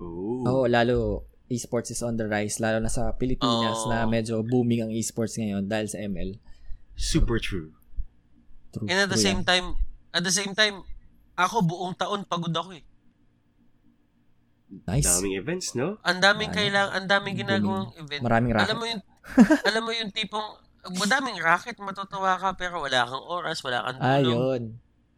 Ooh. 0.00 0.44
Oo, 0.44 0.64
lalo 0.66 1.24
esports 1.46 1.94
is 1.94 2.02
on 2.02 2.18
the 2.18 2.26
rise, 2.26 2.58
lalo 2.58 2.82
na 2.82 2.90
sa 2.90 3.14
Pilipinas 3.14 3.86
Oo. 3.86 3.90
na 3.90 4.02
medyo 4.04 4.42
booming 4.42 4.82
ang 4.82 4.92
esports 4.92 5.38
ngayon 5.38 5.64
dahil 5.64 5.86
sa 5.86 6.02
ML. 6.02 6.36
Super 6.98 7.38
true. 7.38 7.70
True. 8.74 8.90
And 8.90 9.06
at 9.06 9.08
the 9.08 9.14
true 9.14 9.24
same 9.24 9.40
yan. 9.40 9.46
time, 9.46 9.66
at 10.10 10.22
the 10.26 10.34
same 10.34 10.52
time, 10.52 10.82
ako 11.38 11.62
buong 11.62 11.94
taon 11.94 12.26
pagod 12.26 12.50
ako 12.50 12.74
eh. 12.74 12.84
Nice. 14.66 15.06
Daming 15.06 15.38
events, 15.38 15.78
no? 15.78 16.02
Ang 16.02 16.18
daming 16.18 16.50
Ano? 16.50 16.58
kailang, 16.58 16.88
ang 16.90 17.06
daming 17.06 17.36
ginagawang 17.38 17.94
event. 18.02 18.22
Maraming 18.26 18.50
racket. 18.50 18.66
Alam 18.66 18.76
mo 18.82 18.86
yung 18.90 19.02
alam 19.62 19.82
mo 19.86 19.90
yung 19.94 20.10
tipong 20.10 20.48
madaming 20.98 21.38
racket, 21.38 21.78
matutuwa 21.78 22.34
ka 22.34 22.58
pero 22.58 22.82
wala 22.82 23.06
kang 23.06 23.24
oras, 23.26 23.62
wala 23.62 23.86
kang 23.86 23.98
tulog, 23.98 24.26
Ayun. 24.26 24.62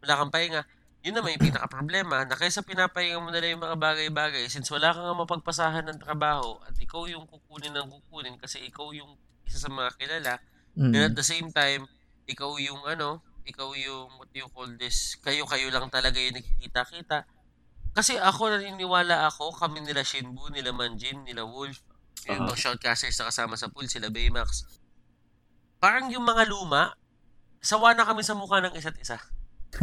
wala 0.04 0.14
kang 0.20 0.32
pahinga. 0.32 0.62
Yun 1.08 1.16
naman 1.16 1.40
yung 1.40 1.48
pinaka-problema 1.48 2.28
na 2.28 2.36
kaysa 2.36 2.60
pinapahinga 2.60 3.16
mo 3.16 3.32
nila 3.32 3.56
yung 3.56 3.64
mga 3.64 3.80
bagay-bagay 3.80 4.44
since 4.52 4.68
wala 4.68 4.92
kang 4.92 5.08
mapapasahan 5.16 5.88
ng 5.88 6.04
trabaho 6.04 6.60
at 6.68 6.76
ikaw 6.76 7.08
yung 7.08 7.24
kukunin 7.24 7.72
ng 7.72 7.88
kukunin 7.88 8.36
kasi 8.36 8.60
ikaw 8.68 8.92
yung 8.92 9.16
isa 9.48 9.56
sa 9.56 9.72
mga 9.72 9.96
kilala 9.96 10.36
Mm. 10.78 10.94
And 10.94 11.04
at 11.10 11.14
the 11.18 11.26
same 11.26 11.50
time, 11.50 11.90
ikaw 12.30 12.54
yung 12.62 12.86
ano, 12.86 13.18
ikaw 13.42 13.74
yung 13.74 14.14
what 14.14 14.30
do 14.30 14.38
you 14.38 14.46
call 14.54 14.70
this, 14.78 15.18
kayo-kayo 15.18 15.74
lang 15.74 15.90
talaga 15.90 16.22
yung 16.22 16.38
nagkikita-kita. 16.38 17.26
Kasi 17.98 18.14
ako 18.14 18.54
naniniwala 18.54 19.26
ako, 19.26 19.50
kami 19.58 19.82
nila 19.82 20.06
Shinbu, 20.06 20.54
nila 20.54 20.70
Manjin, 20.70 21.26
nila 21.26 21.42
Wolf, 21.42 21.82
yung 22.30 22.46
Ah. 22.46 22.46
mga 22.46 22.58
shoutcasters 22.62 23.18
na 23.18 23.26
kasama 23.34 23.58
sa 23.58 23.66
pool, 23.66 23.90
sila 23.90 24.06
Baymax. 24.06 24.70
Parang 25.82 26.06
yung 26.14 26.22
mga 26.22 26.46
luma, 26.46 26.94
sawa 27.58 27.90
na 27.98 28.06
kami 28.06 28.22
sa 28.22 28.38
mukha 28.38 28.62
ng 28.62 28.78
isa't 28.78 28.94
isa. 29.02 29.18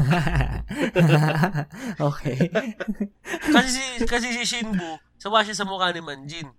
okay. 2.10 2.38
Kasi 3.56 3.70
si, 3.70 3.84
kasi 4.04 4.28
si 4.34 4.44
Shinbu, 4.44 5.00
sawa 5.16 5.46
siya 5.46 5.56
sa 5.56 5.66
mukha 5.66 5.94
ni 5.94 6.02
Manjin. 6.02 6.50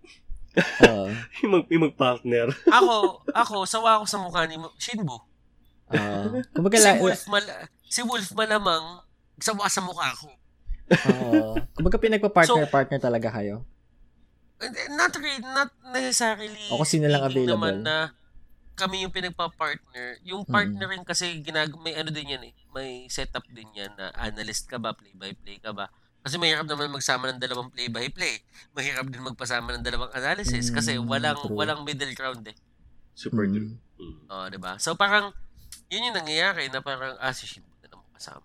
Oo. 0.89 1.07
Yung, 1.44 1.51
mag, 1.53 1.65
yung 1.69 1.85
mag-partner. 1.90 2.48
Ako, 2.78 3.20
ako, 3.28 3.57
sawa 3.69 4.01
ako 4.01 4.05
sa 4.09 4.19
mukha 4.23 4.48
ni 4.48 4.57
Shinbu. 4.81 5.16
Oo. 5.93 6.23
Kumbaga, 6.55 6.81
Si 6.81 6.90
Wolf, 6.97 7.23
mal- 7.28 7.61
si 7.86 8.01
Wolf 8.03 8.28
malamang, 8.32 9.05
sawa 9.36 9.69
sa 9.69 9.85
mukha 9.85 10.09
ko. 10.16 10.28
Oo. 11.12 11.61
Kumbaga 11.77 12.01
pinagpa-partner-partner 12.01 12.98
talaga 13.03 13.28
kayo. 13.36 13.66
Not 14.97 15.12
really, 15.20 15.44
not 15.44 15.69
necessarily. 15.93 16.73
O 16.73 16.81
kung 16.81 16.89
sino 16.89 17.05
lang 17.12 17.28
speaking 17.28 17.53
available. 17.53 17.61
Naman 17.61 17.74
na 17.85 18.16
kami 18.77 19.03
yung 19.03 19.11
pinagpa-partner. 19.11 20.20
Yung 20.23 20.44
partner 20.44 20.86
rin 20.86 21.03
kasi 21.03 21.40
ginag 21.40 21.73
may 21.81 21.97
ano 21.97 22.12
din 22.12 22.36
yan 22.36 22.44
eh. 22.44 22.55
May 22.70 23.09
setup 23.09 23.48
din 23.48 23.66
yan 23.73 23.90
na 23.97 24.12
analyst 24.15 24.69
ka 24.69 24.77
ba, 24.77 24.93
play-by-play 24.93 25.59
ka 25.59 25.73
ba. 25.73 25.89
Kasi 26.20 26.36
mahirap 26.36 26.66
naman 26.66 26.90
magsama 26.90 27.31
ng 27.31 27.40
dalawang 27.40 27.70
play-by-play. 27.70 28.43
Mahirap 28.74 29.09
din 29.09 29.24
magpasama 29.24 29.73
ng 29.74 29.82
dalawang 29.82 30.12
analysis 30.12 30.69
kasi 30.69 30.94
Mm, 30.94 31.07
walang 31.07 31.39
true. 31.40 31.55
walang 31.55 31.81
middle 31.82 32.12
ground 32.12 32.44
eh. 32.44 32.57
Super 33.16 33.48
Mm. 33.48 33.53
true. 33.55 33.73
Mm. 33.97 34.16
Oh, 34.28 34.47
'di 34.47 34.59
ba? 34.59 34.77
So 34.77 34.93
parang 34.93 35.32
yun 35.89 36.12
yung 36.12 36.19
nangyayari 36.19 36.69
na 36.69 36.82
parang 36.82 37.16
ah 37.16 37.32
si 37.32 37.47
na 37.81 37.89
naman 37.89 38.11
kasama. 38.12 38.44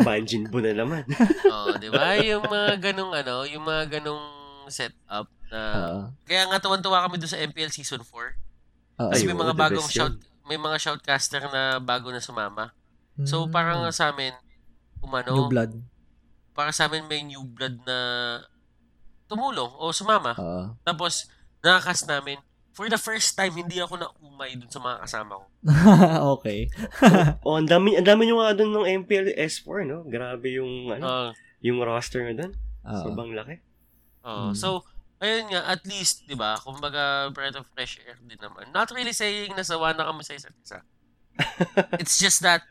Banjin 0.00 0.46
po 0.52 0.60
na 0.60 0.72
naman. 0.72 1.04
Oh, 1.44 1.72
'di 1.74 1.88
ba? 1.90 2.16
Yung 2.20 2.44
mga 2.46 2.72
ganung 2.80 3.12
ano, 3.12 3.44
yung 3.44 3.64
mga 3.64 3.98
ganung 3.98 4.22
setup 4.68 5.28
na 5.48 5.60
Oo. 5.74 6.00
Kaya 6.22 6.46
nga 6.46 6.58
tuwan-tuwa 6.58 7.02
kami 7.02 7.16
doon 7.16 7.28
sa 7.28 7.40
MPL 7.40 7.70
Season 7.70 8.00
4. 8.00 8.08
Oo. 8.98 9.10
Kasi 9.10 9.22
Ay, 9.22 9.26
may 9.26 9.38
mga 9.38 9.54
bagong 9.54 9.86
shout, 9.86 10.14
may 10.44 10.56
mga 10.56 10.76
shoutcaster 10.78 11.42
na 11.44 11.76
bago 11.78 12.08
na 12.08 12.18
sumama. 12.18 12.72
So 13.20 13.44
Mm. 13.44 13.50
parang 13.50 13.80
sa 13.90 14.08
amin, 14.08 14.32
umano, 14.98 15.30
New 15.32 15.48
blood. 15.48 15.72
para 16.52 16.70
sa 16.70 16.86
amin 16.86 17.04
may 17.04 17.22
new 17.22 17.42
blood 17.44 17.78
na 17.82 17.98
tumulong 19.26 19.70
o 19.74 19.90
sumama. 19.90 20.32
Oo. 20.34 20.72
Tapos, 20.82 21.28
nakakas 21.60 22.02
namin, 22.04 22.40
for 22.70 22.86
the 22.86 22.96
first 22.96 23.34
time, 23.34 23.52
hindi 23.52 23.76
ako 23.76 23.98
naumay 23.98 24.54
dun 24.54 24.66
sa 24.66 24.78
mga 24.78 25.02
kasama 25.02 25.32
ko. 25.36 25.44
okay. 26.38 26.70
oh, 27.44 27.58
ang 27.58 27.66
dami, 27.66 27.92
ang 27.92 28.06
dami 28.06 28.24
nyo 28.24 28.40
nga 28.40 28.54
doon 28.54 28.72
ng 28.72 28.86
MPL 29.02 29.34
S4, 29.36 29.84
no? 29.84 30.02
Grabe 30.04 30.54
yung, 30.54 30.88
ano, 30.90 31.04
Uh, 31.04 31.30
yung 31.60 31.78
roster 31.78 32.24
nga 32.24 32.34
doon. 32.36 32.52
Oo. 32.84 33.02
Sobrang 33.04 33.32
laki. 33.32 33.58
uh, 34.22 34.48
Mm. 34.48 34.54
So, 34.54 34.86
ayun 35.18 35.50
nga, 35.50 35.66
at 35.66 35.82
least, 35.82 36.24
di 36.24 36.34
ba, 36.34 36.54
kumbaga, 36.58 37.30
breath 37.30 37.58
of 37.58 37.66
fresh 37.72 37.98
air 38.02 38.18
din 38.22 38.38
naman. 38.38 38.70
Not 38.70 38.90
really 38.90 39.12
saying 39.12 39.52
na 39.52 39.62
sawa 39.62 39.92
na 39.92 40.06
kami 40.06 40.22
sa 40.22 40.34
isa't 40.34 40.54
isa. 40.58 40.78
It's 42.02 42.18
just 42.18 42.42
that, 42.42 42.62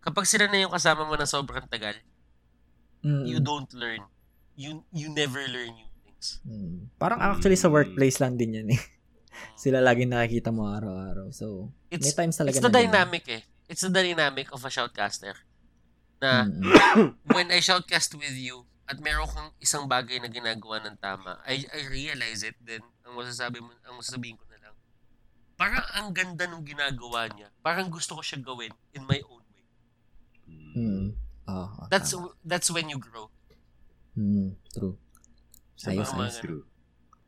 kapag 0.00 0.26
sila 0.26 0.46
na 0.46 0.62
yung 0.62 0.74
kasama 0.74 1.02
mo 1.02 1.14
na 1.14 1.26
sobrang 1.26 1.66
tagal, 1.66 1.94
Mm. 3.04 3.28
you 3.28 3.36
don't 3.36 3.68
learn. 3.76 4.00
You 4.56 4.80
you 4.88 5.12
never 5.12 5.44
learn 5.44 5.76
new 5.76 5.90
things. 6.00 6.40
Mm. 6.40 6.88
Parang 6.96 7.20
actually 7.20 7.60
sa 7.60 7.68
workplace 7.68 8.16
lang 8.16 8.40
din 8.40 8.56
yan 8.56 8.68
eh. 8.72 8.80
Sila 9.60 9.84
laging 9.84 10.08
nakikita 10.08 10.48
mo 10.48 10.64
araw-araw. 10.72 11.28
So, 11.28 11.68
It's 11.92 12.16
may 12.16 12.24
times 12.24 12.40
talaga 12.40 12.56
it's 12.56 12.64
the 12.64 12.72
dynamic 12.72 13.28
eh. 13.28 13.44
It's 13.68 13.84
the 13.84 13.92
dynamic 13.92 14.48
of 14.56 14.64
a 14.64 14.72
shoutcaster. 14.72 15.36
Na 16.16 16.48
Mm. 16.48 16.64
when 17.36 17.52
I 17.52 17.60
shoutcast 17.60 18.16
with 18.16 18.32
you 18.32 18.64
at 18.84 19.00
meron 19.00 19.28
kang 19.28 19.50
isang 19.60 19.88
bagay 19.88 20.20
na 20.20 20.28
ginagawa 20.28 20.80
ng 20.84 20.96
tama, 21.00 21.40
I 21.48 21.64
I 21.72 21.88
realize 21.88 22.44
it 22.44 22.56
then 22.60 22.84
ang 23.04 23.16
masasabi 23.16 23.60
mo 23.64 23.72
ang 23.88 23.96
masasabihin 23.96 24.36
ko 24.36 24.44
na 24.52 24.60
lang. 24.60 24.74
Parang 25.56 25.86
ang 25.96 26.08
ganda 26.12 26.44
ng 26.44 26.64
ginagawa 26.66 27.30
niya. 27.32 27.48
Parang 27.64 27.88
gusto 27.88 28.18
ko 28.18 28.22
siya 28.24 28.44
gawin 28.44 28.72
in 28.92 29.08
my 29.08 29.20
own 29.24 29.44
way. 29.54 29.66
Mm. 30.76 31.08
Ah, 31.44 31.68
ah, 31.68 31.86
That's 31.92 32.12
tama. 32.12 32.32
that's 32.44 32.68
when 32.72 32.88
you 32.88 32.96
grow. 33.00 33.28
Mm, 34.16 34.56
true. 34.72 34.96
Ayos, 35.84 36.12
ayos. 36.16 36.40
True. 36.40 36.64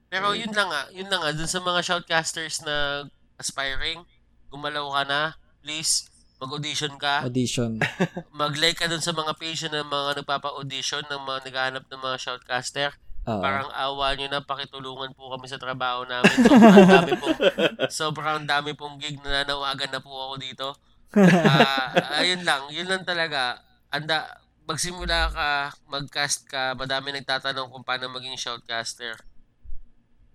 Pero 0.09 0.33
yun 0.33 0.55
lang 0.55 0.71
nga, 0.71 0.89
yun 0.95 1.11
lang 1.13 1.21
nga, 1.21 1.35
dun 1.35 1.51
sa 1.51 1.61
mga 1.61 1.83
shoutcasters 1.83 2.63
na 2.65 3.05
aspiring, 3.37 4.07
gumalaw 4.49 4.89
ka 4.97 5.03
na, 5.05 5.21
please, 5.61 6.09
mag-audition 6.37 6.93
ka, 7.01 7.25
Audition. 7.25 7.81
mag-like 8.41 8.77
ka 8.77 8.87
dun 8.87 9.01
sa 9.01 9.17
mga 9.17 9.33
page 9.41 9.69
ng 9.69 9.89
mga 9.89 10.23
nagpapa-audition, 10.23 11.05
ng 11.09 11.23
mga 11.25 11.41
naghahanap 11.49 11.85
ng 11.89 12.01
mga 12.01 12.17
shoutcaster. 12.21 12.91
Oo. 13.27 13.43
Parang 13.43 13.67
awa 13.75 14.15
nyo 14.15 14.31
na, 14.31 14.45
pakitulungan 14.45 15.11
po 15.17 15.35
kami 15.35 15.51
sa 15.51 15.59
trabaho 15.59 16.07
namin. 16.07 16.31
Sobrang 16.47 16.87
dami 16.87 17.13
pong, 17.19 17.39
sobrang 18.01 18.41
dami 18.47 18.71
pong 18.79 18.97
gig 19.03 19.19
na 19.25 19.43
nanawagan 19.43 19.91
na 19.91 20.01
po 20.01 20.13
ako 20.13 20.35
dito. 20.39 20.69
Ah, 21.17 22.21
ayun 22.21 22.45
lang, 22.45 22.69
yun 22.69 22.85
lang 22.85 23.01
talaga. 23.01 23.57
Anda, 23.89 24.27
magsimula 24.69 25.33
ka, 25.33 25.73
mag-cast 25.89 26.45
ka, 26.45 26.77
madami 26.77 27.15
nagtatanong 27.15 27.73
kung 27.73 27.87
paano 27.87 28.13
maging 28.13 28.37
shoutcaster. 28.37 29.17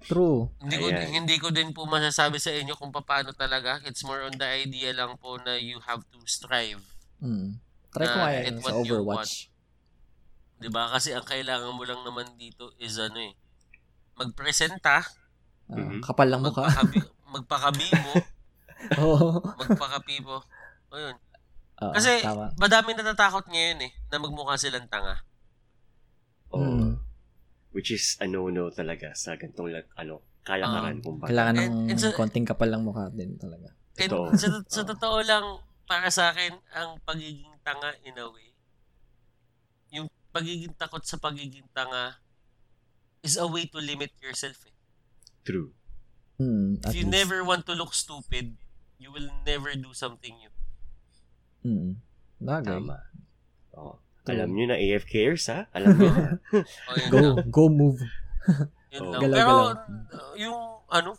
True. 0.02 0.50
Hindi 0.58 0.76
ko 0.76 0.86
Ayan. 0.88 1.10
hindi 1.14 1.36
ko 1.38 1.48
din 1.50 1.72
po 1.72 1.86
masasabi 1.86 2.42
sa 2.42 2.50
inyo 2.50 2.74
kung 2.74 2.90
paano 2.90 3.32
talaga. 3.32 3.78
It's 3.86 4.02
more 4.02 4.22
on 4.22 4.34
the 4.34 4.46
idea 4.46 4.92
lang 4.92 5.16
po 5.18 5.38
na 5.38 5.54
you 5.56 5.78
have 5.86 6.02
to 6.10 6.18
strive. 6.26 6.82
Mm. 7.22 7.62
Try 7.92 8.08
ko 8.08 8.18
what 8.18 8.32
sa 8.64 8.82
you 8.82 8.98
Overwatch. 8.98 9.34
'Di 10.58 10.70
ba? 10.70 10.90
Kasi 10.90 11.14
ang 11.14 11.26
kailangan 11.26 11.74
mo 11.74 11.84
lang 11.84 12.02
naman 12.02 12.34
dito 12.34 12.74
is 12.78 12.98
ano 12.98 13.18
eh 13.18 13.34
magpresenta, 14.14 15.02
Mhm. 15.72 16.04
Kapal 16.04 16.28
lang 16.28 16.44
mukha. 16.44 16.68
magpakabi, 16.68 16.98
magpakabibo, 17.34 18.12
Oo. 19.00 19.40
magpakapibo. 19.56 20.36
Ayun. 20.92 21.16
Oo, 21.82 21.94
Kasi 21.96 22.20
tama. 22.20 22.52
madami 22.56 22.92
natatakot 22.92 23.48
ngayon 23.48 23.80
eh 23.88 23.92
na 24.12 24.20
magmukha 24.20 24.60
silang 24.60 24.86
tanga. 24.86 25.24
Oh, 26.52 26.60
Mm. 26.60 27.00
Which 27.72 27.90
is 27.90 28.20
a 28.20 28.28
no-no 28.28 28.68
talaga 28.70 29.16
sa 29.16 29.36
gantong 29.36 29.72
ano, 29.96 30.20
kalakaran 30.44 31.00
Ah, 31.00 31.04
kumbaga. 31.04 31.28
Kailangan 31.30 31.54
ng 31.54 31.64
And- 31.64 31.90
and 31.90 32.00
sa- 32.00 32.12
konting 32.14 32.44
kapal 32.44 32.68
lang 32.68 32.84
mukha 32.84 33.08
din 33.10 33.38
talaga. 33.38 33.72
And 33.96 34.10
Totoo. 34.10 34.36
sa, 34.36 34.48
sa 34.66 34.82
totoo 34.84 35.18
lang 35.22 35.46
para 35.86 36.08
sa 36.08 36.32
akin 36.32 36.52
ang 36.74 37.00
pagiging 37.02 37.52
tanga 37.62 37.96
in 38.02 38.16
a 38.16 38.28
way. 38.28 38.50
Yung 39.92 40.08
pagiging 40.32 40.74
takot 40.74 41.04
sa 41.04 41.16
pagiging 41.16 41.68
tanga 41.72 42.20
is 43.22 43.36
a 43.36 43.46
way 43.46 43.64
to 43.66 43.78
limit 43.78 44.12
yourself. 44.18 44.58
Eh. 44.66 44.76
True. 45.44 45.72
Mm, 46.40 46.82
If 46.82 46.96
you 46.98 47.06
least. 47.06 47.14
never 47.14 47.44
want 47.44 47.64
to 47.66 47.76
look 47.76 47.94
stupid, 47.94 48.58
you 48.98 49.12
will 49.12 49.30
never 49.46 49.72
do 49.76 49.94
something 49.94 50.34
new. 50.34 50.50
Mm. 51.62 52.02
Bagay. 52.42 52.82
Tama. 52.82 52.98
Oo. 53.76 53.94
True. 53.94 54.11
Alam 54.22 54.54
nyo 54.54 54.66
na 54.70 54.78
AFKers, 54.78 55.50
ha? 55.50 55.60
Alam 55.74 55.98
nyo 55.98 56.10
na. 56.10 56.26
O, 56.90 56.94
yun 56.94 57.10
Go, 57.10 57.18
lang. 57.18 57.36
go 57.50 57.64
move. 57.68 58.00
Yun 58.94 59.02
Oh. 59.02 59.12
lang. 59.12 59.22
Galaw, 59.24 59.34
Pero, 59.34 59.54
galaw. 59.54 59.66
uh, 60.14 60.34
yung, 60.36 60.60
ano, 60.88 61.12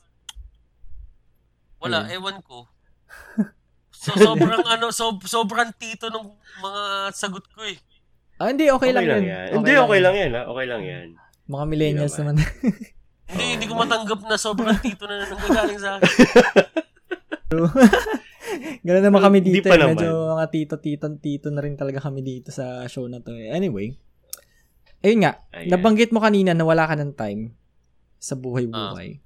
wala, 1.82 1.98
Ayun. 2.04 2.14
ewan 2.14 2.38
ko. 2.42 2.70
So, 3.90 4.14
sobrang, 4.14 4.62
ano, 4.62 4.90
so, 4.90 5.18
sobrang 5.20 5.70
tito 5.74 6.06
ng 6.06 6.26
mga 6.58 6.82
sagot 7.10 7.42
ko 7.50 7.62
eh. 7.62 7.78
Ah, 8.38 8.50
hindi, 8.50 8.66
okay, 8.66 8.90
lang, 8.90 9.06
yun. 9.06 9.22
Hindi, 9.50 9.72
okay 9.72 10.00
lang 10.00 10.14
yan, 10.14 10.30
ha? 10.32 10.42
Okay 10.46 10.66
lang 10.66 10.82
yan. 10.82 11.06
Mga 11.46 11.64
millennials 11.66 12.12
Hindi 12.12 12.22
naman. 12.22 12.34
Hindi, 13.30 13.44
hindi 13.54 13.66
ko 13.66 13.74
matanggap 13.74 14.20
na 14.26 14.36
sobrang 14.36 14.78
tito 14.78 15.06
na 15.06 15.22
nanggagaling 15.24 15.78
sa 15.78 15.90
akin. 15.96 16.10
Ganun 18.82 19.04
naman 19.06 19.22
kami 19.22 19.38
dito. 19.42 19.70
pa 19.70 19.78
eh. 19.78 19.80
naman. 19.80 19.94
Medyo 19.94 20.10
mga 20.34 20.46
tito, 20.50 20.74
tito, 20.82 21.06
tito 21.22 21.48
na 21.54 21.62
rin 21.62 21.78
talaga 21.78 22.02
kami 22.02 22.20
dito 22.22 22.50
sa 22.50 22.82
show 22.90 23.06
na 23.06 23.22
to. 23.22 23.30
eh. 23.34 23.54
Anyway. 23.54 23.94
Ayun 25.02 25.22
nga. 25.26 25.42
Ayan. 25.54 25.70
Nabanggit 25.70 26.10
mo 26.10 26.18
kanina 26.18 26.54
na 26.54 26.66
wala 26.66 26.86
ka 26.86 26.94
ng 26.98 27.14
time 27.14 27.54
sa 28.18 28.34
buhay-buhay. 28.34 29.22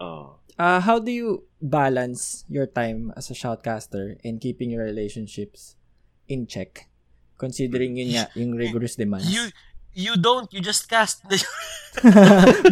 Oo. 0.00 0.40
Uh, 0.58 0.80
how 0.82 0.98
do 0.98 1.14
you 1.14 1.46
balance 1.62 2.42
your 2.50 2.66
time 2.66 3.14
as 3.14 3.30
a 3.30 3.36
shoutcaster 3.36 4.18
and 4.26 4.42
keeping 4.42 4.74
your 4.74 4.82
relationships 4.82 5.78
in 6.26 6.44
check? 6.48 6.90
Considering 7.38 7.94
yun 7.94 8.18
nga, 8.18 8.26
yung 8.34 8.58
rigorous 8.58 8.98
demands. 8.98 9.30
You, 9.30 9.54
you 9.94 10.18
don't, 10.18 10.50
you 10.50 10.58
just 10.58 10.90
cast. 10.90 11.22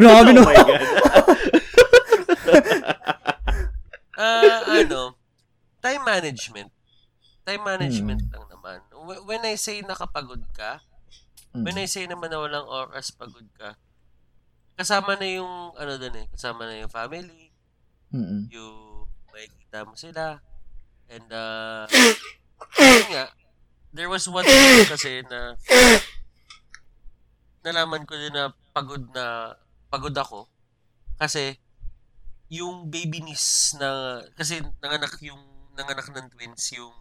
Grabe 0.01 0.33
oh 0.33 0.35
no. 0.35 0.43
my 0.43 0.57
God. 0.59 0.83
Ah, 4.17 4.61
ano, 4.83 5.15
time 5.83 6.03
management. 6.05 6.71
Time 7.47 7.63
management 7.63 8.23
Hmm. 8.27 8.33
lang 8.33 8.45
naman. 8.51 8.79
Wh- 8.91 9.25
When 9.25 9.43
I 9.47 9.55
say 9.57 9.81
nakapagod 9.83 10.43
ka, 10.53 10.83
when 11.55 11.79
I 11.79 11.87
say 11.89 12.05
naman 12.05 12.29
na 12.29 12.41
walang 12.43 12.67
oras 12.67 13.11
pagod 13.11 13.47
ka, 13.57 13.79
kasama 14.77 15.17
na 15.17 15.25
yung, 15.25 15.73
ano 15.73 15.97
dun 15.97 16.17
eh, 16.21 16.27
kasama 16.29 16.69
na 16.69 16.85
yung 16.85 16.93
family, 16.93 17.49
Mm-mm. 18.13 18.51
yung 18.53 19.09
makikita 19.33 19.89
mo 19.89 19.95
sila, 19.97 20.41
and 21.09 21.29
uh, 21.33 21.89
yun 22.81 23.09
nga, 23.09 23.33
there 23.97 24.11
was 24.13 24.29
one 24.29 24.45
time 24.45 24.85
kasi 24.91 25.25
na 25.25 25.57
nalaman 27.65 28.07
ko 28.07 28.15
din 28.15 28.31
na 28.35 28.53
pagod 28.71 29.03
na 29.11 29.57
pagod 29.91 30.15
ako 30.15 30.47
kasi 31.19 31.57
yung 32.47 32.87
baby 32.93 33.25
niece 33.25 33.75
na 33.81 34.21
kasi 34.39 34.63
nanganak 34.79 35.11
yung 35.25 35.41
nanganak 35.77 36.09
ng 36.09 36.29
twins 36.29 36.73
yung 36.73 36.95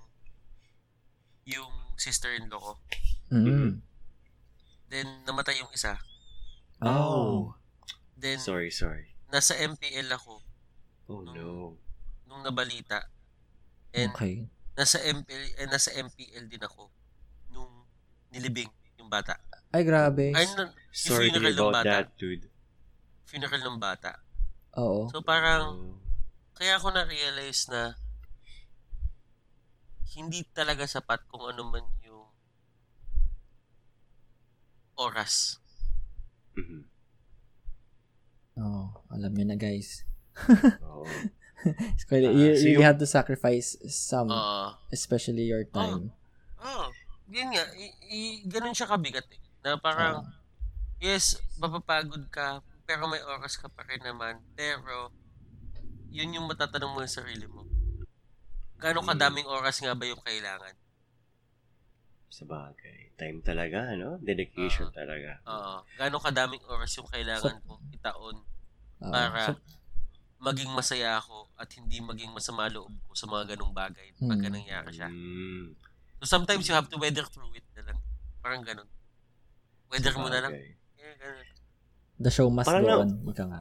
yung 1.46 1.72
sister-in-law 1.96 2.60
ko. 2.60 2.74
Mm. 3.30 3.80
Then 4.88 5.08
namatay 5.24 5.58
yung 5.58 5.72
isa. 5.72 5.98
Oh. 6.80 7.54
Then 8.16 8.38
Sorry, 8.38 8.70
sorry. 8.70 9.16
nasa 9.28 9.56
MPL 9.56 10.08
ako 10.12 10.40
Oh 11.06 11.22
no. 11.24 11.78
nung 12.26 12.42
nabalita. 12.42 13.06
And 13.92 14.12
Okay. 14.12 14.46
nasa 14.74 15.00
MPL 15.00 15.44
eh, 15.56 15.68
nasa 15.68 15.94
MPL 15.94 16.46
din 16.46 16.62
ako 16.62 16.90
nung 17.50 17.86
nilibing 18.30 18.68
yung 18.98 19.08
bata. 19.08 19.38
Ay, 19.70 19.84
grabe. 19.84 20.32
Ay, 20.32 20.48
na, 20.56 20.72
Sorry 20.90 21.30
to 21.30 21.38
hear 21.38 21.52
funeral 21.52 21.54
ng 21.54 21.60
about 21.62 21.76
bata. 21.78 21.92
that, 21.92 22.08
dude. 22.16 22.46
funeral 23.26 23.62
ng 23.62 23.80
bata. 23.80 24.12
Oo. 24.76 25.08
So 25.10 25.20
parang 25.20 25.66
Oh. 25.94 25.98
kaya 26.54 26.76
ako 26.76 26.90
na-realize 26.90 27.68
na 27.68 27.96
hindi 30.16 30.48
talaga 30.50 30.84
sapat 30.86 31.28
kung 31.28 31.44
ano 31.44 31.68
man 31.68 31.84
yung 32.02 32.24
oras. 34.96 35.60
Mhm. 36.56 36.88
Oo. 38.58 38.84
Alam 39.12 39.32
nyo 39.34 39.46
na, 39.46 39.58
guys. 39.58 40.08
Oo. 40.82 41.04
So, 41.98 42.14
you 42.14 42.30
Ah, 42.30 42.36
you 42.38 42.54
so 42.54 42.68
yung- 42.70 42.86
have 42.86 43.02
to 43.02 43.10
sacrifice 43.10 43.74
some, 43.90 44.30
Oo. 44.30 44.78
especially 44.94 45.50
your 45.50 45.66
time. 45.66 46.14
oh, 46.62 46.94
yun 47.26 47.50
nga. 47.50 47.66
I- 47.74 47.98
i- 48.06 48.42
ganun 48.46 48.70
siya 48.70 48.86
kabigat 48.86 49.26
eh. 49.34 49.42
Na 49.66 49.74
parang, 49.76 50.30
yes, 51.02 51.42
mapapagod 51.58 52.30
ka, 52.30 52.62
pero 52.86 53.10
may 53.10 53.18
oras 53.18 53.58
ka 53.58 53.66
pa 53.66 53.82
rin 53.82 53.98
naman. 54.00 54.38
Pero, 54.54 55.10
yun 56.14 56.38
yung 56.38 56.46
matatanong 56.46 56.94
mo 56.94 57.02
sa 57.02 57.26
sarili 57.26 57.50
mo. 57.50 57.66
Gaano 58.78 59.00
Mm. 59.02 59.10
kadaming 59.10 59.48
oras 59.48 59.78
nga 59.78 59.94
ba 59.94 60.04
yung 60.04 60.20
kailangan? 60.20 60.76
Sa 62.28 62.44
bagay. 62.44 63.16
Time 63.16 63.40
talaga, 63.40 63.96
no? 63.96 64.20
Dedication 64.20 64.92
talaga. 64.92 65.40
Oo. 65.46 65.74
Gaano 65.96 66.18
kadaming 66.20 66.64
oras 66.66 66.92
yung 66.94 67.08
kailangan 67.08 67.62
kong 67.62 67.84
itaon 67.92 68.38
Oo. 69.02 69.10
para 69.10 69.40
So, 69.50 69.60
maging 70.38 70.70
masaya 70.70 71.18
ako 71.18 71.48
at 71.56 71.72
hindi 71.74 71.98
maging 72.00 72.30
masama 72.30 72.68
loob 72.68 72.92
ko 73.02 73.14
sa 73.14 73.26
mga 73.26 73.56
ganong 73.56 73.72
bagay 73.72 74.12
pagka 74.20 74.46
Hmm. 74.46 74.54
nangyari 74.54 74.92
siya. 74.92 75.08
Mm, 75.08 75.74
So 76.16 76.30
sometimes 76.30 76.64
you 76.64 76.74
have 76.74 76.88
to 76.88 76.96
weather 76.96 77.24
through 77.24 77.52
it 77.52 77.66
na 77.74 77.84
lang. 77.84 78.00
Parang 78.40 78.62
ganon. 78.62 78.88
Weather 79.88 80.16
mo 80.16 80.28
na 80.28 80.40
lang. 80.40 80.54
Yeah, 80.96 81.16
ganun. 81.16 81.48
the 82.18 82.32
show 82.32 82.48
must 82.48 82.64
Parang 82.64 82.82
go 82.82 82.90
na- 82.90 83.00
on. 83.02 83.10
Ika 83.26 83.44
nga. 83.46 83.60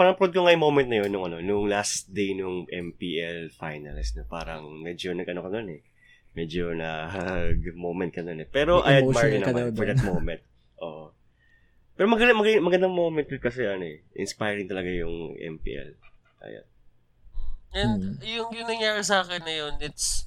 Parang 0.00 0.16
prod 0.16 0.32
ko 0.32 0.48
nga 0.48 0.56
yung 0.56 0.64
moment 0.64 0.88
na 0.88 1.04
yun, 1.04 1.12
nung, 1.12 1.28
ano, 1.28 1.44
nung 1.44 1.68
last 1.68 2.08
day 2.08 2.32
nung 2.32 2.64
MPL 2.72 3.52
finals, 3.52 4.16
na 4.16 4.24
parang 4.24 4.64
medyo 4.80 5.12
nag-ano 5.12 5.44
ka 5.44 5.52
nun 5.52 5.76
eh. 5.76 5.84
Medyo 6.32 6.72
na 6.72 7.12
moment 7.76 8.08
ka 8.08 8.24
nun 8.24 8.40
eh. 8.40 8.48
Pero 8.48 8.80
May 8.80 8.96
I 8.96 9.04
admire 9.04 9.28
ka 9.44 9.52
naman 9.52 9.76
for 9.76 9.84
dun. 9.84 9.92
that 9.92 10.00
moment. 10.00 10.40
Oo. 10.88 11.12
Pero 12.00 12.08
maganda, 12.08 12.32
maganda, 12.32 12.64
magandang 12.64 12.96
moment 12.96 13.28
yun 13.28 13.44
kasi 13.44 13.60
ano 13.68 13.84
eh. 13.84 14.00
Inspiring 14.16 14.72
talaga 14.72 14.88
yung 14.88 15.36
MPL. 15.36 15.92
Ayan. 16.48 16.66
And 17.76 18.00
Hmm. 18.16 18.24
yung, 18.24 18.48
yung 18.56 18.68
nangyari 18.72 19.04
sa 19.04 19.20
akin 19.20 19.44
na 19.44 19.52
yun, 19.52 19.74
it's, 19.84 20.24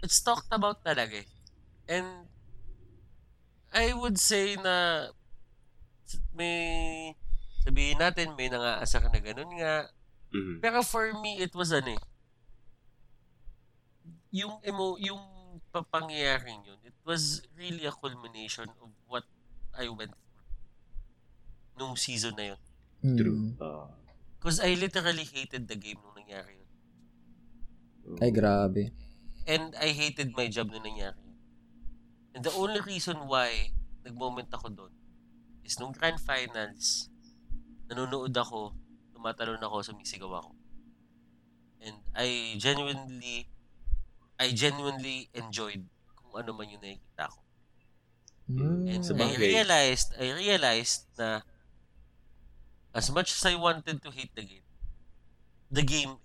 it's 0.00 0.16
talked 0.24 0.48
about 0.48 0.80
talaga 0.80 1.20
eh. 1.20 1.28
And 1.92 2.24
I 3.68 3.92
would 3.92 4.16
say 4.16 4.56
na 4.56 5.12
may 6.32 7.12
sabihin 7.62 8.02
natin 8.02 8.34
may 8.34 8.50
nangaasar 8.50 9.06
na 9.06 9.22
ganun 9.22 9.50
nga. 9.56 9.86
Mhm. 10.34 10.58
Pero 10.58 10.82
for 10.82 11.14
me, 11.22 11.38
it 11.38 11.54
was 11.54 11.70
ano 11.70 11.94
eh. 11.94 12.02
Yung 14.34 14.58
emo, 14.66 14.98
yung 14.98 15.20
papangyayaring 15.70 16.64
yun, 16.64 16.80
it 16.82 16.96
was 17.04 17.44
really 17.54 17.84
a 17.86 17.94
culmination 17.94 18.66
of 18.80 18.90
what 19.06 19.24
I 19.76 19.88
went 19.88 20.12
through 20.12 20.32
nung 21.78 21.94
season 21.96 22.36
na 22.36 22.52
yun. 22.52 22.60
Mm. 23.04 23.16
True. 23.16 23.42
Oo. 23.60 23.86
Because 24.40 24.58
I 24.58 24.74
literally 24.74 25.24
hated 25.24 25.68
the 25.68 25.78
game 25.78 26.00
nung 26.02 26.16
nangyari 26.16 26.58
yun. 26.58 26.70
Ay, 28.18 28.34
grabe. 28.34 28.90
And 29.46 29.74
I 29.78 29.94
hated 29.94 30.34
my 30.34 30.48
job 30.50 30.72
nung 30.72 30.82
nangyari 30.82 31.20
yun. 31.20 31.38
And 32.32 32.42
the 32.42 32.54
only 32.56 32.80
reason 32.80 33.28
why 33.28 33.76
nag-moment 34.02 34.48
ako 34.50 34.72
doon 34.72 34.92
is 35.62 35.76
nung 35.78 35.92
grand 35.92 36.18
finals, 36.18 37.11
nanonood 37.92 38.32
ako, 38.32 38.72
tumatalon 39.12 39.60
ako, 39.60 39.84
sumisigaw 39.84 40.40
ako. 40.40 40.50
And 41.84 42.00
I 42.16 42.56
genuinely, 42.56 43.46
I 44.40 44.56
genuinely 44.56 45.28
enjoyed 45.36 45.84
kung 46.16 46.32
ano 46.40 46.56
man 46.56 46.72
yung 46.72 46.80
nakikita 46.80 47.28
ko. 47.28 47.40
Mm. 48.48 48.84
And 48.88 49.02
Sa 49.04 49.12
I 49.14 49.36
realized, 49.36 50.16
I 50.16 50.32
realized 50.32 51.12
na 51.20 51.44
as 52.96 53.12
much 53.12 53.36
as 53.36 53.44
I 53.44 53.54
wanted 53.60 54.00
to 54.00 54.10
hate 54.10 54.32
the 54.32 54.44
game, 54.48 54.66
the 55.68 55.84
game, 55.84 56.16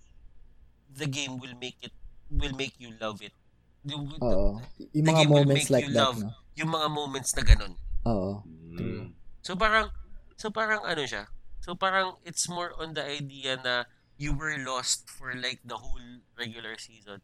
the 0.88 1.06
game 1.06 1.36
will 1.36 1.56
make 1.60 1.76
it, 1.84 1.92
will 2.32 2.56
make 2.56 2.74
you 2.80 2.96
love 2.96 3.20
it. 3.20 3.36
Yung, 3.84 4.16
Oo. 4.20 4.60
Yung 4.96 5.04
the 5.06 5.12
mga 5.12 5.20
game 5.20 5.30
will 5.30 5.44
moments 5.44 5.68
make 5.68 5.70
like 5.70 5.84
you 5.86 5.94
that, 5.94 6.00
love 6.00 6.18
no? 6.24 6.32
yung 6.58 6.70
mga 6.74 6.88
moments 6.90 7.30
na 7.38 7.42
ganun. 7.46 7.72
Oo. 8.04 8.42
Mm. 8.74 9.14
So 9.46 9.54
parang, 9.54 9.94
so 10.34 10.50
parang 10.50 10.82
ano 10.82 11.02
siya, 11.06 11.30
so 11.60 11.74
parang 11.74 12.16
it's 12.24 12.48
more 12.48 12.72
on 12.78 12.94
the 12.94 13.02
idea 13.02 13.58
na 13.60 13.84
you 14.18 14.34
were 14.34 14.56
lost 14.58 15.06
for 15.06 15.34
like 15.34 15.60
the 15.62 15.78
whole 15.78 16.02
regular 16.34 16.74
season 16.76 17.22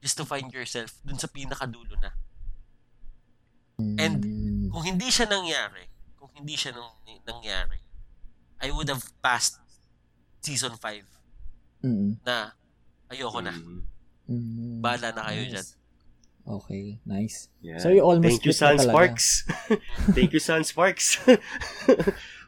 just 0.00 0.16
to 0.16 0.24
find 0.24 0.48
yourself 0.50 0.96
dun 1.04 1.18
sa 1.18 1.28
pinakadulo 1.28 1.94
na. 2.00 2.10
And 3.78 4.22
Mm. 4.22 4.70
kung 4.70 4.84
hindi 4.84 5.08
siya 5.10 5.26
nangyari, 5.26 5.88
kung 6.16 6.30
hindi 6.34 6.54
siya 6.54 6.72
nang, 6.76 6.92
nangyari, 7.26 7.80
I 8.62 8.70
would 8.70 8.86
have 8.88 9.02
passed 9.20 9.58
season 10.40 10.78
5 10.78 11.02
Mm. 11.82 12.22
na 12.22 12.54
ayoko 13.10 13.42
na. 13.42 13.50
Mm. 13.52 13.82
Mm. 14.30 14.78
Bahala 14.80 15.10
na 15.10 15.22
kayo 15.26 15.42
Nice. 15.42 15.50
dyan. 15.50 15.68
Okay, 16.42 16.84
nice. 17.06 17.38
Yeah. 17.62 17.78
So, 17.78 17.90
you 17.90 18.02
almost 18.02 18.26
Thank 18.26 18.42
you, 18.46 18.54
Sun. 18.54 18.78
Sparks. 18.78 19.46
Thank 20.14 20.34
you, 20.34 20.42
Sun 20.42 20.62
Sparks. 20.66 21.18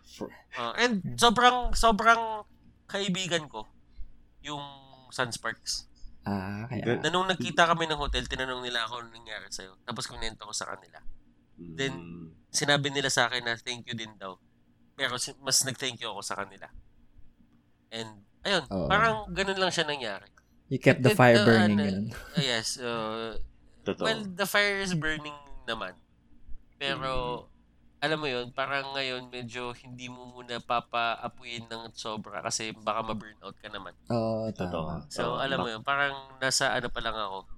Uh, 0.54 0.72
and 0.76 0.94
sobrang, 1.16 1.72
sobrang 1.72 2.46
kaibigan 2.86 3.48
ko 3.48 3.66
yung 4.40 4.62
Sunsparks. 5.08 5.86
Ah, 6.22 6.64
kaya. 6.66 6.98
Na 6.98 7.08
nung 7.08 7.26
nagkita 7.26 7.64
kami 7.64 7.84
ng 7.84 7.96
hotel, 7.96 8.24
tinanong 8.24 8.62
nila 8.62 8.82
ako 8.82 9.00
anong 9.00 9.14
nangyari 9.14 9.46
sa'yo. 9.46 9.76
Tapos 9.82 10.06
kunento 10.06 10.42
ko 10.42 10.52
sa 10.52 10.66
kanila. 10.66 10.98
Then, 11.56 11.94
Mm. 11.94 12.26
Sinabi 12.48 12.86
nila 12.88 13.10
sa 13.10 13.26
akin 13.26 13.42
na 13.42 13.58
thank 13.58 13.82
you 13.84 13.92
din 13.92 14.14
daw. 14.14 14.38
Pero 14.94 15.18
si- 15.18 15.34
mas 15.38 15.58
nag-thank 15.60 15.98
you 15.98 16.06
ako 16.06 16.22
sa 16.22 16.38
kanila. 16.38 16.70
And, 17.90 18.22
ayun, 18.40 18.64
Oo. 18.68 18.86
parang 18.86 19.26
ganun 19.30 19.58
lang 19.58 19.70
siya 19.70 19.82
nangyari. 19.84 20.30
You 20.66 20.78
kept 20.78 21.02
the 21.02 21.12
fire 21.12 21.34
uh, 21.36 21.44
burning. 21.44 21.76
ganun. 21.76 22.06
Uh, 22.32 22.40
yes. 22.40 22.78
Uh, 22.78 23.36
Totoo. 23.82 24.02
well, 24.02 24.22
the 24.24 24.46
fire 24.46 24.78
is 24.78 24.94
burning 24.94 25.34
naman. 25.64 25.98
Pero, 26.76 27.10
Mm. 27.44 27.53
Alam 28.04 28.20
mo 28.20 28.28
yun, 28.28 28.52
parang 28.52 28.92
ngayon 28.92 29.32
medyo 29.32 29.72
hindi 29.74 30.06
mo 30.06 30.28
muna 30.28 30.60
papaapuyin 30.60 31.64
ng 31.64 31.90
sobra 31.92 32.38
kasi 32.38 32.76
baka 32.76 33.00
ma-burnout 33.02 33.56
ka 33.56 33.68
naman. 33.68 33.96
Oo, 34.08 34.52
Totoo. 34.52 35.00
tama. 35.00 35.08
So, 35.08 35.40
alam 35.40 35.58
mo 35.58 35.68
yun, 35.68 35.80
parang 35.80 36.12
nasa 36.36 36.70
ano 36.70 36.92
pa 36.92 37.00
lang 37.00 37.16
ako. 37.16 37.48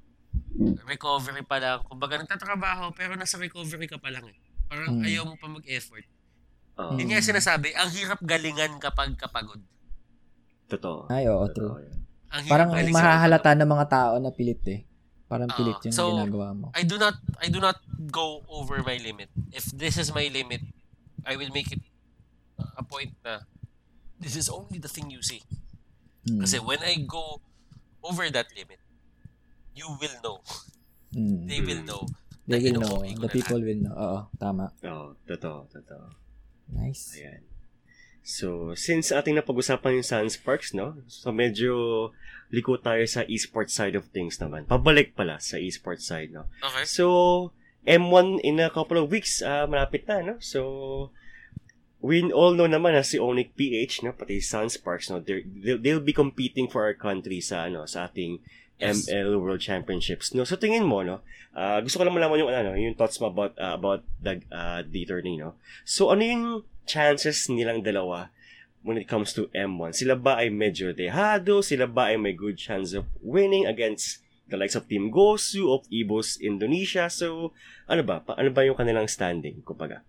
Recovery 0.86 1.42
pa 1.42 1.58
lang. 1.58 1.82
Kumbaga, 1.82 2.16
nagtatrabaho 2.16 2.94
pero 2.94 3.12
nasa 3.12 3.36
recovery 3.36 3.86
ka 3.86 3.98
pa 3.98 4.08
lang 4.08 4.24
eh. 4.24 4.38
Parang 4.66 4.98
Mm. 4.98 5.04
ayaw 5.04 5.22
mo 5.26 5.34
pa 5.34 5.46
mag-effort. 5.46 6.06
Oo. 6.76 6.94
Yun 6.94 7.10
nga 7.10 7.20
sinasabi, 7.20 7.74
ang 7.74 7.90
hirap 7.90 8.20
galingan 8.22 8.78
kapag 8.78 9.18
kapagod. 9.18 9.60
Totoo. 10.66 11.06
Ay, 11.08 11.26
oo, 11.26 11.46
Totoo 11.46 11.78
true. 11.78 11.82
yan. 11.82 11.98
Ang 12.26 12.42
hirap 12.42 12.52
Parang 12.52 12.70
mahahalata 12.90 13.50
ng 13.54 13.70
mga 13.70 13.86
tao 13.86 14.12
na 14.18 14.30
pilit 14.30 14.62
eh. 14.66 14.80
Parang 15.26 15.50
Oo. 15.50 15.56
pilit 15.58 15.78
yung 15.82 15.94
So, 15.94 16.14
ginagawa 16.14 16.48
mo. 16.54 16.66
I 16.74 16.86
do 16.86 16.96
not 16.98 17.18
I 17.42 17.50
do 17.50 17.58
not 17.58 17.82
go 18.10 18.46
over 18.46 18.82
my 18.86 18.94
limit. 19.02 19.26
If 19.50 19.66
this 19.74 19.98
is 19.98 20.14
my 20.14 20.30
limit, 20.30 20.62
I 21.26 21.34
will 21.34 21.50
make 21.50 21.74
it 21.74 21.82
a 22.78 22.84
point 22.86 23.14
na 23.26 23.42
this 24.22 24.38
is 24.38 24.46
only 24.46 24.78
the 24.78 24.88
thing 24.88 25.10
you 25.10 25.20
see. 25.20 25.42
Hmm. 26.26 26.46
Kasi 26.46 26.62
when 26.62 26.78
I 26.82 27.02
go 27.02 27.42
over 28.06 28.30
that 28.30 28.46
limit, 28.54 28.78
you 29.74 29.90
will 29.98 30.16
know. 30.22 30.38
Hmm. 31.10 31.46
They 31.50 31.58
will 31.58 31.82
know. 31.82 32.06
They 32.46 32.62
will 32.62 32.78
know. 32.78 33.02
The 33.02 33.30
people 33.30 33.58
will 33.58 33.82
know. 33.82 33.94
Oo, 33.98 34.18
tama. 34.38 34.70
Oo, 34.86 35.18
totoo, 35.26 35.66
totoo. 35.66 36.06
Nice. 36.70 37.18
Ayan. 37.18 37.42
So, 38.26 38.74
since 38.74 39.14
ating 39.14 39.38
napag-usapan 39.38 40.02
yung 40.02 40.06
Sun 40.06 40.26
Sparks, 40.34 40.74
no? 40.74 40.98
So, 41.06 41.30
medyo 41.30 42.10
liko 42.50 42.74
tayo 42.74 43.06
sa 43.06 43.22
esports 43.22 43.78
side 43.78 43.94
of 43.94 44.10
things 44.10 44.42
naman. 44.42 44.66
Pabalik 44.66 45.14
pala 45.14 45.38
sa 45.38 45.62
esports 45.62 46.10
side, 46.10 46.34
no? 46.34 46.50
Okay. 46.58 46.82
So, 46.82 47.54
M1 47.86 48.42
in 48.42 48.58
a 48.58 48.66
couple 48.66 48.98
of 48.98 49.14
weeks, 49.14 49.46
ah, 49.46 49.70
malapit 49.70 50.10
na, 50.10 50.26
no? 50.26 50.34
So, 50.42 51.14
we 52.02 52.26
all 52.34 52.58
know 52.58 52.66
naman 52.66 52.98
na 52.98 53.06
si 53.06 53.14
Onyx 53.14 53.54
PH, 53.54 54.02
no? 54.02 54.10
Pati 54.10 54.42
Sun 54.42 54.74
Sparks, 54.74 55.06
no? 55.06 55.22
They'll, 55.22 55.78
they'll 55.78 56.02
be 56.02 56.10
competing 56.10 56.66
for 56.66 56.82
our 56.82 56.98
country 56.98 57.38
sa, 57.38 57.70
ano, 57.70 57.86
sa 57.86 58.10
ating 58.10 58.42
Yes. 58.76 59.08
ML 59.08 59.40
World 59.40 59.64
Championships. 59.64 60.36
No, 60.36 60.44
so 60.44 60.52
tingin 60.52 60.84
mo, 60.84 61.00
no? 61.00 61.24
ah, 61.56 61.80
gusto 61.80 61.96
ko 61.96 62.04
lang 62.04 62.12
malaman 62.12 62.44
yung 62.44 62.52
ano, 62.52 62.76
yung 62.76 62.92
thoughts 62.92 63.16
mo 63.18 63.32
about 63.32 63.56
ah, 63.56 63.74
about 63.74 64.04
the 64.20 64.44
uh, 64.52 64.84
the 64.84 65.08
tourney, 65.08 65.40
no? 65.40 65.56
So 65.88 66.12
ano 66.12 66.22
yung 66.22 66.44
chances 66.86 67.50
nilang 67.50 67.82
dalawa 67.82 68.30
when 68.86 68.96
it 68.96 69.10
comes 69.10 69.34
to 69.34 69.50
M1? 69.52 69.98
Sila 69.98 70.14
ba 70.14 70.38
ay 70.40 70.48
medyo 70.48 70.94
dehado? 70.94 71.60
Sila 71.60 71.90
ba 71.90 72.14
ay 72.14 72.16
may 72.16 72.32
good 72.32 72.56
chance 72.56 72.94
of 72.94 73.10
winning 73.18 73.66
against 73.66 74.22
the 74.46 74.54
likes 74.54 74.78
of 74.78 74.86
Team 74.86 75.10
Gosu 75.10 75.66
of 75.74 75.82
Evos 75.90 76.38
Indonesia? 76.38 77.10
So 77.10 77.50
ano 77.90 78.06
ba? 78.06 78.22
Pa, 78.22 78.38
ano 78.38 78.54
ba 78.54 78.62
yung 78.62 78.78
kanilang 78.78 79.10
standing, 79.10 79.60
kumbaga? 79.66 80.06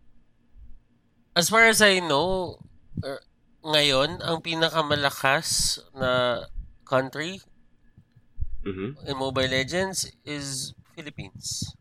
As 1.38 1.50
far 1.50 1.66
as 1.70 1.82
I 1.82 2.02
know, 2.02 2.62
er, 3.02 3.22
ngayon, 3.62 4.22
ang 4.26 4.42
pinakamalakas 4.42 5.78
na 5.94 6.46
country 6.82 7.42
Mhm. 8.66 9.06
in 9.06 9.16
Mobile 9.18 9.52
Legends 9.52 10.10
is 10.26 10.74
Philippines. 10.96 11.76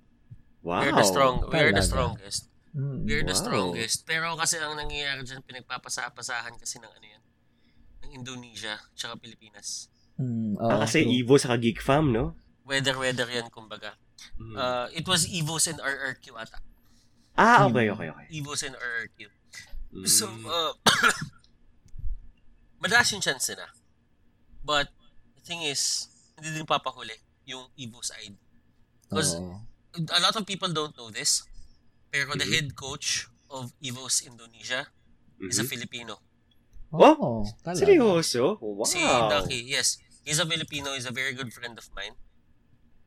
Wow. 0.60 0.82
We're 0.82 0.92
the 0.98 1.06
strong, 1.06 1.34
we're 1.48 1.72
the 1.72 1.82
strongest. 1.82 2.50
Hmm. 2.76 3.08
We're 3.08 3.24
the 3.24 3.32
Wow. 3.32 3.40
strongest. 3.40 4.04
Pero 4.04 4.36
kasi 4.36 4.60
ang 4.60 4.76
nangyayari 4.76 5.24
dyan, 5.24 5.40
pinagpapasa-pasahan 5.40 6.60
kasi 6.60 6.76
ng 6.76 6.92
ano 6.92 7.06
yan, 7.08 7.22
ng 8.04 8.10
Indonesia, 8.12 8.76
tsaka 8.92 9.16
Pilipinas. 9.16 9.88
Hmm. 10.20 10.60
Oo, 10.60 10.68
Ah, 10.68 10.84
kasi 10.84 11.02
true. 11.02 11.16
Evo 11.16 11.34
sa 11.40 11.56
Geek 11.56 11.80
Fam, 11.80 12.12
no? 12.12 12.36
Weather-weather 12.68 13.32
yan, 13.32 13.48
kumbaga. 13.48 13.96
Mhm. 14.36 14.52
Uh, 14.52 14.86
it 14.92 15.08
was 15.08 15.24
EVOS 15.24 15.68
and 15.68 15.80
RRQ 15.80 16.36
ata. 16.36 16.60
ah, 17.36 17.64
okay, 17.64 17.88
okay, 17.88 18.08
okay. 18.08 18.26
EVOS 18.32 18.64
and 18.64 18.76
RRQ. 18.76 19.28
Mm. 19.92 20.04
So, 20.04 20.24
uh, 20.28 20.72
madalas 22.82 23.08
yung 23.12 23.20
chance 23.20 23.48
na. 23.52 23.68
But, 24.60 24.88
the 25.36 25.42
thing 25.44 25.62
is, 25.62 26.08
hindi 26.36 26.52
din 26.52 26.66
papahuli 26.66 27.14
yung 27.44 27.68
EVO 27.76 28.00
side. 28.02 28.34
Because 29.06 29.36
Oo. 29.36 29.60
a 30.12 30.20
lot 30.20 30.34
of 30.34 30.44
people 30.44 30.68
don't 30.68 30.92
know 30.96 31.08
this, 31.08 31.44
pero 32.16 32.32
the 32.32 32.48
Mhm. 32.48 32.54
head 32.56 32.68
coach 32.72 33.28
of 33.52 33.76
EVOS 33.78 34.24
Indonesia 34.24 34.88
is 35.44 35.60
a 35.60 35.64
Mhm. 35.64 35.68
Filipino. 35.68 36.16
Oh, 36.88 37.44
talaga. 37.60 37.84
Seryoso? 37.84 38.56
Wow. 38.56 38.88
Si 38.88 38.96
Ducky, 39.04 39.68
yes. 39.68 40.00
He's 40.24 40.40
a 40.40 40.48
Filipino, 40.48 40.96
he's 40.96 41.04
a 41.04 41.12
very 41.12 41.36
good 41.36 41.52
friend 41.52 41.76
of 41.76 41.84
mine. 41.92 42.16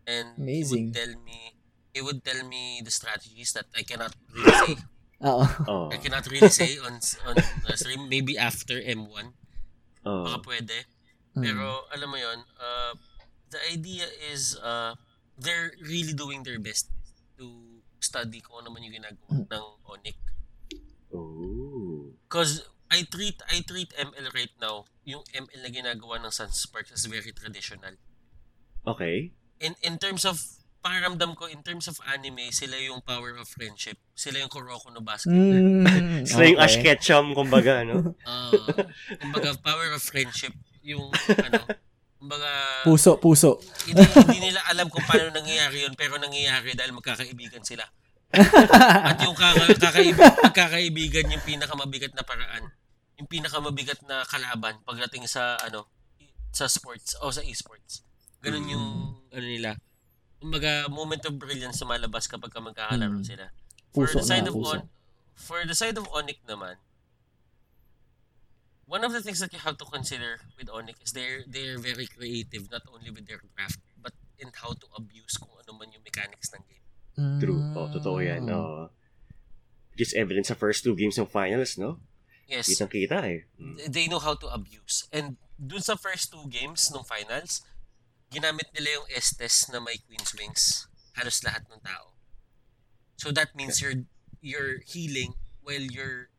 And 0.06 0.38
he 0.38 0.62
Amazing. 0.62 0.94
would 0.94 1.00
tell 1.02 1.14
me 1.26 1.58
he 1.90 2.06
would 2.06 2.22
tell 2.22 2.46
me 2.46 2.86
the 2.86 2.94
strategies 2.94 3.50
that 3.58 3.66
I 3.74 3.82
cannot 3.82 4.14
really 4.30 4.54
say. 4.54 4.74
Oo. 5.26 5.44
Oh. 5.68 5.86
I 5.92 5.98
cannot 5.98 6.30
really 6.30 6.54
say 6.54 6.78
on 6.80 7.02
on 7.28 7.36
uh, 7.66 7.76
stream. 7.76 8.06
Maybe 8.08 8.38
after 8.38 8.78
M1, 8.78 9.34
Oh. 10.06 10.24
baka 10.24 10.38
pwede. 10.46 10.86
Pero 11.34 11.90
alam 11.92 12.08
mo 12.08 12.18
yon, 12.18 12.40
uh, 12.56 12.94
the 13.50 13.60
idea 13.74 14.06
is 14.32 14.54
uh, 14.62 14.94
they're 15.36 15.74
really 15.82 16.14
doing 16.16 16.46
their 16.46 16.62
best 16.62 16.88
to 17.36 17.46
study 18.00 18.40
kung 18.42 18.64
ano 18.64 18.72
man 18.72 18.84
yung 18.84 18.96
ginagawa 18.96 19.30
Mm. 19.32 19.46
ng 19.48 19.66
Onyx. 19.86 20.18
Oh. 21.10 22.14
Cause 22.30 22.64
I 22.90 23.06
treat 23.06 23.38
I 23.50 23.62
treat 23.62 23.94
ML 23.94 24.34
right 24.34 24.54
now, 24.58 24.86
yung 25.06 25.22
ML 25.30 25.62
na 25.62 25.70
ginagawa 25.70 26.18
ng 26.22 26.34
Sunsparks 26.34 26.94
as 26.94 27.06
very 27.06 27.30
traditional. 27.34 27.94
Okay. 28.86 29.30
In 29.62 29.78
in 29.86 29.98
terms 30.02 30.26
of 30.26 30.42
pakiramdam 30.80 31.36
ko, 31.36 31.46
in 31.52 31.60
terms 31.62 31.86
of 31.92 32.00
anime, 32.08 32.50
sila 32.50 32.80
yung 32.80 33.04
power 33.04 33.36
of 33.36 33.46
friendship. 33.52 34.00
Sila 34.16 34.40
yung 34.40 34.48
Kuroko 34.50 34.90
no 34.90 35.04
basket. 35.04 35.34
Mm, 35.36 36.24
Sila 36.30 36.44
yung 36.48 36.60
Ash 36.62 36.80
okay. 36.80 36.96
Ketchum, 36.96 37.36
kumbaga, 37.36 37.84
no? 37.90 38.16
Uh, 38.24 38.56
kumbaga, 39.20 39.54
power 39.60 39.92
of 39.92 40.00
friendship. 40.02 40.56
Yung, 40.80 41.12
ano, 41.44 41.60
kumbaga, 42.20 42.50
Puso, 42.84 43.16
puso. 43.18 43.64
hindi, 43.88 44.04
hindi 44.04 44.52
nila 44.52 44.60
alam 44.68 44.92
kung 44.92 45.02
paano 45.04 45.32
nangyayari 45.32 45.88
yun, 45.88 45.96
pero 45.96 46.20
nangyayari 46.20 46.76
dahil 46.76 46.92
magkakaibigan 46.92 47.64
sila. 47.64 47.88
At 48.30 49.18
yung 49.24 49.34
kaka, 49.34 49.74
kakaibig, 49.74 50.20
magkakaibigan 50.20 51.32
yung 51.32 51.42
pinakamabigat 51.42 52.14
na 52.14 52.22
paraan. 52.22 52.70
Yung 53.18 53.26
pinakamabigat 53.26 54.04
na 54.06 54.22
kalaban 54.24 54.78
pagdating 54.84 55.26
sa, 55.26 55.58
ano, 55.60 55.88
sa 56.52 56.68
sports 56.68 57.18
o 57.20 57.32
sa 57.32 57.42
esports. 57.42 58.04
Ganun 58.40 58.68
yung, 58.68 58.86
ano 59.32 59.46
nila. 59.46 59.80
Kumbaga, 60.40 60.88
moment 60.88 61.20
of 61.26 61.36
brilliance 61.36 61.80
sumalabas 61.80 62.28
kapag 62.28 62.48
ka 62.48 62.60
magkakalaro 62.60 63.20
Mm. 63.20 63.26
sila. 63.26 63.46
For 63.92 64.06
Puso 64.06 64.22
the 64.22 64.28
side 64.28 64.46
na, 64.46 64.52
of 64.52 64.56
puso. 64.56 64.76
On, 64.78 64.82
for 65.36 65.60
the 65.66 65.74
side 65.74 65.98
of 65.98 66.06
Onyx 66.14 66.40
naman, 66.46 66.76
one 68.90 69.06
of 69.06 69.14
the 69.14 69.22
things 69.22 69.40
that 69.40 69.54
you 69.54 69.62
have 69.62 69.78
to 69.78 69.86
consider 69.86 70.42
with 70.58 70.68
Onyx 70.68 70.98
is 71.06 71.14
they're 71.14 71.46
they're 71.46 71.78
very 71.78 72.10
creative 72.10 72.74
not 72.74 72.82
only 72.90 73.14
with 73.14 73.30
their 73.30 73.38
craft 73.54 73.78
but 74.02 74.12
in 74.42 74.50
how 74.50 74.74
to 74.74 74.88
abuse 74.98 75.38
kung 75.38 75.54
ano 75.54 75.78
man 75.78 75.94
yung 75.94 76.02
mechanics 76.02 76.50
ng 76.50 76.66
game. 76.66 76.88
True. 77.38 77.62
Oh, 77.78 77.88
totoo 77.94 78.26
yan. 78.26 78.50
Oh. 78.50 78.90
Just 79.94 80.18
evidence 80.18 80.50
sa 80.50 80.58
first 80.58 80.82
two 80.82 80.98
games 80.98 81.22
ng 81.22 81.30
finals, 81.30 81.78
no? 81.78 82.02
Yes, 82.50 82.66
Kitang-kita 82.66 83.20
eh. 83.30 83.46
Mm. 83.62 83.78
they 83.94 84.10
know 84.10 84.18
how 84.18 84.34
to 84.34 84.50
abuse. 84.50 85.06
And 85.14 85.38
dun 85.54 85.86
sa 85.86 85.94
first 85.94 86.34
two 86.34 86.50
games 86.50 86.90
ng 86.90 87.06
finals, 87.06 87.62
ginamit 88.34 88.74
nila 88.74 89.04
yung 89.04 89.08
Estes 89.14 89.70
na 89.70 89.78
may 89.78 90.02
Queen's 90.02 90.34
Wings. 90.34 90.90
Halos 91.14 91.46
lahat 91.46 91.70
ng 91.70 91.84
tao. 91.86 92.18
So 93.22 93.30
that 93.36 93.54
means 93.54 93.84
you're 93.84 94.08
you're 94.40 94.82
healing 94.88 95.36
while 95.62 95.84
you're 95.84 96.32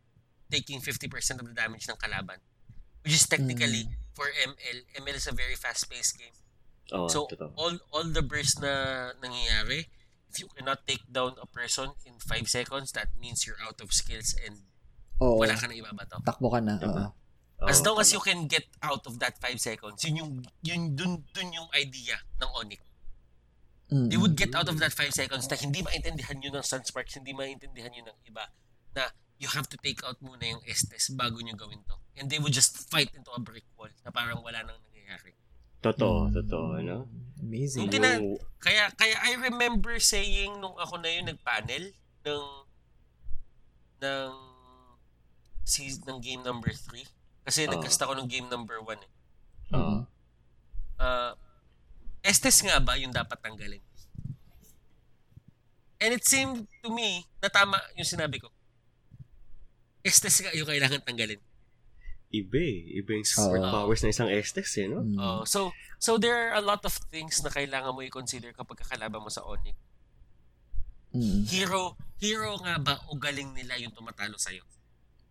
taking 0.51 0.83
50% 0.83 1.07
of 1.41 1.47
the 1.47 1.55
damage 1.55 1.87
ng 1.87 1.97
kalaban. 1.97 2.43
Which 3.01 3.15
is 3.17 3.25
technically, 3.25 3.89
for 4.13 4.27
ML, 4.29 4.79
ML 5.01 5.17
is 5.17 5.27
a 5.27 5.33
very 5.33 5.55
fast-paced 5.57 6.19
game. 6.19 6.37
Oh, 6.93 7.07
So, 7.09 7.31
totoo. 7.31 7.55
all 7.55 7.79
all 7.95 8.05
the 8.05 8.21
bursts 8.21 8.59
na 8.59 9.15
nangyayari, 9.23 9.87
if 10.29 10.43
you 10.43 10.51
cannot 10.53 10.85
take 10.85 11.07
down 11.09 11.39
a 11.41 11.47
person 11.47 11.95
in 12.05 12.19
5 12.19 12.51
seconds, 12.51 12.93
that 12.93 13.15
means 13.17 13.47
you're 13.47 13.59
out 13.63 13.79
of 13.81 13.95
skills 13.95 14.35
and 14.43 14.67
Oo. 15.23 15.39
wala 15.39 15.55
ka 15.55 15.71
na 15.71 15.79
ibabato. 15.79 16.19
Takbo 16.27 16.51
ka 16.51 16.61
na. 16.61 16.77
Tama. 16.77 17.15
Oo. 17.63 17.69
As 17.71 17.79
long 17.85 18.01
as 18.01 18.11
you 18.11 18.21
can 18.21 18.49
get 18.49 18.67
out 18.83 19.07
of 19.07 19.21
that 19.21 19.37
5 19.39 19.61
seconds, 19.61 20.01
yun 20.03 20.17
yung, 20.17 20.33
yun, 20.65 20.83
dun, 20.97 21.25
dun 21.31 21.53
yung 21.53 21.69
idea 21.77 22.17
ng 22.41 22.51
Onyx. 22.57 22.81
They 23.91 24.15
would 24.17 24.39
get 24.39 24.55
out 24.55 24.71
of 24.71 24.79
that 24.79 24.95
5 24.95 25.11
seconds 25.11 25.51
na 25.51 25.59
hindi 25.59 25.83
maintindihan 25.83 26.39
yun 26.39 26.55
ng 26.55 26.63
Sunsparks, 26.63 27.19
hindi 27.19 27.35
maintindihan 27.35 27.91
yun 27.91 28.07
ng 28.07 28.19
iba. 28.23 28.47
Na 28.95 29.11
you 29.41 29.49
have 29.49 29.65
to 29.67 29.81
take 29.81 30.05
out 30.05 30.21
muna 30.21 30.45
yung 30.45 30.63
Estes 30.69 31.09
bago 31.11 31.41
nyo 31.41 31.57
gawin 31.57 31.81
to. 31.89 31.97
And 32.15 32.29
they 32.29 32.37
would 32.37 32.53
just 32.53 32.77
fight 32.93 33.09
into 33.17 33.33
a 33.33 33.41
brick 33.41 33.65
wall 33.75 33.89
na 34.05 34.13
parang 34.13 34.45
wala 34.45 34.61
nang 34.61 34.77
nangyayari. 34.85 35.33
Totoo, 35.81 36.29
Mm. 36.29 36.33
totoo, 36.37 36.67
ano? 36.77 36.97
Amazing. 37.41 37.89
Yung 37.89 37.91
tina- 37.91 38.21
Kaya 38.61 38.93
kaya 38.93 39.17
I 39.25 39.41
remember 39.41 39.97
saying 39.97 40.61
nung 40.61 40.77
ako 40.77 41.01
na 41.01 41.09
yun 41.09 41.25
nagpanel 41.25 41.97
ng 42.21 42.45
ng 44.01 44.31
season 45.65 46.05
ng 46.05 46.21
game 46.21 46.45
number 46.45 46.69
3 46.69 47.09
kasi 47.41 47.65
Oo. 47.65 47.73
nagcast 47.73 48.05
ako 48.05 48.13
ng 48.21 48.29
game 48.29 48.45
number 48.53 48.77
1 48.85 49.01
eh. 49.01 49.11
Oo. 49.73 50.05
Ah, 51.01 51.33
Estes 52.21 52.61
nga 52.61 52.77
ba 52.77 53.01
yung 53.01 53.17
dapat 53.17 53.41
tanggalin? 53.41 53.81
And 55.97 56.13
it 56.13 56.25
seemed 56.25 56.69
to 56.81 56.93
me 56.93 57.25
na 57.41 57.49
tama 57.49 57.81
yung 57.97 58.05
sinabi 58.05 58.37
ko. 58.37 58.53
Estes 60.01 60.41
nga 60.41 60.53
yung 60.57 60.69
kailangan 60.69 61.05
tanggalin. 61.05 61.41
Iba 62.31 62.63
eh. 62.63 63.03
Iba 63.03 63.11
yung 63.19 63.27
super 63.27 63.59
Oo. 63.59 63.71
powers 63.75 64.07
ng 64.07 64.15
isang 64.15 64.31
Estes 64.31 64.71
eh, 64.79 64.87
no? 64.87 65.03
Oh, 65.19 65.43
so 65.43 65.75
so 65.99 66.15
there 66.17 66.35
are 66.35 66.55
a 66.57 66.65
lot 66.65 66.81
of 66.87 66.95
things 67.11 67.43
na 67.43 67.51
kailangan 67.51 67.91
mo 67.91 68.07
i-consider 68.07 68.55
kapag 68.55 68.87
kakalaban 68.87 69.21
mo 69.21 69.29
sa 69.29 69.43
Onyx. 69.43 69.75
Mm. 71.11 71.43
Hero, 71.51 71.99
hero 72.23 72.55
nga 72.63 72.79
ba 72.79 72.95
o 73.11 73.19
galing 73.19 73.51
nila 73.51 73.75
yung 73.83 73.91
tumatalo 73.91 74.39
sa'yo? 74.39 74.63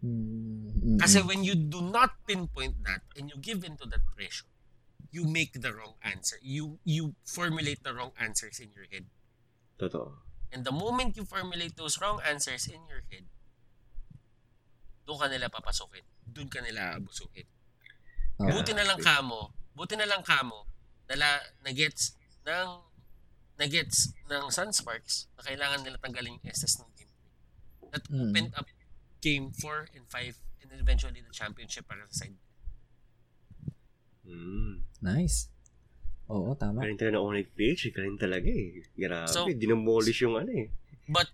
Mm. 0.04 0.76
Mm. 0.76 1.00
Kasi 1.00 1.24
when 1.24 1.48
you 1.48 1.56
do 1.56 1.80
not 1.80 2.20
pinpoint 2.28 2.76
that 2.84 3.00
and 3.16 3.32
you 3.32 3.40
give 3.40 3.64
into 3.64 3.88
that 3.88 4.04
pressure, 4.12 4.52
you 5.12 5.24
make 5.24 5.56
the 5.56 5.72
wrong 5.72 5.96
answer. 6.04 6.36
You 6.44 6.84
you 6.84 7.16
formulate 7.24 7.82
the 7.82 7.96
wrong 7.96 8.12
answers 8.20 8.60
in 8.60 8.76
your 8.76 8.86
head. 8.91 9.08
Totoo. 9.80 10.20
And 10.52 10.68
the 10.68 10.76
moment 10.76 11.16
you 11.16 11.24
formulate 11.24 11.80
those 11.80 12.02
wrong 12.04 12.20
answers 12.28 12.68
in 12.68 12.84
your 12.91 13.08
head, 13.08 13.24
doon 15.10 15.18
ka 15.18 15.26
nila 15.26 15.49
papasukin. 15.49 16.06
Doon 16.22 16.45
ka 16.45 16.61
nila 16.61 17.02
abusuhin. 17.02 17.49
Oo. 18.38 18.53
Buti 18.53 18.77
na 18.77 18.86
lang 18.86 19.02
kamo, 19.02 19.49
buti 19.73 19.98
na 19.98 20.06
lang 20.06 20.22
kamo, 20.22 20.69
nala, 21.10 21.41
na-gets 21.65 22.14
ng 22.45 22.69
na-gets 23.57 24.14
ng 24.30 24.48
Sunsparks 24.48 25.27
na 25.34 25.41
kailangan 25.44 25.81
nila 25.81 25.98
tanggalin 25.98 26.38
yung 26.38 26.45
SS 26.45 26.80
ng 26.80 26.91
game 26.94 27.11
3. 27.81 27.90
That 27.90 28.03
Mm. 28.07 28.22
opened 28.22 28.52
up 28.53 28.68
game 29.19 29.49
4 29.52 29.90
and 29.91 30.06
5 30.07 30.38
and 30.61 30.69
eventually 30.77 31.19
the 31.19 31.34
championship 31.34 31.84
para 31.84 32.06
sa 32.07 32.23
side. 32.23 32.38
Mm. 34.23 34.86
Nice. 35.02 35.49
Oo, 36.30 36.53
tama. 36.53 36.86
Galing 36.86 36.95
talaga 36.95 37.18
ng 37.18 37.26
Onyx 37.26 37.48
Page. 37.52 37.81
eh. 37.90 37.91
Galing 37.91 38.19
talaga 38.22 38.48
eh. 38.48 38.86
Grabe. 38.94 39.27
So- 39.27 39.49
Dinamolish 39.49 40.22
yung 40.22 40.38
ano 40.38 40.53
eh. 40.53 40.69
But 41.10 41.34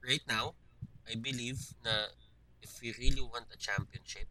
right 0.00 0.22
now, 0.24 0.54
I 1.04 1.18
believe 1.18 1.74
na 1.82 2.14
if 2.62 2.80
we 2.80 2.92
really 2.96 3.22
want 3.22 3.46
a 3.52 3.58
championship, 3.58 4.28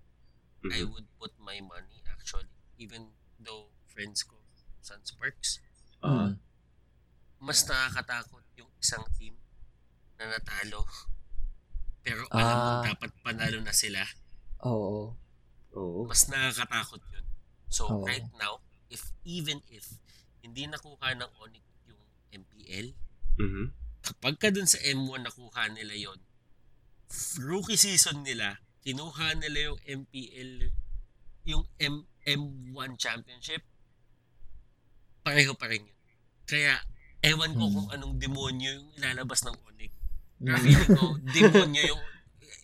I 0.65 0.81
Mhm. 0.81 0.91
would 0.93 1.07
put 1.21 1.33
my 1.37 1.61
money 1.61 2.01
actually, 2.09 2.49
even 2.77 3.13
though 3.37 3.69
friends 3.85 4.25
ko, 4.25 4.35
Sunsparks, 4.81 5.61
Ah. 6.01 6.29
Mm. 6.29 6.37
mas 7.41 7.65
nakakatakot 7.65 8.45
yung 8.57 8.69
isang 8.77 9.05
team 9.17 9.37
na 10.17 10.29
natalo. 10.29 10.85
Pero 12.05 12.25
alam 12.29 12.57
mo 12.57 12.71
Ah. 12.79 12.83
dapat 12.85 13.11
panalo 13.25 13.57
na 13.61 13.73
sila. 13.73 14.05
Oo. 14.61 15.17
Oo. 15.73 16.01
Mas 16.05 16.29
nakakatakot 16.29 17.01
yun. 17.13 17.25
So 17.67 17.89
Oo. 17.89 18.05
right 18.05 18.25
now, 18.37 18.61
if 18.89 19.09
even 19.25 19.61
if 19.69 19.97
hindi 20.45 20.69
nakuha 20.69 21.17
ng 21.17 21.31
Onyx 21.41 21.65
yung 21.89 22.01
MPL, 22.31 22.93
Mhm. 23.41 23.73
kapag 24.05 24.37
ka 24.37 24.53
dun 24.53 24.69
sa 24.69 24.77
M1 24.85 25.25
nakuha 25.25 25.65
nila 25.73 25.97
yon 25.97 26.21
rookie 27.39 27.79
season 27.79 28.23
nila, 28.25 28.59
kinuha 28.81 29.37
nila 29.39 29.73
yung 29.73 29.79
MPL, 29.83 30.51
yung 31.45 31.63
M 31.77 32.05
M1 32.25 32.97
championship, 32.97 33.61
pareho 35.21 35.53
pa 35.53 35.69
rin 35.69 35.85
yun. 35.85 35.97
Kaya, 36.45 36.73
ewan 37.21 37.53
ko 37.53 37.69
Hmm. 37.69 37.73
kung 37.73 37.89
anong 37.93 38.15
demonyo 38.17 38.69
yung 38.81 38.89
ilalabas 38.97 39.45
ng 39.45 39.57
Onyx. 39.69 39.93
Mm. 40.41 40.45
Pero 40.45 40.57
feeling 40.61 40.91
ko, 40.97 41.05
demonyo 41.21 41.81
yung, 41.93 42.01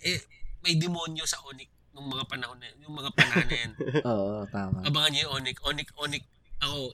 eh, 0.01 0.21
may 0.65 0.73
demonyo 0.77 1.25
sa 1.25 1.41
Onyx 1.45 1.69
nung 1.93 2.09
mga 2.09 2.25
panahon 2.25 2.57
na, 2.57 2.69
yung 2.81 2.93
mga 2.93 3.09
panahon 3.13 3.47
na 3.49 3.57
yan. 3.57 3.71
Oo, 4.09 4.45
tama. 4.49 4.81
Abangan 4.81 5.09
niyo 5.13 5.21
yung 5.29 5.33
Onyx. 5.41 5.55
Onyx, 5.61 5.87
Onyx, 5.97 6.23
ako, 6.61 6.93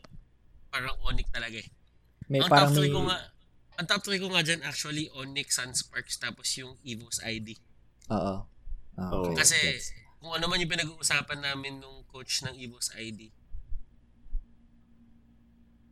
parang 0.72 0.96
Onyx 1.08 1.28
talaga 1.32 1.58
eh. 1.60 1.68
May 2.28 2.44
ang 2.44 2.52
parang 2.52 2.72
top 2.76 2.84
3 2.84 2.88
may... 2.88 2.92
ko 2.92 3.00
nga, 3.08 3.18
ang 3.78 3.86
top 3.86 4.02
3 4.10 4.18
ko 4.18 4.28
nga 4.34 4.42
dyan 4.42 4.66
actually 4.66 5.06
Onyx, 5.14 5.62
Sunsparks, 5.62 6.18
tapos 6.18 6.50
yung 6.58 6.74
Evo's 6.82 7.22
ID. 7.22 7.54
Oo. 8.10 8.50
Ah, 8.98 9.10
Oo. 9.14 9.30
okay. 9.30 9.38
Kasi 9.38 9.58
kung 10.18 10.34
ano 10.34 10.50
man 10.50 10.58
yung 10.58 10.74
pinag-uusapan 10.74 11.40
namin 11.46 11.78
nung 11.78 12.02
coach 12.10 12.42
ng 12.42 12.58
Evo's 12.58 12.90
ID, 12.98 13.30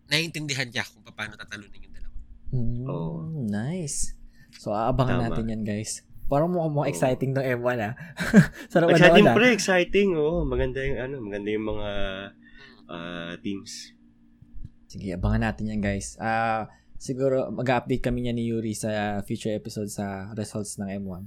naiintindihan 0.09 0.69
niya 0.69 0.85
kung 0.89 1.05
paano 1.13 1.37
tatalunin 1.37 1.85
yung 1.85 1.93
dalawa. 1.93 2.15
Mm, 2.53 2.85
Oo. 2.89 3.13
Nice. 3.45 4.17
So, 4.57 4.73
aabangan 4.73 5.21
Tama. 5.21 5.25
natin 5.29 5.45
yan, 5.53 5.61
guys. 5.61 6.01
Parang 6.25 6.49
mukhang 6.49 6.73
mukhang 6.73 6.89
Oo. 6.89 6.93
exciting 6.93 7.31
ng 7.37 7.45
M1, 7.61 7.77
ah. 7.85 7.93
Sarap 8.73 8.89
Exciting 8.93 9.29
ano, 9.29 9.33
ah. 9.33 9.37
pre, 9.37 9.47
exciting. 9.53 10.09
Oo, 10.17 10.41
maganda 10.41 10.81
yung 10.81 10.97
ano, 10.97 11.15
maganda 11.21 11.49
yung 11.53 11.67
mga 11.69 11.89
ah, 12.89 13.33
teams. 13.45 13.93
Sige, 14.89 15.13
abangan 15.13 15.53
natin 15.53 15.69
yan, 15.69 15.81
guys. 15.85 16.17
Ah, 16.17 16.65
siguro 16.97 17.49
mag-update 17.49 18.01
kami 18.01 18.25
niya 18.25 18.33
ni 18.33 18.47
Yuri 18.47 18.71
sa 18.71 18.89
future 19.21 19.51
episode 19.51 19.87
sa 19.87 20.31
results 20.33 20.77
ng 20.77 20.89
M1. 21.03 21.23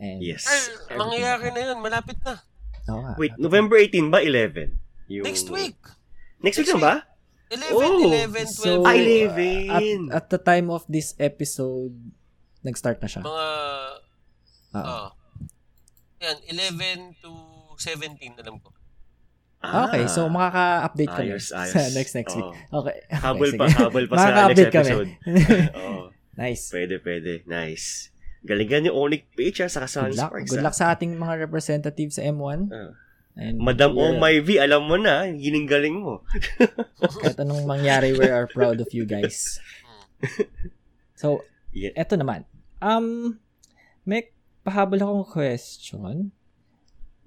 And 0.00 0.18
Yes. 0.18 0.48
Ay, 0.48 0.96
mangyayari 0.96 1.52
na 1.52 1.60
yun, 1.60 1.78
malapit 1.78 2.16
na. 2.24 2.40
Oo 2.88 3.00
nga. 3.04 3.12
Wait, 3.16 3.36
November 3.36 3.76
18 3.76 4.08
ba? 4.08 4.18
11? 4.18 4.72
Yung... 5.12 5.24
Next 5.28 5.46
week. 5.48 5.76
Next 6.40 6.56
week 6.56 6.72
na 6.72 6.80
ba? 6.80 6.94
11, 7.50 7.74
Oh, 7.74 7.98
11, 8.08 8.46
12. 8.46 8.62
So, 8.62 8.70
Ah, 8.82 8.94
at, 8.94 9.02
11. 9.02 10.08
at 10.08 10.26
the 10.28 10.38
time 10.38 10.70
of 10.70 10.86
this 10.86 11.12
episode, 11.18 11.92
nag-start 12.62 12.96
na 12.98 13.08
siya. 13.10 13.22
mga, 13.22 13.48
Oo. 14.72 14.86
oh, 14.86 15.08
yan, 16.22 16.36
11 16.46 17.18
to 17.18 17.30
17, 17.76 18.38
alam 18.38 18.56
ko. 18.62 18.70
Ah, 19.60 19.92
okay, 19.92 20.08
so 20.08 20.24
makaka-update 20.32 21.12
kami 21.12 21.36
Ayos, 21.36 21.52
ayos. 21.52 21.72
sa 21.76 21.80
next 21.92 22.16
next 22.16 22.32
week. 22.32 22.48
Oo. 22.48 22.80
Okay. 22.80 22.96
okay 23.12 23.20
Habol 23.20 23.50
pa, 23.60 23.64
habol 23.68 24.04
pa 24.08 24.14
sa 24.16 24.48
next 24.48 24.72
episode. 24.72 25.10
Oo. 25.84 26.08
nice. 26.32 26.72
Pwede, 26.72 26.96
pwede. 27.04 27.44
Nice. 27.44 28.08
Galingan 28.40 28.88
yung 28.88 28.96
Onyx 28.96 29.22
Page 29.36 29.68
sa 29.68 29.84
Good 29.84 30.16
luck. 30.16 30.32
Sunsparks. 30.32 30.48
Good 30.48 30.64
ha. 30.64 30.64
luck 30.64 30.76
sa 30.76 30.86
ating 30.96 31.12
mga 31.12 31.44
representatives 31.44 32.16
sa 32.16 32.24
M1. 32.24 32.72
Ah. 32.72 32.96
And 33.36 33.60
Madam 33.60 34.00
Oh 34.00 34.16
My 34.16 34.40
V, 34.40 34.56
alam 34.56 34.88
mo 34.88 34.96
na, 34.96 35.28
gining-galing 35.28 36.02
mo. 36.02 36.24
Kahit 37.20 37.36
anong 37.38 37.68
mangyari, 37.68 38.16
we 38.16 38.26
are 38.26 38.48
proud 38.48 38.80
of 38.80 38.90
you 38.96 39.04
guys. 39.04 39.60
So, 41.14 41.44
Yeah. 41.70 41.94
eto 41.94 42.18
naman. 42.18 42.48
Um, 42.82 43.38
may 44.02 44.34
pahabol 44.66 44.98
akong 44.98 45.28
question. 45.30 46.34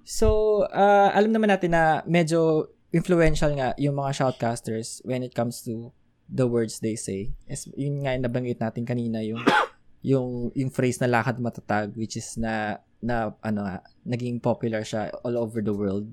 So, 0.04 0.62
uh, 0.68 1.10
alam 1.10 1.32
naman 1.32 1.48
natin 1.48 1.72
na 1.72 2.04
medyo 2.04 2.70
influential 2.92 3.50
nga 3.58 3.74
yung 3.80 3.98
mga 3.98 4.12
shoutcasters 4.14 5.02
when 5.02 5.24
it 5.24 5.34
comes 5.34 5.64
to 5.64 5.90
the 6.30 6.46
words 6.46 6.78
they 6.78 6.94
say. 6.94 7.32
As, 7.48 7.66
yun 7.74 8.04
nga 8.04 8.14
yung 8.14 8.24
nabanggit 8.28 8.60
natin 8.60 8.84
kanina 8.86 9.24
yung 9.24 9.42
yung 10.04 10.52
yung 10.52 10.68
phrase 10.68 11.00
na 11.00 11.08
lakad 11.08 11.40
matatag 11.40 11.96
which 11.96 12.20
is 12.20 12.36
na 12.36 12.76
na 13.00 13.32
ano 13.40 13.64
nga 13.64 13.80
naging 14.04 14.36
popular 14.40 14.84
siya 14.84 15.12
all 15.24 15.36
over 15.40 15.64
the 15.64 15.72
world. 15.72 16.08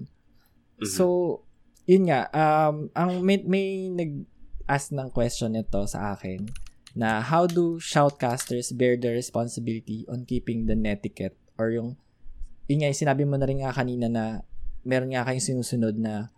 Mhm. 0.79 0.87
So, 0.87 1.05
yun 1.85 2.07
nga, 2.07 2.27
um, 2.31 2.87
ang 2.95 3.19
may, 3.19 3.41
may 3.43 3.91
nag-ask 3.91 4.95
ng 4.95 5.09
question 5.11 5.53
nito 5.53 5.83
sa 5.87 6.15
akin 6.15 6.47
na 6.95 7.23
how 7.23 7.47
do 7.47 7.79
shoutcasters 7.79 8.75
bear 8.75 8.99
the 8.99 9.11
responsibility 9.11 10.03
on 10.11 10.27
keeping 10.27 10.67
the 10.67 10.75
netiquette 10.75 11.37
or 11.55 11.71
yung, 11.71 11.95
yun 12.71 12.87
nga, 12.87 12.95
sinabi 12.95 13.27
mo 13.27 13.35
na 13.35 13.43
rin 13.43 13.59
nga 13.59 13.75
kanina 13.75 14.07
na 14.07 14.47
meron 14.87 15.11
nga 15.11 15.27
kayong 15.27 15.43
sinusunod 15.43 15.99
na 15.99 16.31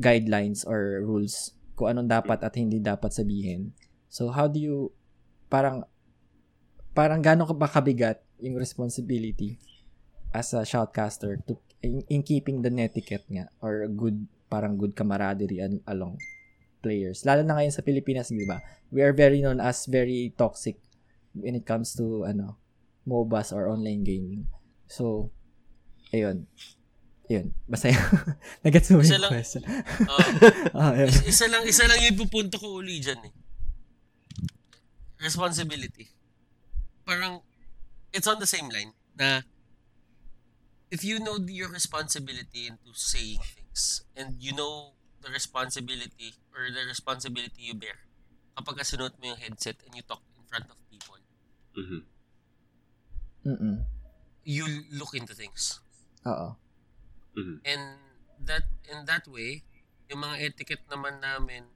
guidelines 0.00 0.64
or 0.64 1.04
rules 1.04 1.52
kung 1.76 1.92
anong 1.92 2.08
dapat 2.08 2.40
at 2.40 2.56
hindi 2.56 2.80
dapat 2.80 3.12
sabihin. 3.12 3.76
So, 4.08 4.32
how 4.32 4.48
do 4.48 4.56
you, 4.56 4.96
parang, 5.52 5.84
parang 6.96 7.20
gano'n 7.20 7.52
ka 7.52 7.54
ba 7.54 7.68
kabigat 7.68 8.24
yung 8.40 8.56
responsibility 8.56 9.60
as 10.32 10.56
a 10.56 10.64
shoutcaster 10.64 11.36
to 11.44 11.60
in, 11.84 12.00
in 12.08 12.24
keeping 12.24 12.64
the 12.64 12.72
netiquette 12.72 13.28
nga 13.28 13.52
or 13.60 13.84
good 13.92 14.24
parang 14.48 14.80
good 14.80 14.96
camaraderie 14.96 15.60
along 15.84 16.16
players? 16.80 17.26
Lalo 17.28 17.44
na 17.44 17.60
ngayon 17.60 17.74
sa 17.74 17.84
Pilipinas 17.84 18.32
di 18.32 18.46
ba? 18.46 18.62
We 18.88 19.04
are 19.04 19.12
very 19.12 19.42
known 19.44 19.60
as 19.60 19.84
very 19.84 20.32
toxic 20.38 20.80
when 21.34 21.58
it 21.58 21.66
comes 21.66 21.92
to 21.98 22.24
ano 22.24 22.56
MOBAs 23.04 23.52
or 23.52 23.68
online 23.68 24.06
gaming. 24.06 24.46
So 24.86 25.34
ayun 26.14 26.46
ayun 27.26 27.50
basta 27.66 27.90
yun 27.90 27.98
nagets 28.64 28.88
mo 28.94 29.02
yung 29.02 29.18
lang- 29.18 29.32
question 29.34 29.62
Oh, 30.06 30.20
ah, 30.78 30.94
ayun. 30.94 31.10
is- 31.10 31.26
isa 31.26 31.50
lang 31.50 31.66
isa 31.66 31.82
lang 31.90 31.98
yung 31.98 32.14
pupunto 32.14 32.54
ko 32.56 32.78
uli 32.78 33.02
dyan 33.02 33.18
eh. 33.26 33.34
responsibility. 35.18 36.12
Parang, 37.04 37.40
it's 38.12 38.26
on 38.28 38.36
the 38.38 38.46
same 38.46 38.68
line 38.68 38.92
na 39.16 39.40
if 40.90 41.00
you 41.00 41.16
know 41.18 41.40
your 41.48 41.72
responsibility 41.72 42.68
into 42.68 42.92
saying 42.92 43.40
things 43.40 44.04
and 44.12 44.36
you 44.36 44.52
know 44.52 44.92
the 45.24 45.30
responsibility 45.32 46.36
or 46.52 46.68
the 46.68 46.84
responsibility 46.84 47.72
you 47.72 47.74
bear 47.74 48.04
kapag 48.52 48.76
ka 48.76 48.84
sinuot 48.84 49.16
mo 49.16 49.32
yung 49.32 49.40
headset 49.40 49.80
and 49.88 49.96
you 49.96 50.04
talk 50.04 50.20
in 50.36 50.44
front 50.44 50.68
of 50.68 50.76
people, 50.86 51.16
Mhm. 51.72 52.00
Mm-mm. 53.44 53.76
you 54.44 54.64
look 54.92 55.16
into 55.16 55.32
things. 55.32 55.80
Oo. 56.24 56.48
Mhm. 57.34 57.56
And 57.66 57.84
that 58.40 58.66
in 58.88 59.04
that 59.04 59.26
way, 59.28 59.64
yung 60.08 60.24
mga 60.24 60.36
etiquette 60.52 60.84
naman 60.88 61.20
namin, 61.20 61.68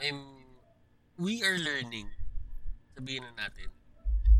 I'm 0.00 0.44
we 1.16 1.40
are 1.44 1.56
learning. 1.56 2.12
Sabihin 2.96 3.24
na 3.32 3.48
natin. 3.48 3.72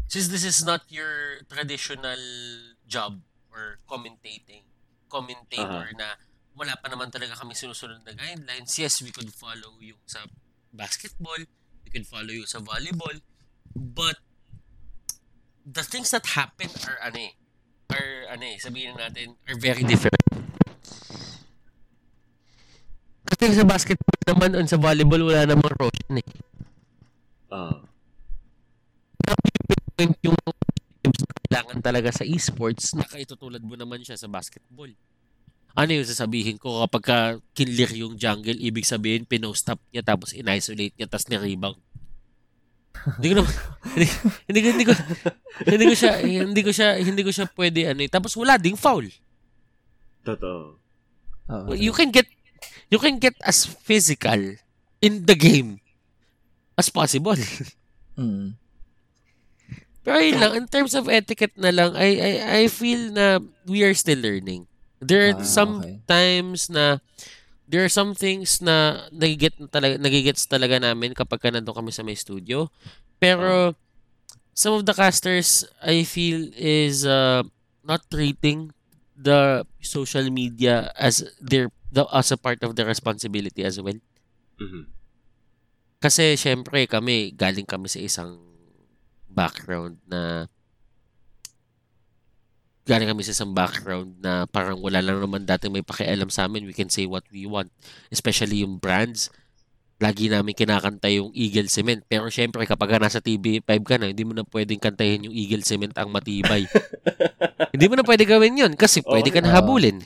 Since 0.07 0.29
this 0.31 0.47
is 0.47 0.63
not 0.63 0.87
your 0.89 1.43
traditional 1.51 2.21
job 2.87 3.21
or 3.51 3.83
commentating, 3.91 4.63
commentator 5.11 5.91
na 5.99 6.15
wala 6.57 6.73
pa 6.79 6.89
naman 6.89 7.13
talaga 7.13 7.37
kami 7.37 7.53
sinusunod 7.53 8.01
na 8.07 8.15
guidelines. 8.17 8.73
Yes, 8.79 9.03
we 9.03 9.13
could 9.13 9.29
follow 9.35 9.77
yung 9.83 10.01
sa 10.09 10.25
basketball, 10.73 11.43
we 11.85 11.89
could 11.91 12.07
follow 12.07 12.33
yung 12.33 12.49
sa 12.49 12.63
volleyball, 12.63 13.19
but 13.75 14.17
the 15.67 15.83
things 15.83 16.15
that 16.15 16.39
happen 16.39 16.71
are 16.87 16.97
ano 17.03 17.19
eh, 17.19 17.35
are 17.91 18.35
ano 18.35 18.45
eh, 18.45 18.57
sabihin 18.59 18.95
na 18.95 19.09
natin, 19.09 19.35
are 19.47 19.59
very 19.59 19.83
different. 19.87 20.19
Kasi 23.27 23.59
sa 23.59 23.67
basketball 23.67 24.21
naman, 24.27 24.55
on 24.55 24.71
sa 24.71 24.79
volleyball, 24.79 25.27
wala 25.27 25.47
namang 25.47 25.75
Roshan 25.75 26.23
eh. 26.23 26.29
Ah. 27.51 27.83
Point 29.97 30.15
yung 30.23 30.39
kailangan 31.47 31.79
talaga 31.83 32.11
sa 32.15 32.27
esports, 32.27 32.95
nakaitutulad 32.95 33.63
mo 33.63 33.75
naman 33.79 34.03
siya 34.03 34.19
sa 34.19 34.31
basketball. 34.31 34.91
Ano 35.77 35.91
yung 35.93 36.09
sasabihin 36.09 36.57
ko 36.57 36.81
kapag 36.89 37.03
ka 37.05 37.19
kinlir 37.53 37.93
yung 37.93 38.17
jungle, 38.17 38.57
ibig 38.57 38.89
sabihin, 38.89 39.29
pinost-up 39.29 39.79
niya 39.93 40.01
tapos 40.03 40.33
in-isolate 40.33 40.97
niya 40.97 41.07
tapos 41.07 41.29
ni-rebound. 41.29 41.79
Hindi 43.17 43.27
ko 43.31 43.35
na, 43.37 43.43
hindi, 43.95 44.07
hindi, 44.47 44.61
ko, 44.63 44.69
hindi 44.73 44.85
ko, 44.87 44.93
hindi 45.67 45.85
ko 45.87 45.95
siya, 45.95 46.13
hindi 46.23 46.61
ko 46.63 46.71
siya, 46.73 46.89
hindi 46.99 47.23
ko 47.23 47.31
siya 47.31 47.47
pwede 47.55 47.81
ano 47.91 48.01
eh. 48.03 48.11
Tapos 48.11 48.35
wala 48.35 48.57
ding 48.59 48.77
foul. 48.79 49.07
Totoo. 50.27 50.81
Oo. 51.47 51.71
you 51.79 51.95
can 51.95 52.11
get 52.11 52.27
you 52.91 52.99
can 52.99 53.23
get 53.23 53.39
as 53.47 53.63
physical 53.63 54.59
in 54.99 55.23
the 55.23 55.37
game 55.39 55.79
as 56.75 56.91
possible. 56.91 57.39
Mm. 58.17 58.57
Pero 60.01 60.17
yun 60.25 60.41
lang, 60.41 60.57
in 60.57 60.65
terms 60.65 60.97
of 60.97 61.05
etiquette 61.13 61.53
na 61.61 61.69
lang, 61.69 61.93
I, 61.93 62.17
I, 62.17 62.33
I 62.65 62.73
feel 62.73 63.13
na 63.13 63.45
we 63.69 63.85
are 63.85 63.93
still 63.93 64.17
learning. 64.17 64.65
There 65.05 65.29
are 65.29 65.37
Ah, 65.37 65.45
some 65.45 65.85
okay. 65.85 66.01
times 66.09 66.73
na 66.73 67.05
there 67.67 67.83
are 67.83 67.93
some 67.93 68.15
things 68.15 68.63
na 68.63 69.07
nagiget 69.11 69.59
na 69.59 69.67
talaga 69.67 69.95
nagigets 69.99 70.47
talaga 70.47 70.79
namin 70.79 71.13
kapag 71.13 71.43
ka 71.43 71.51
nandun 71.51 71.75
kami 71.75 71.91
sa 71.91 72.07
may 72.07 72.15
studio. 72.15 72.71
Pero 73.19 73.75
some 74.55 74.79
of 74.79 74.87
the 74.87 74.95
casters 74.95 75.67
I 75.83 76.07
feel 76.07 76.49
is 76.55 77.05
uh, 77.05 77.43
not 77.83 78.07
treating 78.09 78.71
the 79.17 79.67
social 79.83 80.31
media 80.31 80.93
as 80.95 81.25
their 81.43 81.73
the, 81.91 82.07
as 82.13 82.31
a 82.31 82.39
part 82.39 82.63
of 82.63 82.77
their 82.77 82.87
responsibility 82.87 83.65
as 83.67 83.81
well. 83.83 83.99
Mhm. 84.63 84.93
Kasi 85.97 86.37
syempre 86.37 86.85
kami, 86.87 87.33
galing 87.33 87.67
kami 87.67 87.89
sa 87.89 87.99
isang 87.99 88.39
background 89.33 89.99
na 90.07 90.47
galing 92.87 93.11
kami 93.11 93.27
sa 93.27 93.35
isang 93.35 93.51
background 93.51 94.15
na 94.23 94.47
parang 94.47 94.79
wala 94.79 95.03
lang 95.03 95.19
naman 95.19 95.43
dati 95.43 95.67
may 95.67 95.83
pakialam 95.83 96.31
sa 96.31 96.47
amin. 96.47 96.71
We 96.71 96.73
can 96.73 96.87
say 96.87 97.05
what 97.05 97.27
we 97.35 97.43
want. 97.45 97.75
Especially 98.15 98.63
yung 98.63 98.79
brands. 98.79 99.29
Lagi 99.99 100.31
namin 100.31 100.55
kinakanta 100.55 101.11
yung 101.11 101.35
Eagle 101.35 101.67
Cement. 101.67 102.07
Pero 102.07 102.31
syempre 102.31 102.63
kapag 102.63 102.95
ka 102.95 102.99
nasa 103.03 103.19
TV5 103.19 103.71
ka 103.83 103.99
na, 103.99 104.15
hindi 104.15 104.23
mo 104.23 104.39
na 104.39 104.47
pwedeng 104.47 104.79
kantahin 104.79 105.27
yung 105.27 105.35
Eagle 105.35 105.67
Cement 105.67 105.99
ang 105.99 106.15
matibay. 106.15 106.63
hindi 107.75 107.87
mo 107.91 107.99
na 107.99 108.07
pwede 108.07 108.23
gawin 108.23 108.55
yun 108.55 108.73
kasi 108.79 109.03
pwede 109.03 109.35
ka 109.35 109.43
na 109.43 109.51
habulin. 109.51 109.99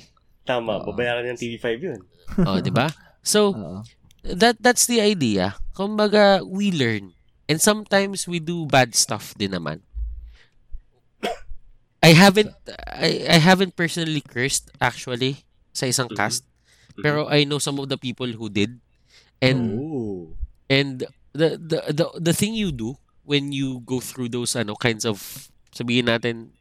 Tama, 0.48 0.80
Oo. 0.80 0.88
babayaran 0.88 1.28
ng 1.36 1.38
TV5 1.38 1.66
yun. 1.84 2.00
Oh, 2.48 2.64
di 2.64 2.72
ba? 2.72 2.88
So, 3.20 3.52
Oo. 3.60 3.84
that 4.24 4.56
that's 4.56 4.88
the 4.88 5.04
idea. 5.04 5.60
Kumbaga, 5.76 6.40
we 6.40 6.72
learn. 6.72 7.12
And 7.44 7.60
sometimes 7.60 8.24
we 8.24 8.40
do 8.40 8.64
bad 8.64 8.96
stuff 8.96 9.36
din 9.36 9.52
naman. 9.52 9.84
I 12.00 12.16
haven't 12.16 12.52
I, 12.88 13.28
I 13.28 13.38
haven't 13.38 13.76
personally 13.76 14.24
cursed 14.24 14.72
actually 14.80 15.44
sa 15.72 15.84
isang 15.84 16.08
Mhm. 16.08 16.16
cast. 16.16 16.42
Pero 17.00 17.28
I 17.28 17.44
know 17.44 17.60
some 17.60 17.76
of 17.78 17.88
the 17.88 17.96
people 17.96 18.28
who 18.28 18.48
did. 18.48 18.80
And 19.40 19.80
Oh. 19.80 20.36
and 20.68 21.04
the, 21.32 21.56
the 21.56 21.78
the 21.92 22.06
the 22.20 22.34
thing 22.34 22.52
you 22.52 22.72
do 22.72 22.96
when 23.24 23.52
you 23.52 23.80
go 23.84 24.00
through 24.00 24.28
those 24.28 24.52
ano 24.52 24.76
kinds 24.76 25.04
of 25.04 25.20
sabihin 25.72 26.08
natin 26.08 26.52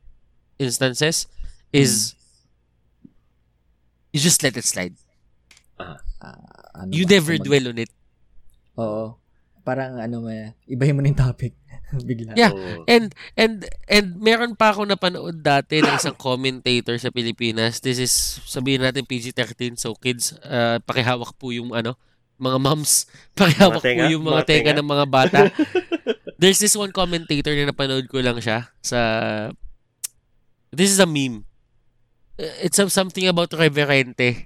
instances 0.55 1.27
is 1.71 2.15
you 4.11 4.19
just 4.19 4.43
let 4.43 4.55
it 4.55 4.63
slide. 4.65 4.95
Ano 6.75 6.91
You 6.91 7.03
ba? 7.07 7.19
never 7.19 7.33
Mag- 7.35 7.45
dwell 7.47 7.65
on 7.71 7.77
it. 7.79 7.91
Oo. 8.79 9.15
Parang 9.63 9.99
ano 9.99 10.23
may, 10.23 10.55
ibahin 10.65 10.95
mo 10.95 11.01
na 11.03 11.11
yung 11.11 11.19
topic. 11.19 11.53
Bigla. 12.07 12.33
Yeah. 12.33 12.51
Oo. 12.51 12.85
And 12.85 13.11
and 13.33 13.65
and 13.85 14.17
meron 14.17 14.53
pa 14.53 14.69
ako 14.69 14.85
napanood 14.85 15.39
dati 15.39 15.79
ng 15.79 15.95
isang 15.95 16.13
commentator 16.27 16.93
sa 16.95 17.09
Pilipinas. 17.09 17.79
This 17.79 17.97
is 17.97 18.13
sabihin 18.43 18.81
natin 18.81 19.03
PG-13 19.03 19.73
so 19.73 19.93
kids 19.93 20.37
uh, 20.41 20.77
pakihawak 20.81 21.33
po 21.35 21.49
yung 21.49 21.71
ano 21.71 21.97
mga 22.37 22.57
moms 22.57 23.09
pakihawak 23.39 23.79
Mga 23.79 23.83
tenga? 23.83 23.99
po 23.99 24.05
yung 24.09 24.23
mga, 24.23 24.35
Mga 24.35 24.45
tenga 24.45 24.63
tenga? 24.69 24.79
ng 24.79 24.89
mga 24.89 25.05
bata. 25.07 25.39
There's 26.39 26.57
this 26.57 26.73
one 26.73 26.91
commentator 26.91 27.51
na 27.51 27.67
napanood 27.67 28.07
ko 28.07 28.21
lang 28.21 28.39
siya 28.39 28.71
sa 28.79 28.99
This 30.69 30.93
is 30.93 31.01
a 31.01 31.09
meme. 31.09 31.49
Uh, 32.37 32.45
It's 32.61 32.77
some- 32.77 32.93
something 32.93 33.25
about 33.25 33.49
reverente. 33.51 34.45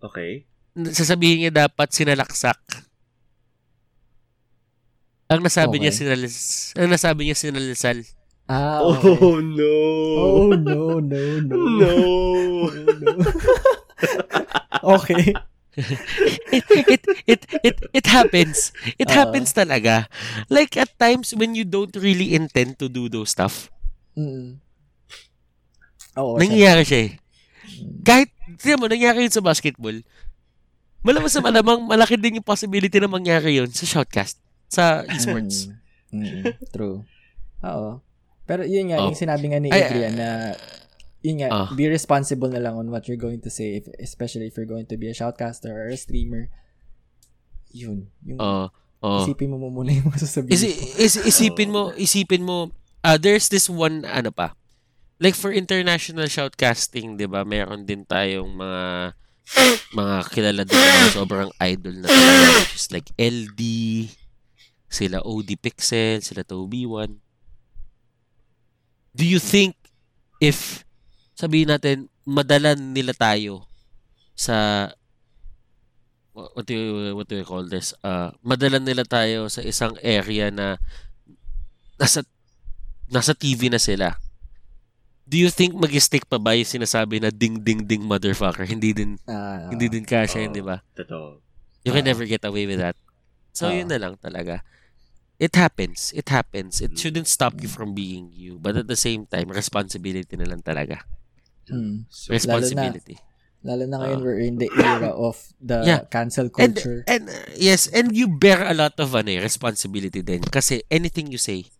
Okay. 0.00 0.48
Sasabihin 0.74 1.44
niya 1.44 1.68
dapat 1.68 1.92
sinalaksak. 1.92 2.56
Ang 5.28 5.44
nasabi 5.44 5.76
niya 5.76 5.92
Okay. 5.92 6.00
sinalas 6.08 6.36
ang 6.72 6.88
nasabi 6.88 7.20
niya 7.28 7.36
sinalisal. 7.36 8.00
Ah, 8.48 8.80
okay. 8.80 9.12
Oh, 9.12 9.44
no. 9.44 9.72
Oh, 10.16 10.50
no, 10.56 11.04
no, 11.04 11.20
no. 11.44 11.56
No. 11.78 11.92
no, 12.72 12.88
no. 13.04 13.12
okay. 14.96 15.36
it, 16.50 16.64
it 16.88 17.02
it 17.28 17.42
it 17.62 17.76
it 17.92 18.06
happens. 18.08 18.72
It 18.96 19.06
Oo. 19.06 19.14
happens 19.14 19.52
talaga. 19.52 20.08
Like 20.48 20.80
at 20.80 20.96
times 20.96 21.36
when 21.36 21.52
you 21.52 21.68
don't 21.68 21.92
really 21.94 22.32
intend 22.32 22.80
to 22.80 22.88
do 22.88 23.12
those 23.12 23.30
stuff, 23.30 23.68
Mm. 24.16 24.58
Oo. 26.16 26.34
nangyayari 26.40 26.82
siya 26.82 27.00
eh. 27.06 27.10
Mm. 27.68 28.00
Kahit, 28.02 28.28
tignan 28.58 28.80
mo, 28.80 28.88
nangyari 28.90 29.22
yun 29.22 29.30
sa 29.30 29.44
basketball, 29.44 29.94
malamang 31.04 31.30
sa 31.30 31.38
malamang 31.38 31.84
malaki 31.84 32.18
din 32.18 32.40
yung 32.40 32.48
possibility 32.48 32.96
na 32.98 33.06
mangyari 33.06 33.60
yun 33.60 33.70
sa 33.70 33.86
shoutcast, 33.86 34.40
sa 34.68 35.02
esports. 35.12 35.68
Mm. 36.12 36.44
Mm. 36.44 36.44
True. 36.70 37.04
Oo. 37.64 37.90
Pero 38.48 38.64
yun 38.64 38.88
nga, 38.88 39.04
Oh. 39.04 39.12
yung 39.12 39.18
sinabi 39.18 39.52
nga 39.52 39.60
ni 39.60 39.68
Adrian 39.68 40.16
na 40.16 40.56
yun 41.20 41.42
nga, 41.42 41.48
Ah. 41.50 41.68
be 41.74 41.84
responsible 41.84 42.48
na 42.48 42.62
lang 42.62 42.78
on 42.78 42.88
what 42.88 43.04
you're 43.04 43.20
going 43.20 43.42
to 43.42 43.50
say, 43.50 43.76
if, 43.76 43.84
especially 43.98 44.46
if 44.46 44.56
you're 44.56 44.68
going 44.68 44.86
to 44.86 44.96
be 44.96 45.10
a 45.10 45.16
shoutcaster 45.16 45.68
or 45.68 45.90
a 45.90 45.98
streamer. 45.98 46.48
Yun. 47.74 48.08
Yung 48.24 48.38
Oo. 48.40 48.72
oo. 49.04 49.20
isipin 49.26 49.52
mo 49.52 49.60
muna 49.68 49.92
yung 49.92 50.08
masasabihin. 50.08 50.54
Isi, 50.56 50.70
is, 50.96 51.14
isipin 51.18 51.68
mo, 51.68 51.92
isipin 51.92 52.40
mo, 52.40 52.72
ah 53.04 53.20
there's 53.20 53.52
this 53.52 53.68
one, 53.68 54.06
ano 54.08 54.32
pa, 54.32 54.56
like 55.20 55.36
for 55.36 55.52
international 55.52 56.24
shoutcasting, 56.26 57.18
di 57.18 57.26
ba, 57.28 57.44
meron 57.44 57.84
din 57.84 58.06
tayong 58.06 58.48
mga 58.48 58.82
mga 59.92 60.16
kilala 60.28 60.62
din 60.62 60.76
na 60.76 61.08
sobrang 61.10 61.50
idol 61.58 61.94
na 61.98 62.06
talaga, 62.06 62.48
which 62.62 62.76
is 62.76 62.88
like 62.92 63.08
LD, 63.16 63.60
sila 64.88 65.20
OD 65.20 65.56
Pixel, 65.56 66.20
sila 66.20 66.42
Toby1. 66.42 67.12
Do 69.12 69.24
you 69.24 69.38
think 69.38 69.76
if 70.38 70.84
sabihin 71.34 71.68
natin 71.68 71.96
madalan 72.22 72.92
nila 72.92 73.12
tayo 73.12 73.66
sa 74.32 74.88
wha- 76.32 76.50
what 76.54 76.64
do 76.64 76.72
you, 76.72 76.88
what 77.14 77.26
do 77.26 77.36
you 77.36 77.44
call 77.44 77.64
this? 77.64 77.92
Uh, 78.00 78.30
madalan 78.40 78.84
nila 78.84 79.02
tayo 79.02 79.48
sa 79.48 79.60
isang 79.60 79.96
area 80.00 80.48
na 80.48 80.78
nasa 81.98 82.22
nasa 83.08 83.32
TV 83.32 83.68
na 83.68 83.80
sila. 83.80 84.14
Do 85.28 85.36
you 85.36 85.52
think 85.52 85.76
mag-stick 85.76 86.24
pa 86.24 86.40
ba 86.40 86.56
yung 86.56 86.64
sinasabi 86.64 87.20
na 87.20 87.28
ding 87.28 87.60
ding 87.60 87.84
ding 87.84 88.00
motherfucker? 88.00 88.64
Hindi 88.64 88.96
din 88.96 89.20
Ah, 89.28 89.68
hindi 89.68 89.90
din 89.90 90.00
kasya 90.00 90.46
yun, 90.46 90.52
Oo. 90.52 90.56
di 90.56 90.64
ba? 90.64 90.80
Totoo. 90.94 91.42
You 91.84 91.92
can 91.92 92.06
Ah. 92.06 92.10
never 92.14 92.24
get 92.24 92.40
away 92.48 92.64
with 92.64 92.80
that. 92.80 92.96
So 93.58 93.66
Ah. 93.66 93.74
yun 93.74 93.90
na 93.90 93.98
lang 93.98 94.14
talaga. 94.22 94.62
it 95.38 95.54
happens. 95.54 96.10
It 96.18 96.26
happens. 96.34 96.82
It 96.82 96.94
Mm. 96.94 96.98
shouldn't 96.98 97.30
stop 97.30 97.62
you 97.62 97.70
from 97.70 97.94
being 97.94 98.34
you. 98.34 98.58
But 98.58 98.74
at 98.74 98.90
the 98.90 98.98
same 98.98 99.22
time, 99.22 99.54
responsibility 99.54 100.34
na 100.34 100.50
lang 100.50 100.66
talaga. 100.66 101.06
Hmm. 101.70 102.10
So, 102.10 102.34
Responsibility. 102.34 103.22
Lalo 103.62 103.86
na 103.86 104.02
ngayon, 104.02 104.18
Ah. 104.18 104.24
we're 104.26 104.42
in 104.42 104.58
the 104.58 104.66
era 104.74 105.14
of 105.14 105.38
the 105.62 105.86
Yeah. 105.86 106.02
cancel 106.10 106.50
And, 106.58 106.74
culture. 106.74 107.06
and 107.06 107.30
uh, 107.30 107.54
yes, 107.54 107.86
and 107.86 108.10
you 108.18 108.26
bear 108.26 108.66
a 108.66 108.74
lot 108.74 108.98
of 108.98 109.14
ano, 109.14 109.30
eh, 109.30 109.38
responsibility 109.38 110.26
din. 110.26 110.42
Kasi 110.42 110.82
anything 110.90 111.30
you 111.30 111.38
say 111.38 111.70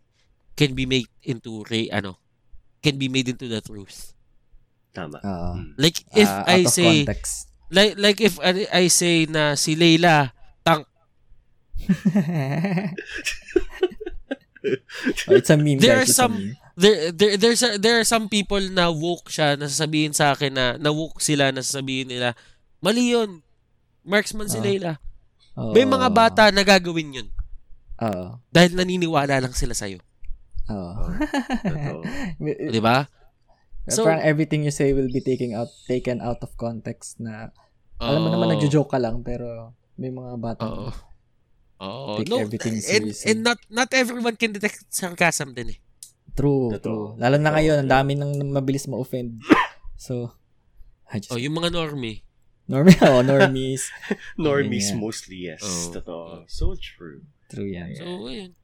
can 0.55 0.79
be 0.79 0.87
made 0.87 1.11
into 1.27 1.67
re, 1.67 1.91
ano, 1.91 2.23
can 2.79 2.95
be 2.95 3.11
made 3.11 3.27
into 3.27 3.51
the 3.51 3.59
truth. 3.59 4.15
Tama. 4.95 5.19
Mm. 5.19 5.75
Like 5.75 6.07
if 6.15 6.31
Ah, 6.31 6.47
I 6.47 6.63
say 6.63 7.03
context. 7.03 7.51
like 7.75 7.99
like 7.99 8.23
if 8.23 8.39
I, 8.39 8.71
I 8.71 8.85
say 8.87 9.27
na 9.27 9.59
si 9.59 9.75
Leila 9.75 10.31
tank 10.31 10.38
Oh, 15.29 15.39
it's 15.39 15.49
a 15.49 15.57
meme, 15.57 15.79
There 15.79 15.95
guys. 15.95 15.97
are 15.97 16.03
It's 16.03 16.11
a 16.11 16.21
some- 16.21 16.35
meme. 16.35 16.57
there 16.77 17.11
there 17.11 17.35
there's 17.37 17.63
a, 17.63 17.75
there 17.75 17.97
are 17.97 18.07
some 18.07 18.27
people 18.27 18.61
na 18.71 18.87
woke 18.87 19.27
siya 19.29 19.55
na 19.55 19.67
sasabihin 19.67 20.11
sa 20.13 20.31
akin 20.31 20.53
na 20.53 20.67
na 20.77 20.91
woke 20.91 21.19
sila 21.19 21.51
na 21.51 21.59
sasabihin 21.59 22.07
nila 22.07 22.39
mali 22.79 23.11
yun 23.11 23.43
marksman 24.05 24.47
si 24.47 24.59
Ah. 24.59 24.63
Leila 24.63 24.93
Oo. 25.55 25.75
may 25.75 25.83
mga 25.83 26.07
bata 26.09 26.51
na 26.51 26.63
gagawin 26.63 27.19
yun 27.19 27.29
Oo. 27.99 28.39
dahil 28.49 28.79
naniniwala 28.79 29.39
lang 29.39 29.51
sila 29.53 29.75
sa'yo 29.75 29.99
Oo. 30.69 31.03
Totoo. 31.65 32.03
di 32.75 32.79
ba 32.79 33.11
So- 33.89 34.05
Parang 34.05 34.23
everything 34.23 34.63
you 34.63 34.71
say 34.71 34.93
will 34.93 35.09
be 35.09 35.19
taken 35.19 35.57
out 35.57 35.73
taken 35.89 36.21
out 36.21 36.39
of 36.43 36.55
context 36.55 37.19
na 37.19 37.51
alam 37.97 38.23
mo 38.23 38.29
naman 38.29 38.55
nagjo-joke 38.55 38.93
ka 38.93 39.01
lang 39.01 39.25
pero 39.25 39.75
may 39.97 40.15
mga 40.15 40.35
bata 40.37 40.63
Oo. 40.63 40.95
Oo. 41.79 42.19
Take 42.19 42.29
No, 42.29 42.43
everything 42.43 42.75
and, 42.77 42.83
seriously. 42.83 43.27
and 43.31 43.39
not 43.43 43.59
not 43.71 43.91
everyone 43.93 44.35
can 44.35 44.51
detect 44.51 44.83
sarcasm 44.91 45.55
din 45.55 45.75
eh. 45.75 45.79
True, 46.35 46.71
Totoo. 46.75 46.83
true. 46.83 47.07
Lalo 47.19 47.37
na 47.37 47.51
ngayon, 47.51 47.83
ang 47.83 47.91
dami 47.91 48.13
nang 48.15 48.31
mabilis 48.49 48.87
ma-offend. 48.87 49.39
So, 49.99 50.31
I 51.11 51.19
just, 51.19 51.35
Oh, 51.35 51.41
yung 51.43 51.59
mga 51.59 51.75
normie. 51.75 52.23
normie, 52.71 52.95
oh, 53.03 53.19
normies. 53.21 53.91
Normies 54.39 54.95
Yeah. 54.95 54.99
mostly, 54.99 55.39
yes. 55.51 55.59
Oh. 55.67 55.91
Totoo. 55.91 56.47
So 56.47 56.79
true. 56.79 57.27
True 57.51 57.67
yan. 57.67 57.99
So, 57.99 58.07
ayun. 58.31 58.55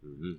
Mhm. 0.00 0.38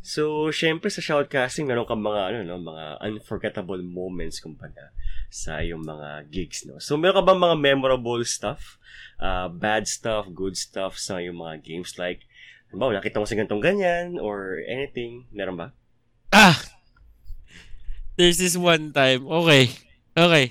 So, 0.00 0.48
syempre 0.54 0.88
sa 0.88 1.02
shoutcasting, 1.04 1.66
meron 1.68 1.84
kang 1.84 2.00
mga, 2.00 2.32
ano, 2.32 2.38
no, 2.46 2.58
mga 2.62 3.02
unforgettable 3.02 3.82
moments, 3.82 4.40
kumbaga, 4.40 4.94
sa 5.28 5.60
yung 5.60 5.84
mga 5.84 6.30
gigs, 6.32 6.64
no? 6.64 6.80
So, 6.80 6.96
meron 6.96 7.20
ka 7.20 7.24
ba 7.28 7.34
mga 7.36 7.56
memorable 7.60 8.22
stuff? 8.24 8.78
Uh, 9.20 9.50
bad 9.50 9.84
stuff, 9.84 10.30
good 10.32 10.56
stuff 10.56 10.96
sa 10.96 11.18
yung 11.20 11.42
mga 11.42 11.60
games? 11.66 11.98
Like, 11.98 12.24
ba, 12.72 12.88
nakita 12.92 13.20
mo 13.20 13.26
sa 13.28 13.36
gantong 13.36 13.60
ganyan, 13.60 14.16
or 14.20 14.60
anything? 14.64 15.28
Meron 15.32 15.56
ba? 15.60 15.68
Ah! 16.32 16.56
There's 18.18 18.38
this 18.38 18.58
one 18.58 18.90
time. 18.90 19.24
Okay. 19.24 19.70
Okay. 20.18 20.50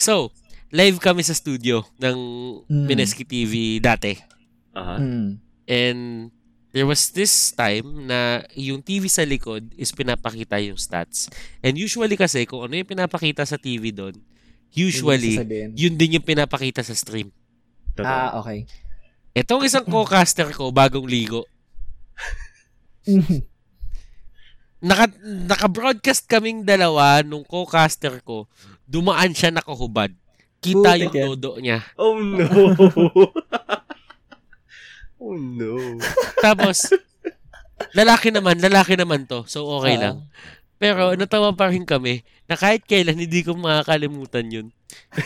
So, 0.00 0.32
live 0.72 0.96
kami 1.00 1.20
sa 1.20 1.36
studio 1.36 1.84
ng 2.00 2.18
Mm. 2.68 2.86
Mineski 2.88 3.24
TV 3.28 3.76
dati. 3.76 4.16
Aha. 4.72 4.96
Mm. 4.96 5.30
And 5.68 6.02
there 6.72 6.86
was 6.86 7.10
this 7.16 7.52
time 7.56 8.08
na 8.08 8.44
yung 8.52 8.84
TV 8.84 9.08
sa 9.08 9.24
likod 9.24 9.72
is 9.74 9.92
pinapakita 9.92 10.60
yung 10.60 10.76
stats. 10.76 11.32
And 11.64 11.80
usually 11.80 12.16
kasi, 12.16 12.44
kung 12.44 12.68
ano 12.68 12.76
yung 12.76 12.88
pinapakita 12.88 13.44
sa 13.48 13.56
TV 13.56 13.90
doon, 13.92 14.16
usually, 14.72 15.40
Yun 15.72 15.96
din 15.96 16.20
yung 16.20 16.26
pinapakita 16.26 16.84
sa 16.84 16.92
stream. 16.92 17.32
Totoo. 17.96 18.08
Ah, 18.08 18.36
okay. 18.38 18.68
Itong 19.32 19.64
isang 19.64 19.86
co-caster 19.86 20.50
ko, 20.52 20.68
bagong 20.68 21.08
ligo, 21.08 21.48
naka, 24.84 25.10
naka-broadcast 25.24 26.28
kaming 26.28 26.66
dalawa 26.66 27.22
nung 27.24 27.46
co-caster 27.46 28.20
ko, 28.22 28.44
dumaan 28.84 29.32
siya 29.32 29.54
nakahubad. 29.54 30.12
Kita 30.58 30.98
Putik 30.98 31.14
yung 31.14 31.38
dodo 31.38 31.50
niya. 31.62 31.86
Oh, 31.94 32.18
no! 32.18 32.42
oh, 35.18 35.36
no. 35.36 35.98
Tapos, 36.38 36.90
lalaki 37.92 38.30
naman, 38.34 38.58
lalaki 38.58 38.94
naman 38.98 39.26
to. 39.26 39.44
So, 39.46 39.66
okay 39.78 39.98
Ah. 39.98 40.02
lang. 40.10 40.16
Pero, 40.78 41.14
natawa 41.18 41.50
pa 41.52 41.70
rin 41.74 41.82
kami 41.82 42.22
na 42.46 42.54
kahit 42.54 42.86
kailan 42.86 43.18
hindi 43.18 43.42
ko 43.42 43.54
makakalimutan 43.58 44.46
yun. 44.46 44.66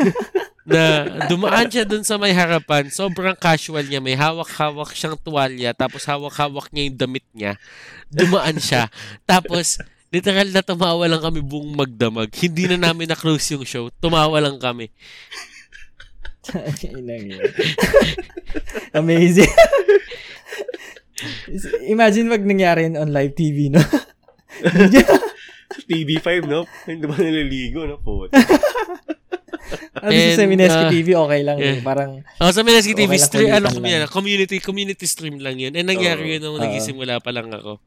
na 0.63 1.05
dumaan 1.27 1.67
siya 1.67 1.83
dun 1.83 2.07
sa 2.07 2.17
may 2.17 2.31
harapan, 2.31 2.87
sobrang 2.87 3.35
casual 3.35 3.83
niya, 3.83 3.99
may 3.99 4.15
hawak-hawak 4.15 4.95
siyang 4.95 5.19
tuwalya, 5.19 5.75
tapos 5.75 6.07
hawak-hawak 6.07 6.71
niya 6.71 6.87
yung 6.87 6.99
damit 6.99 7.27
niya. 7.35 7.59
Dumaan 8.09 8.57
siya. 8.63 8.87
Tapos, 9.27 9.83
literal 10.15 10.49
na 10.55 10.63
tumawa 10.63 11.05
lang 11.11 11.19
kami 11.19 11.43
buong 11.43 11.75
magdamag. 11.75 12.31
Hindi 12.39 12.71
na 12.71 12.79
namin 12.91 13.11
na-close 13.11 13.59
yung 13.59 13.67
show. 13.67 13.91
Tumawa 13.99 14.39
lang 14.39 14.57
kami. 14.63 14.89
Amazing. 19.01 19.51
Imagine 21.95 22.27
wag 22.29 22.43
nangyari 22.43 22.91
yun 22.91 22.99
on 22.99 23.15
live 23.15 23.33
TV, 23.39 23.71
no? 23.71 23.79
TV5, 25.87 26.51
no? 26.51 26.67
Hindi 26.85 27.07
ba 27.07 27.17
naliligo, 27.17 27.87
no? 27.87 28.03
Po. 28.03 28.27
At 30.03 30.11
least 30.11 30.37
sa 30.37 30.45
And, 30.45 30.51
Mineski 30.51 30.85
uh, 30.85 30.91
TV, 30.91 31.09
okay 31.15 31.41
lang. 31.47 31.57
yeah. 31.63 31.79
eh. 31.79 31.81
Parang, 31.81 32.27
Oh, 32.43 32.51
sa 32.51 32.67
Mineski 32.67 32.93
TV, 32.93 33.15
Okay 33.17 33.23
lang, 33.23 33.31
stream, 33.31 33.51
ano 33.55 33.69
lang. 33.71 33.87
yan, 33.87 34.03
community, 34.11 34.59
community 34.59 35.07
stream 35.07 35.39
lang 35.39 35.63
yun. 35.63 35.73
And 35.73 35.87
nangyari 35.87 36.27
Oo. 36.27 36.31
yun 36.37 36.41
nung 36.43 36.59
Oo. 36.59 36.65
nagisimula 36.65 37.23
pa 37.23 37.31
lang 37.31 37.49
ako. 37.55 37.79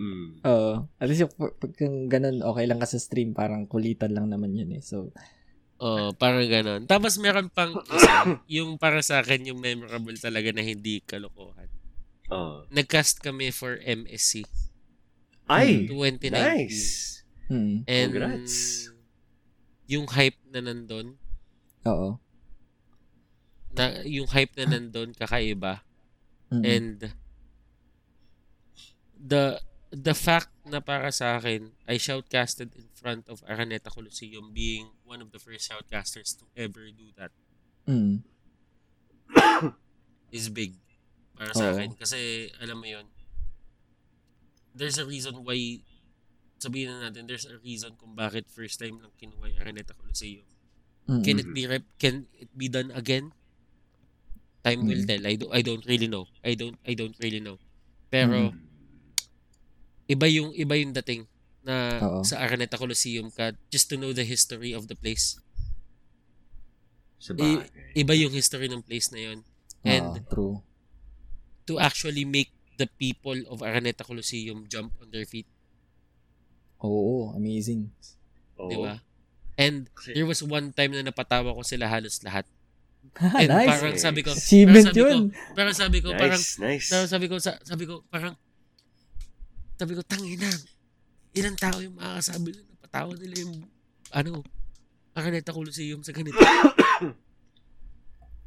Mm. 0.00 0.40
oo. 0.48 0.88
at 0.96 1.06
least 1.12 1.28
yung, 1.28 1.32
pag 1.36 1.76
kung 1.76 2.08
ganun, 2.08 2.40
okay 2.40 2.64
lang 2.64 2.80
ka 2.80 2.88
sa 2.88 2.96
stream, 2.96 3.36
parang 3.36 3.68
kulitan 3.68 4.16
lang 4.16 4.32
naman 4.32 4.56
yun 4.56 4.72
eh. 4.72 4.80
So, 4.80 5.12
Oh, 5.80 6.12
parang 6.12 6.44
ganon. 6.44 6.84
Tapos 6.84 7.16
meron 7.16 7.48
pang 7.48 7.72
isa, 7.96 8.36
yung 8.44 8.76
para 8.76 9.00
sa 9.00 9.24
akin, 9.24 9.48
yung 9.48 9.64
memorable 9.64 10.12
talaga 10.20 10.52
na 10.52 10.60
hindi 10.60 11.00
kalokohan. 11.00 11.72
Oh. 12.28 12.68
Nag-cast 12.68 13.24
kami 13.24 13.48
for 13.50 13.80
MSC 13.80 14.44
Ay! 15.48 15.88
2019. 15.88 16.30
Nice! 16.30 16.82
hmm, 17.48 17.82
And 17.88 18.12
Congrats. 18.12 18.86
yung 19.90 20.06
hype 20.06 20.38
na 20.52 20.62
nandun, 20.62 21.18
oo. 21.88 22.20
na, 23.74 24.04
yung 24.06 24.28
hype 24.30 24.54
na 24.60 24.76
nandun, 24.76 25.10
kakaiba. 25.16 25.82
Mm-mm. 26.52 26.62
And 26.62 26.98
the 29.18 29.58
the 29.90 30.14
fact 30.14 30.54
na 30.66 30.78
para 30.78 31.10
sa 31.10 31.38
akin, 31.38 31.74
I 31.90 31.98
shoutcasted 31.98 32.70
in 32.78 32.86
front 32.94 33.26
of 33.26 33.42
Araneta 33.46 33.90
Coliseum 33.90 34.54
being 34.54 34.86
one 35.10 35.18
of 35.18 35.34
the 35.34 35.42
first 35.42 35.66
shoutcasters 35.66 36.38
to 36.38 36.46
ever 36.54 36.86
do 36.94 37.10
that 37.18 37.34
Mm. 37.90 38.22
is 40.30 40.46
big 40.48 40.78
para 41.34 41.50
sa 41.50 41.74
akin. 41.74 41.98
Kasi, 41.98 42.46
alam 42.62 42.78
mo 42.78 42.86
yon 42.86 43.06
there's 44.70 45.00
a 45.00 45.06
reason 45.08 45.42
why, 45.42 45.82
sabihin 46.62 46.94
na 46.94 47.10
natin, 47.10 47.26
there's 47.26 47.48
a 47.50 47.58
reason 47.58 47.98
kung 47.98 48.14
bakit 48.14 48.46
first 48.46 48.78
time 48.78 49.02
lang 49.02 49.10
kinuha 49.18 49.50
yung 49.50 49.58
Araneta 49.58 49.96
Coliseum. 49.98 50.46
Mm-mm. 51.10 51.24
Can 51.26 51.42
it 51.42 51.50
be 51.50 51.66
rep- 51.66 51.90
can 51.98 52.30
it 52.38 52.52
be 52.54 52.70
done 52.70 52.94
again? 52.94 53.34
Time 54.62 54.86
will 54.86 55.02
Mm. 55.02 55.08
tell. 55.10 55.22
I, 55.26 55.34
do, 55.34 55.46
I 55.50 55.60
don't 55.64 55.82
really 55.88 56.06
know. 56.06 56.28
I 56.44 56.54
don't 56.54 56.78
I 56.86 56.94
don't 56.94 57.16
really 57.18 57.40
know. 57.42 57.58
Pero 58.06 58.52
Mm. 58.52 58.60
iba 60.06 60.26
yung 60.30 60.54
iba 60.54 60.74
yung 60.78 60.92
dating 60.94 61.26
na 61.60 62.00
Oo. 62.00 62.20
sa 62.24 62.40
Araneta 62.40 62.80
Coliseum 62.80 63.28
ka 63.28 63.52
just 63.68 63.92
to 63.92 64.00
know 64.00 64.16
the 64.16 64.24
history 64.24 64.72
of 64.72 64.88
the 64.88 64.96
place. 64.96 65.36
I-. 67.36 67.68
Iba 67.92 68.16
yung 68.16 68.32
history 68.32 68.66
ng 68.68 68.80
place 68.80 69.12
na 69.12 69.20
yun. 69.20 69.38
And 69.84 70.24
Oo, 70.24 70.30
true. 70.32 70.56
to 71.68 71.76
actually 71.76 72.24
make 72.24 72.52
the 72.80 72.88
people 72.88 73.36
of 73.52 73.60
Araneta 73.60 74.04
Coliseum 74.04 74.64
jump 74.68 74.96
on 75.04 75.12
their 75.12 75.28
feet, 75.28 75.44
Oo, 76.80 77.36
amazing. 77.36 77.92
Oo. 78.56 78.72
di 78.72 78.76
ba? 78.80 79.04
And 79.60 79.92
Kasi- 79.92 80.16
there 80.16 80.24
was 80.24 80.40
one 80.40 80.72
time 80.72 80.96
na 80.96 81.04
napatawa 81.04 81.52
ko 81.52 81.60
sila 81.60 81.84
halos 81.92 82.24
lahat. 82.24 82.48
Ah, 83.20 83.36
And 83.44 83.48
nice. 83.52 83.68
parang 83.68 83.96
sabi 84.00 84.20
ko, 84.24 84.32
Achievement 84.32 84.88
parang 84.88 84.96
sabi 84.96 85.00
ko, 85.00 85.08
yun. 85.08 85.24
parang 85.52 85.76
sabi 85.76 85.98
ko, 86.00 86.08
parang 86.16 86.40
Nice, 86.40 86.56
nice. 86.56 86.86
Sabi, 86.88 87.04
sabi 87.08 87.26
ko, 87.28 87.34
sa, 87.36 87.52
sabi 87.60 87.84
ko, 87.84 88.00
parang, 88.08 88.32
sabi 89.76 89.92
ko, 89.92 90.00
tangina, 90.04 90.48
ilang 91.32 91.56
tao 91.56 91.78
yung 91.78 91.96
makakasabi 91.96 92.50
na 92.52 92.62
napatawa 92.66 93.12
nila 93.14 93.36
yung, 93.42 93.54
ano, 94.10 94.42
Araneta 95.10 95.50
Coliseum 95.50 96.00
sa 96.02 96.14
ganito. 96.14 96.38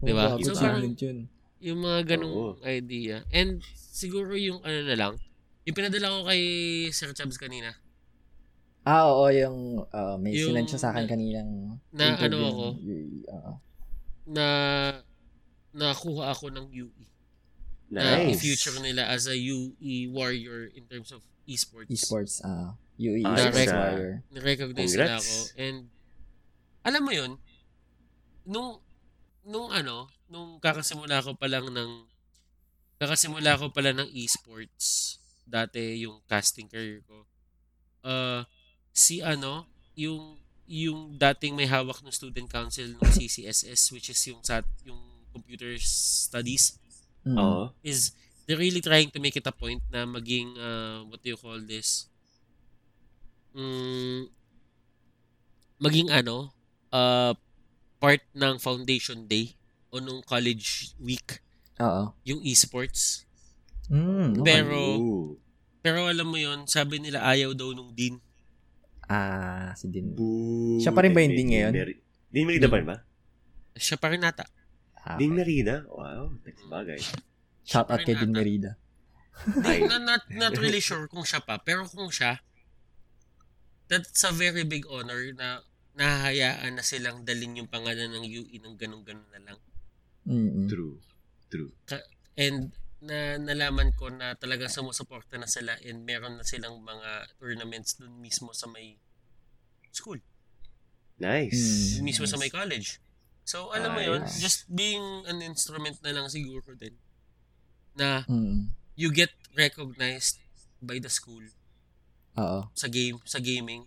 Di 0.04 0.12
ba? 0.12 0.36
So, 0.40 0.56
parang- 0.56 0.96
yun. 0.96 1.28
yung 1.64 1.80
mga 1.80 2.16
ganong 2.16 2.36
Oo. 2.36 2.52
idea. 2.64 3.24
And 3.32 3.64
siguro 3.76 4.36
yung 4.36 4.60
ano 4.64 4.80
na 4.84 4.96
lang, 4.96 5.14
yung 5.64 5.76
pinadala 5.76 6.12
ko 6.12 6.28
kay 6.28 6.42
Sir 6.92 7.12
Chubbs 7.16 7.40
kanina, 7.40 7.72
Ah, 8.84 9.08
oo, 9.08 9.32
yung 9.32 9.88
uh, 9.96 10.20
may 10.20 10.36
Yung- 10.36 10.52
sinend 10.52 10.68
siya 10.68 10.84
sa 10.84 10.92
akin 10.92 11.08
kaninang 11.08 11.80
na 11.96 12.20
ano 12.20 12.36
ako? 12.52 12.66
Y- 12.84 13.24
oo. 13.32 13.54
na 14.28 14.46
nakuha 15.72 16.36
ako 16.36 16.52
ng 16.52 16.68
UE. 16.68 17.08
na 17.94 18.20
Nice. 18.20 18.42
i-future 18.42 18.76
nila 18.84 19.08
as 19.08 19.30
a 19.30 19.38
UE 19.38 20.10
warrior 20.12 20.68
in 20.74 20.84
terms 20.90 21.14
of 21.14 21.24
esports. 21.46 21.90
Esports, 21.90 22.36
ah, 22.44 22.76
UE 22.96 23.22
Ayos, 23.26 23.52
Esports 23.52 23.72
ah. 23.72 23.80
Warrior. 23.80 24.14
Nirecognize 24.32 24.94
nila 24.94 25.06
Congrats. 25.18 25.28
ako. 25.28 25.38
And, 25.60 25.78
alam 26.84 27.02
mo 27.04 27.12
yun, 27.12 27.32
nung, 28.44 28.80
nung 29.44 29.70
ano, 29.72 30.08
nung 30.28 30.60
kakasimula 30.60 31.24
ko 31.24 31.36
pa 31.36 31.48
lang 31.48 31.68
ng, 31.72 31.92
kakasimula 33.00 33.60
ko 33.60 33.72
pala 33.72 33.92
ng 33.92 34.10
esports, 34.14 35.18
dati 35.44 36.04
yung 36.04 36.24
casting 36.28 36.72
career 36.72 37.04
ko, 37.04 37.28
uh, 38.04 38.42
si 38.92 39.20
ano, 39.20 39.68
yung, 39.96 40.40
yung 40.64 41.20
dating 41.20 41.60
may 41.60 41.68
hawak 41.68 42.00
ng 42.00 42.14
student 42.14 42.48
council 42.48 42.88
ng 42.88 43.04
CCSS, 43.04 43.92
which 43.92 44.08
is 44.08 44.22
yung, 44.28 44.40
sat, 44.44 44.64
yung 44.88 45.00
computer 45.32 45.76
studies, 45.80 46.80
Mm. 47.24 47.40
Oo. 47.40 47.72
is 47.88 48.12
they're 48.44 48.60
really 48.60 48.80
trying 48.80 49.08
to 49.08 49.18
make 49.18 49.34
it 49.34 49.44
a 49.44 49.52
point 49.52 49.80
na 49.88 50.04
maging 50.04 50.52
uh, 50.56 51.04
what 51.08 51.20
do 51.20 51.30
you 51.30 51.38
call 51.38 51.60
this 51.60 52.08
mm, 53.52 54.28
maging 55.80 56.10
ano 56.10 56.52
uh, 56.90 57.32
part 57.98 58.22
ng 58.34 58.56
foundation 58.58 59.26
day 59.26 59.56
o 59.90 60.00
nung 60.00 60.20
college 60.22 60.92
week 61.00 61.40
Oo. 61.78 62.12
yung 62.24 62.42
esports 62.44 63.24
Mm, 63.84 64.40
okay. 64.40 64.48
Pero- 64.48 65.36
pero 65.84 66.08
alam 66.08 66.24
mo 66.24 66.40
yon 66.40 66.64
sabi 66.66 66.96
nila 66.96 67.20
ayaw 67.22 67.52
daw 67.52 67.76
nung 67.76 67.92
dean 67.92 68.16
Ah, 69.04 69.76
si 69.76 69.92
Din. 69.92 70.16
Boo. 70.16 70.80
Siya 70.80 70.96
pa 70.96 71.04
rin 71.04 71.12
ba 71.12 71.20
yung 71.20 71.36
Ding 71.36 71.52
ngayon? 71.52 71.74
Ding 72.32 72.48
Merida 72.48 72.72
pa 72.72 72.80
rin 72.80 72.88
ba? 72.88 73.04
siya 73.76 74.00
pa 74.00 74.08
rin 74.08 74.24
nata 74.24 74.48
Ah, 74.96 75.20
Ding 75.20 75.36
Merida? 75.36 75.84
Wow, 75.92 76.32
that's 76.48 76.64
bagay. 76.64 76.96
Shout 77.64 77.88
out 77.90 78.04
kay 78.04 78.16
Din. 78.16 78.32
Merida. 78.32 78.76
Ay. 79.66 79.84
not, 79.90 80.04
not, 80.06 80.24
not 80.30 80.54
really 80.62 80.80
sure 80.80 81.10
kung 81.10 81.26
siya 81.26 81.42
pa 81.42 81.58
pero 81.58 81.90
kung 81.90 82.14
siya 82.14 82.38
that's 83.90 84.22
a 84.24 84.32
very 84.32 84.62
big 84.64 84.86
honor 84.88 85.34
na 85.34 85.66
nahahayaan 85.98 86.78
na 86.78 86.86
silang 86.86 87.26
dalin 87.26 87.58
yung 87.58 87.70
pangalan 87.70 88.14
ng 88.14 88.26
UE 88.26 88.62
ng 88.62 88.78
ganun-ganun 88.78 89.30
na 89.34 89.42
lang 89.42 89.60
Mm. 90.24 90.72
True. 90.72 91.04
True. 91.52 91.76
And 92.40 92.72
na 93.04 93.36
nalaman 93.36 93.92
ko 94.00 94.08
na 94.08 94.32
talagang 94.40 94.72
sumusuporta 94.72 95.36
na 95.36 95.52
sila 95.52 95.76
and 95.84 96.08
meron 96.08 96.40
na 96.40 96.48
silang 96.48 96.80
mga 96.80 97.28
tournaments 97.36 98.00
dun 98.00 98.16
mismo 98.24 98.56
sa 98.56 98.72
may 98.72 98.96
school, 99.92 100.24
Nice. 101.20 102.00
Mm. 102.00 102.08
mismo 102.08 102.24
sa 102.24 102.40
may 102.40 102.48
college. 102.48 103.04
So, 103.44 103.76
alam 103.76 103.92
mo 103.92 104.00
yun, 104.00 104.24
Nice. 104.24 104.40
just 104.40 104.72
being 104.72 105.28
an 105.28 105.44
instrument 105.44 106.00
na 106.00 106.16
lang 106.16 106.32
siguro 106.32 106.72
din 106.80 106.96
na 107.96 108.26
Mm. 108.26 108.74
you 108.96 109.10
get 109.10 109.32
recognized 109.54 110.42
by 110.82 110.98
the 110.98 111.10
school 111.10 111.44
Oo. 112.36 112.70
sa 112.74 112.88
game, 112.88 113.22
sa 113.24 113.38
gaming. 113.38 113.86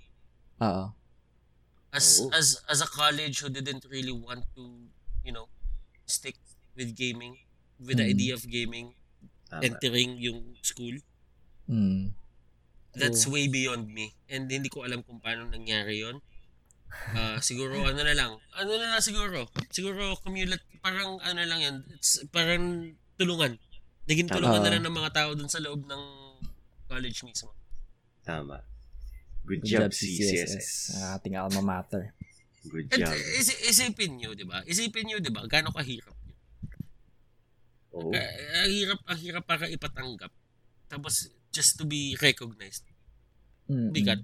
Oo. 0.63 0.95
As 1.91 2.21
Oo. 2.21 2.31
as 2.33 2.61
as 2.67 2.81
a 2.83 2.89
college 2.89 3.41
who 3.41 3.49
didn't 3.49 3.85
really 3.89 4.15
want 4.15 4.47
to, 4.55 4.63
you 5.23 5.33
know, 5.33 5.49
stick 6.07 6.37
with 6.75 6.95
gaming, 6.95 7.35
with 7.79 7.99
the 7.99 8.07
Mm. 8.07 8.15
idea 8.15 8.33
of 8.35 8.47
gaming, 8.47 8.95
Tama. 9.49 9.63
entering 9.65 10.19
yung 10.19 10.55
school. 10.63 10.99
Mm. 11.67 12.15
That's 12.97 13.27
True. 13.29 13.37
way 13.37 13.45
beyond 13.51 13.91
me. 13.93 14.17
And 14.31 14.49
hindi 14.49 14.71
ko 14.71 14.87
alam 14.87 15.05
kung 15.05 15.21
paano 15.21 15.51
nangyari 15.51 16.01
yon. 16.01 16.23
Ah, 17.13 17.37
siguro 17.45 17.85
ano 17.85 18.01
na 18.01 18.15
lang. 18.17 18.41
Ano 18.57 18.71
na 18.79 18.97
lang 18.97 19.03
siguro. 19.05 19.45
Siguro 19.69 20.17
cumulate 20.25 20.65
parang 20.81 21.21
ano 21.21 21.41
lang 21.45 21.61
yan. 21.61 21.77
It's 21.93 22.25
parang 22.33 22.97
tulungan. 23.21 23.59
Naging 24.07 24.31
tulungan 24.31 24.63
na 24.63 24.71
lang 24.71 24.85
ng 24.87 24.97
mga 24.97 25.11
tao 25.13 25.31
dun 25.35 25.51
sa 25.51 25.59
loob 25.59 25.83
ng 25.83 26.03
college 26.87 27.27
mismo. 27.27 27.51
Tama. 28.23 28.63
Good, 29.47 29.63
Good 29.63 29.71
job, 29.71 29.91
job, 29.91 29.93
CCSS. 29.95 30.99
Ang 30.99 31.05
ating 31.19 31.35
alma 31.39 31.63
mater. 31.63 32.15
Good 32.67 32.91
And 32.95 33.07
job. 33.07 33.15
is, 33.15 33.51
isipin 33.67 34.19
nyo, 34.19 34.35
di 34.35 34.43
ba? 34.43 34.63
Isipin 34.67 35.07
nyo, 35.07 35.23
di 35.23 35.31
ba? 35.31 35.47
Gano'ng 35.47 35.75
kahirap 35.75 36.15
yun. 36.27 36.39
Oo. 37.97 38.11
Ah, 38.11 38.67
ang 38.67 38.73
hirap, 38.75 39.01
ang 39.07 39.19
hirap 39.23 39.45
para 39.47 39.71
ipatanggap. 39.71 40.31
Tapos, 40.91 41.31
just 41.55 41.79
to 41.79 41.87
be 41.87 42.19
recognized. 42.19 42.85
Mm. 43.71 43.91
Bigat. 43.95 44.21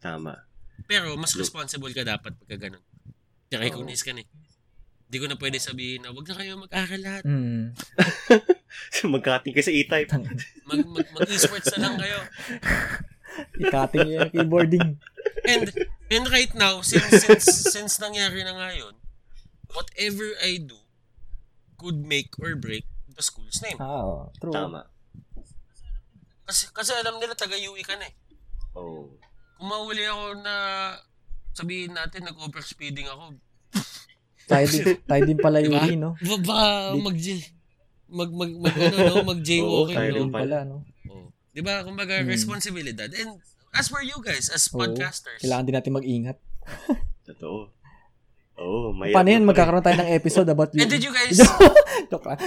Tama. 0.00 0.48
Pero, 0.88 1.14
mas 1.20 1.36
Look. 1.36 1.44
responsible 1.44 1.92
ka 1.92 2.02
dapat 2.04 2.32
pagka 2.40 2.56
ganun. 2.56 2.84
I-recognize 3.52 4.04
ka 4.04 4.12
na 4.16 4.24
eh. 4.24 4.28
Hindi 5.08 5.16
ko 5.20 5.26
na 5.28 5.36
pwede 5.40 5.56
sabihin 5.60 6.04
na, 6.04 6.12
wag 6.12 6.28
na 6.28 6.36
kayo 6.36 6.52
mag-aral 6.60 7.00
lahat. 7.00 7.24
Mm. 7.24 7.72
Magkating 9.14 9.54
ka 9.54 9.62
sa 9.64 9.72
E-Type. 9.72 10.10
Mag, 10.68 10.80
mag, 10.84 11.08
mag-esports 11.14 11.72
na 11.76 11.88
lang 11.88 11.96
kayo. 11.96 12.18
Ikating 13.58 14.06
niya 14.06 14.16
yung 14.26 14.32
keyboarding. 14.34 14.88
And, 15.46 15.64
and 16.10 16.24
right 16.28 16.52
now, 16.54 16.80
since, 16.82 17.08
since, 17.22 17.46
since 17.70 17.92
nangyari 18.02 18.42
na 18.44 18.54
nga 18.56 18.70
yun, 18.74 18.94
whatever 19.72 20.36
I 20.42 20.58
do 20.60 20.78
could 21.78 22.02
make 22.02 22.34
or 22.42 22.56
break 22.58 22.84
the 23.08 23.22
school's 23.22 23.60
name. 23.62 23.78
Ah, 23.78 24.02
Oo. 24.02 24.32
True. 24.40 24.54
Tama. 24.54 24.86
Kasi, 26.48 26.72
kasi 26.72 26.90
alam 26.96 27.20
nila 27.20 27.36
taga-UE 27.36 27.84
ka 27.84 27.94
na 28.00 28.08
eh. 28.08 28.14
Oh. 28.74 29.10
Kung 29.58 29.68
mahuli 29.68 30.06
ako 30.06 30.38
na 30.40 30.54
sabihin 31.52 31.92
natin 31.94 32.24
nag-overspeeding 32.26 33.10
ako, 33.10 33.36
Tayo 34.48 34.64
din, 34.64 34.96
tayo 35.04 35.22
din 35.28 35.36
pala 35.36 35.60
Diba? 35.60 35.84
yun, 35.84 36.00
no? 36.00 36.12
ba, 36.16 36.36
ba 36.40 36.58
Di- 36.96 37.04
mag 37.04 37.16
mag 38.08 38.30
mag 38.32 38.50
mag 38.56 38.74
ano 38.74 38.96
no 38.98 39.14
mag 39.30 39.40
jaywalking 39.40 39.96
tayo 39.96 40.10
no 40.18 40.32
pala, 40.32 40.58
no? 40.64 40.76
oh. 41.08 41.28
'di 41.52 41.60
ba 41.60 41.84
kumbaga 41.84 42.18
Hmm. 42.18 42.28
responsibilidad 42.28 43.08
and 43.12 43.36
as 43.72 43.86
for 43.86 44.00
you 44.00 44.16
guys 44.18 44.48
as 44.48 44.64
Oo. 44.68 44.80
podcasters 44.80 45.40
Kailangan 45.40 45.64
din 45.64 45.74
natin 45.76 45.92
mag-ingat. 45.92 46.36
Totoo. 47.28 47.68
Oo, 48.58 48.90
oh, 48.90 48.90
may 48.90 49.12
Paano 49.12 49.28
yan? 49.28 49.44
Magkakaroon 49.44 49.84
tayo 49.84 50.00
ng 50.00 50.10
episode 50.10 50.48
about 50.48 50.72
and 50.74 50.82
you. 50.82 50.88
did 50.88 51.02
you 51.04 51.12
guys 51.12 51.36
Joke 52.08 52.26
lang. 52.26 52.40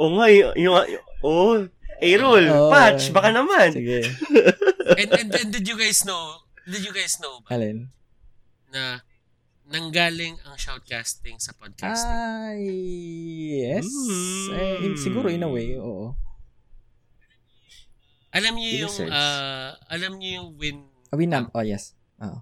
Oo 0.00 0.16
nga, 0.16 0.26
yung, 0.32 0.54
yung, 0.56 0.74
oh, 1.20 1.60
A-roll, 2.00 2.46
Oo. 2.48 2.72
patch, 2.72 3.12
baka 3.12 3.28
naman. 3.28 3.68
Sige. 3.76 4.00
and, 4.96 5.10
and, 5.12 5.28
and 5.36 5.50
did 5.52 5.68
you 5.68 5.76
guys 5.76 6.00
know 6.02 6.40
did 6.64 6.80
you 6.80 6.94
guys 6.94 7.20
know 7.20 7.42
ba 7.42 7.52
Alin? 7.52 7.92
na 8.70 9.02
nanggaling 9.70 10.34
ang 10.42 10.58
shoutcasting 10.58 11.38
sa 11.38 11.54
podcasting 11.54 12.10
Ay, 12.10 12.66
yes. 13.56 13.86
Mm. 13.86 14.50
Eh, 14.82 14.98
siguro 14.98 15.30
in 15.30 15.42
a 15.42 15.48
way, 15.48 15.78
oo. 15.78 16.18
alam 18.30 18.54
niyo 18.54 18.70
In 18.70 18.74
a 18.74 18.82
yung 18.82 18.96
ah, 19.10 19.70
alam 19.86 20.12
niyo 20.18 20.30
yung 20.42 20.50
win 20.56 20.78
Ah, 21.10 21.18
Winamp. 21.18 21.50
Oh, 21.50 21.66
yes. 21.66 21.98
Oo. 22.22 22.38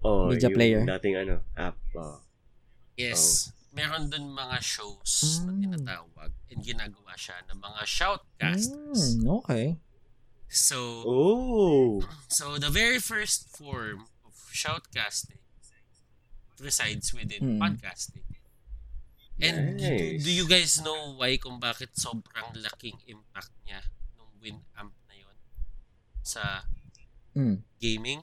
Oh, 0.00 0.24
Media 0.30 0.48
yung 0.48 0.54
player. 0.54 0.80
dating 0.96 1.16
ano, 1.18 1.34
app. 1.52 1.76
Oh. 1.96 2.20
yes 2.96 3.52
meron 3.72 4.08
dun 4.08 4.32
mga 4.32 4.56
shows 4.58 5.44
na 5.44 5.52
Mm. 5.52 5.60
tinatawag 5.62 6.32
and 6.48 6.64
ginagawa 6.64 7.12
siya 7.12 7.36
ng 7.44 7.60
mga 7.60 7.82
shoutcasters 7.84 9.16
Mm, 9.16 9.28
okay. 9.36 9.76
so 10.48 11.04
Oh. 11.04 12.00
So 12.28 12.56
the 12.56 12.72
very 12.72 12.96
first 12.96 13.52
form 13.52 14.08
of 14.24 14.32
shoutcasting 14.48 15.44
resides 16.58 17.12
within 17.12 17.56
Mm. 17.56 17.58
podcasting. 17.58 18.24
And 19.36 19.76
do, 19.76 19.84
Nice. 19.84 20.24
do 20.24 20.30
you 20.32 20.48
guys 20.48 20.80
know 20.80 21.12
why 21.14 21.36
kung 21.36 21.60
bakit 21.60 21.92
sobrang 21.92 22.56
laking 22.56 22.96
impact 23.04 23.52
niya 23.68 23.84
nung 24.16 24.32
Winamp 24.40 24.96
na 25.04 25.14
yon 25.14 25.36
sa 26.22 26.64
Mm. 27.36 27.60
gaming? 27.76 28.20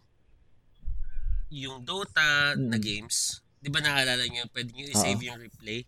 Yung 1.53 1.85
Dota 1.85 2.57
na 2.57 2.77
Mm. 2.77 2.81
games, 2.81 3.45
di 3.61 3.69
ba 3.69 3.77
naalala 3.77 4.25
niyo, 4.25 4.49
pwede 4.49 4.73
niyo 4.73 4.89
i-save 4.89 5.21
yung 5.21 5.37
replay. 5.37 5.85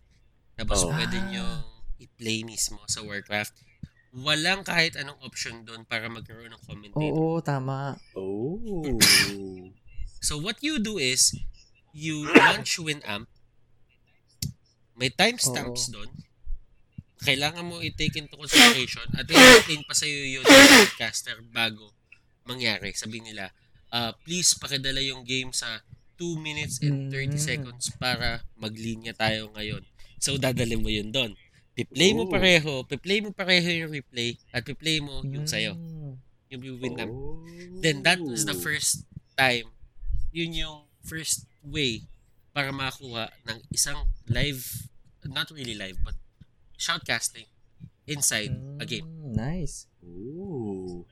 Tapos 0.54 0.86
Oo. 0.86 0.94
pwede 0.94 1.18
niyo 1.26 1.42
i-play 1.98 2.46
mismo 2.46 2.78
sa 2.86 3.02
Warcraft. 3.02 3.66
Walang 4.16 4.62
kahit 4.62 4.94
anong 4.94 5.18
option 5.20 5.66
doon 5.66 5.82
para 5.84 6.06
magkaroon 6.06 6.54
ng 6.54 6.62
commentator. 6.62 7.02
Oo, 7.02 7.42
tama. 7.42 7.98
Oh. 8.14 8.62
So 10.22 10.38
what 10.38 10.58
you 10.58 10.78
do 10.78 10.98
is 10.98 11.34
you 11.96 12.28
launch 12.36 12.76
Winamp. 12.76 13.24
May 14.92 15.08
timestamps 15.08 15.88
doon. 15.88 16.12
Kailangan 17.24 17.64
mo 17.64 17.80
i-take 17.80 18.20
into 18.20 18.36
consideration 18.36 19.08
at 19.16 19.24
i-explain 19.24 19.80
pa 19.88 19.96
sa'yo 19.96 20.40
yun 20.40 20.44
ng 20.44 20.68
podcaster 20.84 21.40
bago 21.48 21.96
mangyari. 22.44 22.92
Sabi 22.92 23.24
nila, 23.24 23.48
uh, 23.96 24.12
please 24.28 24.52
pakidala 24.52 25.00
yung 25.00 25.24
game 25.24 25.56
sa 25.56 25.80
2 26.20 26.36
minutes 26.36 26.84
and 26.84 27.08
30 27.08 27.36
Mm. 27.36 27.40
seconds 27.40 27.84
para 27.96 28.44
maglinya 28.60 29.16
tayo 29.16 29.48
ngayon. 29.56 29.80
So 30.20 30.36
dadalhin 30.36 30.84
mo 30.84 30.92
yun 30.92 31.08
doon. 31.08 31.32
Piplay 31.76 32.16
mo 32.16 32.28
pareho, 32.28 32.84
piplay 32.88 33.20
mo 33.20 33.32
pareho 33.36 33.68
yung 33.84 33.92
replay 33.92 34.36
at 34.48 34.64
piplay 34.64 35.00
mo 35.00 35.20
yung 35.24 35.44
sa'yo, 35.44 35.76
Mm. 35.76 36.12
yung 36.52 36.60
Winamp. 36.80 37.12
Oh. 37.12 37.44
Then 37.80 38.00
that 38.04 38.20
was 38.20 38.48
the 38.48 38.56
first 38.56 39.04
time. 39.36 39.72
Yun 40.32 40.56
yung 40.56 40.76
first 41.04 41.44
way 41.66 42.06
para 42.54 42.72
makakuha 42.72 43.28
ng 43.44 43.58
isang 43.68 44.08
live, 44.30 44.88
not 45.26 45.50
really 45.52 45.74
live, 45.76 45.98
but 46.00 46.14
shoutcasting 46.78 47.44
inside 48.06 48.54
a 48.78 48.86
game. 48.86 49.04
Mm, 49.04 49.34
Nice. 49.36 49.90
Ooh. 50.00 51.04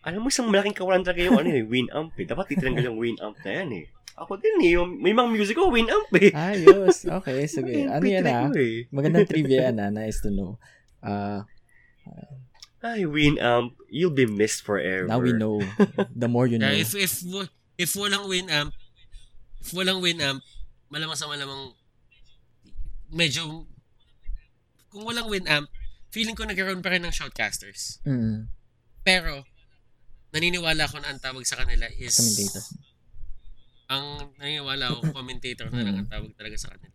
Alam 0.00 0.24
mo, 0.24 0.26
isang 0.32 0.48
malaking 0.48 0.72
kawalan 0.72 1.04
talaga 1.04 1.28
yung 1.28 1.36
ano 1.36 1.50
eh, 1.52 1.60
Winamp 1.60 2.16
eh. 2.16 2.24
Dapat 2.24 2.56
titranggal 2.56 2.88
yung 2.88 2.96
Winamp 2.96 3.36
na 3.44 3.50
yan 3.52 3.70
eh. 3.84 3.86
Ako 4.16 4.40
din 4.40 4.56
eh, 4.64 4.72
yung, 4.80 4.96
may 4.96 5.12
mga 5.12 5.28
music 5.28 5.60
ko, 5.60 5.68
Winamp 5.68 6.08
eh. 6.16 6.32
Ayos. 6.32 7.04
Okay, 7.04 7.44
sige. 7.60 7.84
Ano 7.84 8.04
yan 8.08 8.24
ah? 8.24 8.48
eh. 8.56 8.88
Magandang 8.88 9.28
trivia 9.28 9.68
yan 9.68 9.76
ah. 9.76 9.92
Nice 9.92 10.24
to 10.24 10.32
know. 10.32 10.56
Uh, 11.04 11.44
Ay, 12.80 13.04
Winamp, 13.04 13.76
you'll 13.92 14.16
be 14.16 14.24
missed 14.24 14.64
forever. 14.64 15.04
now 15.04 15.20
we 15.20 15.36
know. 15.36 15.60
The 16.16 16.32
more 16.32 16.48
you 16.48 16.56
know. 16.56 16.72
Yeah, 16.72 16.80
if 16.80 16.96
if 16.96 17.20
if 17.76 17.92
walang 17.92 18.24
Winamp, 18.24 18.72
walang 19.72 20.00
Winamp, 20.00 20.40
malamang 20.88 21.16
sa 21.16 21.28
malamang 21.28 21.72
medyo 23.10 23.66
kung 24.90 25.06
walang 25.06 25.30
Winamp, 25.30 25.70
feeling 26.10 26.34
ko 26.34 26.42
nagkaroon 26.42 26.82
pa 26.82 26.90
rin 26.90 27.06
ng 27.06 27.14
shoutcasters. 27.14 28.02
Mm. 28.02 28.50
Pero 29.06 29.46
naniniwala 30.30 30.86
ako 30.86 30.98
na 31.02 31.14
ang 31.14 31.22
tawag 31.22 31.46
sa 31.46 31.58
kanila 31.58 31.86
is 31.94 32.14
Commentator. 32.14 32.62
ang 33.90 34.04
naniniwala 34.38 34.84
ako 34.90 35.10
commentator 35.18 35.66
na 35.70 35.82
lang 35.82 35.96
ang 35.98 36.08
tawag 36.10 36.30
talaga 36.34 36.56
sa 36.58 36.70
kanila. 36.74 36.94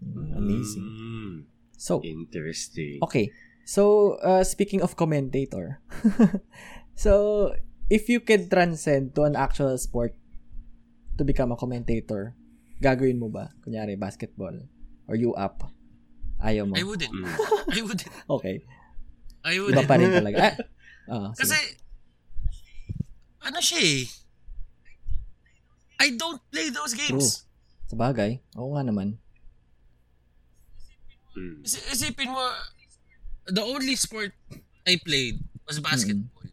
Mm, 0.00 0.30
Amazing. 0.36 0.84
Mm, 0.84 1.36
So, 1.74 2.00
interesting. 2.00 3.00
okay. 3.02 3.28
So, 3.64 4.14
uh, 4.20 4.44
speaking 4.44 4.80
of 4.80 4.96
commentator. 4.96 5.80
so, 6.94 7.52
if 7.88 8.08
you 8.08 8.20
could 8.20 8.48
transcend 8.48 9.12
to 9.16 9.24
an 9.24 9.36
actual 9.36 9.76
sport 9.76 10.12
to 11.16 11.22
become 11.22 11.52
a 11.52 11.58
commentator, 11.58 12.34
gagawin 12.78 13.18
mo 13.18 13.28
ba? 13.28 13.50
Kunyari, 13.62 13.94
basketball. 13.94 14.54
Or 15.06 15.14
you 15.14 15.34
up? 15.34 15.62
Ayaw 16.40 16.66
mo? 16.66 16.74
I 16.74 16.82
wouldn't. 16.82 17.12
Mm. 17.12 17.28
I 17.70 17.80
wouldn't. 17.80 18.12
Okay. 18.28 18.56
I 19.44 19.54
Iba 19.56 19.64
wouldn't. 19.68 19.88
pa 19.88 19.96
rin 19.96 20.10
talaga. 20.10 20.40
Ah, 21.04 21.12
ah, 21.12 21.30
Kasi, 21.36 21.52
sige. 21.52 21.76
ano 23.44 23.58
siya 23.60 23.80
eh. 23.80 24.02
I 26.00 26.16
don't 26.16 26.40
play 26.48 26.72
those 26.72 26.96
games. 26.96 27.44
Sa 27.86 27.94
bagay. 27.94 28.40
Oo 28.56 28.72
nga 28.74 28.82
naman. 28.82 29.20
Mm. 31.36 31.60
Is- 31.62 31.84
isipin 31.92 32.32
mo, 32.32 32.40
the 33.46 33.60
only 33.60 33.94
sport 33.94 34.32
I 34.88 34.96
played 34.96 35.44
was 35.68 35.78
basketball. 35.80 36.48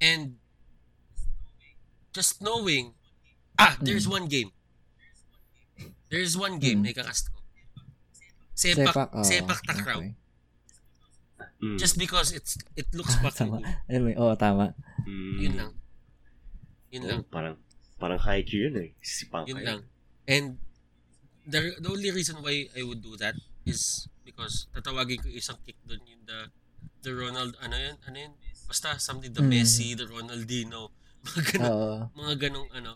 And 0.00 0.38
just 2.12 2.40
knowing, 2.40 2.92
ah, 3.56 3.76
there's 3.80 4.06
one 4.06 4.28
game. 4.28 4.52
There's 6.08 6.36
one 6.36 6.60
game 6.60 6.80
Mm. 6.80 6.84
na 6.84 6.92
ikakast 6.92 7.32
ko. 7.32 7.40
Sepak, 8.52 8.92
Sepak. 8.92 9.08
oh, 9.16 9.24
sepak 9.24 9.60
takraw. 9.64 10.00
okay. 10.04 10.12
Mm. 11.62 11.78
Just 11.78 11.96
because 11.96 12.34
it's 12.34 12.58
it 12.76 12.90
looks 12.92 13.14
fucking 13.16 13.48
Tama. 13.48 13.62
Anyway, 13.88 14.14
oo, 14.18 14.34
tama. 14.34 14.74
Mm. 15.06 15.36
Yun 15.40 15.54
lang. 15.56 15.72
Yun 16.92 17.02
Oh, 17.02 17.08
lang. 17.08 17.22
parang, 17.30 17.56
parang 17.96 18.20
high 18.20 18.42
Q 18.44 18.68
yun 18.68 18.76
eh. 18.76 18.90
Sipang 19.00 19.46
Yun 19.48 19.56
kayo. 19.56 19.66
lang. 19.66 19.80
And 20.28 20.46
the, 21.46 21.78
the 21.80 21.88
only 21.88 22.10
reason 22.12 22.42
why 22.42 22.68
I 22.76 22.82
would 22.84 23.00
do 23.00 23.16
that 23.16 23.34
is 23.64 24.06
because 24.22 24.66
tatawagin 24.74 25.22
ko 25.22 25.30
isang 25.30 25.58
kick 25.64 25.78
doon 25.86 26.02
yung 26.04 26.22
the 26.26 26.50
the 27.02 27.10
Ronald 27.14 27.54
ano 27.58 27.74
yun 27.74 27.96
ano 28.06 28.16
yun 28.20 28.34
basta 28.66 28.94
something 28.98 29.30
the 29.32 29.42
Mm. 29.42 29.50
Messi 29.50 29.94
the 29.94 30.06
Ronaldinho 30.06 30.90
mga 31.22 31.42
ganun, 31.48 31.70
Oo. 31.70 31.92
mga 32.12 32.34
ganong 32.40 32.70
ano 32.72 32.92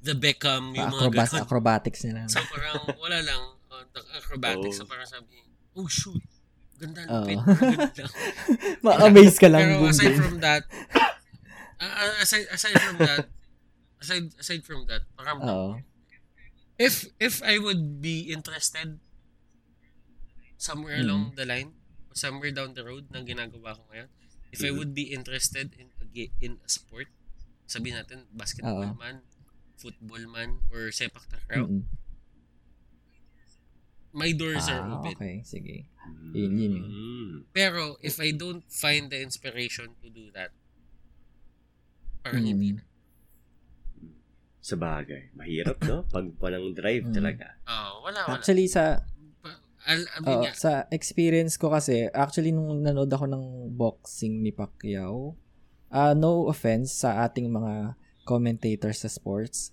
the 0.00 0.14
Beckham 0.14 0.70
yung 0.70 0.90
mga 0.90 1.00
Acrobat, 1.00 1.26
ganun 1.26 1.42
acrobatics 1.42 2.00
nila. 2.04 2.20
so 2.26 2.38
parang 2.46 2.76
wala 2.96 3.18
lang 3.20 3.42
uh, 3.68 3.84
the 3.90 4.00
acrobatics 4.14 4.76
Oh. 4.78 4.84
so 4.84 4.86
parang 4.86 5.06
sabi 5.06 5.42
oh 5.74 5.88
shoot 5.88 6.22
ganda 6.76 7.02
ganun 7.02 7.24
lang 7.24 7.42
Ma-amaze 8.84 9.38
ka 9.38 9.48
lang. 9.48 9.62
pero 9.64 9.88
aside 9.88 10.14
from 10.14 10.36
that 10.38 10.62
uh, 11.78 12.14
aside 12.20 12.46
aside 12.48 12.76
from 12.78 12.96
that 12.98 13.24
aside 13.98 14.26
aside 14.36 14.62
from 14.62 14.80
that 14.86 15.02
parang 15.14 15.38
Oo. 15.40 15.68
if 16.76 17.08
if 17.18 17.40
I 17.40 17.56
would 17.56 17.98
be 17.98 18.28
interested 18.28 18.98
somewhere 20.56 20.96
Mm. 20.96 21.04
along 21.04 21.22
the 21.34 21.44
line 21.44 21.70
or 22.08 22.14
somewhere 22.14 22.50
down 22.50 22.72
the 22.72 22.84
road 22.84 23.10
ng 23.10 23.24
ginagawa 23.24 23.74
ko 23.74 23.82
ngayon 23.90 24.08
if 24.50 24.60
I 24.60 24.70
Mhm. 24.70 24.76
would 24.78 24.92
be 24.92 25.10
interested 25.10 25.74
in 25.74 25.90
a, 25.98 26.04
ga- 26.06 26.34
in 26.38 26.60
a 26.60 26.68
sport 26.68 27.10
sabihin 27.66 27.96
natin 27.96 28.28
basketball 28.30 28.84
Oo. 28.86 28.96
man 28.96 29.24
football 29.74 30.24
man 30.26 30.62
or 30.68 30.88
sepak 30.88 31.24
takraw 31.26 31.64
Mm-mm. 31.64 31.82
my 34.12 34.30
doors 34.30 34.68
are 34.68 34.80
Ah, 34.80 34.94
open 34.96 35.12
okay. 35.12 35.42
Sige. 35.42 35.90
Yun, 36.30 36.52
yun 36.54 36.72
yun. 36.72 36.86
Mm. 36.86 37.32
pero 37.50 37.96
if 37.98 38.16
I 38.18 38.30
don't 38.30 38.62
find 38.64 39.08
the 39.08 39.18
inspiration 39.18 39.96
to 39.98 40.08
do 40.08 40.30
that 40.30 40.52
parang 42.20 42.42
Mm. 42.42 42.50
hindi 42.50 42.70
na 42.72 42.82
Sa 44.64 44.80
bagay. 44.80 45.28
Mahirap, 45.36 45.76
no? 45.84 46.08
Pag 46.08 46.40
walang 46.40 46.72
drive 46.72 47.04
Mm. 47.04 47.12
talaga. 47.12 47.52
oh, 47.64 48.00
wala 48.02 48.24
wala 48.24 48.32
Actually, 48.32 48.64
sa 48.64 48.96
al- 49.84 50.08
I 50.08 50.18
mean, 50.18 50.28
Oo, 50.30 50.42
nga, 50.42 50.56
sa 50.56 50.72
experience 50.88 51.60
ko 51.60 51.68
kasi, 51.68 52.08
actually 52.08 52.48
nung 52.48 52.80
nanood 52.80 53.12
ako 53.12 53.28
ng 53.28 53.44
boxing 53.70 54.40
ni 54.40 54.48
Pacquiao, 54.50 55.36
ah 55.94 56.10
no 56.10 56.50
offense 56.50 56.90
sa 56.90 57.22
ating 57.22 57.54
mga 57.54 57.94
commentators 58.26 59.06
sa 59.06 59.08
sports, 59.08 59.70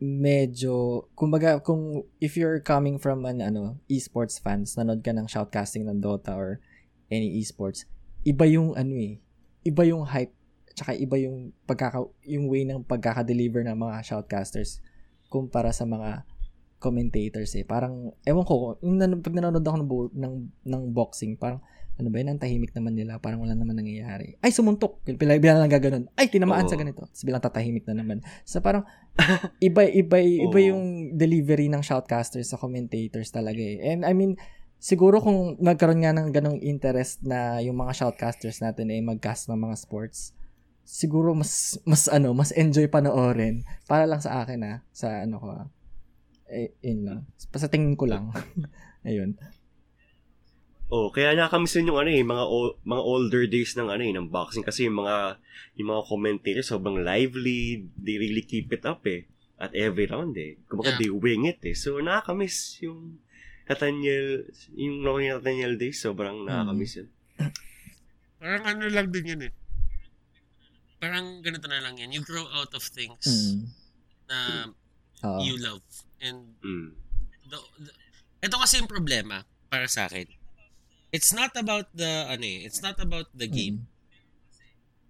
medyo, 0.00 1.04
kumbaga, 1.12 1.60
kung 1.60 2.08
if 2.24 2.40
you're 2.40 2.60
coming 2.64 2.96
from 2.96 3.28
an 3.28 3.44
ano, 3.44 3.76
esports 3.92 4.40
fans, 4.40 4.80
nanood 4.80 5.04
ka 5.04 5.12
ng 5.12 5.28
shoutcasting 5.28 5.84
ng 5.84 6.00
Dota 6.00 6.32
or 6.32 6.64
any 7.12 7.36
esports, 7.36 7.84
iba 8.24 8.48
yung 8.48 8.72
ano 8.80 8.96
eh, 8.96 9.20
iba 9.68 9.82
yung 9.84 10.08
hype, 10.08 10.32
tsaka 10.72 10.96
iba 10.96 11.20
yung 11.20 11.52
pagkaka, 11.68 12.00
yung 12.24 12.48
way 12.48 12.64
ng 12.64 12.80
pagkaka-deliver 12.88 13.60
ng 13.64 13.76
mga 13.76 14.04
shoutcasters 14.08 14.80
kumpara 15.28 15.68
sa 15.68 15.84
mga 15.84 16.24
commentators 16.80 17.52
eh. 17.56 17.64
Parang, 17.64 18.12
ewan 18.24 18.44
ko, 18.44 18.76
yung 18.80 19.00
pag 19.20 19.36
nanonood 19.36 19.64
ako 19.64 19.76
ng, 19.80 19.88
ng, 20.16 20.34
ng 20.64 20.82
boxing, 20.92 21.36
parang, 21.36 21.60
ano 21.96 22.12
ba 22.12 22.20
yun, 22.20 22.28
ang 22.28 22.40
tahimik 22.40 22.76
naman 22.76 22.92
nila, 22.92 23.16
parang 23.16 23.40
wala 23.40 23.56
naman 23.56 23.80
nangyayari. 23.80 24.36
Ay, 24.44 24.52
sumuntok! 24.52 25.00
Bila, 25.16 25.40
bila 25.40 25.56
lang 25.56 25.72
gaganon. 25.72 26.04
Ay, 26.12 26.28
tinamaan 26.28 26.68
Oo. 26.68 26.72
sa 26.72 26.76
ganito. 26.76 27.08
Tapos 27.08 27.24
bilang 27.24 27.40
tatahimik 27.40 27.88
na 27.88 27.96
naman. 27.96 28.20
So 28.44 28.60
parang, 28.60 28.84
iba, 29.64 29.88
iba, 29.88 30.20
iba 30.20 30.58
Oo. 30.60 30.68
yung 30.76 30.82
delivery 31.16 31.72
ng 31.72 31.80
shoutcasters 31.80 32.52
sa 32.52 32.60
commentators 32.60 33.32
talaga 33.32 33.56
eh. 33.56 33.80
And 33.80 34.04
I 34.04 34.12
mean, 34.12 34.36
siguro 34.76 35.24
kung 35.24 35.56
nagkaroon 35.56 36.04
nga 36.04 36.12
ng 36.12 36.28
ganong 36.36 36.60
interest 36.60 37.24
na 37.24 37.64
yung 37.64 37.80
mga 37.80 37.96
shoutcasters 37.96 38.60
natin 38.60 38.92
ay 38.92 39.00
mag-cast 39.00 39.48
ng 39.48 39.56
mga 39.56 39.76
sports, 39.80 40.36
siguro 40.84 41.32
mas 41.32 41.80
mas 41.88 42.06
ano, 42.12 42.36
mas 42.36 42.52
enjoy 42.54 42.86
panoorin 42.86 43.66
para 43.90 44.06
lang 44.06 44.20
sa 44.22 44.44
akin 44.44 44.60
ah, 44.62 44.78
sa 44.92 45.24
ano 45.24 45.40
ko 45.40 45.48
ah. 45.48 45.66
Eh, 46.46 46.70
yun 46.84 47.02
lang. 47.02 47.20
Sa 47.40 47.66
tingin 47.66 47.98
ko 47.98 48.06
lang. 48.06 48.30
Ayun. 49.08 49.34
Oh, 50.86 51.10
kaya 51.10 51.34
nakakamiss 51.34 51.74
din 51.74 51.90
yung 51.90 51.98
ano 51.98 52.10
eh, 52.14 52.22
mga 52.22 52.44
ol- 52.46 52.78
mga 52.86 53.02
older 53.02 53.44
days 53.50 53.74
ng 53.74 53.90
ano 53.90 54.02
eh, 54.06 54.14
ng 54.14 54.30
boxing 54.30 54.62
kasi 54.62 54.86
yung 54.86 55.02
mga 55.02 55.42
yung 55.74 55.90
mga 55.90 56.02
commentators 56.06 56.70
sobrang 56.70 57.02
lively, 57.02 57.90
they 57.98 58.16
really 58.16 58.46
keep 58.46 58.70
it 58.70 58.86
up 58.86 59.02
eh 59.02 59.26
at 59.58 59.74
every 59.74 60.06
round 60.06 60.38
eh. 60.38 60.54
Kumbaga 60.70 60.94
Yeah. 60.94 61.00
they 61.02 61.10
wing 61.10 61.42
it 61.50 61.58
eh. 61.66 61.74
So 61.74 61.98
nakakamiss 61.98 62.78
yung 62.86 63.18
Nathaniel, 63.66 64.46
yung 64.78 65.02
mga 65.02 65.18
ni 65.18 65.26
Nathaniel 65.34 65.74
days, 65.74 65.98
sobrang 65.98 66.46
nakakamiss 66.46 67.02
yun. 67.02 67.08
parang 68.38 68.62
ano 68.62 68.86
lang 68.86 69.10
din 69.10 69.26
yun 69.26 69.42
eh 69.48 69.52
parang 70.96 71.40
ganito 71.44 71.68
na 71.68 71.80
lang 71.80 71.96
yan 72.00 72.08
you 72.12 72.22
grow 72.24 72.44
out 72.52 72.72
of 72.72 72.84
things 72.84 73.20
Mm. 73.52 73.68
na 74.28 74.38
Oo. 75.24 75.40
you 75.44 75.54
love 75.60 75.84
and 76.20 76.56
Mm. 76.64 76.96
the, 77.48 77.58
the, 77.80 77.92
ito 78.40 78.56
kasi 78.56 78.80
yung 78.80 78.88
problema 78.88 79.44
para 79.68 79.84
sa 79.88 80.08
akin 80.08 80.24
it's 81.16 81.32
not 81.32 81.56
about 81.56 81.88
the 81.96 82.28
ano 82.28 82.44
eh 82.44 82.60
it's 82.62 82.84
not 82.84 83.00
about 83.00 83.32
the 83.32 83.48
game 83.48 83.80
Mm. 83.80 83.94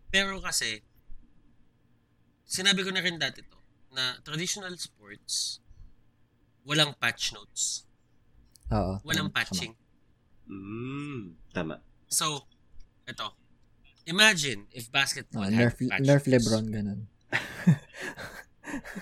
pero 0.09 0.39
kasi 0.39 0.81
sinabi 2.47 2.81
ko 2.81 2.95
na 2.95 3.03
rin 3.03 3.19
dati 3.19 3.43
to 3.43 3.59
na 3.91 4.15
traditional 4.23 4.71
sports 4.79 5.59
walang 6.63 6.95
patch 6.97 7.35
notes 7.35 7.85
Oo. 8.71 9.03
walang 9.03 9.29
tama, 9.29 9.37
patching 9.37 9.75
Mm. 10.47 11.35
Tama. 11.51 11.83
so 12.07 12.47
ito 13.05 13.35
imagine 14.07 14.71
if 14.71 14.87
tama. 14.87 15.03
basketball 15.03 15.43
Oo, 15.43 15.51
had 15.51 15.59
nerf, 15.59 15.77
patch 15.83 16.07
nerf 16.07 16.23
notes. 16.23 16.31
Lebron, 16.33 16.65
ganun. 16.71 17.01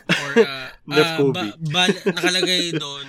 or 0.09 0.33
uh, 0.39 0.69
Nerf 0.85 1.05
uh, 1.05 1.17
Kobe. 1.19 1.33
ba- 1.37 1.57
bal- 1.71 2.03
nakalagay 2.11 2.73
doon 2.75 3.07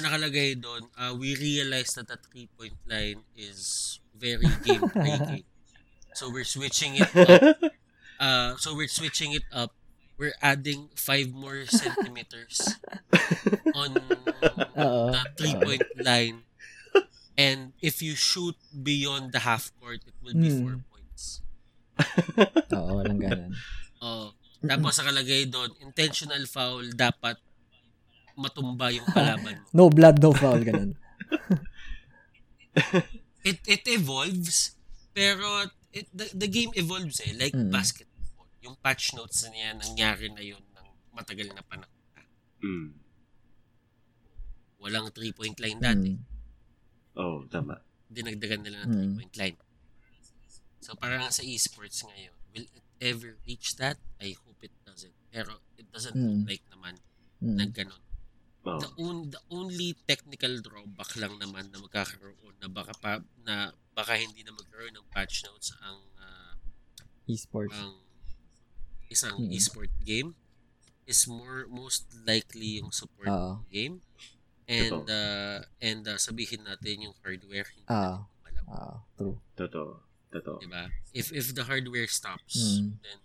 nakalagay 0.00 0.56
doon 0.56 0.88
uh, 0.96 1.12
we 1.12 1.36
realize 1.36 1.92
that 1.98 2.08
the 2.08 2.16
three 2.16 2.48
point 2.56 2.76
line 2.88 3.20
is 3.36 3.98
very 4.16 4.48
game 4.64 4.80
breaking 4.94 5.44
so 6.16 6.30
we're 6.30 6.46
switching 6.48 6.96
it 6.96 7.10
up 7.12 7.58
uh, 8.20 8.56
so 8.56 8.72
we're 8.72 8.88
switching 8.90 9.32
it 9.36 9.44
up 9.52 9.74
we're 10.16 10.36
adding 10.40 10.88
five 10.94 11.28
more 11.34 11.66
centimeters 11.66 12.78
on 13.74 13.90
Oo. 14.78 15.10
the 15.10 15.22
three 15.36 15.56
point 15.58 15.84
line 16.00 16.46
And 17.32 17.72
if 17.80 18.04
you 18.04 18.12
shoot 18.12 18.56
beyond 18.70 19.32
the 19.32 19.40
half 19.48 19.72
court, 19.80 20.04
it 20.04 20.12
will 20.20 20.36
be 20.36 20.52
Hmm. 20.52 20.84
4 20.84 20.84
points. 20.92 21.22
Oo, 22.76 23.00
walang 23.00 23.20
ganun. 23.20 23.56
Oh, 24.04 24.36
tapos 24.60 25.00
nakalagay 25.00 25.48
doon, 25.48 25.72
intentional 25.80 26.44
foul 26.44 26.92
dapat 26.92 27.40
matumba 28.34 28.88
yung 28.90 29.06
kalaban 29.06 29.60
mo. 29.60 29.66
No 29.78 29.86
blood, 29.88 30.16
no 30.18 30.32
foul, 30.32 30.62
ganun. 30.62 30.92
It 33.42 33.58
it 33.66 33.82
evolves, 33.90 34.78
pero 35.10 35.66
it, 35.90 36.06
the, 36.14 36.30
the 36.32 36.46
game 36.48 36.70
evolves 36.78 37.18
eh, 37.20 37.34
like 37.34 37.52
Mm. 37.52 37.74
basketball. 37.74 38.46
Yung 38.62 38.78
patch 38.78 39.12
notes 39.12 39.42
na 39.42 39.50
niya, 39.50 39.68
nangyari 39.74 40.30
na 40.30 40.40
yun 40.40 40.62
ng 40.62 40.86
matagal 41.10 41.50
na 41.50 41.60
panahon. 41.60 41.90
Mm. 42.62 42.94
Walang 44.78 45.10
three-point 45.10 45.58
line 45.58 45.78
dati. 45.82 46.10
Mm. 46.14 46.22
Oh, 47.18 47.42
tama. 47.50 47.82
Dinagdagan 48.06 48.62
nila 48.62 48.86
ng 48.86 48.88
Mm. 48.88 48.94
three-point 48.94 49.34
line. 49.36 49.58
So 50.78 50.94
parang 50.94 51.26
sa 51.28 51.42
esports 51.42 52.06
ngayon, 52.06 52.34
will 52.54 52.66
it 52.70 52.86
ever 53.02 53.42
reach 53.42 53.74
that? 53.76 53.98
I 54.22 54.38
hope 54.38 54.62
it 54.62 54.74
doesn't. 54.86 55.14
Pero 55.28 55.58
it 55.74 55.90
doesn't 55.90 56.14
look 56.14 56.46
Mm. 56.46 56.48
like 56.48 56.62
naman 56.70 56.94
Mm. 57.42 57.58
na 57.58 57.66
ganun. 57.66 58.02
Oh. 58.62 58.78
The, 58.78 58.88
on, 59.02 59.16
the 59.28 59.42
only 59.50 59.98
technical 60.06 60.54
drawback 60.62 61.10
lang 61.18 61.34
naman 61.36 61.74
na 61.74 61.82
magkakaroon 61.82 62.54
na 62.62 62.70
baka 62.70 62.94
pa, 62.94 63.18
na 63.42 63.70
baka 63.90 64.14
hindi 64.14 64.46
na 64.46 64.54
magkaroon 64.54 64.94
ng 64.94 65.06
patch 65.10 65.42
notes 65.42 65.74
ang 65.82 65.98
ah, 66.16 66.54
Esports. 67.26 67.74
ang 67.74 67.98
isang 69.10 69.34
Mm. 69.44 69.52
esport 69.52 69.90
game 70.00 70.32
is 71.04 71.26
more 71.26 71.66
most 71.66 72.06
likely 72.22 72.78
yung 72.78 72.94
support 72.94 73.28
Oo. 73.28 73.60
game 73.66 73.98
and 74.64 74.94
Totoo. 74.94 75.10
uh, 75.10 75.58
and 75.82 76.06
uh, 76.06 76.16
sabihin 76.16 76.62
natin 76.62 77.10
yung 77.10 77.14
hardware 77.20 77.66
hindi 77.66 77.90
Ah. 77.90 78.22
natin 78.22 78.62
alam 78.62 78.64
Ah, 78.70 78.96
true. 79.18 79.36
Totoo. 79.52 79.98
Totoo. 80.30 80.62
diba 80.62 80.88
if 81.12 81.28
if 81.28 81.52
the 81.52 81.66
hardware 81.66 82.06
stops 82.08 82.56
Mm. 82.56 82.96
then 83.02 83.18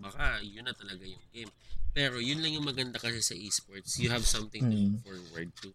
baka 0.00 0.40
yun 0.42 0.64
na 0.64 0.72
talaga 0.72 1.04
yung 1.04 1.20
game 1.30 1.52
pero 1.92 2.16
yun 2.18 2.40
lang 2.40 2.54
yung 2.54 2.64
maganda 2.64 2.96
kasi 2.96 3.20
sa 3.20 3.34
esports 3.34 3.98
you 3.98 4.08
have 4.08 4.24
something 4.24 4.64
to 4.64 4.74
look 4.74 4.96
Mm. 4.96 5.04
forward 5.04 5.50
to 5.60 5.70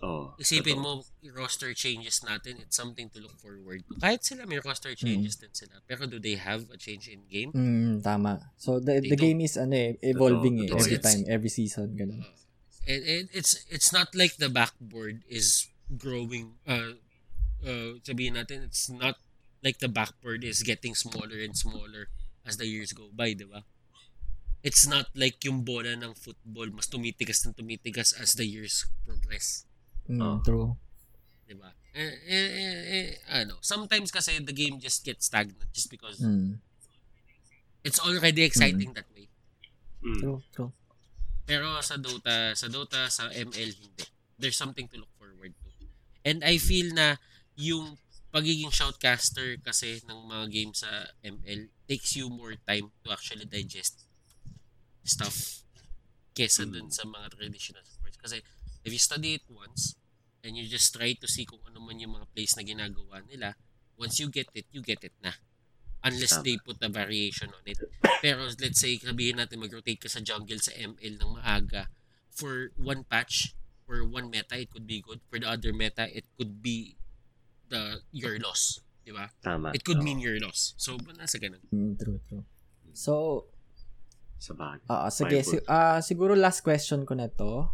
Oh. 0.00 0.32
Isipin 0.40 0.80
totoo. 0.80 1.04
mo, 1.04 1.04
roster 1.36 1.76
changes 1.76 2.24
natin, 2.24 2.56
it's 2.56 2.72
something 2.72 3.12
to 3.12 3.20
look 3.20 3.36
forward 3.36 3.84
to. 3.84 4.00
Kahit 4.00 4.24
sila 4.24 4.48
may 4.48 4.56
roster 4.56 4.96
changes 4.96 5.36
din 5.36 5.52
sila. 5.52 5.76
Pero 5.84 6.08
do 6.08 6.16
they 6.16 6.40
have 6.40 6.72
a 6.72 6.80
change 6.80 7.04
in 7.12 7.20
game? 7.28 7.52
Mm, 7.52 8.00
tama. 8.00 8.48
So 8.56 8.80
the 8.80 8.96
They 8.96 9.12
the 9.12 9.20
don't- 9.20 9.28
game 9.28 9.40
is 9.44 9.60
ano 9.60 9.76
eh, 9.76 10.00
evolving 10.00 10.64
eh, 10.64 10.72
Totoo, 10.72 10.80
every 10.80 10.96
it's- 10.96 11.04
time, 11.04 11.22
every 11.28 11.52
season 11.52 12.00
ganun. 12.00 12.24
And, 12.88 13.02
and 13.04 13.24
it's 13.36 13.60
it's 13.68 13.92
not 13.92 14.16
like 14.16 14.40
the 14.40 14.48
backboard 14.48 15.20
is 15.28 15.68
growing. 15.92 16.56
Uh, 16.64 16.96
uh, 17.60 18.00
sabihin 18.00 18.40
natin, 18.40 18.64
it's 18.64 18.88
not 18.88 19.20
like 19.60 19.84
the 19.84 19.92
backboard 19.92 20.48
is 20.48 20.64
getting 20.64 20.96
smaller 20.96 21.36
and 21.44 21.52
smaller 21.52 22.08
as 22.44 22.56
the 22.56 22.66
years 22.66 22.92
go 22.92 23.08
by, 23.12 23.32
di 23.34 23.44
ba? 23.44 23.62
It's 24.60 24.84
not 24.84 25.08
like 25.16 25.40
yung 25.44 25.64
bola 25.64 25.96
ng 25.96 26.12
football 26.12 26.68
mas 26.68 26.84
tumitigas 26.84 27.40
ng 27.48 27.56
tumitigas 27.56 28.12
as 28.12 28.36
the 28.36 28.44
years 28.44 28.84
progress. 29.04 29.64
Mm, 30.04 30.20
Oh. 30.20 30.36
true. 30.44 30.70
Diba? 31.48 31.72
Eh, 31.96 32.14
eh, 32.28 32.50
eh, 32.54 32.78
eh, 32.86 33.08
ano, 33.42 33.58
sometimes 33.64 34.12
kasi 34.14 34.38
the 34.38 34.54
game 34.54 34.78
just 34.78 35.02
gets 35.02 35.26
stagnant 35.26 35.66
just 35.72 35.90
because 35.90 36.20
Mm, 36.22 36.60
it's 37.82 37.98
already 37.98 38.44
exciting 38.44 38.92
that 38.94 39.08
way. 39.16 39.26
Mm. 40.04 40.20
true, 40.20 40.40
true. 40.52 40.72
Pero 41.44 41.80
sa 41.82 41.96
Dota, 41.98 42.54
sa 42.54 42.70
Dota, 42.70 43.10
sa 43.10 43.26
ML, 43.32 43.74
hindi. 43.74 44.04
There's 44.38 44.56
something 44.56 44.86
to 44.92 45.02
look 45.02 45.10
forward 45.18 45.50
to. 45.50 45.68
And 46.22 46.44
I 46.44 46.60
feel 46.60 46.92
na 46.94 47.16
yung 47.56 47.96
pagiging 48.30 48.70
shoutcaster 48.70 49.56
kasi 49.58 49.98
ng 50.06 50.28
mga 50.30 50.44
games 50.52 50.84
sa 50.86 51.10
ML 51.24 51.66
takes 51.90 52.14
you 52.14 52.30
more 52.30 52.54
time 52.62 52.94
to 53.02 53.10
actually 53.10 53.50
digest 53.50 54.06
stuff 55.02 55.66
kesa 56.30 56.62
Mm. 56.62 56.70
dun 56.70 56.88
sa 56.94 57.02
mga 57.02 57.34
traditional 57.34 57.82
sports. 57.82 58.14
Kasi 58.14 58.38
if 58.86 58.90
you 58.94 59.02
study 59.02 59.42
it 59.42 59.46
once 59.50 59.98
and 60.46 60.54
you 60.54 60.70
just 60.70 60.94
try 60.94 61.10
to 61.18 61.26
see 61.26 61.42
kung 61.42 61.58
ano 61.66 61.82
man 61.82 61.98
yung 61.98 62.14
mga 62.14 62.30
plays 62.30 62.54
na 62.54 62.62
ginagawa 62.62 63.26
nila, 63.26 63.58
once 63.98 64.22
you 64.22 64.30
get 64.30 64.46
it, 64.54 64.70
you 64.70 64.80
get 64.80 65.02
it 65.02 65.12
na. 65.18 65.34
Unless 66.00 66.40
they 66.40 66.56
put 66.56 66.80
a 66.80 66.88
variation 66.88 67.52
on 67.52 67.60
it. 67.68 67.76
Pero 68.24 68.48
let's 68.56 68.80
say, 68.80 68.96
sabihin 68.96 69.36
natin 69.36 69.60
mag-rotate 69.60 70.00
ka 70.00 70.08
sa 70.08 70.24
jungle 70.24 70.56
sa 70.56 70.72
ML 70.72 71.20
ng 71.20 71.30
maaga. 71.36 71.92
For 72.32 72.72
one 72.80 73.04
patch, 73.04 73.52
or 73.90 74.06
one 74.06 74.30
meta, 74.30 74.54
it 74.54 74.70
could 74.70 74.86
be 74.86 75.02
good. 75.02 75.18
For 75.26 75.42
the 75.42 75.50
other 75.50 75.74
meta, 75.74 76.06
it 76.06 76.24
could 76.38 76.62
be 76.62 76.94
the 77.68 78.06
your 78.14 78.38
loss. 78.38 78.78
Di 79.00 79.10
ba? 79.10 79.28
Tama. 79.40 79.72
It 79.72 79.82
could 79.82 80.00
Oo. 80.00 80.06
mean 80.06 80.20
your 80.20 80.36
loss. 80.38 80.74
So, 80.76 80.96
nasa 81.14 81.36
ganun. 81.36 81.62
Mm, 81.68 81.96
true, 81.96 82.20
true. 82.24 82.44
So, 82.92 83.46
Sa 84.36 84.52
bagay. 84.52 84.88
ah 84.88 85.08
sige, 85.08 85.40
Fireball. 85.40 85.50
si, 85.52 85.56
ah 85.68 86.00
siguro 86.00 86.32
last 86.32 86.60
question 86.60 87.04
ko 87.04 87.12
na 87.12 87.28
to. 87.28 87.68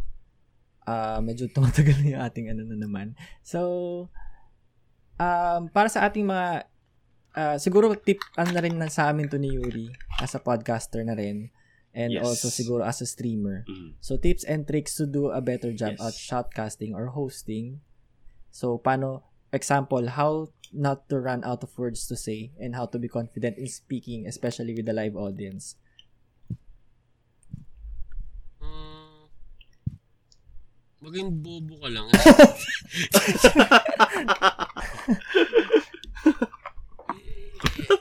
Ah, 0.83 1.19
medyo 1.19 1.47
tumatagal 1.47 1.95
na 2.01 2.07
yung 2.15 2.23
ating 2.23 2.47
ano 2.47 2.63
na 2.63 2.77
naman. 2.77 3.15
So, 3.43 4.07
um, 5.17 5.67
para 5.69 5.87
sa 5.87 6.07
ating 6.07 6.23
mga 6.23 6.67
ah, 7.35 7.57
siguro 7.57 7.91
tip 7.95 8.19
ano 8.35 8.51
na 8.51 8.61
rin 8.63 8.75
na 8.75 8.87
sa 8.87 9.11
amin 9.11 9.27
to 9.27 9.37
ni 9.37 9.51
Yuri 9.51 9.91
as 10.19 10.33
a 10.33 10.39
podcaster 10.39 11.03
na 11.03 11.13
rin 11.13 11.51
and 11.91 12.13
Yes. 12.13 12.23
also 12.23 12.47
siguro 12.47 12.85
as 12.85 13.01
a 13.01 13.07
streamer. 13.09 13.65
Mm. 13.65 13.97
So, 13.99 14.15
tips 14.15 14.45
and 14.45 14.63
tricks 14.63 14.93
to 15.01 15.09
do 15.09 15.33
a 15.33 15.41
better 15.41 15.73
job 15.73 15.97
Yes. 15.97 16.03
at 16.03 16.13
shoutcasting 16.13 16.93
or 16.93 17.09
hosting. 17.09 17.81
So, 18.53 18.77
paano, 18.77 19.25
example, 19.49 20.05
how 20.13 20.53
not 20.73 21.07
to 21.09 21.19
run 21.19 21.43
out 21.43 21.63
of 21.63 21.71
words 21.77 22.07
to 22.07 22.15
say 22.15 22.51
and 22.59 22.75
how 22.75 22.85
to 22.87 22.99
be 22.99 23.07
confident 23.07 23.57
in 23.57 23.67
speaking, 23.67 24.27
especially 24.27 24.73
with 24.73 24.85
the 24.85 24.93
live 24.93 25.15
audience. 25.15 25.75
Hmm, 28.59 29.29
maging 31.03 31.29
bobo 31.43 31.75
ka 31.79 31.89
lang. 31.89 32.07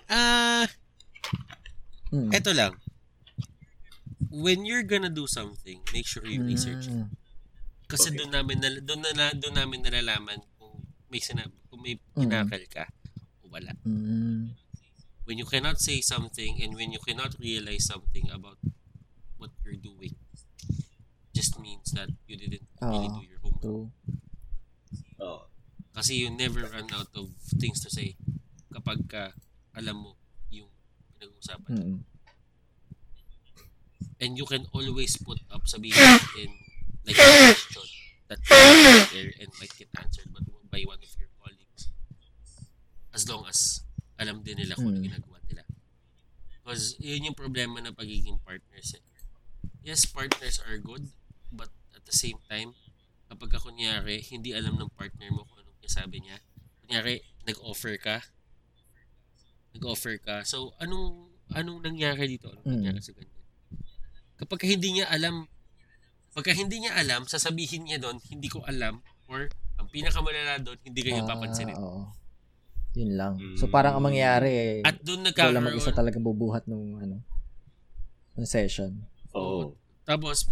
Ah, 0.09 0.67
Mm. 2.13 2.31
eto 2.33 2.55
lang. 2.55 2.79
When 4.31 4.63
you're 4.65 4.87
gonna 4.87 5.11
do 5.11 5.27
something, 5.27 5.83
make 5.93 6.07
sure 6.07 6.23
you 6.27 6.43
research 6.47 6.87
it. 6.87 6.95
Mm. 6.95 7.11
Kasi 7.87 8.11
Okay. 8.11 8.19
doon 8.23 8.31
namin 8.35 8.59
nal- 8.63 8.83
doon 8.83 9.01
na 9.15 9.31
doon 9.35 9.55
namin 9.55 9.81
nalalaman 9.83 10.39
may 11.09 11.23
sinab 11.23 11.53
kung 11.71 11.83
may 11.83 11.97
Mm. 12.15 12.27
kinakal 12.27 12.63
ka 12.71 12.85
o 13.43 13.51
wala. 13.51 13.73
Mm. 13.87 14.55
When 15.27 15.37
you 15.39 15.47
cannot 15.47 15.83
say 15.83 15.99
something 16.03 16.63
and 16.63 16.75
when 16.79 16.95
you 16.95 17.03
cannot 17.03 17.35
realize 17.39 17.87
something 17.91 18.31
about 18.31 18.59
what 19.39 19.51
you're 19.67 19.79
doing, 19.79 20.15
just 21.35 21.59
means 21.59 21.91
that 21.93 22.09
you 22.31 22.39
didn't 22.39 22.65
really 22.79 23.11
Oo. 23.11 23.19
do 23.19 23.25
your 23.27 23.41
homework. 23.43 23.63
True. 23.63 23.87
Oh. 25.21 25.51
Kasi 25.93 26.15
you 26.23 26.29
never 26.31 26.65
run 26.71 26.89
out 26.95 27.11
of 27.17 27.33
things 27.59 27.81
to 27.83 27.91
say 27.91 28.15
kapag 28.71 29.05
ka 29.11 29.35
alam 29.75 29.99
mo 30.01 30.17
yung 30.49 30.71
pinag-uusapan. 31.17 31.75
Mm. 31.75 31.99
And 34.17 34.33
you 34.39 34.47
can 34.49 34.65
always 34.73 35.17
put 35.21 35.41
up 35.53 35.69
sabihin 35.69 35.93
natin 35.97 36.49
like 37.05 37.21
a 37.21 37.27
question 37.53 37.85
that 38.27 38.41
there 39.13 39.31
and 39.39 39.51
might 39.59 39.71
get 39.75 39.91
answered 39.95 40.27
but 40.35 40.43
by 40.67 40.83
one 40.83 40.99
of 40.99 41.13
your 41.17 41.31
colleagues. 41.39 41.91
As 43.15 43.25
long 43.25 43.47
as 43.47 43.87
alam 44.19 44.43
din 44.43 44.59
nila 44.59 44.75
kung 44.75 44.91
ano 44.91 45.01
Mm. 45.01 45.07
ginagawa 45.09 45.39
nila. 45.47 45.63
Because 46.61 46.97
yun 46.99 47.31
yung 47.31 47.39
problema 47.39 47.79
ng 47.79 47.95
pagiging 47.95 48.43
partners. 48.43 48.97
eh. 48.97 49.05
Yes, 49.87 50.03
partners 50.05 50.59
are 50.67 50.83
good, 50.83 51.07
but 51.55 51.71
at 51.95 52.03
the 52.03 52.17
same 52.17 52.43
time, 52.51 52.75
kapag 53.31 53.55
ka 53.55 53.63
kunyari, 53.63 54.19
hindi 54.27 54.51
alam 54.51 54.75
ng 54.75 54.91
partner 54.99 55.31
mo 55.31 55.47
kung 55.47 55.63
anong 55.63 55.79
sabi 55.87 56.19
niya, 56.19 56.43
kunyari, 56.83 57.23
nag-offer 57.47 57.95
ka, 58.03 58.19
nag-offer 59.77 60.19
ka, 60.19 60.43
so 60.43 60.75
anong 60.83 61.31
anong 61.55 61.85
nangyari 61.85 62.27
dito? 62.27 62.51
Anong 62.51 62.83
nangyari 62.83 62.99
sa 62.99 63.15
ganyan? 63.15 63.39
Kapag 64.37 64.59
ka 64.59 64.67
hindi 64.67 64.99
niya 64.99 65.07
alam, 65.09 65.47
pagka 66.37 66.53
hindi 66.53 66.85
niya 66.85 66.93
alam, 66.95 67.25
sasabihin 67.25 67.89
niya 67.89 67.97
doon, 67.97 68.21
hindi 68.29 68.53
ko 68.53 68.61
alam, 68.69 69.01
or 69.25 69.49
ang 69.81 69.89
pinakamalala 69.89 70.61
doon, 70.61 70.77
hindi 70.85 71.01
kayo 71.01 71.25
Ah, 71.25 71.29
papansinin. 71.33 71.73
oo. 71.75 72.13
Yun 72.93 73.13
lang. 73.17 73.35
So, 73.57 73.69
parang 73.69 73.97
ang 73.97 74.05
mangyayari, 74.05 74.53
eh, 74.53 74.75
At 74.85 75.01
doon 75.01 75.25
ikaw 75.25 75.49
lang 75.49 75.65
mag-isa 75.65 75.93
talaga 75.93 76.21
bubuhat 76.21 76.69
ng, 76.69 77.01
ano, 77.01 77.17
ng 78.37 78.45
session. 78.47 78.93
Oh. 79.33 79.73
tapos, 80.05 80.45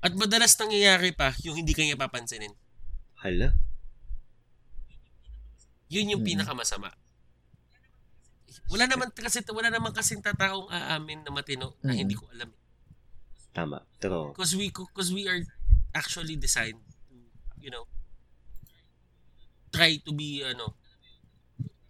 at 0.00 0.14
madalas 0.14 0.54
nangyayari 0.56 1.10
pa, 1.12 1.34
yung 1.42 1.58
hindi 1.58 1.74
kanya 1.74 1.94
papansinin. 1.94 2.54
Hala. 3.20 3.52
Yun 5.90 6.16
yung 6.16 6.22
Mm. 6.22 6.28
pinakamasama. 6.38 6.94
Wala 8.70 8.86
naman 8.86 9.10
kasi 9.10 9.42
wala 9.50 9.68
naman 9.68 9.90
kasi 9.90 10.14
tataong 10.18 10.70
aamin 10.70 11.26
na 11.26 11.30
matino 11.34 11.74
na 11.82 11.90
Mm. 11.94 11.98
hindi 11.98 12.14
ko 12.14 12.30
alam. 12.30 12.50
Tama. 13.60 13.84
True. 14.00 14.32
Because 14.32 14.56
we 14.56 14.72
because 14.72 15.12
we 15.12 15.28
are 15.28 15.44
actually 15.92 16.40
designed 16.40 16.80
to, 17.12 17.16
you 17.60 17.68
know, 17.68 17.84
try 19.70 20.00
to 20.00 20.10
be, 20.16 20.42
ano, 20.42 20.74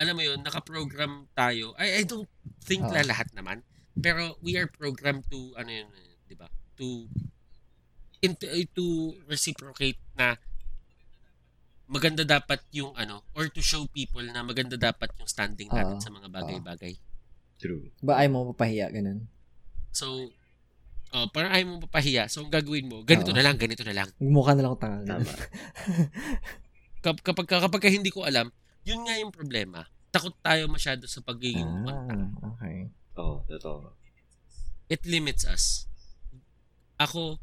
alam 0.01 0.17
mo 0.17 0.23
yun, 0.25 0.41
nakaprogram 0.41 1.29
tayo. 1.37 1.77
I, 1.77 2.01
I 2.01 2.03
don't 2.05 2.29
think 2.65 2.85
Oo. 2.85 2.93
na 2.93 3.05
lahat 3.05 3.29
naman. 3.37 3.63
Pero 3.97 4.37
we 4.41 4.57
are 4.57 4.69
programmed 4.69 5.29
to, 5.29 5.53
ano 5.57 5.69
yun, 5.69 5.89
eh, 5.93 6.13
di 6.25 6.35
ba? 6.37 6.49
To, 6.81 7.05
in, 8.25 8.37
to 8.73 8.87
reciprocate 9.29 10.01
na 10.17 10.37
maganda 11.91 12.23
dapat 12.25 12.63
yung 12.73 12.95
ano, 12.97 13.27
or 13.35 13.51
to 13.51 13.61
show 13.61 13.85
people 13.91 14.23
na 14.23 14.41
maganda 14.47 14.79
dapat 14.79 15.11
yung 15.19 15.29
standing 15.29 15.69
natin 15.69 16.01
Oo. 16.01 16.05
sa 16.05 16.13
mga 16.13 16.29
bagay-bagay. 16.33 16.95
True. 17.61 17.93
Ba 18.01 18.25
ay 18.25 18.33
mo 18.33 18.57
mapahiya, 18.57 18.89
ganun. 18.89 19.29
So, 19.93 20.33
oh, 21.13 21.27
parang 21.31 21.53
ayaw 21.53 21.67
mo 21.67 21.77
papahiya. 21.85 22.27
So, 22.27 22.43
ang 22.43 22.53
gagawin 22.53 22.87
mo, 22.87 23.03
ganito 23.03 23.31
Oo. 23.31 23.37
na 23.37 23.43
lang, 23.43 23.59
ganito 23.59 23.83
na 23.83 23.95
lang. 23.95 24.09
Mukha 24.19 24.55
na 24.55 24.63
lang 24.63 24.71
ako 24.73 24.79
tanga. 24.79 24.99
Tama. 25.07 25.31
Kap- 27.05 27.23
kapag, 27.25 27.47
kapag 27.49 27.81
ka 27.81 27.89
hindi 27.89 28.13
ko 28.13 28.29
alam, 28.29 28.53
yun 28.85 29.03
nga 29.09 29.17
yung 29.17 29.33
problema. 29.33 29.89
Takot 30.11 30.35
tayo 30.43 30.67
masyado 30.69 31.07
sa 31.07 31.23
pagiging. 31.23 31.67
Ah, 31.87 32.29
okay. 32.55 32.91
Oo, 33.17 33.41
totoo. 33.47 33.95
It 34.91 35.07
limits 35.07 35.47
us. 35.47 35.87
Ako, 36.99 37.39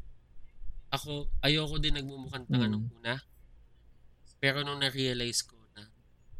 ako, 0.92 1.32
ayoko 1.42 1.80
din 1.80 1.96
nagmumukhang 1.96 2.46
tanga 2.46 2.68
Mm. 2.68 2.72
nung 2.72 2.86
una. 2.92 3.18
Pero 4.38 4.62
nung 4.62 4.78
na-realize 4.78 5.42
ko 5.42 5.58
na, 5.74 5.88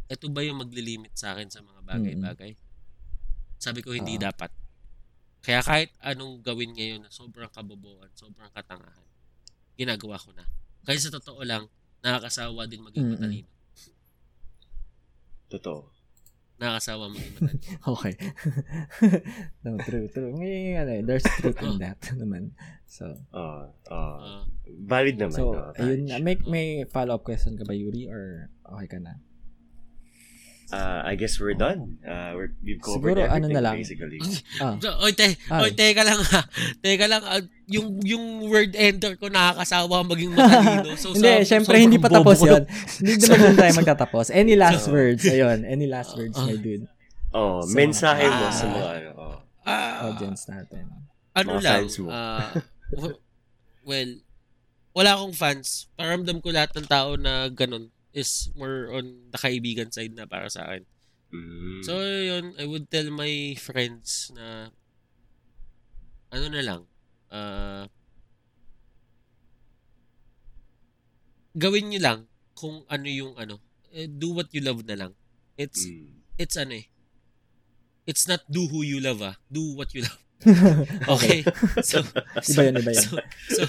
eto 0.06 0.30
ba 0.30 0.46
yung 0.46 0.62
maglilimit 0.62 1.16
sa 1.16 1.34
akin 1.34 1.50
sa 1.50 1.64
mga 1.64 1.80
bagay-bagay? 1.82 2.52
Sabi 3.58 3.82
ko, 3.82 3.90
hindi 3.90 4.14
dapat. 4.14 4.54
Kaya 5.42 5.60
kahit 5.62 5.90
anong 6.02 6.42
gawin 6.42 6.74
ngayon 6.74 7.06
na 7.06 7.10
sobrang 7.10 7.50
kabobohan, 7.50 8.10
sobrang 8.18 8.50
katangahan, 8.50 9.06
ginagawa 9.78 10.18
ko 10.18 10.34
na. 10.34 10.44
Kaya 10.82 10.98
sa 10.98 11.14
totoo 11.14 11.40
lang, 11.46 11.70
nakakasawa 12.02 12.66
din 12.66 12.82
maging 12.82 13.14
matalino. 13.14 13.50
Totoo. 15.48 15.88
Nakakasawa 16.58 17.06
maging 17.08 17.34
matalino. 17.38 17.62
Okay. 17.94 18.14
no, 19.64 19.78
true, 19.86 20.06
true. 20.10 20.34
May, 20.34 20.74
ano, 20.74 20.90
eh, 20.98 21.02
there's 21.06 21.24
truth 21.38 21.62
in 21.62 21.78
that 21.78 22.02
naman. 22.20 22.52
So, 22.90 23.14
Oo. 23.30 23.70
oo. 23.70 24.16
Ah, 24.18 24.44
valid 24.66 25.16
naman. 25.22 25.38
so 25.38 25.54
oo, 25.54 25.72
ayun, 25.78 26.08
may, 26.20 26.34
may 26.44 26.66
follow-up 26.84 27.22
question 27.22 27.54
ka 27.54 27.62
ba, 27.62 27.72
Yuri? 27.72 28.10
Or 28.10 28.50
okay 28.74 28.88
ka 28.90 28.98
na? 28.98 29.22
Uh, 30.68 31.00
I 31.00 31.16
guess 31.16 31.40
we're 31.40 31.56
done. 31.56 31.96
Uh, 32.04 32.36
we're, 32.36 32.52
we've 32.60 32.76
covered 32.78 33.16
Siguro, 33.16 33.24
ano 33.24 33.48
everything 33.48 33.56
na 33.56 33.62
lang. 33.64 33.76
basically. 33.80 34.20
Ah, 34.60 34.76
So, 34.76 34.88
oy, 35.00 35.12
te, 35.12 35.32
oy, 35.48 35.72
teka 35.72 36.04
lang 36.04 36.20
ha. 36.20 36.44
Teka 36.78 37.06
lang, 37.08 37.22
ah, 37.24 37.40
yung, 37.64 38.04
yung 38.04 38.24
word 38.44 38.76
enter 38.76 39.16
ko 39.16 39.28
nakakasawa 39.28 40.04
maging 40.04 40.36
matalino. 40.36 40.92
So, 40.94 41.12
hindi, 41.16 41.24
so- 41.40 41.48
syempre, 41.48 41.80
hindi 41.80 41.96
pa 41.96 42.12
tapos 42.12 42.44
yun. 42.44 42.68
hindi 43.00 43.16
naman 43.16 43.40
yun 43.42 43.56
tayo 43.56 43.72
magtatapos. 43.76 44.28
Any 44.28 44.54
last 44.54 44.84
So- 44.84 44.92
words? 44.92 45.24
Ayun, 45.24 45.64
any 45.64 45.88
last 45.88 46.12
words, 46.12 46.36
Ah. 46.36 46.44
my 46.44 46.56
dude. 46.56 46.84
Oh, 47.32 47.64
So, 47.64 47.72
mensahe 47.72 48.24
mo 48.24 48.44
ah. 48.44 48.52
sa 48.52 48.64
mga 48.66 48.88
ano. 48.92 49.10
Oh. 49.16 49.36
Ah, 49.64 50.12
Audience 50.12 50.48
natin. 50.48 50.84
ano 51.32 51.48
Mga 51.54 51.60
lang, 51.60 51.76
fans 51.80 51.96
mo. 51.96 52.08
ah, 52.08 52.50
w- 52.90 53.20
well, 53.84 54.10
wala 54.92 55.10
akong 55.14 55.32
fans. 55.32 55.88
Paramdam 55.94 56.40
ko 56.40 56.52
lahat 56.52 56.72
ng 56.72 56.84
tao 56.84 57.14
na 57.14 57.48
ganun 57.48 57.88
is 58.18 58.50
more 58.58 58.90
on 58.90 59.30
the 59.30 59.38
kaibigan 59.38 59.94
side 59.94 60.12
na 60.12 60.26
para 60.26 60.50
sa 60.50 60.66
akin. 60.66 60.82
Mm. 61.30 61.80
So, 61.86 62.00
yun, 62.02 62.58
I 62.58 62.66
would 62.66 62.90
tell 62.90 63.06
my 63.14 63.54
friends 63.54 64.32
na 64.34 64.74
ano 66.28 66.46
na 66.50 66.62
lang, 66.66 66.82
ah 67.30 67.86
gawin 71.58 71.90
nyo 71.90 72.00
lang 72.00 72.18
kung 72.54 72.86
ano 72.86 73.06
yung 73.08 73.34
ano, 73.38 73.58
eh, 73.94 74.06
do 74.06 74.34
what 74.34 74.50
you 74.54 74.62
love 74.62 74.82
na 74.86 74.94
lang. 74.98 75.12
It's, 75.58 75.86
Mm. 75.86 76.22
it's 76.38 76.54
ano 76.54 76.74
eh, 76.78 76.86
it's 78.06 78.24
not 78.30 78.46
do 78.46 78.66
who 78.70 78.86
you 78.86 79.02
love 79.02 79.20
ah, 79.20 79.36
do 79.50 79.74
what 79.74 79.90
you 79.94 80.06
love. 80.06 80.22
Okay? 81.18 81.42
so, 81.82 81.98
Iba 82.54 82.62
yun, 82.70 82.74
iba 82.78 82.90
yun. 82.94 83.02
so, 83.02 83.10
so, 83.50 83.62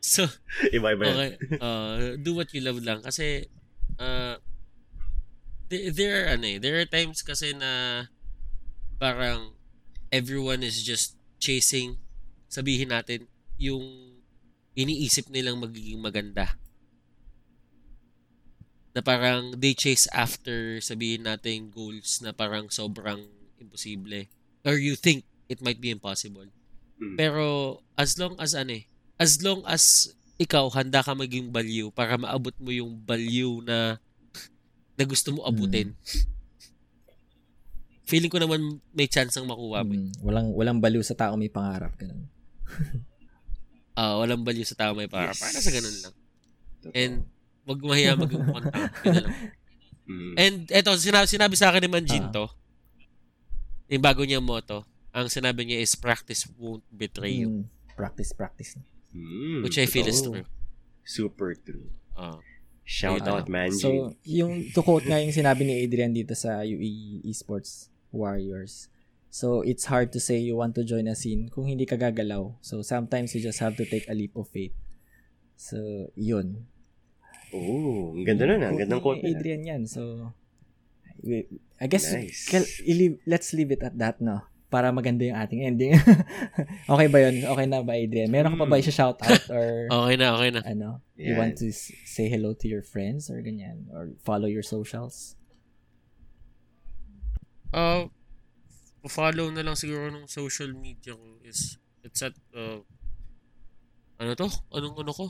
so, 0.00 0.22
Iba-iba 0.76 1.02
yan. 1.04 1.16
Okay. 1.16 1.32
Uh, 1.60 2.16
do 2.16 2.32
what 2.32 2.48
you 2.56 2.64
love 2.64 2.80
lang. 2.80 3.04
Kasi, 3.04 3.44
uh, 4.02 4.36
there, 5.70 5.94
there 5.94 6.12
are, 6.18 6.26
ano 6.34 6.46
eh, 6.46 6.58
there 6.58 6.76
are 6.82 6.88
times 6.90 7.22
kasi 7.22 7.54
na 7.54 8.04
parang 8.98 9.54
everyone 10.10 10.66
is 10.66 10.82
just 10.82 11.14
chasing, 11.38 12.02
sabihin 12.50 12.90
natin, 12.90 13.30
yung 13.56 14.18
iniisip 14.74 15.30
nilang 15.30 15.62
magiging 15.62 16.02
maganda. 16.02 16.58
Na 18.92 19.00
parang 19.00 19.56
they 19.56 19.72
chase 19.72 20.04
after, 20.12 20.82
sabihin 20.82 21.24
natin, 21.24 21.72
goals 21.72 22.20
na 22.20 22.34
parang 22.34 22.68
sobrang 22.68 23.24
imposible. 23.56 24.28
Or 24.66 24.76
you 24.76 24.98
think 24.98 25.24
it 25.48 25.64
might 25.64 25.80
be 25.80 25.88
impossible. 25.88 26.52
Mm. 27.00 27.16
Pero 27.16 27.80
as 27.96 28.20
long 28.20 28.36
as 28.36 28.52
ano 28.52 28.84
eh, 28.84 28.84
as 29.16 29.40
long 29.40 29.64
as 29.64 30.12
ikaw 30.42 30.66
handa 30.74 31.06
ka 31.06 31.14
maging 31.14 31.54
baliw 31.54 31.94
para 31.94 32.18
maabot 32.18 32.54
mo 32.58 32.74
yung 32.74 32.98
baliw 32.98 33.62
na 33.62 34.02
na 34.98 35.04
gusto 35.06 35.30
mo 35.32 35.46
abutin. 35.46 35.94
Feeling 38.02 38.28
ko 38.28 38.42
naman 38.42 38.82
may 38.92 39.06
chance 39.06 39.38
ang 39.38 39.46
makuha 39.48 39.86
mo. 39.86 39.94
Mm, 39.94 40.10
walang 40.20 40.48
walang 40.52 40.78
baliw 40.82 41.00
sa 41.00 41.14
tao 41.16 41.38
may 41.38 41.48
pangarap 41.48 41.94
ganun. 41.96 42.26
Ah, 43.92 44.16
walang 44.16 44.40
baliw 44.40 44.64
sa 44.64 44.72
tao 44.72 44.96
may 44.96 45.04
para. 45.04 45.36
Yes. 45.36 45.40
Para 45.44 45.58
sa 45.60 45.68
ganun 45.68 45.96
lang. 46.00 46.14
Totoo. 46.80 46.92
And 46.96 47.14
wag 47.68 47.80
mahiya 47.84 48.16
maging 48.16 48.40
mukhang 48.48 48.72
tanga. 48.72 48.88
Yun 49.04 49.12
na 49.12 49.22
lang. 49.28 49.36
Mm. 50.02 50.34
And 50.34 50.56
eto, 50.72 50.96
sinabi, 50.96 51.28
sinabi 51.28 51.54
sa 51.60 51.68
akin 51.70 51.84
ni 51.84 51.90
Ah. 51.92 51.94
Manjin 52.00 52.24
to. 52.32 52.48
Yung 53.92 54.00
bago 54.00 54.24
niyang 54.24 54.48
motto. 54.48 54.88
Ang 55.12 55.28
sinabi 55.28 55.68
niya 55.68 55.84
is 55.84 55.92
practice 55.92 56.48
won't 56.56 56.80
betray 56.88 57.44
you. 57.44 57.48
Mm, 57.52 57.64
practice, 57.92 58.32
practice. 58.32 58.80
Mm, 59.12 59.62
Which 59.62 59.78
I 59.78 59.86
feel 59.86 60.08
is 60.08 60.20
totoo. 60.20 60.40
true. 60.42 60.46
Super 61.04 61.50
true. 61.54 61.88
Ah. 62.16 62.40
Shout 62.82 63.24
out. 63.28 63.46
Manji. 63.46 63.78
So, 63.78 64.16
yung 64.26 64.72
to 64.74 64.82
quote 64.82 65.06
nga 65.06 65.22
yung 65.22 65.30
sinabi 65.32 65.62
ni 65.64 65.74
Adrian 65.86 66.12
dito 66.12 66.34
sa 66.34 66.66
UE 66.66 67.22
Esports 67.22 67.88
Warriors. 68.10 68.88
So, 69.32 69.62
it's 69.64 69.88
hard 69.88 70.12
to 70.12 70.20
say 70.20 70.36
you 70.36 70.58
want 70.60 70.74
to 70.76 70.84
join 70.84 71.08
a 71.08 71.16
scene 71.16 71.48
kung 71.48 71.64
hindi 71.64 71.88
ka 71.88 71.96
gagalaw. 71.96 72.52
So, 72.60 72.82
sometimes 72.84 73.32
you 73.32 73.40
just 73.40 73.62
have 73.64 73.78
to 73.80 73.86
take 73.88 74.04
a 74.10 74.12
leap 74.18 74.36
of 74.36 74.50
faith. 74.52 74.74
So, 75.56 76.10
yun. 76.18 76.68
oh, 77.52 78.12
ang 78.16 78.24
ganda 78.24 78.44
nun. 78.48 78.60
Ang 78.64 78.76
gandang 78.80 79.00
Quote 79.00 79.20
quote. 79.24 79.28
Adrian 79.28 79.62
yan. 79.64 79.82
So, 79.88 80.32
I 81.80 81.86
guess, 81.86 82.12
Nice. 82.12 82.48
let's 83.24 83.52
leave 83.52 83.70
it 83.72 83.82
at 83.84 83.96
that, 83.96 84.20
no? 84.20 84.42
Para 84.72 84.88
maganda 84.88 85.20
yung 85.22 85.36
ating 85.36 85.60
ending. 85.62 85.92
okay 86.92 87.06
ba 87.06 87.18
yun? 87.20 87.44
Okay 87.44 87.66
na 87.68 87.84
ba, 87.84 87.92
Adrian? 87.92 88.32
Meron 88.32 88.56
ka 88.56 88.64
pa 88.64 88.66
ba 88.66 88.74
Hmm. 88.74 88.82
i-shout 88.82 89.20
out 89.20 89.44
or 89.52 89.66
Okay 90.08 90.16
na, 90.16 90.32
okay 90.32 90.48
na. 90.48 90.60
ano? 90.64 90.88
You 91.14 91.36
Yan. 91.36 91.38
want 91.38 91.54
to 91.60 91.68
say 92.08 92.26
hello 92.26 92.56
to 92.56 92.66
your 92.66 92.80
friends 92.80 93.28
or 93.28 93.36
ganyan? 93.44 93.92
Or 93.92 94.16
follow 94.24 94.48
your 94.48 94.64
socials? 94.64 95.36
Uh, 97.72 98.08
follow 99.08 99.48
na 99.48 99.60
lang 99.60 99.76
siguro 99.76 100.08
ng 100.08 100.24
social 100.24 100.72
media 100.72 101.16
ko 101.16 101.26
is 101.42 101.80
it's 102.00 102.20
at 102.20 102.36
uh, 102.52 102.80
ano 104.16 104.32
to? 104.32 104.48
Anong 104.70 104.96
ano 104.96 105.12
ko? 105.12 105.26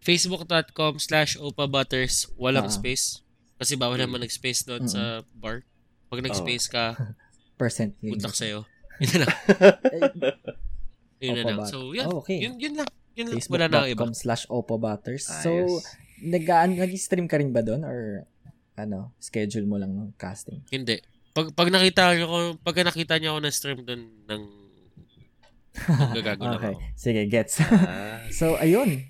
Facebook.com 0.00 0.96
slash 0.96 1.36
opabutters 1.36 2.24
walang 2.36 2.68
Ah. 2.68 2.72
space. 2.72 3.20
Kasi 3.60 3.76
bawal 3.76 4.00
Mm. 4.00 4.08
naman 4.08 4.24
nag-space 4.24 4.64
doon 4.64 4.88
Mm-mm. 4.88 4.92
sa 4.92 5.20
bar. 5.36 5.68
Pag 6.08 6.24
nag-space 6.24 6.64
ka, 6.64 6.96
Percent. 7.60 7.92
good 8.00 8.24
luck 8.24 8.32
sa'yo. 8.32 8.64
Yun 9.00 9.10
na 9.10 9.18
lang. 9.24 9.32
Yun 11.20 11.36
na 11.36 11.44
lang. 11.52 11.68
So, 11.68 11.92
yun. 11.92 12.06
Oh, 12.08 12.24
okay. 12.24 12.40
Yun, 12.40 12.56
yun 12.56 12.74
lang. 12.80 12.88
Yun 13.12 13.26
lang. 13.28 13.40
Wala 13.52 13.66
na 13.68 13.84
iba. 13.84 14.08
Facebook.com 14.08 14.12
slash 14.16 14.44
opobutters. 14.48 15.28
So, 15.28 15.52
Ayos. 15.52 15.84
nag 16.24 16.44
nag-stream 16.80 17.28
ka 17.28 17.36
rin 17.36 17.52
ba 17.52 17.60
doon? 17.60 17.84
Or, 17.84 18.24
ano, 18.72 19.12
schedule 19.20 19.68
mo 19.68 19.76
lang 19.76 19.92
ng 19.92 20.16
casting? 20.16 20.64
Hindi. 20.72 21.04
Pag, 21.36 21.52
pag 21.52 21.68
nakita 21.68 22.16
niyo 22.16 22.26
ko, 22.26 22.38
pag 22.64 22.76
nakita 22.80 23.20
niyo 23.20 23.36
ako 23.36 23.40
na 23.44 23.52
stream 23.52 23.80
doon 23.84 24.02
ng 24.24 24.42
gagago 26.16 26.42
Okay. 26.56 26.72
ako. 26.72 26.80
Sige, 26.96 27.20
gets. 27.28 27.60
Ah, 27.60 28.24
so, 28.40 28.56
ayun. 28.56 29.04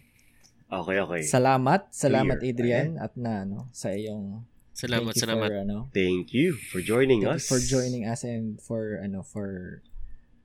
okay, 0.67 0.97
okay. 0.99 1.23
Salamat. 1.23 1.95
Salamat, 1.95 2.43
Clear. 2.43 2.51
Adrian. 2.51 2.89
At 2.99 3.15
na, 3.15 3.47
ano, 3.47 3.71
sa 3.71 3.95
iyong 3.95 4.43
Salamat, 4.81 5.13
thank 5.13 5.21
you 5.21 5.25
salamat. 5.29 5.49
for, 5.49 5.57
ano, 5.61 5.77
Thank 5.93 6.27
you 6.33 6.49
for 6.73 6.81
joining 6.81 7.21
thank 7.21 7.37
you 7.37 7.41
us. 7.41 7.45
for 7.47 7.61
joining 7.61 8.05
us 8.05 8.21
and 8.25 8.57
for, 8.59 8.97
ano, 8.99 9.21
for, 9.21 9.81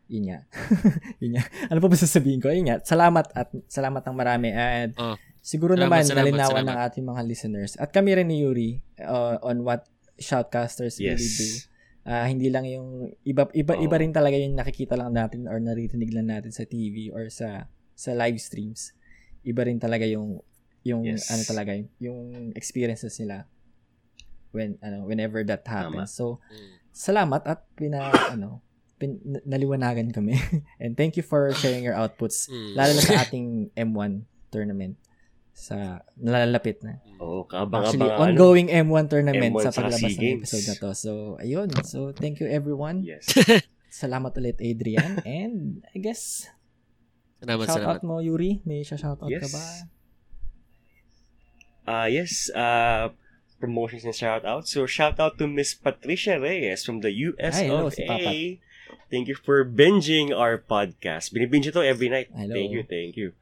yun 0.05 0.29
nga. 0.29 0.39
yun 1.23 1.39
nga. 1.39 1.43
Ano 1.71 1.79
pa 1.79 1.87
ba 1.87 1.95
sasabihin 1.95 2.37
ko? 2.37 2.51
Yun 2.51 2.67
nga. 2.67 2.77
Salamat 2.83 3.31
at 3.31 3.49
salamat 3.65 4.03
ng 4.03 4.15
marami. 4.15 4.51
And 4.51 4.91
Oh. 4.99 5.15
siguro 5.39 5.73
Salamat, 5.73 5.89
naman, 5.89 6.01
salamat, 6.05 6.25
nalinawan 6.29 6.61
salamat. 6.61 6.75
ng 6.75 6.79
ating 6.91 7.05
mga 7.05 7.21
listeners. 7.25 7.71
At 7.79 7.89
kami 7.89 8.13
rin 8.13 8.27
ni 8.27 8.43
Yuri 8.43 8.83
uh, 9.01 9.39
on 9.41 9.63
what 9.63 9.87
shoutcasters 10.19 10.99
Yes. 10.99 11.17
really 11.17 11.31
do. 11.31 11.49
Ah, 12.05 12.29
hindi 12.29 12.53
lang 12.53 12.69
yung 12.69 13.17
iba 13.25 13.49
iba 13.49 13.73
Oo. 13.73 13.81
iba 13.81 13.97
rin 13.97 14.13
talaga 14.13 14.37
yung 14.37 14.53
nakikita 14.53 14.93
lang 14.93 15.09
natin 15.09 15.49
or 15.49 15.57
naririnig 15.57 16.13
lang 16.13 16.29
natin 16.29 16.53
sa 16.53 16.61
TV 16.61 17.09
or 17.09 17.33
sa 17.33 17.65
sa 17.97 18.13
live 18.13 18.37
streams. 18.37 18.93
Iba 19.41 19.65
rin 19.65 19.81
talaga 19.81 20.05
yung 20.05 20.37
yung 20.85 21.01
Yes. 21.01 21.33
ano 21.33 21.41
talaga 21.41 21.73
yung 21.97 22.53
experiences 22.53 23.17
nila 23.17 23.49
when 24.55 24.79
ano 24.79 25.03
whenever 25.03 25.43
that 25.43 25.67
happens. 25.67 26.15
So 26.15 26.39
Mm. 26.47 26.71
salamat 26.95 27.43
at 27.43 27.67
pina 27.75 28.07
ano 28.33 28.63
pin, 28.95 29.19
naliwanagan 29.43 30.15
kami. 30.15 30.39
And 30.81 30.95
thank 30.95 31.19
you 31.19 31.25
for 31.27 31.51
sharing 31.53 31.83
your 31.83 31.99
outputs 31.99 32.47
Mm. 32.47 32.71
lalo 32.73 32.91
na 32.95 33.03
sa 33.03 33.19
ating 33.21 33.47
M1 33.75 34.23
tournament 34.47 34.95
sa 35.51 36.03
nalalapit 36.15 36.79
na. 36.79 36.99
Oo, 37.19 37.43
Actually, 37.43 37.51
kaabang-abang 37.51 38.11
ano. 38.11 38.23
ongoing 38.27 38.67
M1 38.67 39.07
tournament 39.07 39.51
M1 39.55 39.63
sa 39.63 39.71
paglabas 39.71 40.15
ng 40.15 40.35
episode 40.39 40.65
na 40.65 40.75
to. 40.75 40.89
So, 40.91 41.11
ayun. 41.39 41.71
So, 41.83 42.11
thank 42.11 42.39
you 42.39 42.47
everyone. 42.47 43.03
Yes. 43.03 43.23
Salamat 43.87 44.35
ulit, 44.35 44.59
Adrian. 44.59 45.23
And 45.23 45.79
I 45.91 46.03
guess, 46.03 46.51
Salamat, 47.39 47.71
shout 47.71 47.79
salamat. 47.79 47.99
out 47.99 48.03
mo, 48.03 48.19
Yuri. 48.19 48.59
May 48.67 48.83
shout 48.83 49.07
out 49.07 49.23
ka 49.23 49.31
Yes. 49.31 49.47
ba? 49.47 49.63
Uh, 51.85 52.07
yes, 52.09 52.49
uh, 52.51 53.13
promotions 53.65 54.05
and 54.05 54.13
shout 54.13 54.45
out. 54.45 54.69
So 54.69 54.85
shout 54.85 55.19
out 55.19 55.37
to 55.41 55.47
Miss 55.49 55.73
Patricia 55.73 56.39
Reyes 56.39 56.85
from 56.85 57.01
the 57.01 57.11
US 57.33 57.57
Ay, 57.57 57.65
hello, 57.65 57.87
of 57.89 57.97
si 57.97 58.05
A. 58.05 58.59
Thank 59.09 59.27
you 59.27 59.35
for 59.35 59.65
binging 59.65 60.29
our 60.33 60.57
podcast. 60.57 61.33
Binibinge 61.33 61.73
ito 61.73 61.81
every 61.81 62.09
night. 62.09 62.29
Hello. 62.33 62.53
Thank 62.53 62.71
you, 62.73 62.83
thank 62.85 63.17
you. 63.17 63.33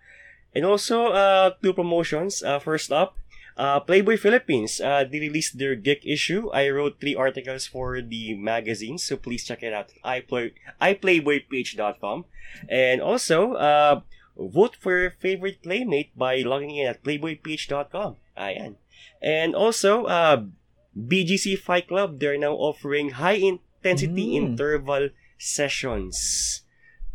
And 0.56 0.64
also, 0.64 1.12
uh, 1.12 1.56
two 1.64 1.74
promotions. 1.74 2.44
Uh, 2.44 2.60
first 2.60 2.92
up, 2.92 3.18
uh, 3.58 3.80
Playboy 3.80 4.18
Philippines. 4.18 4.80
Uh, 4.80 5.04
they 5.04 5.20
released 5.20 5.58
their 5.58 5.76
geek 5.76 6.06
issue. 6.06 6.52
I 6.54 6.70
wrote 6.70 7.00
three 7.00 7.16
articles 7.16 7.66
for 7.66 8.02
the 8.02 8.36
magazine, 8.36 8.98
so 8.98 9.18
please 9.18 9.44
check 9.44 9.64
it 9.64 9.74
out 9.74 9.90
at 9.92 9.98
iPlay, 10.04 10.54
iPlayboyPage.com. 10.82 12.26
And 12.70 13.02
also, 13.02 13.54
uh, 13.58 14.02
vote 14.38 14.76
for 14.78 14.94
your 15.00 15.12
favorite 15.12 15.64
playmate 15.64 16.14
by 16.14 16.42
logging 16.46 16.76
in 16.76 16.88
at 16.88 17.04
playboypage.com. 17.04 18.18
Ayan. 18.38 18.76
And 19.22 19.56
also, 19.56 20.06
uh, 20.06 20.46
BGC 20.94 21.58
Fight 21.58 21.88
Club, 21.88 22.20
they're 22.20 22.38
now 22.38 22.54
offering 22.54 23.18
high-intensity 23.18 24.38
Mm. 24.38 24.54
interval 24.54 25.10
sessions 25.38 26.62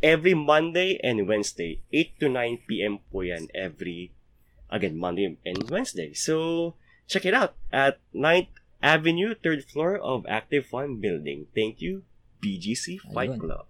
every 0.02 0.34
Monday 0.34 0.98
and 1.02 1.26
Wednesday. 1.28 1.80
8 1.92 2.18
to 2.20 2.28
9 2.28 2.58
p.m. 2.66 2.98
po 3.10 3.22
yan 3.22 3.48
every, 3.54 4.12
again, 4.70 4.98
Monday 4.98 5.36
and 5.46 5.70
Wednesday. 5.70 6.12
So, 6.14 6.74
check 7.06 7.24
it 7.24 7.34
out 7.34 7.54
at 7.72 7.98
9th 8.14 8.50
Avenue, 8.78 9.34
3rd 9.34 9.66
floor 9.66 9.98
of 9.98 10.22
Active 10.30 10.66
Fun 10.66 11.02
Building. 11.02 11.50
Thank 11.50 11.82
you, 11.82 12.06
BGC 12.38 12.98
Fight. 13.10 13.34
Club. 13.34 13.66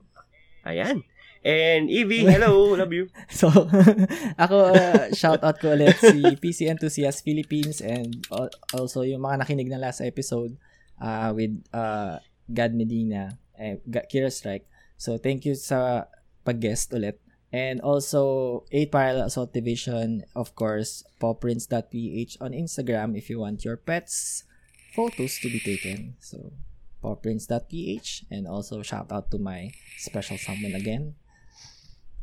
Ayan. 0.69 1.05
And 1.45 1.87
Evie, 1.91 2.27
hello, 2.27 2.75
love 2.75 2.93
you. 2.93 3.09
So, 3.31 3.49
ako, 4.43 4.75
uh, 4.75 5.15
shout 5.15 5.41
out 5.47 5.63
ko 5.63 5.73
ulit 5.73 5.95
si 5.99 6.23
PC 6.37 6.67
Enthusiast 6.67 7.23
Philippines 7.23 7.79
and 7.79 8.19
al- 8.35 8.53
also 8.75 9.07
yung 9.07 9.23
mga 9.23 9.47
nakinig 9.47 9.71
na 9.71 9.79
last 9.79 10.03
episode 10.03 10.59
uh, 10.99 11.31
with 11.31 11.55
uh, 11.71 12.19
Gad 12.51 12.75
Medina 12.75 13.39
and 13.55 13.79
Kira 13.87 14.33
Strike. 14.35 14.67
So, 14.99 15.17
thank 15.17 15.47
you 15.47 15.55
sa 15.55 16.11
pag-guest 16.43 16.91
ulit. 16.91 17.23
And 17.49 17.81
also, 17.81 18.65
8 18.69 18.93
Parallel 18.93 19.27
Assault 19.33 19.57
Division, 19.57 20.27
of 20.37 20.53
course, 20.53 21.01
pawprints.ph 21.17 22.37
on 22.45 22.53
Instagram 22.53 23.17
if 23.17 23.33
you 23.33 23.41
want 23.41 23.65
your 23.65 23.81
pets 23.81 24.45
photos 24.93 25.39
to 25.41 25.49
be 25.49 25.63
taken. 25.63 26.19
So, 26.21 26.53
pawprints.ph 27.01 28.27
and 28.31 28.45
also 28.51 28.83
shout 28.83 29.09
out 29.15 29.31
to 29.31 29.39
my 29.39 29.71
special 29.97 30.37
someone 30.37 30.75
again. 30.75 31.15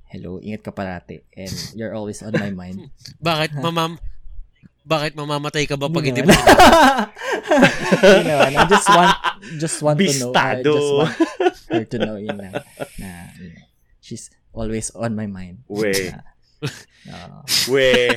Hello, 0.10 0.38
ingat 0.38 0.62
ka 0.62 0.72
parati. 0.72 1.26
And 1.34 1.52
you're 1.74 1.94
always 1.94 2.22
on 2.22 2.34
my 2.38 2.54
mind. 2.54 2.94
Bakit 3.26 3.58
mamam 3.58 3.98
bakit 4.86 5.18
mamamatay 5.18 5.66
ka 5.66 5.82
ba 5.82 5.90
pag 5.90 6.06
hindi 6.06 6.22
mo? 6.22 6.30
Hindi 8.06 8.22
naman. 8.30 8.54
I 8.54 8.66
just 8.70 8.86
want 8.86 9.14
just 9.58 9.78
want 9.82 9.98
to 9.98 10.06
know. 10.14 10.30
I 10.30 10.62
Bistado. 10.62 10.74
just 10.78 10.94
want 10.94 11.14
her 11.74 11.84
to 11.90 11.98
know 11.98 12.16
yun 12.22 12.38
na, 12.38 12.62
na 13.02 13.34
you 13.42 13.50
know, 13.50 13.66
she's 13.98 14.30
always 14.54 14.94
on 14.94 15.18
my 15.18 15.26
mind. 15.26 15.66
We. 15.66 16.14
Na, 16.14 16.22
uh, 17.10 17.42
We. 17.66 18.14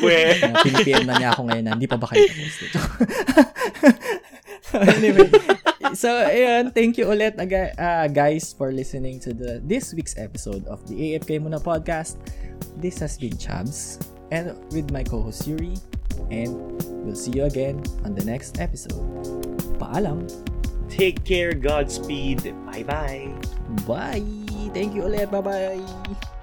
We. 0.00 0.16
pinipm 0.64 1.04
na 1.04 1.20
niya 1.20 1.36
ako 1.36 1.52
ngayon 1.52 1.64
na 1.68 1.72
hindi 1.76 1.84
pa 1.84 2.00
ba 2.00 2.08
kayo 2.08 2.24
tapos 2.24 2.56
dito. 2.64 2.80
anyway, 4.96 5.30
so 5.94 6.08
ayun, 6.26 6.70
thank 6.74 6.98
you 6.98 7.06
ulit 7.06 7.38
aga- 7.40 7.74
uh, 7.78 8.06
guys 8.08 8.54
for 8.54 8.70
listening 8.72 9.18
to 9.20 9.34
the 9.34 9.58
this 9.64 9.92
week's 9.94 10.14
episode 10.18 10.66
of 10.66 10.82
the 10.86 10.94
AFK 11.16 11.42
Muna 11.42 11.58
podcast. 11.58 12.18
This 12.78 12.98
has 13.02 13.18
been 13.18 13.34
Chabs 13.34 13.98
and 14.30 14.54
with 14.70 14.90
my 14.94 15.02
co-host 15.02 15.46
Yuri 15.46 15.74
and 16.30 16.54
we'll 17.02 17.18
see 17.18 17.32
you 17.32 17.44
again 17.44 17.82
on 18.04 18.14
the 18.14 18.24
next 18.24 18.60
episode. 18.60 19.00
Paalam. 19.80 20.28
Take 20.90 21.24
care, 21.24 21.54
Godspeed. 21.54 22.50
Bye-bye. 22.66 23.30
Bye. 23.86 24.22
Thank 24.74 24.94
you 24.94 25.06
ulit. 25.06 25.30
Bye-bye. 25.30 25.78
Bye. 25.78 26.36